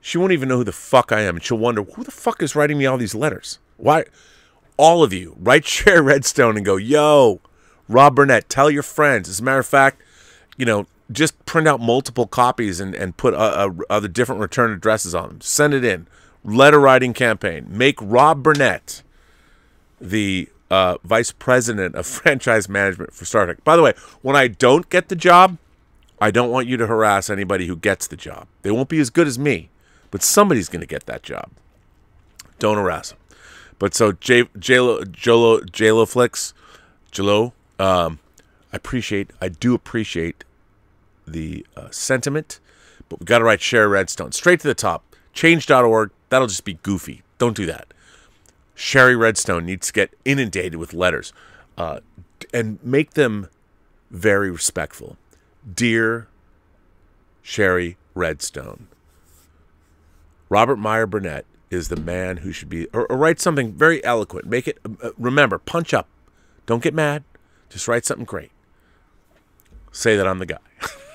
she 0.00 0.16
won't 0.16 0.32
even 0.32 0.48
know 0.48 0.58
who 0.58 0.64
the 0.64 0.72
fuck 0.72 1.10
I 1.10 1.22
am, 1.22 1.36
and 1.36 1.44
she'll 1.44 1.58
wonder 1.58 1.82
who 1.82 2.04
the 2.04 2.10
fuck 2.10 2.42
is 2.42 2.54
writing 2.54 2.78
me 2.78 2.86
all 2.86 2.98
these 2.98 3.14
letters. 3.14 3.58
Why? 3.76 4.04
All 4.76 5.02
of 5.02 5.12
you, 5.12 5.36
write 5.38 5.64
Shari 5.66 6.00
Redstone 6.00 6.56
and 6.56 6.64
go, 6.64 6.76
yo, 6.76 7.40
Rob 7.88 8.14
Burnett, 8.14 8.48
tell 8.48 8.70
your 8.70 8.82
friends. 8.82 9.28
As 9.28 9.40
a 9.40 9.42
matter 9.42 9.58
of 9.58 9.66
fact, 9.66 10.00
you 10.56 10.64
know, 10.64 10.86
just 11.10 11.44
print 11.46 11.66
out 11.66 11.80
multiple 11.80 12.26
copies 12.26 12.80
and, 12.80 12.94
and 12.94 13.16
put 13.16 13.34
other 13.34 14.08
different 14.08 14.40
return 14.40 14.70
addresses 14.70 15.14
on 15.14 15.28
them. 15.28 15.40
Send 15.40 15.74
it 15.74 15.84
in. 15.84 16.06
Letter 16.44 16.78
writing 16.78 17.14
campaign. 17.14 17.66
Make 17.68 17.98
Rob 18.00 18.42
Burnett 18.42 19.02
the 20.00 20.48
uh, 20.70 20.98
vice 21.02 21.32
president 21.32 21.94
of 21.94 22.06
franchise 22.06 22.68
management 22.68 23.12
for 23.14 23.24
Star 23.24 23.46
Trek. 23.46 23.64
By 23.64 23.76
the 23.76 23.82
way, 23.82 23.94
when 24.22 24.36
I 24.36 24.48
don't 24.48 24.88
get 24.90 25.08
the 25.08 25.16
job, 25.16 25.58
I 26.20 26.30
don't 26.30 26.50
want 26.50 26.66
you 26.66 26.76
to 26.76 26.86
harass 26.86 27.30
anybody 27.30 27.66
who 27.66 27.76
gets 27.76 28.06
the 28.06 28.16
job. 28.16 28.46
They 28.62 28.70
won't 28.70 28.88
be 28.88 28.98
as 28.98 29.10
good 29.10 29.26
as 29.26 29.38
me, 29.38 29.70
but 30.10 30.22
somebody's 30.22 30.68
going 30.68 30.80
to 30.80 30.86
get 30.86 31.06
that 31.06 31.22
job. 31.22 31.50
Don't 32.58 32.76
harass 32.76 33.10
them. 33.10 33.18
But 33.78 33.94
so 33.94 34.12
J 34.12 34.42
Lo 34.58 35.04
Jolo 35.04 35.60
Jlo 35.60 36.08
Flicks, 36.08 36.52
Jlo, 37.12 37.52
um, 37.78 38.18
I 38.72 38.76
appreciate, 38.76 39.30
I 39.40 39.48
do 39.48 39.74
appreciate 39.74 40.42
the 41.28 41.66
uh, 41.76 41.90
sentiment, 41.90 42.60
but 43.08 43.20
we 43.20 43.26
got 43.26 43.38
to 43.38 43.44
write 43.44 43.60
Shari 43.60 43.86
Redstone 43.86 44.32
straight 44.32 44.60
to 44.60 44.68
the 44.68 44.74
top. 44.74 45.04
Change.org. 45.32 46.10
That'll 46.30 46.48
just 46.48 46.64
be 46.64 46.74
goofy. 46.74 47.22
Don't 47.38 47.56
do 47.56 47.66
that. 47.66 47.92
Shari 48.74 49.16
Redstone 49.16 49.66
needs 49.66 49.88
to 49.88 49.92
get 49.92 50.14
inundated 50.24 50.76
with 50.76 50.92
letters 50.94 51.32
uh, 51.76 52.00
and 52.52 52.78
make 52.82 53.12
them 53.14 53.48
very 54.10 54.50
respectful. 54.50 55.16
Dear 55.74 56.28
Shari 57.42 57.96
Redstone, 58.14 58.88
Robert 60.48 60.76
Meyer 60.76 61.06
Burnett 61.06 61.44
is 61.70 61.88
the 61.88 61.96
man 61.96 62.38
who 62.38 62.52
should 62.52 62.68
be, 62.68 62.86
or, 62.88 63.06
or 63.06 63.16
write 63.16 63.40
something 63.40 63.72
very 63.72 64.02
eloquent. 64.04 64.46
Make 64.46 64.68
it, 64.68 64.78
uh, 65.02 65.10
remember, 65.18 65.58
punch 65.58 65.92
up. 65.92 66.08
Don't 66.66 66.82
get 66.82 66.94
mad. 66.94 67.24
Just 67.68 67.88
write 67.88 68.04
something 68.04 68.24
great. 68.24 68.50
Say 69.92 70.16
that 70.16 70.26
I'm 70.26 70.38
the 70.38 70.46
guy. 70.46 70.58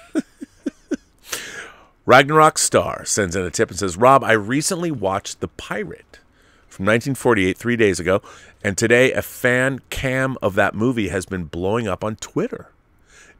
Ragnarok 2.05 2.57
Star 2.57 3.05
sends 3.05 3.33
in 3.33 3.43
a 3.43 3.49
tip 3.49 3.69
and 3.69 3.79
says, 3.79 3.95
Rob, 3.95 4.25
I 4.25 4.33
recently 4.33 4.91
watched 4.91 5.39
The 5.39 5.47
Pirate 5.47 6.19
from 6.67 6.85
1948 6.85 7.57
three 7.57 7.77
days 7.77 7.97
ago, 7.97 8.21
and 8.61 8.77
today 8.77 9.13
a 9.13 9.21
fan 9.21 9.79
cam 9.89 10.37
of 10.41 10.55
that 10.55 10.75
movie 10.75 11.07
has 11.07 11.25
been 11.25 11.45
blowing 11.45 11.87
up 11.87 12.03
on 12.03 12.17
Twitter. 12.17 12.71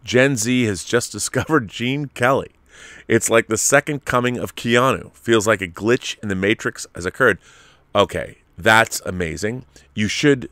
Gen 0.06 0.38
Z 0.38 0.64
has 0.64 0.86
just 0.86 1.12
discovered 1.12 1.68
Gene 1.68 2.06
Kelly. 2.08 2.52
It's 3.08 3.30
like 3.30 3.48
the 3.48 3.58
second 3.58 4.06
coming 4.06 4.38
of 4.38 4.56
Keanu. 4.56 5.14
Feels 5.14 5.46
like 5.46 5.62
a 5.62 5.68
glitch 5.68 6.18
in 6.24 6.30
the 6.30 6.36
Matrix 6.36 6.88
has 6.96 7.06
occurred. 7.06 7.40
Okay, 7.94 8.38
that's 8.58 9.02
amazing. 9.02 9.66
You 9.94 10.08
should, 10.08 10.50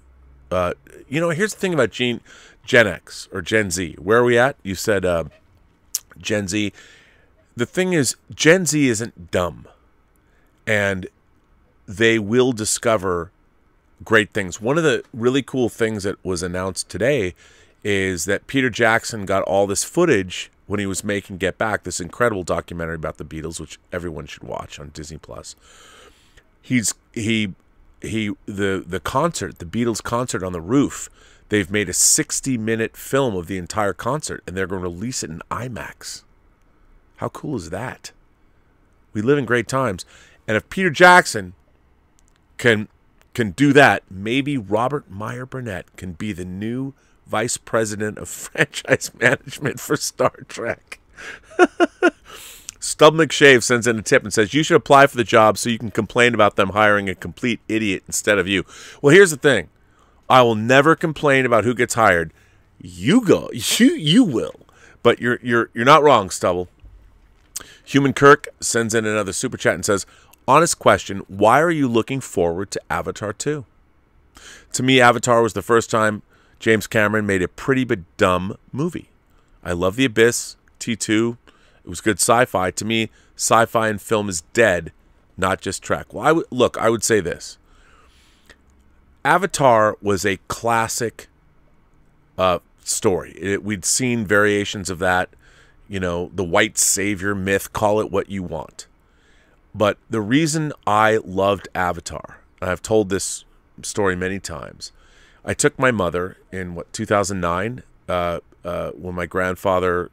uh, 0.52 0.74
you 1.08 1.22
know, 1.22 1.30
here's 1.30 1.54
the 1.54 1.60
thing 1.62 1.74
about 1.74 1.92
Gene, 1.92 2.20
Gen 2.66 2.88
X 2.88 3.30
or 3.32 3.42
Gen 3.42 3.72
Z. 3.72 3.96
Where 4.00 4.20
are 4.20 4.24
we 4.26 4.38
at? 4.38 4.58
You 4.64 4.76
said 4.76 5.06
uh, 5.06 5.26
Gen 6.18 6.50
Z. 6.50 6.74
The 7.56 7.66
thing 7.66 7.94
is, 7.94 8.16
Gen 8.34 8.66
Z 8.66 8.88
isn't 8.88 9.32
dumb, 9.32 9.68
and 10.66 11.08
they 11.88 12.18
will 12.18 12.54
discover 12.54 13.32
great 14.04 14.32
things. 14.32 14.62
One 14.62 14.78
of 14.78 14.84
the 14.84 15.04
really 15.14 15.42
cool 15.42 15.70
things 15.70 16.04
that 16.04 16.24
was 16.24 16.42
announced 16.42 16.90
today 16.90 17.36
is 17.84 18.26
that 18.26 18.48
Peter 18.48 18.70
Jackson 18.70 19.26
got 19.26 19.44
all 19.44 19.68
this 19.68 19.84
footage 19.84 20.52
when 20.68 20.80
he 20.80 20.86
was 20.86 21.04
making 21.04 21.38
Get 21.38 21.58
Back, 21.58 21.84
this 21.84 22.00
incredible 22.00 22.44
documentary 22.44 22.96
about 22.96 23.18
the 23.18 23.26
Beatles, 23.26 23.60
which 23.60 23.80
everyone 23.92 24.26
should 24.26 24.44
watch 24.44 24.80
on 24.80 24.90
Disney 24.94 25.18
Plus. 25.18 25.56
He's 26.62 26.94
he 27.12 27.54
he 28.02 28.32
the 28.46 28.84
the 28.86 29.00
concert, 29.00 29.60
the 29.60 29.66
Beatles 29.66 30.02
concert 30.02 30.44
on 30.44 30.54
the 30.54 30.62
roof. 30.62 31.10
They've 31.50 31.70
made 31.70 31.90
a 31.90 31.94
60 31.94 32.58
minute 32.58 32.96
film 32.96 33.36
of 33.36 33.48
the 33.48 33.58
entire 33.58 33.92
concert 33.92 34.42
and 34.48 34.56
they're 34.56 34.68
going 34.68 34.84
to 34.84 34.88
release 34.88 35.22
it 35.24 35.30
in 35.30 35.42
IMAX. 35.52 36.24
How 37.22 37.30
cool 37.30 37.56
is 37.56 37.70
that? 37.70 38.12
We 39.14 39.22
live 39.22 39.38
in 39.38 39.46
great 39.46 39.68
times. 39.68 40.06
And 40.48 40.58
if 40.58 40.68
Peter 40.72 40.90
Jackson 40.90 41.54
can 42.58 42.88
can 43.36 43.52
do 43.52 43.74
that, 43.74 44.02
maybe 44.10 44.58
Robert 44.58 45.10
Meyer 45.10 45.46
Burnett 45.46 45.96
can 45.98 46.14
be 46.14 46.34
the 46.34 46.46
new 46.46 46.96
vice 47.28 47.58
president 47.58 48.18
of 48.18 48.28
franchise 48.28 49.12
management 49.20 49.80
for 49.80 49.96
Star 49.96 50.34
Trek. 50.48 51.00
Stub 52.80 53.14
McShave 53.14 53.62
sends 53.62 53.86
in 53.86 54.00
a 54.00 54.02
tip 54.02 54.24
and 54.24 54.34
says, 54.34 54.56
You 54.56 54.64
should 54.64 54.78
apply 54.78 55.06
for 55.06 55.16
the 55.16 55.24
job 55.24 55.60
so 55.60 55.70
you 55.70 55.78
can 55.78 55.92
complain 55.92 56.34
about 56.34 56.56
them 56.56 56.70
hiring 56.70 57.08
a 57.08 57.14
complete 57.14 57.60
idiot 57.68 58.02
instead 58.08 58.40
of 58.40 58.48
you. 58.48 58.66
Well, 59.00 59.14
here's 59.14 59.30
the 59.30 59.38
thing 59.38 59.70
I 60.28 60.42
will 60.42 60.56
never 60.56 60.96
complain 60.96 61.46
about 61.46 61.66
who 61.66 61.76
gets 61.76 61.94
hired. 61.94 62.34
You 62.82 63.24
go. 63.24 63.52
You 63.78 63.92
you 63.94 64.24
will. 64.24 64.56
But 65.04 65.22
you're 65.22 65.38
you're 65.44 65.70
you're 65.76 65.86
not 65.86 66.02
wrong, 66.02 66.32
Stubble. 66.32 66.68
Human 67.92 68.14
Kirk 68.14 68.48
sends 68.62 68.94
in 68.96 69.06
another 69.06 69.34
super 69.34 69.58
chat 69.58 69.76
and 69.76 69.84
says, 69.84 70.06
Honest 70.48 70.80
question, 70.80 71.20
why 71.28 71.60
are 71.60 71.70
you 71.70 71.90
looking 71.90 72.22
forward 72.22 72.72
to 72.72 72.82
Avatar 72.90 73.34
2? 73.34 73.66
To 74.74 74.84
me, 74.84 75.02
Avatar 75.02 75.42
was 75.42 75.54
the 75.54 75.62
first 75.62 75.92
time 75.92 76.22
James 76.58 76.88
Cameron 76.88 77.26
made 77.26 77.42
a 77.42 77.50
pretty 77.50 77.84
but 77.84 78.00
dumb 78.16 78.56
movie. 78.72 79.10
I 79.62 79.74
love 79.74 79.98
The 79.98 80.06
Abyss, 80.06 80.56
T2. 80.80 81.38
It 81.84 81.90
was 81.90 82.00
good 82.00 82.18
sci-fi. 82.20 82.72
To 82.72 82.86
me, 82.86 83.10
sci-fi 83.36 83.90
and 83.90 84.02
film 84.02 84.30
is 84.30 84.42
dead, 84.54 84.94
not 85.36 85.60
just 85.60 85.84
Trek. 85.84 86.14
Well, 86.14 86.26
I 86.26 86.42
look. 86.50 86.78
I 86.78 86.90
would 86.90 87.04
say 87.04 87.20
this: 87.20 87.58
Avatar 89.26 89.98
was 90.02 90.26
a 90.26 90.38
classic 90.48 91.28
uh, 92.38 92.60
story. 92.84 93.32
It, 93.32 93.64
we'd 93.64 93.84
seen 93.84 94.26
variations 94.26 94.90
of 94.90 95.00
that. 95.00 95.30
You 95.92 96.00
know, 96.00 96.32
the 96.34 96.46
white 96.46 96.78
savior 96.78 97.36
myth. 97.36 97.74
Call 97.74 98.00
it 98.00 98.10
what 98.10 98.30
you 98.30 98.44
want. 98.44 98.88
But 99.76 99.98
the 100.10 100.22
reason 100.22 100.72
I 100.88 101.18
loved 101.18 101.68
Avatar, 101.76 102.40
I've 102.62 102.82
told 102.82 103.10
this 103.10 103.44
story 103.82 104.16
many 104.16 104.40
times, 104.40 104.94
I 105.44 105.54
took 105.54 105.78
my 105.78 105.92
mother 105.92 106.38
in 106.50 106.76
what 106.76 106.94
2009 106.94 107.84
uh, 108.08 108.40
uh, 108.64 108.92
when 108.92 109.16
my 109.16 109.26
grandfather. 109.26 110.12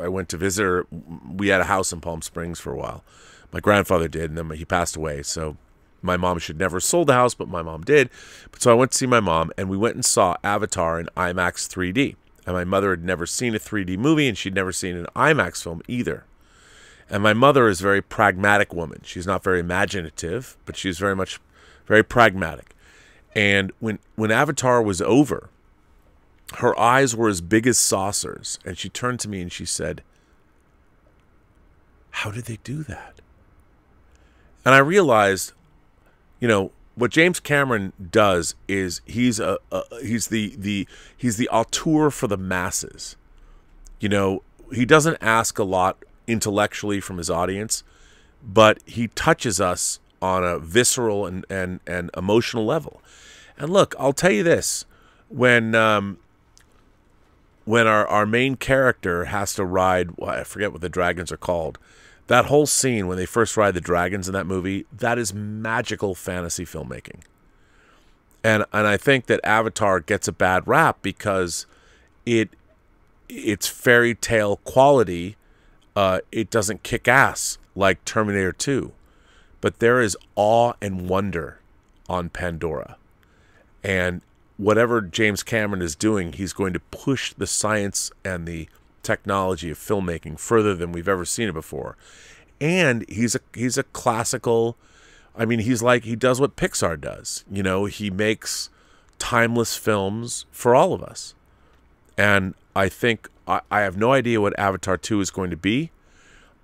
I 0.00 0.08
went 0.08 0.28
to 0.30 0.36
visit 0.36 0.64
her. 0.64 0.86
We 1.32 1.46
had 1.46 1.60
a 1.60 1.64
house 1.64 1.92
in 1.92 2.00
Palm 2.00 2.22
Springs 2.22 2.58
for 2.58 2.72
a 2.72 2.76
while. 2.76 3.04
My 3.52 3.60
grandfather 3.60 4.08
did, 4.08 4.30
and 4.30 4.36
then 4.36 4.50
he 4.50 4.64
passed 4.64 4.96
away. 4.96 5.22
So 5.22 5.56
my 6.02 6.16
mom 6.16 6.40
should 6.40 6.58
never 6.58 6.78
have 6.78 6.82
sold 6.82 7.06
the 7.06 7.12
house, 7.12 7.34
but 7.34 7.46
my 7.46 7.62
mom 7.62 7.82
did. 7.82 8.10
But 8.50 8.62
so 8.62 8.72
I 8.72 8.74
went 8.74 8.90
to 8.90 8.98
see 8.98 9.06
my 9.06 9.20
mom, 9.20 9.52
and 9.56 9.68
we 9.68 9.76
went 9.76 9.94
and 9.94 10.04
saw 10.04 10.34
Avatar 10.42 10.98
in 10.98 11.08
IMAX 11.16 11.68
3D. 11.68 12.16
And 12.50 12.56
my 12.56 12.64
mother 12.64 12.90
had 12.90 13.04
never 13.04 13.26
seen 13.26 13.54
a 13.54 13.60
3D 13.60 13.96
movie, 13.96 14.26
and 14.26 14.36
she'd 14.36 14.56
never 14.56 14.72
seen 14.72 14.96
an 14.96 15.06
IMAX 15.14 15.62
film 15.62 15.82
either. 15.86 16.24
And 17.08 17.22
my 17.22 17.32
mother 17.32 17.68
is 17.68 17.78
a 17.78 17.84
very 17.84 18.02
pragmatic 18.02 18.74
woman. 18.74 19.02
She's 19.04 19.24
not 19.24 19.44
very 19.44 19.60
imaginative, 19.60 20.56
but 20.66 20.76
she's 20.76 20.98
very 20.98 21.14
much 21.14 21.38
very 21.86 22.02
pragmatic. 22.02 22.74
And 23.36 23.70
when 23.78 24.00
when 24.16 24.32
Avatar 24.32 24.82
was 24.82 25.00
over, 25.00 25.48
her 26.54 26.76
eyes 26.76 27.14
were 27.14 27.28
as 27.28 27.40
big 27.40 27.68
as 27.68 27.78
saucers, 27.78 28.58
and 28.64 28.76
she 28.76 28.88
turned 28.88 29.20
to 29.20 29.28
me 29.28 29.40
and 29.40 29.52
she 29.52 29.64
said, 29.64 30.02
"How 32.10 32.32
did 32.32 32.46
they 32.46 32.58
do 32.64 32.82
that?" 32.82 33.20
And 34.64 34.74
I 34.74 34.78
realized, 34.78 35.52
you 36.40 36.48
know, 36.48 36.72
what 36.94 37.10
James 37.10 37.40
Cameron 37.40 37.92
does 38.10 38.54
is 38.68 39.00
he's 39.06 39.40
a, 39.40 39.58
a 39.72 39.82
he's 40.02 40.28
the 40.28 40.54
the 40.58 40.86
he's 41.16 41.36
the 41.36 41.48
auteur 41.48 42.10
for 42.10 42.26
the 42.26 42.36
masses. 42.36 43.16
You 44.00 44.08
know, 44.08 44.42
he 44.72 44.84
doesn't 44.84 45.18
ask 45.20 45.58
a 45.58 45.64
lot 45.64 46.04
intellectually 46.26 47.00
from 47.00 47.18
his 47.18 47.30
audience, 47.30 47.82
but 48.42 48.78
he 48.86 49.08
touches 49.08 49.60
us 49.60 50.00
on 50.22 50.44
a 50.44 50.58
visceral 50.58 51.26
and, 51.26 51.46
and, 51.48 51.80
and 51.86 52.10
emotional 52.16 52.64
level. 52.64 53.02
And 53.58 53.70
look, 53.70 53.94
I'll 53.98 54.12
tell 54.12 54.30
you 54.32 54.42
this: 54.42 54.84
when 55.28 55.74
um, 55.74 56.18
when 57.64 57.86
our, 57.86 58.06
our 58.06 58.26
main 58.26 58.56
character 58.56 59.26
has 59.26 59.54
to 59.54 59.64
ride, 59.64 60.12
well, 60.16 60.30
I 60.30 60.44
forget 60.44 60.72
what 60.72 60.80
the 60.80 60.88
dragons 60.88 61.30
are 61.30 61.36
called. 61.36 61.78
That 62.30 62.46
whole 62.46 62.66
scene 62.66 63.08
when 63.08 63.16
they 63.16 63.26
first 63.26 63.56
ride 63.56 63.74
the 63.74 63.80
dragons 63.80 64.28
in 64.28 64.34
that 64.34 64.46
movie, 64.46 64.86
that 64.96 65.18
is 65.18 65.34
magical 65.34 66.14
fantasy 66.14 66.64
filmmaking. 66.64 67.22
And 68.44 68.64
and 68.72 68.86
I 68.86 68.96
think 68.98 69.26
that 69.26 69.40
Avatar 69.42 69.98
gets 69.98 70.28
a 70.28 70.32
bad 70.32 70.62
rap 70.68 70.98
because 71.02 71.66
it 72.24 72.50
it's 73.28 73.66
fairy 73.66 74.14
tale 74.14 74.58
quality. 74.58 75.34
Uh, 75.96 76.20
it 76.30 76.50
doesn't 76.50 76.84
kick 76.84 77.08
ass 77.08 77.58
like 77.74 78.04
Terminator 78.04 78.52
2, 78.52 78.92
but 79.60 79.80
there 79.80 80.00
is 80.00 80.16
awe 80.36 80.74
and 80.80 81.08
wonder 81.08 81.58
on 82.08 82.28
Pandora. 82.28 82.96
And 83.82 84.20
whatever 84.56 85.00
James 85.00 85.42
Cameron 85.42 85.82
is 85.82 85.96
doing, 85.96 86.34
he's 86.34 86.52
going 86.52 86.74
to 86.74 86.80
push 86.92 87.32
the 87.32 87.48
science 87.48 88.12
and 88.24 88.46
the 88.46 88.68
technology 89.02 89.70
of 89.70 89.78
filmmaking 89.78 90.38
further 90.38 90.74
than 90.74 90.92
we've 90.92 91.08
ever 91.08 91.24
seen 91.24 91.48
it 91.48 91.54
before. 91.54 91.96
And 92.60 93.08
he's 93.08 93.34
a 93.34 93.40
he's 93.54 93.78
a 93.78 93.84
classical 93.84 94.76
I 95.36 95.44
mean, 95.44 95.60
he's 95.60 95.82
like 95.82 96.04
he 96.04 96.16
does 96.16 96.40
what 96.40 96.56
Pixar 96.56 97.00
does. 97.00 97.44
You 97.50 97.62
know, 97.62 97.86
he 97.86 98.10
makes 98.10 98.70
timeless 99.18 99.76
films 99.76 100.46
for 100.50 100.74
all 100.74 100.92
of 100.92 101.02
us. 101.02 101.34
And 102.18 102.54
I 102.74 102.88
think 102.88 103.28
I, 103.46 103.60
I 103.70 103.80
have 103.80 103.96
no 103.96 104.12
idea 104.12 104.40
what 104.40 104.58
Avatar 104.58 104.96
2 104.96 105.20
is 105.20 105.30
going 105.30 105.50
to 105.50 105.56
be, 105.56 105.90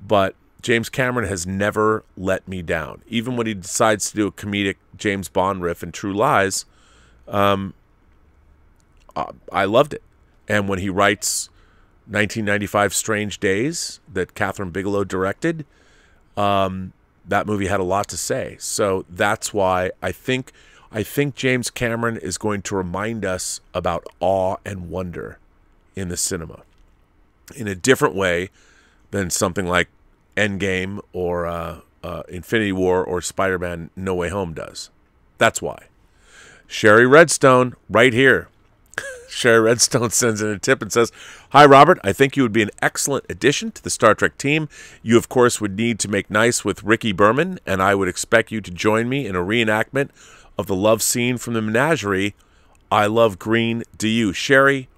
but 0.01 0.35
James 0.63 0.89
Cameron 0.89 1.29
has 1.29 1.47
never 1.47 2.05
let 2.17 2.47
me 2.49 2.61
down. 2.61 3.03
Even 3.09 3.37
when 3.37 3.47
he 3.47 3.55
decides 3.55 4.11
to 4.11 4.17
do 4.17 4.27
a 4.27 4.33
comedic 4.33 4.77
James 4.97 5.29
Bond 5.29 5.63
riff 5.63 5.83
in 5.83 5.93
True 5.93 6.15
Lies, 6.15 6.65
um, 7.29 7.73
I 9.53 9.65
loved 9.65 9.95
it. 9.95 10.03
And 10.49 10.69
when 10.69 10.79
he 10.79 10.91
writes 10.91 11.49
1995 12.07 12.95
Strange 12.95 13.41
Days 13.41 14.01
that 14.13 14.35
Kathryn 14.35 14.73
Bigelow 14.73 15.05
directed, 15.05 15.67
um, 16.37 16.93
that 17.27 17.47
movie 17.47 17.67
had 17.67 17.81
a 17.81 17.85
lot 17.85 18.09
to 18.09 18.17
say. 18.17 18.57
So 18.59 19.05
that's 19.09 19.53
why 19.53 19.91
I 20.03 20.13
think 20.13 20.53
I 20.93 21.03
think 21.03 21.35
James 21.35 21.69
Cameron 21.69 22.17
is 22.17 22.39
going 22.39 22.63
to 22.63 22.77
remind 22.77 23.25
us 23.25 23.61
about 23.75 24.07
awe 24.21 24.57
and 24.65 24.89
wonder 24.89 25.39
in 25.97 26.09
the 26.09 26.17
cinema 26.17 26.63
in 27.55 27.69
a 27.69 27.75
different 27.75 28.15
way 28.15 28.51
than 29.11 29.31
something 29.31 29.67
like 29.67 29.89
Endgame 30.37 31.01
or 31.13 31.47
uh, 31.47 31.81
uh, 32.03 32.23
Infinity 32.29 32.73
War 32.73 33.05
or 33.05 33.21
Spider 33.21 33.59
Man 33.59 33.91
No 33.97 34.15
Way 34.15 34.29
Home 34.29 34.55
does. 34.55 34.91
That's 35.39 35.61
why. 35.61 35.87
Shari 36.67 37.07
Redstone, 37.07 37.75
right 37.89 38.13
here. 38.13 38.49
Shari 39.29 39.61
Redstone 39.61 40.11
sends 40.13 40.41
in 40.41 40.49
a 40.49 40.59
tip 40.59 40.83
and 40.83 40.93
says, 40.93 41.13
Hi, 41.51 41.65
Robert. 41.67 41.99
I 42.03 42.13
think 42.13 42.37
you 42.37 42.43
would 42.43 42.53
be 42.53 42.63
an 42.63 42.71
excellent 42.81 43.27
addition 43.29 43.71
to 43.73 43.83
the 43.83 43.91
Star 43.91 44.15
Trek 44.15 44.39
team. 44.39 44.69
You, 45.03 45.19
of 45.19 45.29
course, 45.29 45.61
would 45.61 45.77
need 45.77 45.99
to 46.01 46.09
make 46.09 46.31
nice 46.31 46.65
with 46.65 46.83
Ricky 46.83 47.13
Berman, 47.13 47.59
and 47.67 47.83
I 47.83 47.95
would 47.95 48.09
expect 48.09 48.51
you 48.51 48.61
to 48.61 48.71
join 48.71 49.09
me 49.09 49.27
in 49.27 49.37
a 49.37 49.41
reenactment 49.41 50.11
of 50.59 50.67
the 50.67 50.75
love 50.75 51.03
scene 51.03 51.37
from 51.37 51.55
the 51.55 51.63
menagerie. 51.63 52.35
I 52.91 53.07
love 53.07 53.39
green. 53.39 53.83
Do 53.99 54.09
you? 54.09 54.33
Sherry, 54.33 54.89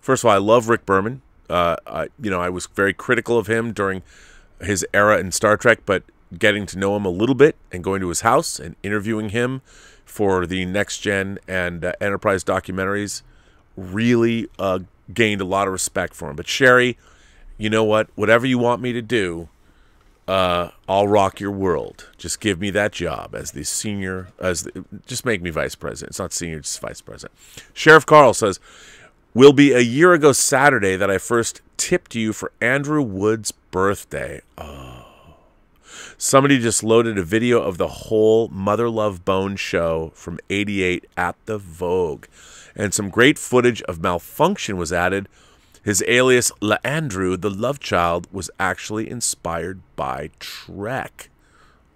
first 0.00 0.24
of 0.24 0.28
all, 0.28 0.34
I 0.34 0.38
love 0.38 0.68
Rick 0.68 0.86
Berman. 0.86 1.22
Uh, 1.48 1.76
I, 1.86 2.08
you 2.20 2.30
know, 2.30 2.40
I 2.40 2.48
was 2.48 2.66
very 2.66 2.94
critical 2.94 3.38
of 3.38 3.46
him 3.46 3.72
during 3.72 4.02
his 4.60 4.84
era 4.92 5.18
in 5.18 5.30
Star 5.30 5.56
Trek, 5.56 5.80
but 5.84 6.02
getting 6.38 6.66
to 6.66 6.78
know 6.78 6.96
him 6.96 7.04
a 7.04 7.10
little 7.10 7.34
bit 7.34 7.54
and 7.70 7.84
going 7.84 8.00
to 8.00 8.08
his 8.08 8.22
house 8.22 8.58
and 8.58 8.74
interviewing 8.82 9.28
him 9.28 9.62
for 10.04 10.46
the 10.46 10.64
next 10.64 10.98
gen 10.98 11.38
and 11.46 11.84
uh, 11.84 11.92
enterprise 12.00 12.42
documentaries 12.42 13.22
really 13.76 14.48
uh, 14.58 14.80
gained 15.12 15.40
a 15.40 15.44
lot 15.44 15.66
of 15.66 15.72
respect 15.72 16.14
for 16.14 16.30
him. 16.30 16.36
But 16.36 16.48
Sherry, 16.48 16.98
you 17.58 17.70
know 17.70 17.84
what? 17.84 18.08
Whatever 18.14 18.46
you 18.46 18.58
want 18.58 18.82
me 18.82 18.92
to 18.92 19.02
do, 19.02 19.48
uh, 20.26 20.70
I'll 20.88 21.08
rock 21.08 21.40
your 21.40 21.50
world. 21.50 22.08
Just 22.16 22.40
give 22.40 22.60
me 22.60 22.70
that 22.70 22.92
job 22.92 23.34
as 23.34 23.52
the 23.52 23.64
senior, 23.64 24.28
as 24.38 24.64
the, 24.64 24.84
just 25.06 25.24
make 25.24 25.42
me 25.42 25.50
vice 25.50 25.74
president. 25.74 26.10
It's 26.10 26.18
not 26.18 26.32
senior, 26.32 26.58
it's 26.58 26.78
vice 26.78 27.00
president. 27.00 27.38
Sheriff 27.72 28.06
Carl 28.06 28.32
says, 28.34 28.58
"Will 29.34 29.52
be 29.52 29.72
a 29.72 29.80
year 29.80 30.12
ago 30.14 30.32
Saturday 30.32 30.96
that 30.96 31.10
I 31.10 31.18
first 31.18 31.60
tipped 31.76 32.14
you 32.14 32.32
for 32.32 32.52
Andrew 32.60 33.02
Wood's 33.02 33.52
birthday." 33.52 34.40
Oh. 34.56 35.04
Somebody 36.16 36.58
just 36.58 36.82
loaded 36.82 37.18
a 37.18 37.22
video 37.22 37.60
of 37.60 37.76
the 37.76 37.88
whole 37.88 38.48
Mother 38.48 38.88
Love 38.88 39.24
Bone 39.24 39.56
show 39.56 40.12
from 40.14 40.38
88 40.48 41.04
at 41.16 41.36
the 41.44 41.58
Vogue. 41.58 42.26
And 42.76 42.92
some 42.92 43.08
great 43.08 43.38
footage 43.38 43.82
of 43.82 44.00
Malfunkshun 44.00 44.76
was 44.76 44.92
added. 44.92 45.28
His 45.82 46.02
alias, 46.08 46.50
L'Andrew, 46.60 47.36
the 47.36 47.50
love 47.50 47.78
child, 47.78 48.26
was 48.32 48.50
actually 48.58 49.08
inspired 49.08 49.80
by 49.96 50.30
Trek. 50.40 51.28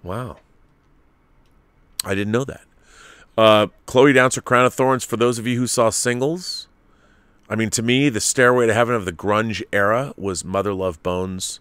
Wow. 0.02 0.36
I 2.04 2.14
didn't 2.14 2.32
know 2.32 2.44
that. 2.44 2.62
Uh, 3.36 3.68
Chloe 3.86 4.12
Dancer, 4.12 4.40
Crown 4.40 4.66
of 4.66 4.74
Thorns, 4.74 5.04
for 5.04 5.16
those 5.16 5.38
of 5.38 5.46
you 5.46 5.58
who 5.58 5.66
saw 5.66 5.90
singles, 5.90 6.68
I 7.48 7.56
mean, 7.56 7.70
to 7.70 7.82
me, 7.82 8.08
the 8.08 8.20
Stairway 8.20 8.66
to 8.66 8.74
Heaven 8.74 8.94
of 8.94 9.04
the 9.04 9.12
grunge 9.12 9.62
era 9.72 10.12
was 10.16 10.44
Mother 10.44 10.74
Love 10.74 11.02
Bone's, 11.02 11.60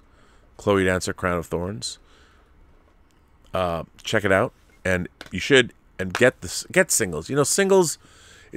Chloe 0.58 0.86
Dancer, 0.86 1.14
Crown 1.14 1.38
of 1.38 1.46
Thorns. 1.46 1.98
Uh, 3.54 3.84
check 4.04 4.26
it 4.26 4.32
out, 4.32 4.54
and 4.84 5.08
you 5.32 5.40
should 5.40 5.74
and 5.98 6.14
get 6.14 6.42
this 6.42 6.66
get 6.72 6.92
singles. 6.92 7.30
You 7.30 7.36
know, 7.36 7.44
singles. 7.44 7.98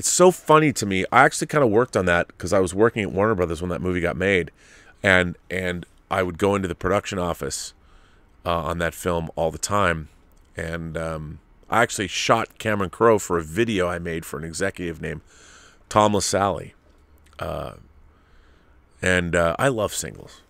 It's 0.00 0.08
so 0.08 0.30
funny 0.30 0.72
to 0.72 0.86
me. 0.86 1.04
I 1.12 1.26
actually 1.26 1.48
kind 1.48 1.62
of 1.62 1.68
worked 1.68 1.94
on 1.94 2.06
that 2.06 2.28
because 2.28 2.54
I 2.54 2.58
was 2.58 2.74
working 2.74 3.02
at 3.02 3.12
Warner 3.12 3.34
Brothers 3.34 3.60
when 3.60 3.68
that 3.68 3.82
movie 3.82 4.00
got 4.00 4.16
made, 4.16 4.50
and 5.02 5.36
and 5.50 5.84
I 6.10 6.22
would 6.22 6.38
go 6.38 6.54
into 6.54 6.68
the 6.68 6.74
production 6.74 7.18
office 7.18 7.74
uh, 8.46 8.62
on 8.62 8.78
that 8.78 8.94
film 8.94 9.30
all 9.36 9.50
the 9.50 9.58
time, 9.58 10.08
and 10.56 10.96
um, 10.96 11.38
I 11.68 11.82
actually 11.82 12.06
shot 12.06 12.56
Cameron 12.56 12.88
Crowe 12.88 13.18
for 13.18 13.36
a 13.36 13.42
video 13.42 13.88
I 13.88 13.98
made 13.98 14.24
for 14.24 14.38
an 14.38 14.44
executive 14.46 15.02
named 15.02 15.20
Tom 15.90 16.14
LaSalle, 16.14 16.70
uh, 17.38 17.72
and 19.02 19.36
uh, 19.36 19.54
I 19.58 19.68
love 19.68 19.92
singles, 19.92 20.40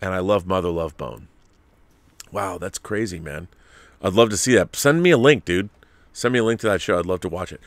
and 0.00 0.14
I 0.14 0.20
love 0.20 0.46
Mother 0.46 0.70
Love 0.70 0.96
Bone. 0.96 1.28
Wow, 2.30 2.56
that's 2.56 2.78
crazy, 2.78 3.20
man. 3.20 3.48
I'd 4.00 4.14
love 4.14 4.30
to 4.30 4.38
see 4.38 4.54
that. 4.54 4.74
Send 4.76 5.02
me 5.02 5.10
a 5.10 5.18
link, 5.18 5.44
dude. 5.44 5.68
Send 6.12 6.32
me 6.32 6.38
a 6.38 6.44
link 6.44 6.60
to 6.60 6.68
that 6.68 6.80
show. 6.80 6.98
I'd 6.98 7.06
love 7.06 7.20
to 7.20 7.28
watch 7.28 7.52
it. 7.52 7.60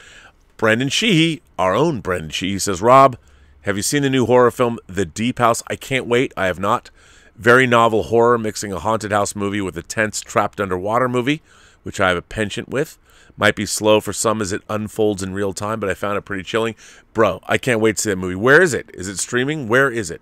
Brandon 0.58 0.90
Sheehy, 0.90 1.42
our 1.60 1.76
own 1.76 2.00
Brandon 2.00 2.30
Sheehy, 2.30 2.60
says, 2.60 2.82
Rob, 2.82 3.18
have 3.64 3.76
you 3.76 3.84
seen 3.84 4.04
the 4.04 4.10
new 4.10 4.26
horror 4.26 4.52
film, 4.52 4.80
The 4.88 5.06
Deep 5.06 5.40
House? 5.40 5.64
I 5.68 5.76
can't 5.76 6.08
wait. 6.08 6.34
I 6.38 6.46
have 6.46 6.60
not. 6.60 6.92
Very 7.36 7.68
novel 7.68 8.04
horror, 8.04 8.38
mixing 8.38 8.72
a 8.72 8.80
haunted 8.80 9.12
house 9.12 9.36
movie 9.36 9.60
with 9.60 9.78
a 9.78 9.82
tense, 9.82 10.22
trapped 10.22 10.62
underwater 10.62 11.10
movie, 11.10 11.42
which 11.84 12.00
I 12.00 12.10
have 12.10 12.18
a 12.18 12.22
penchant 12.22 12.70
with. 12.70 12.98
Might 13.38 13.56
be 13.56 13.66
slow 13.66 14.00
for 14.00 14.14
some 14.14 14.42
as 14.42 14.54
it 14.54 14.62
unfolds 14.70 15.22
in 15.22 15.34
real 15.34 15.52
time, 15.52 15.82
but 15.82 15.90
I 15.90 15.94
found 15.94 16.18
it 16.18 16.22
pretty 16.22 16.44
chilling. 16.44 16.76
Bro, 17.14 17.42
I 17.46 17.58
can't 17.58 17.82
wait 17.82 17.98
to 17.98 18.02
see 18.04 18.10
that 18.12 18.16
movie. 18.16 18.36
Where 18.36 18.62
is 18.62 18.74
it? 18.74 18.90
Is 18.94 19.10
it 19.10 19.18
streaming? 19.18 19.68
Where 19.68 19.92
is 19.92 20.10
it? 20.10 20.22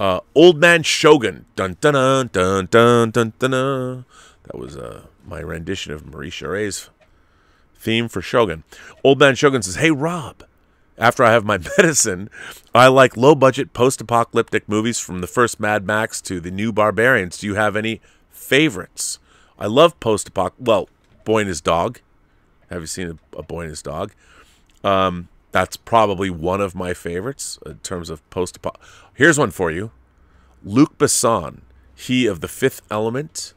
Uh, 0.00 0.20
Old 0.34 0.58
Man 0.58 0.82
Shogun. 0.82 1.44
Dun 1.54 1.76
dun 1.80 1.94
dun 1.94 2.28
dun 2.32 2.66
dun 2.66 3.10
dun 3.10 3.32
dun. 3.38 4.04
That 4.42 4.58
was 4.58 4.76
uh, 4.76 5.02
my 5.24 5.38
rendition 5.40 5.92
of 5.92 6.04
Maurice 6.06 6.34
Jarre's 6.34 6.90
theme 7.84 8.08
for 8.08 8.22
Shogun. 8.22 8.64
Old 9.04 9.20
Man 9.20 9.34
Shogun 9.34 9.62
says, 9.62 9.76
"Hey 9.76 9.90
Rob, 9.90 10.42
after 10.98 11.22
I 11.22 11.32
have 11.32 11.44
my 11.44 11.58
medicine, 11.78 12.30
I 12.74 12.88
like 12.88 13.16
low 13.16 13.34
budget 13.34 13.72
post 13.72 14.00
apocalyptic 14.00 14.68
movies 14.68 14.98
from 14.98 15.20
the 15.20 15.26
first 15.26 15.60
Mad 15.60 15.86
Max 15.86 16.20
to 16.22 16.40
the 16.40 16.50
new 16.50 16.72
Barbarians. 16.72 17.38
Do 17.38 17.46
you 17.46 17.54
have 17.54 17.76
any 17.76 18.00
favorites? 18.30 19.18
I 19.58 19.66
love 19.66 20.00
post 20.00 20.32
apoc. 20.32 20.52
Well, 20.58 20.88
Boy 21.24 21.40
and 21.40 21.48
His 21.48 21.60
Dog. 21.60 22.00
Have 22.70 22.80
you 22.80 22.86
seen 22.86 23.18
a, 23.34 23.38
a 23.38 23.42
Boy 23.42 23.62
and 23.62 23.70
His 23.70 23.82
Dog? 23.82 24.12
Um, 24.82 25.28
that's 25.52 25.76
probably 25.76 26.30
one 26.30 26.60
of 26.60 26.74
my 26.74 26.94
favorites 26.94 27.58
in 27.64 27.78
terms 27.78 28.10
of 28.10 28.28
post 28.30 28.60
apoc. 28.60 28.76
Here's 29.14 29.38
one 29.38 29.50
for 29.50 29.70
you 29.70 29.92
Luc 30.64 30.98
Besson, 30.98 31.60
he 31.94 32.26
of 32.26 32.40
The 32.40 32.48
Fifth 32.48 32.82
Element 32.90 33.54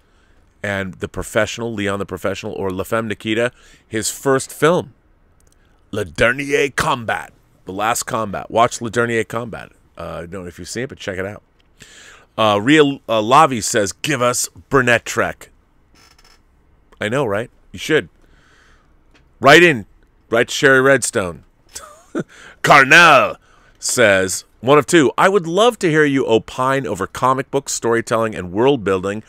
and 0.68 0.96
The 0.96 1.08
Professional, 1.08 1.74
Leon 1.74 2.00
the 2.00 2.06
Professional, 2.06 2.52
or 2.52 2.70
La 2.72 2.84
Femme 2.84 3.08
Nikita, 3.08 3.54
his 3.88 4.12
first 4.12 4.52
film, 4.52 4.94
Le 5.92 6.04
Dernier 6.04 6.70
Combat, 6.72 7.32
The 7.64 7.72
Last 7.72 8.04
Combat. 8.04 8.52
Watch 8.52 8.82
Le 8.82 8.90
Dernier 8.90 9.24
Combat. 9.24 9.72
Uh, 9.98 10.02
I 10.02 10.20
don't 10.26 10.44
know 10.44 10.46
if 10.46 10.60
you've 10.60 10.68
seen 10.68 10.84
it, 10.84 10.90
but 10.90 11.00
check 11.00 11.18
it 11.18 11.26
out. 11.26 11.42
Uh, 12.38 12.58
uh, 12.58 13.22
Lavi 13.22 13.64
says, 13.64 13.94
give 13.94 14.22
us 14.22 14.50
Burnett 14.70 15.06
Trek. 15.06 15.52
I 17.00 17.08
know, 17.08 17.26
right? 17.26 17.50
You 17.72 17.80
should. 17.80 18.10
Write 19.40 19.64
in. 19.64 19.86
Write 20.30 20.50
to 20.50 20.54
Shari 20.54 20.82
Redstone. 20.82 21.46
Carnell 22.62 23.38
says, 23.80 24.44
one 24.60 24.78
of 24.78 24.86
two. 24.86 25.14
I 25.18 25.30
would 25.30 25.48
love 25.48 25.80
to 25.80 25.90
hear 25.90 26.04
you 26.04 26.28
opine 26.28 26.86
over 26.86 27.08
comic 27.08 27.50
book 27.52 27.70
storytelling 27.70 28.36
and 28.36 28.52
world 28.52 28.84
building 28.84 29.24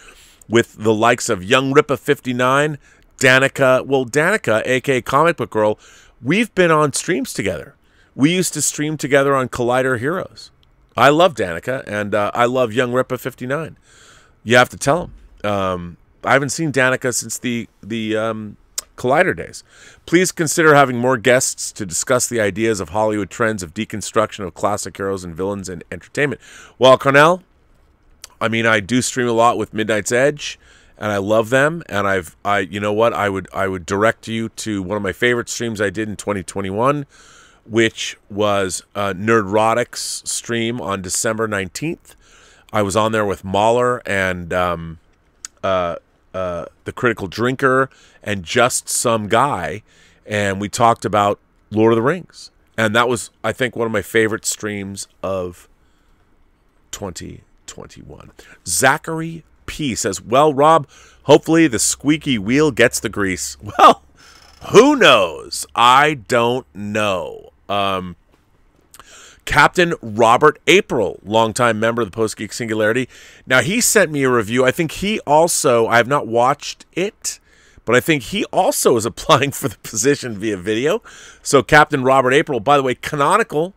with 0.48 0.76
the 0.78 0.94
likes 0.94 1.28
of 1.28 1.44
Young 1.44 1.72
Ripa 1.72 1.96
59, 1.96 2.78
Danica. 3.18 3.84
Well, 3.84 4.04
Danica, 4.06 4.62
aka 4.64 5.00
Comic 5.02 5.36
Book 5.36 5.50
Girl, 5.50 5.78
we've 6.22 6.54
been 6.54 6.70
on 6.70 6.92
streams 6.92 7.32
together. 7.32 7.74
We 8.14 8.34
used 8.34 8.54
to 8.54 8.62
stream 8.62 8.96
together 8.96 9.34
on 9.34 9.48
Collider 9.48 9.98
Heroes. 9.98 10.50
I 10.96 11.10
love 11.10 11.34
Danica, 11.34 11.84
and 11.86 12.14
uh, 12.14 12.32
I 12.34 12.46
love 12.46 12.72
Young 12.72 12.92
Ripa 12.92 13.18
59. 13.18 13.76
You 14.42 14.56
have 14.56 14.68
to 14.70 14.76
tell 14.76 15.04
him. 15.04 15.48
Um, 15.48 15.96
I 16.24 16.32
haven't 16.32 16.50
seen 16.50 16.72
Danica 16.72 17.14
since 17.14 17.38
the 17.38 17.68
the 17.80 18.16
um, 18.16 18.56
Collider 18.96 19.36
days. 19.36 19.62
Please 20.04 20.32
consider 20.32 20.74
having 20.74 20.98
more 20.98 21.16
guests 21.16 21.70
to 21.72 21.86
discuss 21.86 22.26
the 22.26 22.40
ideas 22.40 22.80
of 22.80 22.90
Hollywood 22.90 23.30
trends 23.30 23.62
of 23.62 23.72
deconstruction 23.72 24.44
of 24.44 24.54
classic 24.54 24.96
heroes 24.96 25.24
and 25.24 25.34
villains 25.34 25.68
in 25.68 25.82
entertainment. 25.92 26.40
Well, 26.78 26.98
Cornell, 26.98 27.42
I 28.40 28.48
mean, 28.48 28.66
I 28.66 28.80
do 28.80 29.02
stream 29.02 29.28
a 29.28 29.32
lot 29.32 29.58
with 29.58 29.74
Midnight's 29.74 30.12
Edge, 30.12 30.58
and 30.96 31.10
I 31.12 31.18
love 31.18 31.50
them. 31.50 31.82
And 31.88 32.06
I've, 32.06 32.36
I, 32.44 32.60
you 32.60 32.80
know 32.80 32.92
what, 32.92 33.12
I 33.12 33.28
would, 33.28 33.48
I 33.52 33.68
would 33.68 33.86
direct 33.86 34.28
you 34.28 34.48
to 34.50 34.82
one 34.82 34.96
of 34.96 35.02
my 35.02 35.12
favorite 35.12 35.48
streams 35.48 35.80
I 35.80 35.90
did 35.90 36.08
in 36.08 36.16
2021 36.16 37.06
which 37.68 38.16
was 38.30 38.82
uh, 38.94 39.12
Nerdrotic's 39.12 40.22
stream 40.24 40.80
on 40.80 41.02
December 41.02 41.46
19th. 41.46 42.14
I 42.72 42.82
was 42.82 42.96
on 42.96 43.12
there 43.12 43.24
with 43.24 43.44
Mauler 43.44 44.02
and 44.06 44.52
um, 44.52 44.98
uh, 45.62 45.96
uh, 46.34 46.66
the 46.84 46.92
Critical 46.92 47.28
Drinker 47.28 47.90
and 48.22 48.42
just 48.42 48.88
some 48.88 49.28
guy, 49.28 49.82
and 50.26 50.60
we 50.60 50.68
talked 50.68 51.04
about 51.04 51.38
Lord 51.70 51.92
of 51.92 51.96
the 51.96 52.02
Rings. 52.02 52.50
And 52.76 52.94
that 52.94 53.08
was, 53.08 53.30
I 53.42 53.52
think, 53.52 53.74
one 53.74 53.86
of 53.86 53.92
my 53.92 54.02
favorite 54.02 54.44
streams 54.44 55.08
of 55.22 55.68
2021. 57.68 58.32
Zachary 58.66 59.44
P 59.66 59.94
says, 59.94 60.20
Well, 60.20 60.52
Rob, 60.52 60.88
hopefully 61.24 61.68
the 61.68 61.78
squeaky 61.78 62.38
wheel 62.38 62.70
gets 62.70 62.98
the 62.98 63.08
grease. 63.08 63.56
Well, 63.78 64.02
who 64.72 64.96
knows? 64.96 65.66
I 65.76 66.14
don't 66.14 66.66
know. 66.74 67.52
Um, 67.68 68.16
Captain 69.44 69.94
Robert 70.02 70.58
April, 70.66 71.20
longtime 71.24 71.80
member 71.80 72.02
of 72.02 72.08
the 72.08 72.14
Post 72.14 72.36
Geek 72.36 72.52
Singularity. 72.52 73.08
Now, 73.46 73.62
he 73.62 73.80
sent 73.80 74.10
me 74.12 74.24
a 74.24 74.30
review. 74.30 74.64
I 74.64 74.70
think 74.70 74.92
he 74.92 75.20
also, 75.20 75.86
I 75.86 75.96
have 75.96 76.06
not 76.06 76.26
watched 76.26 76.84
it, 76.92 77.40
but 77.86 77.94
I 77.94 78.00
think 78.00 78.24
he 78.24 78.44
also 78.46 78.96
is 78.98 79.06
applying 79.06 79.50
for 79.52 79.68
the 79.68 79.78
position 79.78 80.36
via 80.36 80.58
video. 80.58 81.02
So, 81.42 81.62
Captain 81.62 82.02
Robert 82.04 82.32
April, 82.32 82.60
by 82.60 82.76
the 82.76 82.82
way, 82.82 82.94
canonical. 82.94 83.74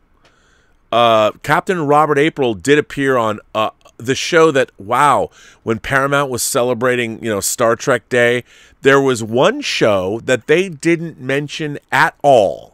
Uh, 0.92 1.32
Captain 1.44 1.88
Robert 1.88 2.18
April 2.18 2.54
did 2.54 2.78
appear 2.78 3.18
on 3.18 3.40
uh, 3.56 3.70
the 3.98 4.16
show 4.16 4.52
that, 4.52 4.72
wow, 4.78 5.30
when 5.64 5.80
Paramount 5.80 6.30
was 6.30 6.44
celebrating, 6.44 7.24
you 7.24 7.30
know, 7.30 7.40
Star 7.40 7.76
Trek 7.76 8.10
Day, 8.10 8.44
there 8.82 9.00
was 9.00 9.24
one 9.24 9.62
show 9.62 10.20
that 10.22 10.48
they 10.48 10.68
didn't 10.68 11.20
mention 11.20 11.80
at 11.92 12.16
all. 12.22 12.72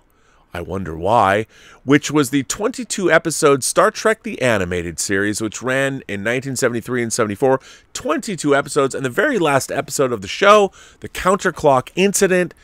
I 0.53 0.61
wonder 0.61 0.97
why, 0.97 1.45
which 1.83 2.09
was 2.09 2.31
the 2.31 2.41
22 2.43 3.11
episode 3.11 3.63
Star 3.63 3.91
Trek 3.91 4.23
the 4.23 4.41
Animated 4.41 4.97
Series, 4.99 5.39
which 5.39 5.61
ran 5.61 6.01
in 6.07 6.21
1973 6.21 7.03
and 7.03 7.13
74. 7.13 7.59
22 7.93 8.55
episodes, 8.55 8.95
and 8.95 9.05
the 9.05 9.09
very 9.09 9.37
last 9.37 9.71
episode 9.71 10.11
of 10.11 10.21
the 10.21 10.27
show, 10.27 10.71
the 11.01 11.09
Counterclock 11.09 11.91
Incident, 11.95 12.55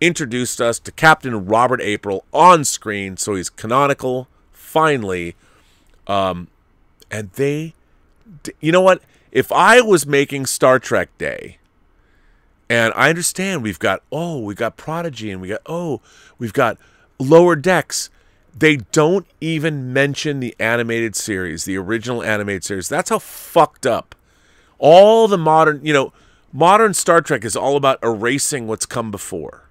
introduced 0.00 0.60
us 0.60 0.78
to 0.80 0.92
Captain 0.92 1.46
Robert 1.46 1.80
April 1.80 2.24
on 2.32 2.64
screen, 2.64 3.16
so 3.16 3.36
he's 3.36 3.48
canonical, 3.48 4.28
finally. 4.74 5.36
Um, 6.08 6.48
and 7.08 7.30
they, 7.34 7.74
you 8.60 8.72
know 8.72 8.80
what? 8.80 9.00
If 9.30 9.52
I 9.52 9.80
was 9.80 10.04
making 10.04 10.46
Star 10.46 10.80
Trek 10.80 11.16
Day, 11.16 11.58
and 12.68 12.92
I 12.96 13.08
understand 13.08 13.62
we've 13.62 13.78
got, 13.78 14.02
oh, 14.10 14.40
we've 14.40 14.56
got 14.56 14.76
Prodigy, 14.76 15.30
and 15.30 15.40
we 15.40 15.48
got, 15.48 15.60
oh, 15.66 16.00
we've 16.38 16.52
got 16.52 16.76
Lower 17.20 17.54
Decks. 17.54 18.10
They 18.56 18.76
don't 18.76 19.26
even 19.40 19.92
mention 19.92 20.40
the 20.40 20.56
animated 20.58 21.14
series, 21.14 21.64
the 21.64 21.76
original 21.76 22.22
animated 22.22 22.64
series. 22.64 22.88
That's 22.88 23.10
how 23.10 23.20
fucked 23.20 23.86
up. 23.86 24.16
All 24.78 25.28
the 25.28 25.38
modern, 25.38 25.84
you 25.84 25.92
know, 25.92 26.12
modern 26.52 26.94
Star 26.94 27.20
Trek 27.20 27.44
is 27.44 27.56
all 27.56 27.76
about 27.76 28.00
erasing 28.02 28.66
what's 28.66 28.86
come 28.86 29.10
before. 29.12 29.68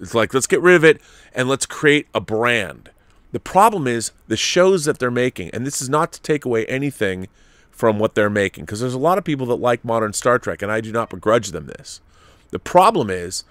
It's 0.00 0.14
like, 0.14 0.34
let's 0.34 0.46
get 0.46 0.60
rid 0.60 0.74
of 0.74 0.84
it 0.84 1.00
and 1.32 1.48
let's 1.48 1.66
create 1.66 2.08
a 2.12 2.20
brand. 2.20 2.90
The 3.32 3.40
problem 3.40 3.86
is 3.86 4.12
the 4.28 4.36
shows 4.36 4.84
that 4.84 4.98
they're 4.98 5.10
making, 5.10 5.50
and 5.50 5.66
this 5.66 5.82
is 5.82 5.88
not 5.88 6.12
to 6.12 6.22
take 6.22 6.44
away 6.44 6.64
anything 6.66 7.28
from 7.70 7.98
what 7.98 8.14
they're 8.14 8.30
making, 8.30 8.64
because 8.64 8.80
there's 8.80 8.94
a 8.94 8.98
lot 8.98 9.18
of 9.18 9.24
people 9.24 9.46
that 9.46 9.56
like 9.56 9.84
modern 9.84 10.12
Star 10.12 10.38
Trek, 10.38 10.62
and 10.62 10.72
I 10.72 10.80
do 10.80 10.92
not 10.92 11.10
begrudge 11.10 11.50
them 11.50 11.66
this. 11.66 12.00
The 12.50 12.58
problem 12.58 13.10
is 13.10 13.44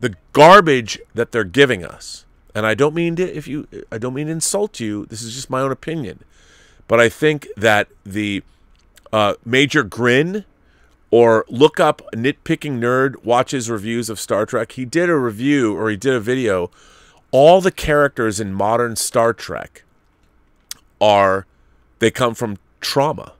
the 0.00 0.14
garbage 0.32 0.98
that 1.14 1.32
they're 1.32 1.44
giving 1.44 1.84
us. 1.84 2.24
And 2.54 2.66
I 2.66 2.74
don't 2.74 2.94
mean 2.94 3.16
to 3.16 3.36
if 3.36 3.48
you 3.48 3.66
I 3.90 3.98
don't 3.98 4.14
mean 4.14 4.26
to 4.26 4.32
insult 4.32 4.78
you. 4.78 5.06
This 5.06 5.22
is 5.22 5.34
just 5.34 5.50
my 5.50 5.60
own 5.60 5.72
opinion. 5.72 6.20
But 6.86 7.00
I 7.00 7.08
think 7.08 7.48
that 7.56 7.88
the 8.04 8.42
uh, 9.12 9.34
Major 9.44 9.82
Grin 9.82 10.44
or 11.10 11.44
look 11.48 11.80
up 11.80 12.02
nitpicking 12.12 12.78
nerd 12.78 13.24
watches 13.24 13.70
reviews 13.70 14.10
of 14.10 14.20
Star 14.20 14.46
Trek. 14.46 14.72
He 14.72 14.84
did 14.84 15.08
a 15.08 15.16
review 15.16 15.76
or 15.76 15.90
he 15.90 15.96
did 15.96 16.12
a 16.12 16.20
video. 16.20 16.70
All 17.34 17.60
the 17.60 17.72
characters 17.72 18.38
in 18.38 18.54
modern 18.54 18.94
Star 18.94 19.32
Trek 19.32 19.82
are 21.00 21.48
they 21.98 22.12
come 22.12 22.32
from 22.32 22.58
trauma, 22.80 23.32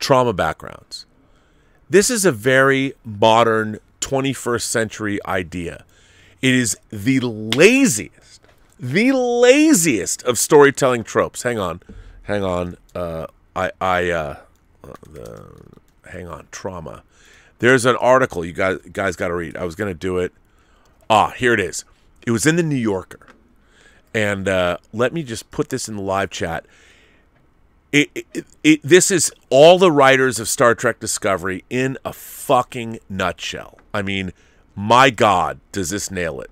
trauma 0.00 0.32
backgrounds. 0.32 1.06
This 1.88 2.10
is 2.10 2.24
a 2.24 2.32
very 2.32 2.94
modern 3.04 3.78
21st 4.00 4.62
century 4.62 5.24
idea. 5.26 5.84
It 6.42 6.54
is 6.54 6.76
the 6.88 7.20
laziest, 7.20 8.40
the 8.80 9.12
laziest 9.12 10.24
of 10.24 10.36
storytelling 10.36 11.04
tropes. 11.04 11.44
Hang 11.44 11.60
on, 11.60 11.82
hang 12.24 12.42
on. 12.42 12.78
Uh, 12.96 13.28
I, 13.54 13.70
I, 13.80 14.10
uh, 14.10 14.38
the, 15.08 15.52
hang 16.10 16.26
on. 16.26 16.48
Trauma. 16.50 17.04
There's 17.60 17.86
an 17.86 17.94
article 17.94 18.44
you 18.44 18.52
guys, 18.52 18.78
guys 18.92 19.14
got 19.14 19.28
to 19.28 19.34
read. 19.34 19.56
I 19.56 19.62
was 19.62 19.76
to 19.76 19.94
do 19.94 20.18
it. 20.18 20.32
Ah, 21.08 21.30
here 21.36 21.54
it 21.54 21.60
is. 21.60 21.84
It 22.26 22.30
was 22.30 22.46
in 22.46 22.56
the 22.56 22.62
New 22.62 22.76
Yorker, 22.76 23.28
and 24.14 24.48
uh, 24.48 24.78
let 24.92 25.12
me 25.12 25.22
just 25.22 25.50
put 25.50 25.68
this 25.70 25.88
in 25.88 25.96
the 25.96 26.02
live 26.02 26.30
chat. 26.30 26.66
It, 27.92 28.10
it, 28.14 28.46
it, 28.62 28.82
this 28.82 29.10
is 29.10 29.32
all 29.48 29.78
the 29.78 29.90
writers 29.90 30.38
of 30.38 30.48
Star 30.48 30.74
Trek 30.74 31.00
Discovery 31.00 31.64
in 31.70 31.98
a 32.04 32.12
fucking 32.12 33.00
nutshell. 33.08 33.78
I 33.92 34.02
mean, 34.02 34.32
my 34.76 35.10
God, 35.10 35.60
does 35.72 35.90
this 35.90 36.10
nail 36.10 36.40
it? 36.40 36.50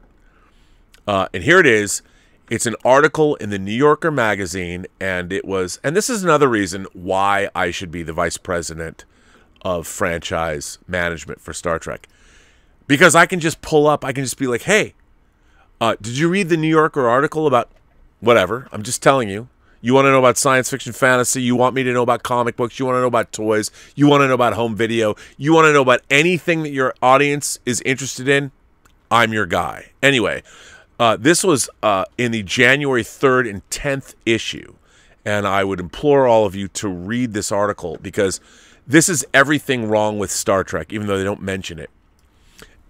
Uh, 1.07 1.29
and 1.33 1.45
here 1.45 1.61
it 1.61 1.67
is. 1.67 2.03
It's 2.51 2.67
an 2.67 2.77
article 2.85 3.35
in 3.37 3.51
the 3.51 3.59
New 3.59 3.75
Yorker 3.75 4.11
magazine, 4.11 4.87
and 4.99 5.33
it 5.33 5.45
was, 5.45 5.79
and 5.85 5.95
this 5.95 6.09
is 6.09 6.25
another 6.25 6.49
reason 6.49 6.87
why 6.93 7.51
I 7.55 7.71
should 7.71 7.91
be 7.91 8.03
the 8.03 8.13
vice 8.13 8.39
president 8.39 9.05
of 9.63 9.87
franchise 9.87 10.79
management 10.89 11.41
for 11.41 11.53
Star 11.53 11.79
Trek. 11.79 12.09
Because 12.87 13.15
I 13.15 13.27
can 13.27 13.39
just 13.39 13.61
pull 13.61 13.87
up, 13.87 14.05
I 14.05 14.13
can 14.13 14.25
just 14.25 14.39
be 14.39 14.47
like, 14.47 14.63
hey, 14.63 14.95
uh, 15.81 15.97
did 16.01 16.19
you 16.19 16.29
read 16.29 16.49
the 16.49 16.57
New 16.57 16.69
Yorker 16.69 17.09
article 17.09 17.47
about 17.47 17.71
whatever? 18.21 18.69
I'm 18.73 18.83
just 18.83 19.03
telling 19.03 19.29
you. 19.29 19.49
You 19.81 19.95
want 19.95 20.07
to 20.07 20.11
know 20.11 20.19
about 20.19 20.37
science 20.37 20.69
fiction 20.69 20.93
fantasy. 20.93 21.41
You 21.41 21.55
want 21.55 21.75
me 21.75 21.85
to 21.85 21.93
know 21.93 22.03
about 22.03 22.25
comic 22.25 22.57
books. 22.57 22.79
You 22.79 22.87
want 22.87 22.97
to 22.97 23.01
know 23.01 23.07
about 23.07 23.33
toys. 23.33 23.71
You 23.95 24.09
want 24.09 24.23
to 24.23 24.29
know 24.29 24.35
about 24.35 24.55
home 24.55 24.75
video. 24.75 25.15
You 25.37 25.55
want 25.55 25.67
to 25.67 25.73
know 25.73 25.83
about 25.83 26.01
anything 26.11 26.65
that 26.65 26.71
your 26.71 26.95
audience 27.01 27.61
is 27.65 27.81
interested 27.83 28.29
in. 28.29 28.51
I'm 29.11 29.33
your 29.33 29.47
guy. 29.47 29.93
Anyway, 30.03 30.43
uh, 30.99 31.17
this 31.17 31.45
was 31.45 31.71
uh, 31.83 32.07
in 32.17 32.33
the 32.33 32.43
January 32.43 33.05
3rd 33.05 33.49
and 33.49 33.71
10th 33.71 34.15
issue. 34.27 34.75
And 35.25 35.47
I 35.47 35.63
would 35.63 35.79
implore 35.79 36.27
all 36.27 36.45
of 36.45 36.57
you 36.57 36.67
to 36.69 36.89
read 36.89 37.33
this 37.33 37.53
article 37.53 37.99
because 38.03 38.41
this 38.87 39.09
is 39.09 39.25
everything 39.33 39.89
wrong 39.89 40.19
with 40.19 40.31
Star 40.31 40.65
Trek, 40.65 40.93
even 40.93 41.07
though 41.07 41.19
they 41.19 41.25
don't 41.25 41.43
mention 41.43 41.79
it. 41.79 41.91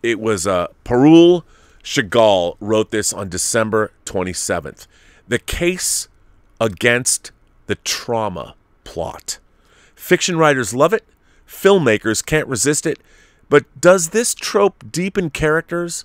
It 0.03 0.21
was 0.21 0.47
uh, 0.47 0.69
Parul 0.85 1.43
Sehgal 1.83 2.57
wrote 2.61 2.91
this 2.91 3.13
on 3.13 3.29
December 3.29 3.93
27th. 4.05 4.87
The 5.27 5.39
case 5.39 6.09
against 6.61 7.31
the 7.67 7.77
trauma 7.77 8.55
plot. 8.85 9.39
Fiction 9.95 10.39
writers 10.39 10.75
love 10.75 10.93
it, 10.93 11.05
filmmakers 11.47 12.25
can't 12.25 12.49
resist 12.49 12.87
it, 12.87 12.99
but 13.49 13.65
does 13.81 14.11
this 14.11 14.35
trope 14.35 14.91
deepen 14.91 15.31
characters 15.31 16.05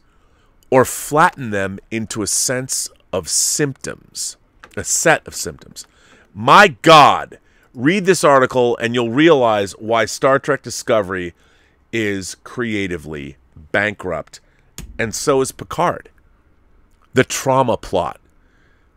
or 0.70 0.86
flatten 0.86 1.52
them 1.52 1.80
into 1.92 2.22
a 2.22 2.28
sense 2.28 2.90
of 3.12 3.30
symptoms? 3.30 4.38
A 4.76 4.84
set 4.84 5.26
of 5.28 5.36
symptoms. 5.36 5.86
My 6.34 6.70
God, 6.82 7.38
read 7.74 8.06
this 8.06 8.24
article 8.24 8.76
and 8.78 8.94
you'll 8.96 9.12
realize 9.12 9.74
why 9.74 10.06
Star 10.06 10.40
Trek 10.40 10.64
Discovery 10.64 11.34
is 11.92 12.36
creatively 12.44 13.38
bankrupt, 13.72 14.40
and 14.98 15.14
so 15.14 15.42
is 15.42 15.52
Picard. 15.52 16.10
The 17.14 17.24
trauma 17.24 17.78
plot 17.78 18.20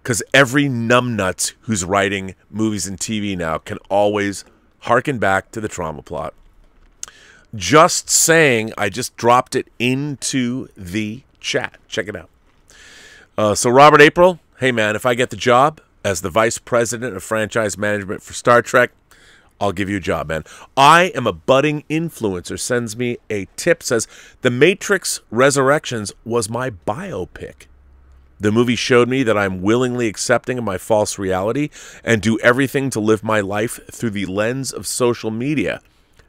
because 0.06 0.22
every 0.32 0.66
numbnuts 0.66 1.54
who's 1.62 1.84
writing 1.84 2.36
movies 2.48 2.86
and 2.86 2.96
TV 2.96 3.36
now 3.36 3.58
can 3.58 3.76
always 3.88 4.44
harken 4.82 5.18
back 5.18 5.50
to 5.50 5.60
the 5.60 5.66
trauma 5.66 6.00
plot. 6.00 6.32
Just 7.56 8.08
saying, 8.08 8.72
I 8.78 8.88
just 8.88 9.16
dropped 9.16 9.56
it 9.56 9.66
into 9.80 10.68
the 10.76 11.22
chat. 11.40 11.78
Check 11.88 12.06
it 12.06 12.14
out. 12.14 12.30
Uh, 13.36 13.56
so, 13.56 13.68
Robert 13.68 14.00
April, 14.00 14.38
hey 14.60 14.70
man, 14.70 14.94
if 14.94 15.04
I 15.04 15.14
get 15.14 15.30
the 15.30 15.36
job 15.36 15.80
as 16.04 16.20
the 16.20 16.30
vice 16.30 16.58
president 16.58 17.16
of 17.16 17.24
franchise 17.24 17.76
management 17.76 18.22
for 18.22 18.32
Star 18.32 18.62
Trek, 18.62 18.92
I'll 19.60 19.72
give 19.72 19.88
you 19.88 19.96
a 19.96 20.00
job, 20.00 20.28
man. 20.28 20.44
I 20.76 21.12
am 21.14 21.26
a 21.26 21.32
budding 21.32 21.84
influencer. 21.88 22.58
Sends 22.58 22.96
me 22.96 23.16
a 23.30 23.46
tip, 23.56 23.82
says, 23.82 24.06
The 24.42 24.50
Matrix 24.50 25.20
Resurrections 25.30 26.12
was 26.24 26.50
my 26.50 26.70
biopic. 26.70 27.66
The 28.38 28.52
movie 28.52 28.76
showed 28.76 29.08
me 29.08 29.22
that 29.22 29.38
I'm 29.38 29.62
willingly 29.62 30.08
accepting 30.08 30.58
of 30.58 30.64
my 30.64 30.76
false 30.76 31.18
reality 31.18 31.70
and 32.04 32.20
do 32.20 32.38
everything 32.40 32.90
to 32.90 33.00
live 33.00 33.24
my 33.24 33.40
life 33.40 33.80
through 33.90 34.10
the 34.10 34.26
lens 34.26 34.72
of 34.72 34.86
social 34.86 35.30
media. 35.30 35.80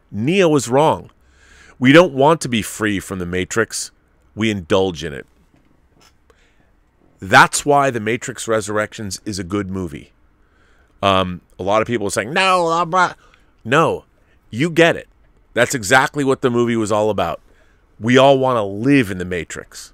Neo 0.09 0.47
was 0.47 0.69
wrong. 0.69 1.11
We 1.79 1.91
don't 1.91 2.13
want 2.13 2.39
to 2.41 2.49
be 2.49 2.61
free 2.61 3.01
from 3.01 3.19
the 3.19 3.25
Matrix, 3.25 3.91
we 4.35 4.49
indulge 4.49 5.03
in 5.03 5.13
it. 5.13 5.27
That's 7.19 7.65
why 7.65 7.89
The 7.89 7.99
Matrix 7.99 8.47
Resurrections 8.47 9.19
is 9.25 9.37
a 9.37 9.43
good 9.43 9.69
movie. 9.69 10.11
Um, 11.01 11.41
a 11.59 11.63
lot 11.63 11.81
of 11.81 11.87
people 11.87 12.07
are 12.07 12.11
saying, 12.11 12.33
no, 12.33 12.67
I'm 12.67 12.89
not." 12.89 13.17
no, 13.63 14.05
you 14.49 14.69
get 14.69 14.95
it. 14.95 15.07
That's 15.53 15.75
exactly 15.75 16.23
what 16.23 16.41
the 16.41 16.49
movie 16.49 16.75
was 16.75 16.91
all 16.91 17.09
about. 17.09 17.41
We 17.99 18.17
all 18.17 18.37
want 18.37 18.57
to 18.57 18.63
live 18.63 19.09
in 19.09 19.17
the 19.17 19.25
Matrix. 19.25 19.91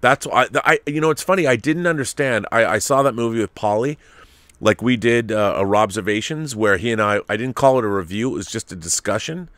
That's 0.00 0.26
why 0.26 0.46
I, 0.54 0.78
I, 0.86 0.90
you 0.90 1.00
know, 1.00 1.10
it's 1.10 1.22
funny. 1.22 1.46
I 1.46 1.56
didn't 1.56 1.86
understand. 1.86 2.46
I, 2.50 2.64
I 2.64 2.78
saw 2.78 3.02
that 3.02 3.14
movie 3.14 3.40
with 3.40 3.54
Polly, 3.54 3.98
like 4.60 4.82
we 4.82 4.96
did 4.96 5.30
uh, 5.30 5.54
a 5.56 5.64
Robservations, 5.64 6.56
where 6.56 6.76
he 6.78 6.92
and 6.92 7.00
I, 7.00 7.20
I 7.28 7.36
didn't 7.36 7.56
call 7.56 7.78
it 7.78 7.84
a 7.84 7.88
review. 7.88 8.30
It 8.30 8.34
was 8.34 8.46
just 8.46 8.72
a 8.72 8.76
discussion. 8.76 9.50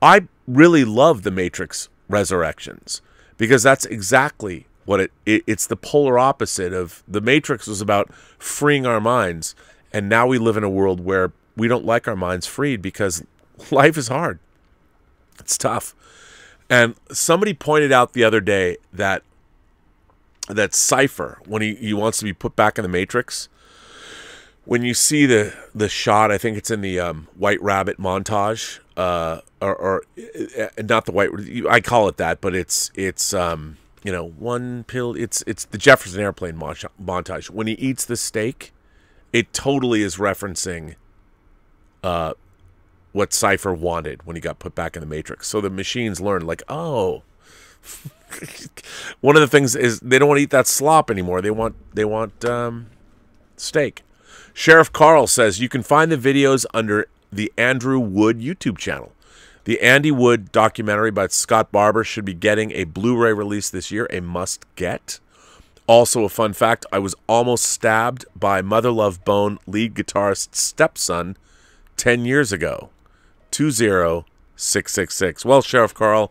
I 0.00 0.28
really 0.46 0.84
love 0.84 1.22
the 1.22 1.30
Matrix 1.30 1.88
Resurrections 2.08 3.02
because 3.36 3.62
that's 3.62 3.84
exactly 3.84 4.66
what 4.84 5.00
it, 5.00 5.12
it. 5.26 5.42
It's 5.46 5.66
the 5.66 5.76
polar 5.76 6.18
opposite 6.18 6.72
of 6.72 7.02
the 7.06 7.20
Matrix 7.20 7.66
was 7.66 7.80
about 7.80 8.12
freeing 8.38 8.86
our 8.86 9.00
minds, 9.00 9.54
and 9.92 10.08
now 10.08 10.26
we 10.26 10.38
live 10.38 10.56
in 10.56 10.64
a 10.64 10.70
world 10.70 11.00
where 11.00 11.32
we 11.56 11.68
don't 11.68 11.84
like 11.84 12.08
our 12.08 12.16
minds 12.16 12.46
freed 12.46 12.80
because 12.82 13.24
life 13.70 13.96
is 13.96 14.08
hard. 14.08 14.38
It's 15.38 15.58
tough. 15.58 15.94
And 16.68 16.94
somebody 17.10 17.54
pointed 17.54 17.90
out 17.90 18.12
the 18.12 18.24
other 18.24 18.40
day 18.40 18.76
that 18.92 19.22
that 20.48 20.74
Cypher, 20.74 21.40
when 21.46 21.62
he, 21.62 21.74
he 21.76 21.94
wants 21.94 22.18
to 22.18 22.24
be 22.24 22.32
put 22.32 22.56
back 22.56 22.78
in 22.78 22.82
the 22.82 22.88
Matrix, 22.88 23.48
when 24.64 24.82
you 24.82 24.94
see 24.94 25.26
the 25.26 25.54
the 25.74 25.88
shot, 25.88 26.30
I 26.30 26.38
think 26.38 26.56
it's 26.56 26.70
in 26.70 26.80
the 26.80 27.00
um, 27.00 27.28
White 27.36 27.60
Rabbit 27.62 27.98
montage, 27.98 28.78
uh, 28.96 29.40
or, 29.60 29.74
or 29.74 30.02
uh, 30.58 30.68
not 30.82 31.06
the 31.06 31.12
White. 31.12 31.30
I 31.68 31.80
call 31.80 32.08
it 32.08 32.16
that, 32.18 32.40
but 32.40 32.54
it's 32.54 32.90
it's 32.94 33.34
um, 33.34 33.78
you 34.04 34.12
know 34.12 34.28
one 34.28 34.84
pill. 34.84 35.14
It's 35.16 35.42
it's 35.46 35.64
the 35.64 35.78
Jefferson 35.78 36.20
Airplane 36.20 36.54
montage. 36.54 37.50
When 37.50 37.66
he 37.66 37.74
eats 37.74 38.04
the 38.04 38.16
steak, 38.16 38.72
it 39.32 39.52
totally 39.52 40.02
is 40.02 40.16
referencing 40.16 40.96
uh, 42.02 42.34
what 43.12 43.32
Cypher 43.32 43.72
wanted 43.72 44.24
when 44.26 44.36
he 44.36 44.40
got 44.40 44.58
put 44.58 44.74
back 44.74 44.96
in 44.96 45.00
the 45.00 45.06
Matrix. 45.06 45.48
So 45.48 45.60
the 45.60 45.70
machines 45.70 46.20
learn, 46.20 46.46
like, 46.46 46.62
oh, 46.68 47.22
one 49.20 49.36
of 49.36 49.40
the 49.40 49.48
things 49.48 49.74
is 49.74 50.00
they 50.00 50.18
don't 50.18 50.28
want 50.28 50.38
to 50.38 50.42
eat 50.42 50.50
that 50.50 50.66
slop 50.66 51.10
anymore. 51.10 51.40
They 51.40 51.50
want 51.50 51.74
they 51.94 52.04
want 52.04 52.44
um, 52.44 52.86
steak. 53.56 54.02
Sheriff 54.52 54.92
Carl 54.92 55.26
says 55.26 55.60
you 55.60 55.68
can 55.68 55.82
find 55.82 56.10
the 56.10 56.16
videos 56.16 56.66
under 56.74 57.06
the 57.32 57.52
Andrew 57.56 57.98
Wood 57.98 58.40
YouTube 58.40 58.78
channel. 58.78 59.12
The 59.64 59.80
Andy 59.80 60.10
Wood 60.10 60.52
documentary 60.52 61.10
by 61.10 61.28
Scott 61.28 61.70
Barber 61.70 62.02
should 62.02 62.24
be 62.24 62.34
getting 62.34 62.72
a 62.72 62.84
Blu-ray 62.84 63.32
release 63.32 63.70
this 63.70 63.90
year, 63.90 64.06
a 64.10 64.20
must 64.20 64.64
get. 64.74 65.20
Also, 65.90 66.22
a 66.22 66.28
fun 66.28 66.52
fact: 66.52 66.86
I 66.92 67.00
was 67.00 67.16
almost 67.26 67.64
stabbed 67.64 68.24
by 68.36 68.62
Mother 68.62 68.92
Love 68.92 69.24
Bone 69.24 69.58
lead 69.66 69.92
guitarist's 69.94 70.60
stepson 70.62 71.36
ten 71.96 72.24
years 72.24 72.52
ago. 72.52 72.90
Two 73.50 73.72
zero 73.72 74.24
six 74.54 74.92
six 74.92 75.16
six. 75.16 75.44
Well, 75.44 75.62
Sheriff 75.62 75.92
Carl, 75.92 76.30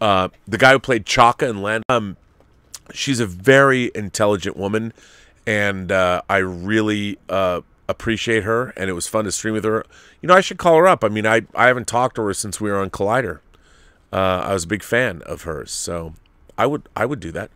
uh, 0.00 0.28
the 0.46 0.56
guy 0.56 0.72
who 0.72 0.78
played 0.78 1.04
Chaka 1.04 1.46
in 1.46 1.60
Land, 1.60 1.84
um, 1.90 2.16
she's 2.94 3.20
a 3.20 3.26
very 3.26 3.90
intelligent 3.94 4.56
woman, 4.56 4.94
and 5.46 5.92
uh, 5.92 6.22
I 6.30 6.38
really 6.38 7.18
uh, 7.28 7.60
appreciate 7.90 8.44
her. 8.44 8.70
And 8.70 8.88
it 8.88 8.94
was 8.94 9.06
fun 9.06 9.26
to 9.26 9.32
stream 9.32 9.52
with 9.52 9.64
her. 9.64 9.84
You 10.22 10.28
know, 10.28 10.34
I 10.34 10.40
should 10.40 10.56
call 10.56 10.78
her 10.78 10.88
up. 10.88 11.04
I 11.04 11.08
mean, 11.08 11.26
I 11.26 11.42
I 11.54 11.66
haven't 11.66 11.88
talked 11.88 12.16
to 12.16 12.22
her 12.22 12.32
since 12.32 12.58
we 12.58 12.70
were 12.70 12.78
on 12.78 12.88
Collider. 12.88 13.40
Uh, 14.10 14.44
I 14.46 14.54
was 14.54 14.64
a 14.64 14.66
big 14.66 14.82
fan 14.82 15.20
of 15.26 15.42
hers, 15.42 15.72
so 15.72 16.14
I 16.56 16.64
would 16.64 16.88
I 16.96 17.04
would 17.04 17.20
do 17.20 17.32
that. 17.32 17.50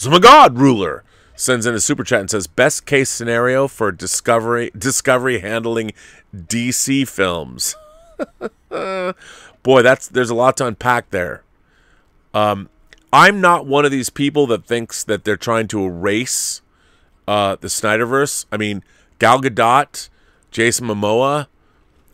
So 0.00 0.08
my 0.08 0.18
God, 0.18 0.56
ruler 0.56 1.04
sends 1.36 1.66
in 1.66 1.74
a 1.74 1.78
super 1.78 2.02
chat 2.02 2.20
and 2.20 2.30
says 2.30 2.46
best 2.46 2.86
case 2.86 3.10
scenario 3.10 3.68
for 3.68 3.92
discovery 3.92 4.70
discovery 4.74 5.40
handling 5.40 5.92
DC 6.34 7.06
films. 7.06 7.76
Boy, 9.62 9.82
that's 9.82 10.08
there's 10.08 10.30
a 10.30 10.34
lot 10.34 10.56
to 10.56 10.66
unpack 10.66 11.10
there. 11.10 11.42
Um, 12.32 12.70
I'm 13.12 13.42
not 13.42 13.66
one 13.66 13.84
of 13.84 13.90
these 13.90 14.08
people 14.08 14.46
that 14.46 14.64
thinks 14.64 15.04
that 15.04 15.24
they're 15.24 15.36
trying 15.36 15.68
to 15.68 15.84
erase 15.84 16.62
uh, 17.28 17.56
the 17.60 17.68
Snyderverse. 17.68 18.46
I 18.50 18.56
mean, 18.56 18.82
Gal 19.18 19.42
Gadot, 19.42 20.08
Jason 20.50 20.86
Momoa. 20.86 21.46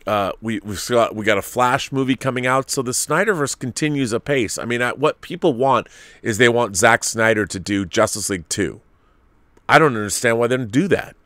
Uh, 0.06 0.32
we 0.40 0.60
we've 0.60 0.86
got 0.88 1.16
we 1.16 1.24
got 1.24 1.38
a 1.38 1.42
Flash 1.42 1.90
movie 1.90 2.14
coming 2.14 2.46
out, 2.46 2.70
so 2.70 2.80
the 2.80 2.92
Snyderverse 2.92 3.58
continues 3.58 4.12
apace. 4.12 4.56
I 4.56 4.64
mean, 4.64 4.80
I, 4.80 4.92
what 4.92 5.20
people 5.20 5.52
want 5.52 5.88
is 6.22 6.38
they 6.38 6.48
want 6.48 6.76
Zack 6.76 7.02
Snyder 7.02 7.44
to 7.46 7.58
do 7.58 7.84
Justice 7.84 8.30
League 8.30 8.48
two. 8.48 8.80
I 9.68 9.78
don't 9.78 9.96
understand 9.96 10.38
why 10.38 10.46
they 10.46 10.56
don't 10.56 10.70
do 10.70 10.86
that. 10.88 11.16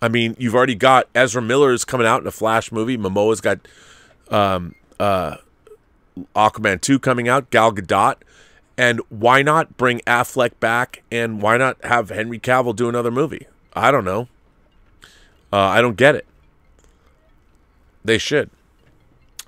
I 0.00 0.08
mean, 0.08 0.36
you've 0.38 0.54
already 0.54 0.74
got 0.74 1.08
Ezra 1.14 1.42
Miller 1.42 1.72
is 1.72 1.84
coming 1.84 2.06
out 2.06 2.20
in 2.20 2.26
a 2.26 2.32
Flash 2.32 2.70
movie. 2.70 2.96
Momoa's 2.96 3.40
got 3.40 3.58
um, 4.30 4.74
uh, 5.00 5.36
Aquaman 6.34 6.80
2 6.80 6.98
coming 6.98 7.28
out, 7.28 7.50
Gal 7.50 7.72
Gadot. 7.72 8.16
And 8.76 9.00
why 9.08 9.42
not 9.42 9.76
bring 9.76 10.00
Affleck 10.00 10.52
back 10.60 11.02
and 11.10 11.42
why 11.42 11.56
not 11.56 11.84
have 11.84 12.10
Henry 12.10 12.38
Cavill 12.38 12.76
do 12.76 12.88
another 12.88 13.10
movie? 13.10 13.48
I 13.72 13.90
don't 13.90 14.04
know. 14.04 14.28
Uh, 15.52 15.56
I 15.56 15.80
don't 15.80 15.96
get 15.96 16.14
it. 16.14 16.27
They 18.04 18.18
should. 18.18 18.50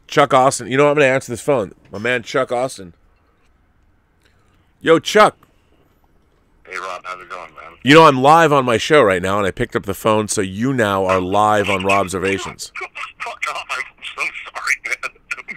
Chuck 0.07 0.35
Austin. 0.35 0.67
You 0.69 0.77
know? 0.77 0.89
I'm 0.89 0.95
going 0.97 1.07
to 1.07 1.13
answer 1.13 1.33
this 1.33 1.41
phone. 1.41 1.73
My 1.91 1.99
man 1.99 2.23
Chuck 2.23 2.51
Austin. 2.53 2.95
Yo, 4.81 4.99
Chuck. 4.99 5.37
Hey, 6.67 6.77
Rob. 6.79 7.03
How's 7.05 7.21
it 7.21 7.29
going, 7.29 7.55
man? 7.55 7.77
You 7.83 7.95
know, 7.95 8.05
I'm 8.05 8.23
live 8.23 8.53
on 8.53 8.65
my 8.65 8.77
show 8.77 9.03
right 9.03 9.21
now, 9.21 9.39
and 9.39 9.47
I 9.47 9.51
picked 9.51 9.75
up 9.75 9.85
the 9.85 9.95
phone, 9.95 10.29
so 10.29 10.41
you 10.41 10.73
now 10.73 11.05
are 11.07 11.21
live 11.21 11.69
on 11.69 11.83
Robservations. 11.83 12.73
Fuck 13.19 13.41
off. 13.51 13.67
I'm 13.71 13.85
so 14.17 14.23
sorry, 14.23 14.75
man. 14.87 15.57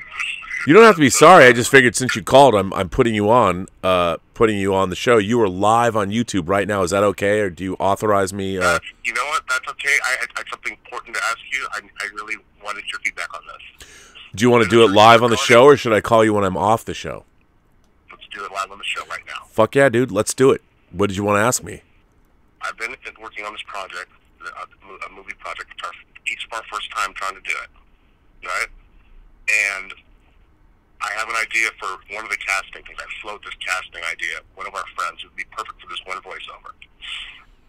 You 0.66 0.74
don't 0.74 0.84
have 0.84 0.96
to 0.96 1.02
be 1.02 1.10
sorry. 1.10 1.46
I 1.46 1.52
just 1.52 1.70
figured 1.70 1.96
since 1.96 2.16
you 2.16 2.24
called, 2.24 2.56
I'm 2.56 2.74
I'm 2.74 2.88
putting 2.90 3.14
you 3.14 3.30
on, 3.30 3.68
uh, 3.84 4.18
putting 4.34 4.58
you 4.58 4.74
on 4.74 4.90
the 4.90 4.96
show. 4.96 5.18
You 5.18 5.42
are 5.42 5.50
live 5.50 5.96
on 5.98 6.10
YouTube 6.10 6.48
right 6.48 6.68
now. 6.68 6.84
Is 6.84 6.92
that 6.92 7.04
okay, 7.04 7.42
or 7.42 7.50
do 7.50 7.64
you 7.66 7.74
authorize 7.76 8.34
me? 8.34 8.58
Uh, 8.58 8.80
You 9.04 9.14
know 9.14 9.26
what? 9.26 9.44
That's 9.50 9.68
okay. 9.72 9.94
I 10.06 10.16
I 10.22 10.28
had 10.38 10.46
something 10.50 10.72
important 10.72 11.16
to 11.16 11.24
ask 11.26 11.40
you. 11.52 11.68
I, 11.74 11.80
I 12.00 12.08
really 12.16 12.36
wanted 12.64 12.84
your 12.92 13.00
feedback 13.02 13.34
on 13.34 13.42
this. 13.46 13.88
do 14.36 14.44
you 14.44 14.50
want 14.50 14.64
to 14.64 14.70
do 14.70 14.84
it 14.84 14.92
live 14.92 15.24
on 15.24 15.30
the 15.30 15.38
show, 15.38 15.66
or 15.66 15.78
should 15.78 15.94
I 15.94 16.02
call 16.02 16.24
you 16.24 16.34
when 16.34 16.44
I'm 16.44 16.58
off 16.58 16.86
the 16.86 16.94
show? 16.94 17.26
Let's 18.10 18.26
do 18.34 18.44
it 18.44 18.52
live 18.52 18.72
on 18.72 18.78
the 18.78 18.84
show 18.84 19.06
right 19.10 19.24
now. 19.28 19.46
Fuck 19.48 19.76
yeah, 19.76 19.90
dude. 19.90 20.12
Let's 20.12 20.34
do 20.34 20.52
it. 20.52 20.62
What 20.92 21.08
did 21.08 21.18
you 21.18 21.24
want 21.24 21.38
to 21.38 21.42
ask 21.42 21.64
me? 21.64 21.82
I've 22.62 22.78
been 22.78 22.96
working 23.22 23.46
on 23.46 23.54
this 23.54 23.64
project, 23.68 24.10
a, 24.42 24.48
uh, 24.48 25.08
a 25.08 25.10
movie 25.12 25.34
project. 25.40 25.70
It's 25.76 25.84
our, 25.84 25.92
each 26.32 26.46
of 26.46 26.54
our 26.54 26.64
first 26.72 26.90
time 26.92 27.14
trying 27.14 27.36
to 27.36 27.42
do 27.42 27.52
it, 27.52 28.48
right? 28.48 28.68
And 29.76 29.94
I 31.02 31.12
have 31.20 31.28
an 31.28 31.36
idea 31.36 31.70
for 31.80 32.00
one 32.16 32.24
of 32.24 32.32
the 32.32 32.38
casting 32.38 32.84
things. 32.84 32.98
I 32.98 33.06
float 33.22 33.44
this 33.44 33.56
casting 33.60 34.02
idea. 34.10 34.40
One 34.56 34.68
of 34.68 34.74
our 34.74 34.86
friends 34.96 35.24
would 35.24 35.36
be 35.36 35.44
perfect 35.52 35.82
for 35.82 35.90
this 35.90 36.00
one 36.06 36.18
voiceover. 36.24 36.72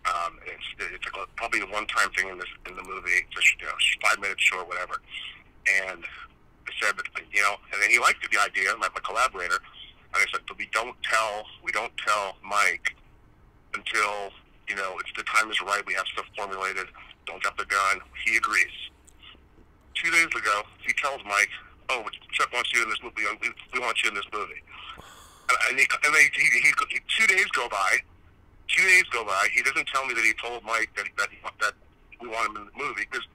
Um, 0.04 0.36
it's 0.44 0.68
it's 0.78 1.06
a, 1.06 1.26
probably 1.36 1.60
a 1.60 1.66
one-time 1.66 2.10
thing 2.12 2.28
in 2.28 2.36
this 2.36 2.48
in 2.68 2.76
the 2.76 2.82
movie, 2.84 3.24
just 3.30 3.48
you 3.60 3.66
know, 3.66 3.72
five 4.02 4.20
minutes 4.20 4.42
short, 4.42 4.68
whatever. 4.68 5.00
And 5.80 6.04
I 6.04 6.72
said, 6.80 6.96
but 6.96 7.06
you 7.32 7.42
know, 7.42 7.56
and 7.72 7.80
then 7.80 7.90
he 7.90 7.98
liked 7.98 8.20
the 8.20 8.38
idea, 8.38 8.76
my, 8.76 8.88
my 8.92 9.00
collaborator. 9.00 9.60
And 10.12 10.22
I 10.22 10.26
said, 10.30 10.42
but 10.46 10.58
we 10.58 10.68
don't 10.72 10.96
tell 11.02 11.44
we 11.62 11.72
don't 11.72 11.92
tell 11.96 12.36
Mike 12.44 12.94
until 13.74 14.30
you 14.68 14.76
know 14.76 14.96
it's 15.00 15.10
the 15.16 15.24
time 15.24 15.50
is 15.50 15.60
right. 15.62 15.82
We 15.86 15.94
have 15.94 16.06
stuff 16.12 16.26
formulated. 16.36 16.86
Don't 17.26 17.42
drop 17.42 17.56
the 17.56 17.64
gun. 17.64 18.00
He 18.24 18.36
agrees. 18.36 18.76
Two 19.94 20.10
days 20.10 20.26
ago, 20.26 20.62
he 20.86 20.92
tells 21.00 21.20
Mike, 21.24 21.48
"Oh, 21.88 22.04
Chuck 22.32 22.52
wants 22.52 22.72
you 22.74 22.82
in 22.82 22.90
this 22.90 23.00
movie. 23.02 23.24
We, 23.40 23.48
we 23.72 23.80
want 23.80 24.02
you 24.02 24.10
in 24.10 24.14
this 24.14 24.28
movie." 24.32 24.60
And, 25.48 25.58
and, 25.70 25.78
he, 25.78 25.86
and 26.04 26.14
they, 26.14 26.24
he, 26.32 26.44
he, 26.60 26.72
he, 26.90 27.00
two 27.08 27.26
days 27.26 27.46
go 27.52 27.68
by. 27.68 27.98
Two 28.68 28.82
days 28.82 29.04
go 29.12 29.24
by. 29.24 29.48
He 29.52 29.62
doesn't 29.62 29.86
tell 29.88 30.06
me 30.06 30.14
that 30.14 30.24
he 30.24 30.32
told 30.40 30.64
Mike 30.64 30.90
that 30.96 31.06
that, 31.18 31.28
he, 31.30 31.38
that 31.60 31.74
we 32.20 32.28
want 32.28 32.50
him 32.50 32.56
in 32.56 32.64
the 32.66 32.76
movie 32.76 33.06
because 33.10 33.26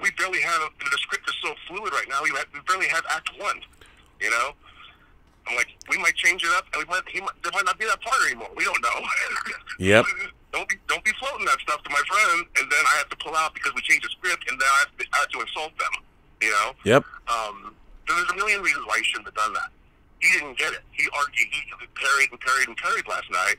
we 0.00 0.10
barely 0.16 0.40
have 0.40 0.70
the 0.78 0.98
script 0.98 1.28
is 1.28 1.36
so 1.42 1.54
fluid 1.68 1.92
right 1.92 2.08
now. 2.08 2.22
We, 2.22 2.30
have, 2.30 2.46
we 2.52 2.60
barely 2.66 2.88
have 2.88 3.04
Act 3.10 3.30
One. 3.38 3.60
You 4.20 4.30
know. 4.30 4.52
I'm 5.48 5.56
like, 5.56 5.68
we 5.88 5.98
might 5.98 6.14
change 6.14 6.44
it 6.44 6.50
up, 6.56 6.66
and 6.72 6.84
we 6.84 6.86
might, 6.86 7.02
he 7.08 7.20
might, 7.20 7.34
there 7.42 7.50
might 7.52 7.64
not 7.64 7.78
be 7.78 7.86
that 7.86 8.00
part 8.02 8.20
anymore. 8.26 8.50
We 8.56 8.64
don't 8.64 8.80
know. 8.82 8.98
Yep. 9.80 10.04
don't 10.52 10.68
be 10.68 10.76
don't 10.88 11.02
be 11.04 11.10
floating 11.18 11.46
that 11.46 11.58
stuff 11.64 11.82
to 11.82 11.90
my 11.90 12.02
friend, 12.04 12.44
and 12.60 12.70
then 12.70 12.84
I 12.92 12.98
have 12.98 13.08
to 13.08 13.16
pull 13.16 13.34
out 13.34 13.54
because 13.54 13.72
we 13.74 13.80
changed 13.80 14.04
the 14.04 14.10
script, 14.10 14.44
and 14.50 14.60
then 14.60 14.68
I 14.68 14.78
have 14.84 14.92
to, 14.92 15.04
I 15.14 15.18
have 15.24 15.28
to 15.30 15.40
insult 15.40 15.72
them. 15.78 16.04
You 16.42 16.50
know. 16.50 16.68
Yep. 16.84 17.04
Um, 17.32 17.74
so 18.06 18.14
there's 18.14 18.30
a 18.30 18.36
million 18.36 18.60
reasons 18.60 18.84
why 18.86 18.98
he 18.98 19.04
shouldn't 19.04 19.26
have 19.26 19.34
done 19.40 19.54
that. 19.54 19.72
He 20.20 20.28
didn't 20.36 20.58
get 20.58 20.72
it. 20.74 20.84
He 20.92 21.08
argued, 21.16 21.48
he 21.48 21.62
parried 21.96 22.28
and 22.30 22.40
parried 22.40 22.68
and 22.68 22.76
parried 22.76 23.08
last 23.08 23.30
night, 23.30 23.56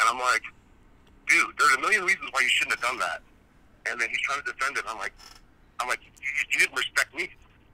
and 0.00 0.04
I'm 0.08 0.18
like, 0.18 0.42
dude, 1.28 1.46
there's 1.58 1.74
a 1.76 1.80
million 1.80 2.04
reasons 2.04 2.28
why 2.32 2.40
you 2.42 2.48
shouldn't 2.48 2.78
have 2.78 2.84
done 2.84 2.98
that. 2.98 3.22
And 3.90 4.00
then 4.00 4.08
he's 4.08 4.20
trying 4.20 4.42
to 4.42 4.52
defend 4.52 4.76
it. 4.76 4.84
I'm 4.88 4.98
like, 4.98 5.12
I'm 5.80 5.88
like, 5.88 6.00
you, 6.02 6.30
you 6.52 6.58
didn't 6.60 6.76
respect 6.76 7.14
me. 7.14 7.28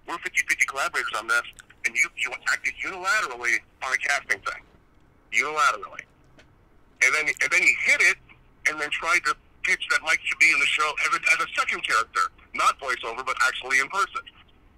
We're 0.06 0.18
50-50 0.18 0.66
collaborators 0.66 1.12
on 1.16 1.28
this, 1.28 1.46
and 1.86 1.94
you 1.94 2.08
you 2.18 2.30
acted 2.50 2.74
unilaterally 2.84 3.62
on 3.86 3.92
a 3.92 3.98
casting 3.98 4.40
thing, 4.42 4.62
unilaterally. 5.32 6.02
and 7.06 7.14
then 7.14 7.26
and 7.28 7.50
then 7.50 7.62
he 7.62 7.74
hit 7.86 8.00
it, 8.00 8.16
and 8.68 8.80
then 8.80 8.90
tried 8.90 9.24
to 9.26 9.34
pitch 9.62 9.86
that 9.90 10.02
Mike 10.02 10.18
should 10.24 10.38
be 10.38 10.50
in 10.50 10.58
the 10.58 10.66
show 10.66 10.90
as 11.06 11.14
a, 11.14 11.20
as 11.34 11.46
a 11.46 11.48
second 11.58 11.86
character, 11.86 12.20
not 12.54 12.78
voiceover, 12.80 13.24
but 13.24 13.36
actually 13.46 13.78
in 13.78 13.88
person. 13.88 14.22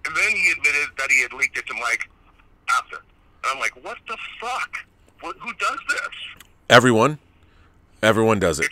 And 0.07 0.15
then 0.15 0.31
he 0.31 0.53
admitted 0.53 0.89
that 0.99 1.11
he 1.11 1.23
had 1.23 1.33
leaked 1.33 1.57
it 1.57 1.67
to 1.67 1.75
Mike 1.75 2.09
after. 2.69 2.97
And 2.97 3.53
I'm 3.55 3.59
like, 3.59 3.73
what 3.83 3.97
the 4.07 4.17
fuck? 4.41 4.77
What, 5.21 5.37
who 5.41 5.53
does 5.55 5.79
this? 5.89 6.45
Everyone, 6.69 7.19
everyone 8.05 8.39
does 8.39 8.61
it. 8.61 8.69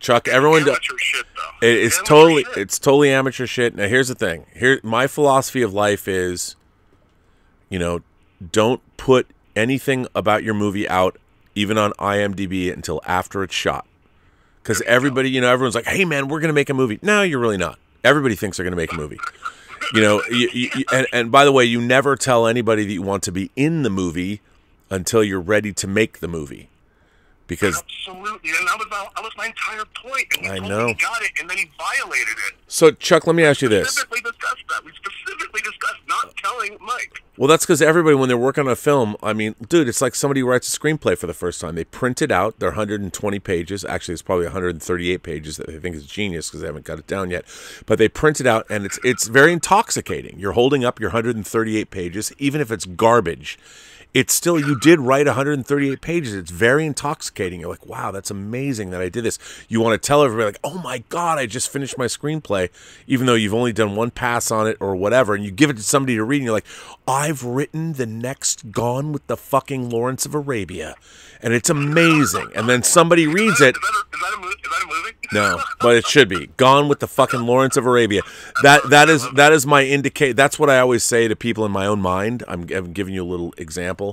Chuck, 0.00 0.28
everyone 0.28 0.64
does. 0.64 0.78
Shit. 0.82 1.26
It, 1.62 1.66
it's 1.78 1.96
Amateur 1.98 2.08
totally 2.08 2.44
shit. 2.44 2.56
it's 2.58 2.78
totally 2.78 3.10
amateur 3.10 3.46
shit. 3.46 3.74
Now 3.74 3.88
here's 3.88 4.08
the 4.08 4.14
thing. 4.14 4.46
Here 4.54 4.80
my 4.82 5.06
philosophy 5.06 5.62
of 5.62 5.72
life 5.72 6.06
is 6.06 6.56
you 7.70 7.78
know, 7.78 8.00
don't 8.52 8.80
put 8.96 9.26
anything 9.56 10.06
about 10.14 10.42
your 10.44 10.54
movie 10.54 10.88
out 10.88 11.16
even 11.54 11.78
on 11.78 11.92
IMDb 11.92 12.72
until 12.72 13.00
after 13.06 13.42
it's 13.42 13.54
shot. 13.54 13.86
Cuz 14.64 14.82
everybody, 14.86 15.30
you 15.30 15.40
know, 15.40 15.48
everyone's 15.50 15.74
like, 15.74 15.86
"Hey 15.86 16.04
man, 16.04 16.28
we're 16.28 16.40
going 16.40 16.48
to 16.48 16.54
make 16.54 16.70
a 16.70 16.74
movie." 16.74 16.98
No, 17.02 17.22
you're 17.22 17.38
really 17.40 17.56
not. 17.58 17.78
Everybody 18.02 18.34
thinks 18.34 18.56
they're 18.56 18.64
going 18.64 18.72
to 18.72 18.76
make 18.76 18.92
a 18.92 18.96
movie. 18.96 19.18
You 19.94 20.00
know, 20.00 20.22
you, 20.30 20.48
you- 20.52 20.84
and 20.92 21.06
and 21.12 21.30
by 21.32 21.44
the 21.44 21.52
way, 21.52 21.64
you 21.64 21.80
never 21.80 22.16
tell 22.16 22.46
anybody 22.46 22.84
that 22.86 22.92
you 22.92 23.02
want 23.02 23.22
to 23.24 23.32
be 23.32 23.50
in 23.56 23.82
the 23.82 23.90
movie 23.90 24.40
until 24.90 25.22
you're 25.24 25.40
ready 25.40 25.72
to 25.74 25.86
make 25.86 26.18
the 26.20 26.28
movie. 26.28 26.68
Because 27.46 27.78
Absolutely, 27.78 28.50
and 28.58 28.66
that 28.68 28.78
was 28.78 28.86
my, 28.90 29.06
that 29.14 29.22
was 29.22 29.32
my 29.36 29.46
entire 29.46 29.84
point. 30.02 30.26
And 30.38 30.46
he 30.46 30.50
I 30.50 30.58
know. 30.60 30.86
He 30.86 30.94
got 30.94 31.22
it, 31.22 31.32
and 31.40 31.48
then 31.48 31.58
he 31.58 31.70
violated 31.76 32.36
it. 32.48 32.54
so 32.68 32.90
Chuck, 32.90 33.26
let 33.26 33.36
me 33.36 33.44
ask 33.44 33.60
you 33.60 33.68
this. 33.68 33.90
Specifically 33.90 34.22
discussed 34.22 34.64
that. 34.70 34.84
We 34.84 34.92
specifically 34.92 35.60
discussed 35.60 36.00
not 36.08 36.34
telling 36.36 36.78
Mike. 36.80 37.22
Well, 37.36 37.48
that's 37.48 37.66
because 37.66 37.82
everybody, 37.82 38.14
when 38.14 38.28
they're 38.28 38.38
working 38.38 38.64
on 38.64 38.70
a 38.70 38.76
film, 38.76 39.16
I 39.22 39.32
mean, 39.32 39.56
dude, 39.68 39.88
it's 39.88 40.00
like 40.00 40.14
somebody 40.14 40.42
writes 40.42 40.74
a 40.74 40.78
screenplay 40.78 41.18
for 41.18 41.26
the 41.26 41.34
first 41.34 41.60
time. 41.60 41.74
They 41.74 41.84
print 41.84 42.22
it 42.22 42.30
out. 42.30 42.60
They're 42.60 42.70
120 42.70 43.38
pages. 43.40 43.84
Actually, 43.84 44.14
it's 44.14 44.22
probably 44.22 44.46
138 44.46 45.22
pages 45.22 45.56
that 45.56 45.66
they 45.66 45.78
think 45.78 45.96
is 45.96 46.06
genius 46.06 46.48
because 46.48 46.60
they 46.60 46.66
haven't 46.68 46.86
got 46.86 46.98
it 46.98 47.06
down 47.06 47.30
yet. 47.30 47.44
But 47.86 47.98
they 47.98 48.08
print 48.08 48.40
it 48.40 48.46
out, 48.46 48.66
and 48.70 48.86
it's 48.86 48.98
it's 49.04 49.26
very 49.26 49.52
intoxicating. 49.52 50.38
You're 50.38 50.52
holding 50.52 50.84
up 50.84 51.00
your 51.00 51.10
138 51.10 51.90
pages, 51.90 52.32
even 52.38 52.60
if 52.60 52.70
it's 52.70 52.86
garbage. 52.86 53.58
It's 54.14 54.32
still 54.32 54.60
you 54.60 54.78
did 54.78 55.00
write 55.00 55.26
138 55.26 56.00
pages. 56.00 56.34
It's 56.34 56.52
very 56.52 56.86
intoxicating. 56.86 57.60
You're 57.60 57.70
like, 57.70 57.84
wow, 57.84 58.12
that's 58.12 58.30
amazing 58.30 58.90
that 58.90 59.00
I 59.00 59.08
did 59.08 59.24
this. 59.24 59.40
You 59.68 59.80
want 59.80 60.00
to 60.00 60.06
tell 60.06 60.22
everybody 60.22 60.46
like, 60.46 60.60
oh 60.62 60.78
my 60.78 60.98
god, 61.08 61.38
I 61.38 61.46
just 61.46 61.68
finished 61.68 61.98
my 61.98 62.06
screenplay, 62.06 62.70
even 63.08 63.26
though 63.26 63.34
you've 63.34 63.54
only 63.54 63.72
done 63.72 63.96
one 63.96 64.12
pass 64.12 64.52
on 64.52 64.68
it 64.68 64.76
or 64.78 64.94
whatever, 64.94 65.34
and 65.34 65.44
you 65.44 65.50
give 65.50 65.68
it 65.68 65.76
to 65.76 65.82
somebody 65.82 66.14
to 66.14 66.22
read, 66.22 66.36
and 66.36 66.44
you're 66.44 66.54
like, 66.54 66.66
I've 67.08 67.44
written 67.44 67.94
the 67.94 68.06
next 68.06 68.70
Gone 68.70 69.12
with 69.12 69.26
the 69.26 69.36
fucking 69.36 69.90
Lawrence 69.90 70.24
of 70.24 70.34
Arabia, 70.34 70.94
and 71.42 71.52
it's 71.52 71.68
amazing. 71.68 72.50
And 72.54 72.68
then 72.68 72.84
somebody 72.84 73.26
reads 73.26 73.60
it. 73.60 73.74
No, 75.32 75.60
but 75.80 75.96
it 75.96 76.06
should 76.06 76.28
be 76.28 76.46
Gone 76.56 76.88
with 76.88 77.00
the 77.00 77.08
fucking 77.08 77.40
Lawrence 77.40 77.76
of 77.76 77.86
Arabia. 77.86 78.22
That 78.62 78.88
that 78.90 79.08
is 79.08 79.28
that 79.32 79.52
is 79.52 79.66
my 79.66 79.82
indicate. 79.82 80.36
That's 80.36 80.58
what 80.58 80.70
I 80.70 80.78
always 80.78 81.02
say 81.02 81.26
to 81.28 81.34
people 81.34 81.64
in 81.64 81.72
my 81.72 81.86
own 81.86 82.00
mind. 82.00 82.44
I'm, 82.46 82.66
I'm 82.72 82.92
giving 82.92 83.14
you 83.14 83.24
a 83.24 83.26
little 83.26 83.52
example. 83.58 84.03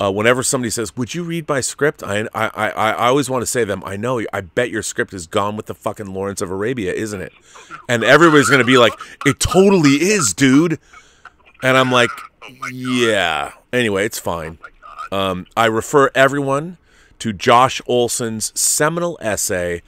Uh, 0.00 0.10
whenever 0.10 0.42
somebody 0.42 0.70
says, 0.70 0.96
"Would 0.96 1.14
you 1.14 1.22
read 1.22 1.48
my 1.48 1.60
script?" 1.60 2.02
I 2.02 2.26
I, 2.34 2.46
I 2.48 2.70
I 2.70 3.06
always 3.08 3.30
want 3.30 3.42
to 3.42 3.46
say 3.46 3.60
to 3.60 3.66
them, 3.66 3.82
"I 3.84 3.96
know. 3.96 4.20
I 4.32 4.40
bet 4.40 4.70
your 4.70 4.82
script 4.82 5.12
is 5.14 5.26
Gone 5.26 5.56
with 5.56 5.66
the 5.66 5.74
fucking 5.74 6.12
Lawrence 6.12 6.40
of 6.42 6.50
Arabia, 6.50 6.92
isn't 6.92 7.20
it?" 7.20 7.32
And 7.88 8.02
everybody's 8.02 8.48
gonna 8.50 8.64
be 8.64 8.78
like, 8.78 8.94
"It 9.26 9.38
totally 9.38 9.96
is, 10.16 10.32
dude." 10.34 10.78
And 11.62 11.76
I'm 11.76 11.92
like, 11.92 12.10
"Yeah." 12.72 13.52
Anyway, 13.72 14.04
it's 14.04 14.18
fine. 14.18 14.58
Um, 15.12 15.46
I 15.56 15.66
refer 15.66 16.10
everyone 16.14 16.78
to 17.22 17.32
Josh 17.32 17.80
Olson's 17.86 18.58
seminal 18.58 19.16
essay, 19.20 19.82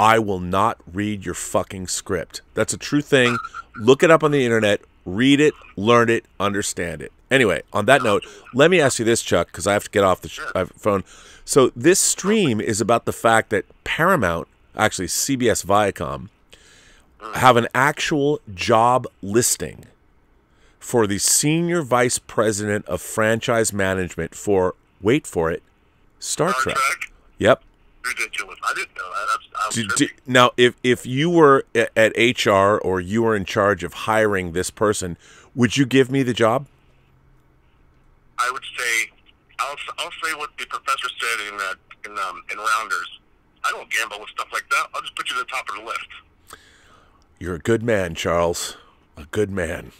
I 0.00 0.18
Will 0.18 0.40
Not 0.40 0.78
Read 0.92 1.24
Your 1.24 1.34
Fucking 1.34 1.86
Script. 1.86 2.40
That's 2.54 2.72
a 2.72 2.78
true 2.78 3.02
thing. 3.02 3.38
Look 3.76 4.02
it 4.02 4.10
up 4.10 4.24
on 4.24 4.32
the 4.32 4.44
internet, 4.44 4.80
read 5.06 5.40
it, 5.40 5.54
learn 5.76 6.10
it, 6.10 6.24
understand 6.40 7.00
it. 7.02 7.12
Anyway, 7.32 7.62
on 7.72 7.86
that 7.86 8.02
note, 8.02 8.24
let 8.52 8.70
me 8.70 8.78
ask 8.78 8.98
you 8.98 9.04
this, 9.06 9.22
Chuck, 9.22 9.46
because 9.46 9.66
I 9.66 9.72
have 9.72 9.84
to 9.84 9.90
get 9.90 10.04
off 10.04 10.20
the 10.20 10.28
sh- 10.28 10.40
phone. 10.76 11.02
So, 11.46 11.72
this 11.74 11.98
stream 11.98 12.60
is 12.60 12.80
about 12.80 13.06
the 13.06 13.12
fact 13.12 13.48
that 13.50 13.64
Paramount, 13.84 14.48
actually 14.76 15.08
CBS 15.08 15.64
Viacom, 15.64 16.28
have 17.34 17.56
an 17.56 17.68
actual 17.74 18.40
job 18.52 19.06
listing 19.22 19.86
for 20.78 21.06
the 21.06 21.18
senior 21.18 21.80
vice 21.82 22.18
president 22.18 22.84
of 22.86 23.00
franchise 23.00 23.72
management 23.72 24.34
for 24.34 24.74
wait 25.00 25.26
for 25.26 25.50
it 25.50 25.62
Star 26.18 26.52
Trek. 26.52 26.76
Yep. 27.38 27.62
Ridiculous. 28.04 28.58
I 28.62 28.74
didn't 28.74 28.96
know 28.96 29.10
that. 29.10 29.38
That's, 29.54 29.82
I'm 29.82 29.88
Do- 29.88 30.06
do- 30.06 30.12
now, 30.26 30.50
if 30.56 30.74
if 30.82 31.06
you 31.06 31.30
were 31.30 31.64
at 31.74 32.12
HR 32.16 32.76
or 32.78 33.00
you 33.00 33.22
were 33.22 33.34
in 33.34 33.44
charge 33.44 33.82
of 33.84 33.92
hiring 33.94 34.52
this 34.52 34.70
person, 34.70 35.16
would 35.54 35.76
you 35.76 35.86
give 35.86 36.10
me 36.10 36.22
the 36.22 36.34
job? 36.34 36.66
I 38.42 38.50
would 38.50 38.64
say, 38.76 39.10
I'll, 39.58 39.76
I'll 39.98 40.10
say 40.22 40.34
what 40.34 40.50
the 40.58 40.66
professor 40.66 41.08
said 41.20 41.52
in 41.52 41.56
that 41.58 41.76
in 42.04 42.18
um, 42.18 42.42
in 42.50 42.58
Rounders. 42.58 43.20
I 43.64 43.70
don't 43.70 43.88
gamble 43.90 44.18
with 44.20 44.30
stuff 44.30 44.48
like 44.52 44.68
that. 44.70 44.88
I'll 44.94 45.02
just 45.02 45.14
put 45.14 45.28
you 45.30 45.36
to 45.36 45.40
the 45.40 45.46
top 45.46 45.68
of 45.68 45.76
the 45.76 45.82
list. 45.82 46.08
You're 47.38 47.54
a 47.54 47.60
good 47.60 47.82
man, 47.82 48.14
Charles. 48.14 48.76
A 49.16 49.24
good 49.26 49.50
man. 49.50 49.92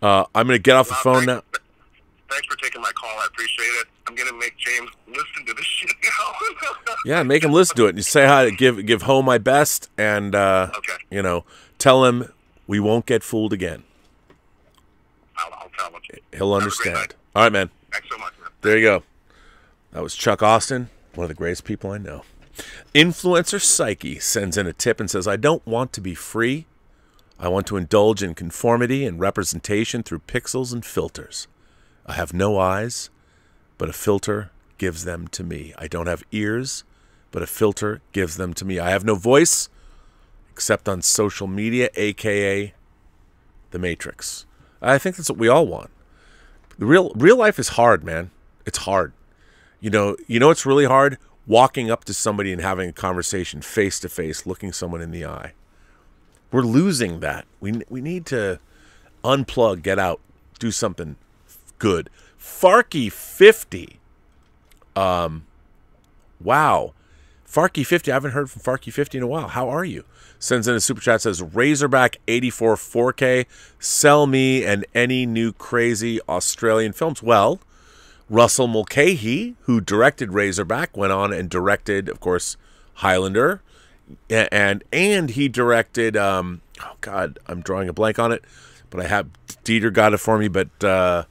Uh, 0.00 0.24
I'm 0.34 0.46
going 0.46 0.58
to 0.58 0.62
get 0.62 0.76
off 0.76 0.88
the 0.88 0.94
phone 0.94 1.26
now. 1.26 1.42
Thanks 2.30 2.46
for 2.46 2.56
taking 2.56 2.80
my 2.80 2.90
call. 2.92 3.10
I 3.10 3.26
appreciate 3.26 3.66
it. 3.66 3.86
I'm 4.08 4.14
gonna 4.14 4.32
make 4.32 4.56
James 4.56 4.90
listen 5.06 5.46
to 5.46 5.52
this 5.52 5.64
shit 5.66 5.90
now. 6.02 6.32
Yeah, 7.04 7.22
make 7.22 7.44
him 7.44 7.52
listen 7.52 7.76
to 7.76 7.86
it. 7.86 7.90
And 7.90 7.98
you 7.98 8.02
say 8.02 8.26
hi. 8.26 8.48
Give 8.48 8.86
give 8.86 9.02
Ho 9.02 9.20
my 9.20 9.36
best, 9.36 9.90
and 9.98 10.34
uh, 10.34 10.70
you 11.10 11.20
know, 11.20 11.44
tell 11.78 12.06
him 12.06 12.32
we 12.66 12.80
won't 12.80 13.04
get 13.04 13.22
fooled 13.22 13.52
again. 13.52 13.82
I'll, 15.36 15.52
I'll 15.52 15.70
tell 15.78 15.90
him. 15.90 16.00
He'll 16.32 16.54
understand. 16.54 17.14
All 17.34 17.42
right, 17.44 17.52
man. 17.52 17.70
Thanks 17.90 18.08
so 18.10 18.18
much, 18.18 18.34
man. 18.40 18.50
There 18.60 18.76
you 18.76 18.84
go. 18.84 19.02
That 19.92 20.02
was 20.02 20.14
Chuck 20.14 20.42
Austin, 20.42 20.90
one 21.14 21.24
of 21.24 21.28
the 21.28 21.34
greatest 21.34 21.64
people 21.64 21.90
I 21.90 21.98
know. 21.98 22.24
Influencer 22.94 23.60
Psyche 23.60 24.18
sends 24.18 24.58
in 24.58 24.66
a 24.66 24.72
tip 24.74 25.00
and 25.00 25.10
says, 25.10 25.26
I 25.26 25.36
don't 25.36 25.66
want 25.66 25.92
to 25.94 26.00
be 26.02 26.14
free. 26.14 26.66
I 27.38 27.48
want 27.48 27.66
to 27.68 27.76
indulge 27.76 28.22
in 28.22 28.34
conformity 28.34 29.06
and 29.06 29.18
representation 29.18 30.02
through 30.02 30.20
pixels 30.20 30.72
and 30.72 30.84
filters. 30.84 31.48
I 32.04 32.12
have 32.12 32.34
no 32.34 32.58
eyes, 32.58 33.08
but 33.78 33.88
a 33.88 33.94
filter 33.94 34.50
gives 34.76 35.04
them 35.04 35.26
to 35.28 35.42
me. 35.42 35.72
I 35.78 35.88
don't 35.88 36.06
have 36.08 36.24
ears, 36.32 36.84
but 37.30 37.42
a 37.42 37.46
filter 37.46 38.02
gives 38.12 38.36
them 38.36 38.52
to 38.54 38.64
me. 38.64 38.78
I 38.78 38.90
have 38.90 39.04
no 39.04 39.14
voice 39.14 39.70
except 40.50 40.88
on 40.88 41.00
social 41.00 41.46
media, 41.46 41.88
aka 41.94 42.74
the 43.70 43.78
Matrix. 43.78 44.44
I 44.82 44.98
think 44.98 45.16
that's 45.16 45.30
what 45.30 45.38
we 45.38 45.48
all 45.48 45.66
want. 45.66 45.90
The 46.78 46.86
real 46.86 47.12
real 47.14 47.36
life 47.36 47.58
is 47.58 47.70
hard, 47.70 48.04
man. 48.04 48.30
It's 48.66 48.78
hard. 48.78 49.12
You 49.80 49.90
know, 49.90 50.16
you 50.26 50.38
know 50.38 50.50
it's 50.50 50.64
really 50.64 50.84
hard 50.84 51.18
walking 51.46 51.90
up 51.90 52.04
to 52.04 52.14
somebody 52.14 52.52
and 52.52 52.60
having 52.60 52.88
a 52.88 52.92
conversation 52.92 53.62
face 53.62 53.98
to 54.00 54.08
face, 54.08 54.46
looking 54.46 54.72
someone 54.72 55.00
in 55.00 55.10
the 55.10 55.24
eye. 55.24 55.52
We're 56.50 56.62
losing 56.62 57.20
that. 57.20 57.46
We 57.60 57.82
we 57.88 58.00
need 58.00 58.26
to 58.26 58.60
unplug, 59.24 59.82
get 59.82 59.98
out, 59.98 60.20
do 60.58 60.70
something 60.70 61.16
good. 61.78 62.10
Farky 62.38 63.10
50. 63.10 63.98
Um 64.94 65.46
wow. 66.40 66.92
Farky 67.46 67.84
50. 67.84 68.10
I 68.10 68.14
haven't 68.14 68.32
heard 68.32 68.50
from 68.50 68.62
Farky 68.62 68.92
50 68.92 69.18
in 69.18 69.24
a 69.24 69.26
while. 69.26 69.48
How 69.48 69.68
are 69.68 69.84
you? 69.84 70.04
Sends 70.42 70.66
in 70.66 70.74
a 70.74 70.80
super 70.80 71.00
chat 71.00 71.22
says 71.22 71.40
Razorback 71.40 72.16
84 72.26 72.74
4K. 72.74 73.46
Sell 73.78 74.26
me 74.26 74.64
and 74.64 74.84
any 74.92 75.24
new 75.24 75.52
crazy 75.52 76.20
Australian 76.28 76.92
films. 76.92 77.22
Well, 77.22 77.60
Russell 78.28 78.66
Mulcahy, 78.66 79.54
who 79.62 79.80
directed 79.80 80.32
Razorback, 80.32 80.96
went 80.96 81.12
on 81.12 81.32
and 81.32 81.48
directed, 81.48 82.08
of 82.08 82.18
course, 82.18 82.56
Highlander, 82.94 83.62
and 84.28 84.82
and 84.92 85.30
he 85.30 85.48
directed. 85.48 86.16
Um, 86.16 86.60
oh 86.80 86.96
God, 87.00 87.38
I'm 87.46 87.60
drawing 87.60 87.88
a 87.88 87.92
blank 87.92 88.18
on 88.18 88.32
it, 88.32 88.42
but 88.90 89.00
I 89.00 89.06
have 89.06 89.28
Dieter 89.64 89.92
got 89.92 90.12
it 90.12 90.18
for 90.18 90.38
me. 90.38 90.48
But 90.48 90.70
uh, 90.82 91.22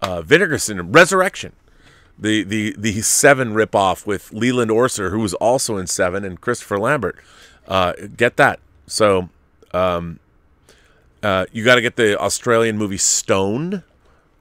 uh, 0.00 0.22
Vinegar 0.22 0.58
Syndrome, 0.58 0.92
Resurrection, 0.92 1.54
the 2.16 2.44
the 2.44 2.76
the 2.78 3.02
Seven 3.02 3.54
ripoff 3.54 4.06
with 4.06 4.32
Leland 4.32 4.70
Orser, 4.70 5.10
who 5.10 5.18
was 5.18 5.34
also 5.34 5.76
in 5.76 5.88
Seven, 5.88 6.24
and 6.24 6.40
Christopher 6.40 6.78
Lambert. 6.78 7.18
Uh, 7.68 7.92
get 8.16 8.36
that. 8.38 8.58
So, 8.86 9.28
um, 9.72 10.18
uh, 11.22 11.44
you 11.52 11.64
got 11.64 11.74
to 11.74 11.82
get 11.82 11.96
the 11.96 12.18
Australian 12.18 12.78
movie 12.78 12.96
Stone, 12.96 13.84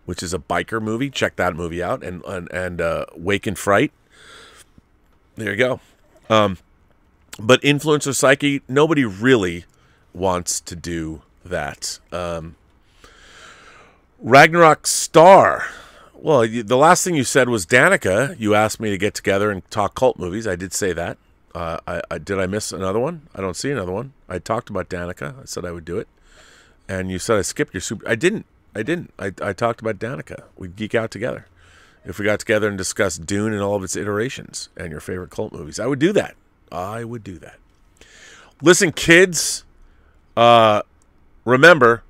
which 0.06 0.24
is 0.24 0.34
a 0.34 0.40
biker 0.40 0.82
movie. 0.82 1.10
Check 1.10 1.36
that 1.36 1.54
movie 1.56 1.84
out, 1.84 2.04
and 2.04 2.24
and 2.24 2.50
and 2.52 2.80
uh, 2.82 3.06
Wake 3.16 3.46
in 3.46 3.56
Fright. 3.56 3.92
There 5.36 5.52
you 5.52 5.58
go. 5.58 5.82
Um, 6.30 6.58
but 7.40 7.62
influencer 7.62 8.16
psyche, 8.16 8.62
nobody 8.68 9.06
really 9.06 9.66
wants 10.14 10.60
to 10.62 10.76
do 10.76 11.22
that. 11.46 12.00
Um, 12.12 12.56
Ragnarok 14.20 14.88
Star 14.88 15.68
Well, 16.14 16.48
the 16.48 16.78
last 16.78 17.04
thing 17.04 17.14
you 17.16 17.24
said 17.24 17.50
was 17.50 17.66
Danica. 17.66 18.40
You 18.40 18.56
asked 18.56 18.80
me 18.80 18.90
to 18.90 18.98
get 18.98 19.14
together 19.14 19.52
and 19.52 19.70
talk 19.70 19.94
cult 19.94 20.18
movies. 20.18 20.48
I 20.48 20.56
did 20.56 20.74
say 20.74 20.94
that. 20.94 21.18
Uh, 21.56 21.80
I, 21.88 22.02
I 22.12 22.18
did. 22.18 22.40
I 22.40 22.46
miss 22.46 22.72
another 22.72 23.00
one. 23.00 23.28
I 23.34 23.42
don't 23.42 23.56
see 23.56 23.72
another 23.72 23.92
one. 23.92 24.14
I 24.30 24.40
talked 24.40 24.70
about 24.70 24.90
Danica. 24.90 25.42
I 25.42 25.46
said 25.46 25.66
I 25.66 25.72
would 25.72 25.86
do 25.86 25.98
it, 25.98 26.08
and 26.88 27.10
you 27.10 27.20
said 27.20 27.38
I 27.38 27.42
skipped 27.42 27.74
your 27.74 27.82
super. 27.82 28.08
I 28.08 28.16
didn't. 28.16 28.46
I 28.76 28.84
didn't. 28.84 29.14
I, 29.18 29.32
I 29.42 29.54
talked 29.54 29.82
about 29.82 29.98
Danica. 29.98 30.44
We'd 30.56 30.76
geek 30.76 30.94
out 30.94 31.10
together. 31.10 31.48
If 32.06 32.20
we 32.20 32.26
got 32.26 32.40
together 32.40 32.68
and 32.70 32.78
discussed 32.78 33.26
Dune 33.26 33.54
and 33.54 33.62
all 33.62 33.76
of 33.76 33.84
its 33.84 33.96
iterations 33.96 34.70
and 34.78 34.92
your 34.92 35.02
favorite 35.02 35.30
cult 35.30 35.52
movies, 35.52 35.80
I 35.80 35.88
would 35.88 36.00
do 36.00 36.14
that. 36.14 36.36
I 36.72 37.04
would 37.04 37.24
do 37.24 37.38
that. 37.40 37.58
Listen, 38.62 38.92
kids. 38.92 39.66
Uh, 40.36 40.84
remember, 41.44 42.04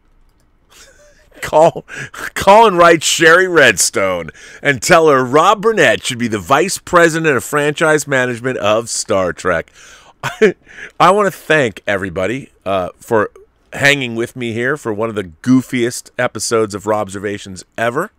call 1.42 1.86
call 2.34 2.68
and 2.68 2.78
write 2.78 3.04
Shari 3.04 3.48
Redstone 3.48 4.30
and 4.62 4.82
tell 4.82 5.08
her 5.10 5.24
Rob 5.24 5.62
Burnett 5.62 6.04
should 6.04 6.18
be 6.18 6.28
the 6.28 6.40
vice 6.40 6.78
president 6.78 7.36
of 7.36 7.44
franchise 7.44 8.08
management 8.08 8.58
of 8.58 8.90
Star 8.90 9.34
Trek. 9.34 9.72
I, 10.24 10.56
I 11.00 11.12
want 11.12 11.32
to 11.32 11.38
thank 11.38 11.82
everybody 11.88 12.52
uh, 12.66 12.90
for 12.98 13.32
hanging 13.74 14.16
with 14.16 14.36
me 14.36 14.54
here 14.54 14.78
for 14.78 14.94
one 14.94 15.10
of 15.10 15.16
the 15.16 15.24
goofiest 15.24 16.12
episodes 16.18 16.74
of 16.74 16.84
Robservations 16.86 17.64
ever. 17.78 18.12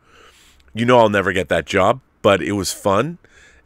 You 0.75 0.85
know 0.85 0.99
I'll 0.99 1.09
never 1.09 1.33
get 1.33 1.49
that 1.49 1.67
job, 1.67 2.01
but 2.23 2.43
it 2.43 2.53
was 2.53 2.73
fun. 2.73 3.19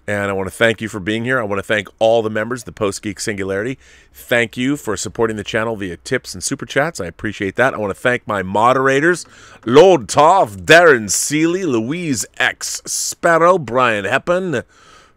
And 0.06 0.30
I 0.30 0.32
want 0.32 0.48
to 0.48 0.54
thank 0.54 0.80
you 0.80 0.88
for 0.88 0.98
being 0.98 1.24
here. 1.24 1.38
I 1.38 1.44
want 1.44 1.60
to 1.60 1.62
thank 1.62 1.88
all 2.00 2.22
the 2.22 2.30
members 2.30 2.62
of 2.62 2.64
the 2.64 2.72
Post 2.72 3.02
Geek 3.02 3.20
Singularity. 3.20 3.78
Thank 4.12 4.56
you 4.56 4.76
for 4.76 4.96
supporting 4.96 5.36
the 5.36 5.44
channel 5.44 5.76
via 5.76 5.96
tips 5.96 6.34
and 6.34 6.42
super 6.42 6.66
chats. 6.66 6.98
I 7.00 7.06
appreciate 7.06 7.54
that. 7.54 7.72
I 7.72 7.76
want 7.76 7.94
to 7.94 8.00
thank 8.00 8.26
my 8.26 8.42
moderators 8.42 9.24
Lord 9.64 10.08
Toff, 10.08 10.54
Darren 10.56 11.08
Seeley, 11.08 11.64
Louise 11.64 12.26
X, 12.36 12.82
Sparrow, 12.84 13.58
Brian 13.58 14.04
Heppen. 14.04 14.64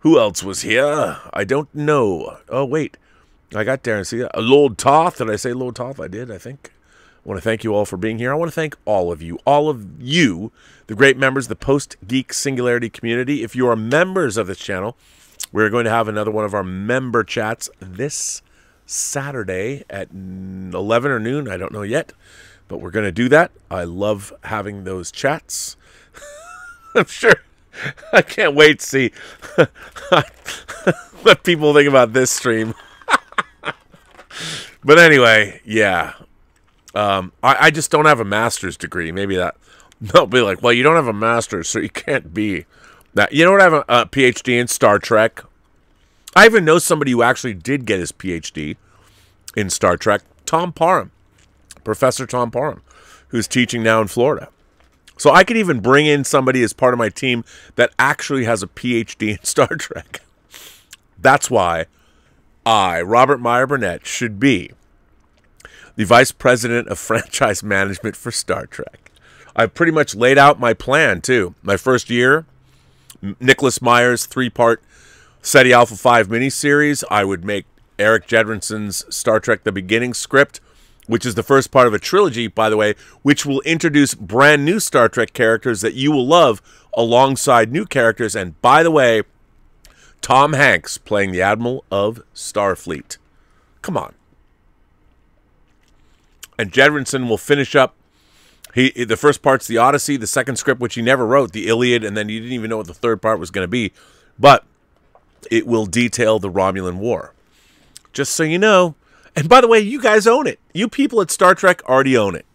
Who 0.02 0.20
else 0.20 0.44
was 0.44 0.62
here? 0.62 1.18
I 1.34 1.44
don't 1.46 1.74
know. 1.74 2.38
Oh, 2.48 2.66
wait. 2.66 2.98
I 3.56 3.64
got 3.64 3.82
Darren 3.82 4.06
Seeley. 4.06 4.30
Uh, 4.36 4.42
Lord 4.42 4.78
Toth. 4.78 5.18
Did 5.18 5.32
I 5.32 5.36
say 5.36 5.54
Lord 5.54 5.78
Toth? 5.78 6.00
I 6.00 6.08
did, 6.08 6.30
I 6.30 6.38
think. 6.38 6.75
I 7.26 7.30
want 7.30 7.40
to 7.40 7.44
thank 7.44 7.64
you 7.64 7.74
all 7.74 7.86
for 7.86 7.98
being 7.98 8.20
here. 8.20 8.32
I 8.32 8.36
want 8.36 8.52
to 8.52 8.56
thank 8.56 8.78
all 8.86 9.12
of 9.12 9.20
you, 9.20 9.40
all 9.48 9.68
of 9.68 10.00
you, 10.00 10.52
the 10.86 10.94
great 10.94 11.18
members 11.18 11.48
the 11.48 11.56
Post 11.56 11.96
Geek 12.08 12.32
Singularity 12.32 12.88
community. 12.88 13.42
If 13.42 13.56
you 13.56 13.68
are 13.68 13.76
members 13.76 14.38
of 14.38 14.46
this 14.46 14.60
channel, 14.60 14.96
we're 15.52 15.72
going 15.72 15.86
to 15.86 15.92
have 15.92 16.08
another 16.08 16.30
one 16.30 16.46
of 16.46 16.54
our 16.54 16.64
member 16.64 17.24
chats 17.24 17.68
this 17.80 18.44
Saturday 18.86 19.84
at 19.90 20.12
11 20.12 21.10
or 21.10 21.20
noon. 21.20 21.50
I 21.50 21.58
don't 21.58 21.72
know 21.72 21.82
yet, 21.82 22.14
but 22.68 22.78
we're 22.78 22.92
going 22.92 23.06
to 23.06 23.12
do 23.12 23.28
that. 23.30 23.50
I 23.72 23.86
love 23.86 24.32
having 24.44 24.84
those 24.84 25.12
chats. 25.12 25.78
I'm 26.96 27.06
sure. 27.06 27.38
I 28.14 28.22
can't 28.22 28.54
wait 28.54 28.82
to 28.82 28.86
see 28.86 29.12
what 31.24 31.44
people 31.44 31.74
think 31.74 31.90
about 31.90 32.14
this 32.14 32.30
stream. 32.30 32.76
but 34.84 35.00
anyway, 35.00 35.60
yeah, 35.66 36.14
um, 36.96 37.32
I, 37.44 37.68
I 37.68 37.72
just 37.72 37.92
don't 37.92 38.06
have 38.06 38.20
a 38.20 38.26
master's 38.26 38.78
degree. 38.78 39.12
Maybe 39.12 39.36
that 39.36 39.56
they'll 40.02 40.26
be 40.26 40.42
like, 40.42 40.62
well, 40.62 40.74
you 40.74 40.84
don't 40.84 40.96
have 40.96 41.08
a 41.08 41.14
master's, 41.14 41.70
so 41.70 41.80
you 41.80 41.90
can't 41.90 42.34
be 42.34 42.66
that. 43.14 43.34
You 43.34 43.46
don't 43.46 43.60
have 43.60 43.74
a, 43.74 43.86
a 43.88 44.06
PhD 44.06 44.60
in 44.60 44.68
Star 44.68 45.00
Trek. 45.00 45.44
I 46.36 46.46
even 46.46 46.66
know 46.66 46.80
somebody 46.80 47.12
who 47.12 47.22
actually 47.22 47.54
did 47.54 47.86
get 47.86 48.00
his 48.00 48.12
PhD 48.12 48.76
in 49.56 49.70
Star 49.70 49.96
Trek. 49.96 50.22
Tom 50.46 50.74
Parham, 50.74 51.12
Professor 51.84 52.26
Tom 52.26 52.52
Parham, 52.52 52.82
who's 53.30 53.48
teaching 53.48 53.82
now 53.82 54.02
in 54.02 54.08
Florida. 54.08 54.50
So 55.18 55.32
I 55.32 55.44
could 55.44 55.58
even 55.58 55.80
bring 55.80 56.06
in 56.06 56.24
somebody 56.24 56.62
as 56.62 56.74
part 56.74 56.94
of 56.94 56.98
my 56.98 57.10
team 57.10 57.46
that 57.76 57.92
actually 57.98 58.44
has 58.44 58.62
a 58.62 58.68
PhD 58.68 59.38
in 59.38 59.44
Star 59.44 59.68
Trek. 59.68 60.22
That's 61.18 61.50
why 61.50 61.86
I, 62.66 63.02
Robert 63.02 63.40
Meyer 63.40 63.66
Burnett, 63.66 64.06
should 64.06 64.40
be 64.40 64.72
the 65.96 66.04
vice 66.04 66.32
president 66.32 66.88
of 66.88 67.00
franchise 67.00 67.64
management 67.64 68.16
for 68.16 68.32
Star 68.32 68.66
Trek. 68.66 69.12
I've 69.56 69.74
pretty 69.74 69.92
much 69.92 70.16
laid 70.16 70.38
out 70.38 70.60
my 70.60 70.74
plan 70.74 71.22
too. 71.22 71.56
My 71.64 71.78
first 71.78 72.10
year, 72.10 72.46
Nicholas 73.40 73.82
Meyer's 73.82 74.26
three-part 74.26 74.84
Ceti 75.42 75.72
Alpha 75.72 75.96
5 75.96 76.28
miniseries. 76.28 77.04
I 77.10 77.24
would 77.24 77.46
make 77.46 77.66
Erik 77.98 78.28
Jendresen's 78.28 79.06
Star 79.16 79.40
Trek 79.40 79.64
The 79.64 79.72
Beginning 79.72 80.14
script, 80.14 80.60
which 81.08 81.26
is 81.26 81.36
the 81.36 81.44
first 81.44 81.72
part 81.72 81.88
of 81.88 81.94
a 81.94 82.00
trilogy, 82.00 82.48
by 82.48 82.70
the 82.70 82.76
way, 82.76 82.96
which 83.22 83.46
will 83.46 83.62
introduce 83.62 84.14
brand 84.14 84.66
new 84.66 84.80
Star 84.80 85.08
Trek 85.08 85.32
characters 85.32 85.80
that 85.82 85.94
you 85.94 86.12
will 86.12 86.28
love 86.28 86.62
alongside 86.94 87.72
new 87.72 87.86
characters. 87.86 88.36
And 88.36 88.60
by 88.62 88.84
the 88.84 88.92
way, 88.92 89.24
Tom 90.20 90.54
Hanks 90.54 90.98
playing 90.98 91.32
the 91.32 91.42
Admiral 91.42 91.86
of 91.90 92.22
Starfleet. 92.34 93.18
Come 93.82 93.96
on 93.96 94.16
and 96.58 96.72
Jendresen 96.72 97.28
will 97.28 97.38
finish 97.38 97.76
up. 97.76 97.96
He 98.74 98.90
the 99.06 99.18
first 99.18 99.42
part's 99.42 99.68
the 99.68 99.78
Odyssey, 99.78 100.18
the 100.18 100.28
second 100.28 100.58
script 100.58 100.82
which 100.82 100.96
he 100.96 101.02
never 101.02 101.26
wrote, 101.26 101.54
the 101.54 101.68
Iliad, 101.68 102.04
and 102.04 102.16
then 102.16 102.30
he 102.30 102.40
didn't 102.40 102.54
even 102.54 102.70
know 102.70 102.78
what 102.78 102.88
the 102.88 102.94
third 102.94 103.22
part 103.22 103.40
was 103.40 103.52
going 103.52 103.64
to 103.64 103.70
be, 103.70 103.94
but 104.38 104.66
it 105.50 105.66
will 105.66 105.86
detail 105.86 106.40
the 106.40 106.52
Romulan 106.52 106.98
War. 106.98 107.34
Just 108.14 108.36
so 108.36 108.44
you 108.44 108.58
know. 108.60 108.96
And 109.36 109.50
by 109.50 109.60
the 109.62 109.68
way, 109.68 109.80
you 109.80 110.02
guys 110.02 110.26
own 110.28 110.48
it. 110.48 110.60
You 110.74 110.88
people 110.88 111.22
at 111.22 111.30
Star 111.30 111.56
Trek 111.56 111.82
already 111.88 112.18
own 112.18 112.36
it. 112.36 112.46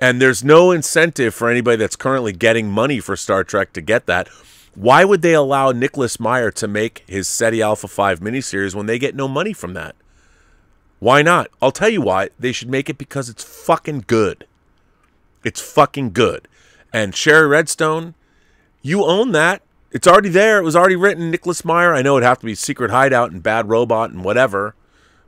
And 0.00 0.20
there's 0.20 0.44
no 0.44 0.70
incentive 0.70 1.34
for 1.34 1.50
anybody 1.50 1.76
that's 1.76 1.96
currently 1.96 2.32
getting 2.32 2.70
money 2.70 3.00
for 3.00 3.16
Star 3.16 3.42
Trek 3.42 3.72
to 3.72 3.80
get 3.80 4.06
that. 4.06 4.28
Why 4.74 5.04
would 5.04 5.22
they 5.22 5.34
allow 5.34 5.72
Nicholas 5.72 6.20
Meyer 6.20 6.50
to 6.52 6.68
make 6.68 7.02
his 7.08 7.26
Ceti 7.26 7.60
Alpha 7.60 7.88
5 7.88 8.20
miniseries 8.20 8.74
when 8.74 8.86
they 8.86 8.98
get 8.98 9.16
no 9.16 9.26
money 9.26 9.52
from 9.52 9.74
that? 9.74 9.96
Why 10.98 11.22
not? 11.22 11.48
I'll 11.62 11.72
tell 11.72 11.88
you 11.88 12.00
why. 12.00 12.30
They 12.38 12.52
should 12.52 12.68
make 12.68 12.90
it 12.90 12.98
because 12.98 13.28
it's 13.28 13.44
fucking 13.44 14.04
good. 14.06 14.46
It's 15.44 15.60
fucking 15.60 16.10
good. 16.12 16.48
And 16.92 17.14
Shari 17.14 17.46
Redstone, 17.46 18.14
you 18.82 19.04
own 19.04 19.32
that. 19.32 19.62
It's 19.90 20.06
already 20.06 20.28
there. 20.28 20.58
It 20.58 20.64
was 20.64 20.76
already 20.76 20.96
written. 20.96 21.30
Nicholas 21.30 21.64
Meyer. 21.64 21.94
I 21.94 22.02
know 22.02 22.16
it'd 22.16 22.26
have 22.26 22.40
to 22.40 22.46
be 22.46 22.54
Secret 22.54 22.90
Hideout 22.90 23.30
and 23.30 23.42
Bad 23.42 23.68
Robot 23.68 24.10
and 24.10 24.24
whatever. 24.24 24.74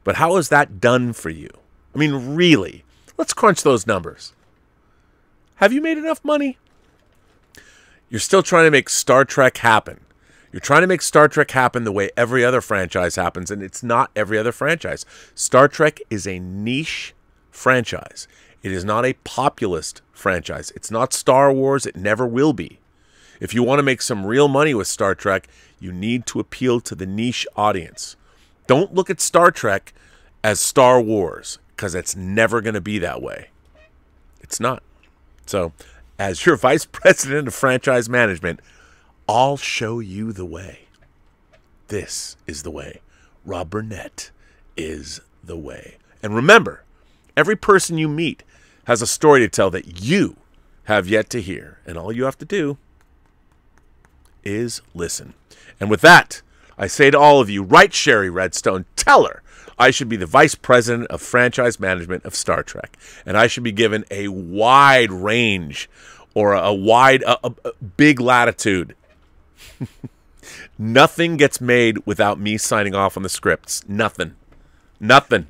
But 0.04 0.16
how 0.16 0.36
is 0.36 0.48
that 0.48 0.80
done 0.80 1.12
for 1.12 1.30
you? 1.30 1.50
I 1.94 1.98
mean, 1.98 2.34
really? 2.34 2.84
Let's 3.16 3.32
crunch 3.32 3.62
those 3.62 3.86
numbers. 3.86 4.32
Have 5.56 5.72
you 5.72 5.80
made 5.80 5.98
enough 5.98 6.24
money? 6.24 6.58
You're 8.08 8.20
still 8.20 8.42
trying 8.42 8.64
to 8.64 8.70
make 8.70 8.88
Star 8.88 9.24
Trek 9.24 9.58
happen. 9.58 10.00
You're 10.52 10.60
trying 10.60 10.80
to 10.80 10.86
make 10.86 11.02
Star 11.02 11.28
Trek 11.28 11.50
happen 11.52 11.84
the 11.84 11.92
way 11.92 12.10
every 12.16 12.44
other 12.44 12.60
franchise 12.60 13.16
happens, 13.16 13.50
and 13.50 13.62
it's 13.62 13.82
not 13.82 14.10
every 14.16 14.36
other 14.36 14.52
franchise. 14.52 15.06
Star 15.34 15.68
Trek 15.68 16.00
is 16.10 16.26
a 16.26 16.40
niche 16.40 17.14
franchise. 17.50 18.26
It 18.62 18.72
is 18.72 18.84
not 18.84 19.06
a 19.06 19.14
populist 19.24 20.02
franchise. 20.12 20.72
It's 20.74 20.90
not 20.90 21.12
Star 21.12 21.52
Wars. 21.52 21.86
It 21.86 21.96
never 21.96 22.26
will 22.26 22.52
be. 22.52 22.80
If 23.40 23.54
you 23.54 23.62
want 23.62 23.78
to 23.78 23.84
make 23.84 24.02
some 24.02 24.26
real 24.26 24.48
money 24.48 24.74
with 24.74 24.86
Star 24.86 25.14
Trek, 25.14 25.48
you 25.78 25.92
need 25.92 26.26
to 26.26 26.40
appeal 26.40 26.80
to 26.80 26.94
the 26.94 27.06
niche 27.06 27.46
audience. 27.56 28.16
Don't 28.66 28.94
look 28.94 29.08
at 29.08 29.20
Star 29.20 29.50
Trek 29.50 29.94
as 30.44 30.60
Star 30.60 31.00
Wars 31.00 31.58
because 31.74 31.94
it's 31.94 32.14
never 32.14 32.60
going 32.60 32.74
to 32.74 32.80
be 32.80 32.98
that 32.98 33.22
way. 33.22 33.48
It's 34.42 34.60
not. 34.60 34.82
So, 35.46 35.72
as 36.18 36.44
your 36.44 36.56
vice 36.68 36.84
president 36.84 37.48
of 37.48 37.54
franchise 37.54 38.08
management, 38.08 38.60
I'll 39.30 39.56
show 39.56 40.00
you 40.00 40.32
the 40.32 40.44
way. 40.44 40.88
This 41.86 42.36
is 42.48 42.64
the 42.64 42.70
way. 42.72 43.00
Rob 43.44 43.70
Burnett 43.70 44.32
is 44.76 45.20
the 45.44 45.56
way. 45.56 45.98
And 46.20 46.34
remember, 46.34 46.82
every 47.36 47.54
person 47.54 47.96
you 47.96 48.08
meet 48.08 48.42
has 48.86 49.00
a 49.00 49.06
story 49.06 49.38
to 49.38 49.48
tell 49.48 49.70
that 49.70 50.02
you 50.02 50.34
have 50.86 51.06
yet 51.06 51.30
to 51.30 51.40
hear. 51.40 51.78
And 51.86 51.96
all 51.96 52.10
you 52.10 52.24
have 52.24 52.38
to 52.38 52.44
do 52.44 52.76
is 54.42 54.82
listen. 54.94 55.34
And 55.78 55.90
with 55.90 56.00
that, 56.00 56.42
I 56.76 56.88
say 56.88 57.12
to 57.12 57.18
all 57.18 57.40
of 57.40 57.48
you, 57.48 57.62
write 57.62 57.94
Shari 57.94 58.30
Redstone, 58.30 58.84
tell 58.96 59.26
her 59.26 59.44
I 59.78 59.92
should 59.92 60.08
be 60.08 60.16
the 60.16 60.26
vice 60.26 60.56
president 60.56 61.08
of 61.08 61.22
franchise 61.22 61.78
management 61.78 62.24
of 62.24 62.34
Star 62.34 62.64
Trek. 62.64 62.98
And 63.24 63.36
I 63.36 63.46
should 63.46 63.62
be 63.62 63.70
given 63.70 64.04
a 64.10 64.26
wide 64.26 65.12
range 65.12 65.88
or 66.34 66.54
a, 66.54 66.74
wide, 66.74 67.22
a, 67.22 67.38
a, 67.64 67.72
big 67.96 68.18
latitude 68.18 68.96
Nothing 70.78 71.36
gets 71.36 71.60
made 71.60 71.98
without 72.06 72.40
me 72.40 72.56
signing 72.56 72.94
off 72.94 73.16
on 73.16 73.22
the 73.22 73.28
scripts. 73.28 73.86
Nothing. 73.88 74.34
Nothing. 74.98 75.46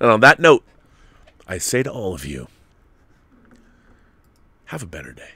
And 0.00 0.10
on 0.10 0.20
that 0.20 0.40
note, 0.40 0.64
I 1.46 1.58
say 1.58 1.82
to 1.82 1.92
all 1.92 2.14
of 2.14 2.24
you, 2.24 2.48
have 4.66 4.82
a 4.82 4.86
better 4.86 5.12
day. 5.12 5.35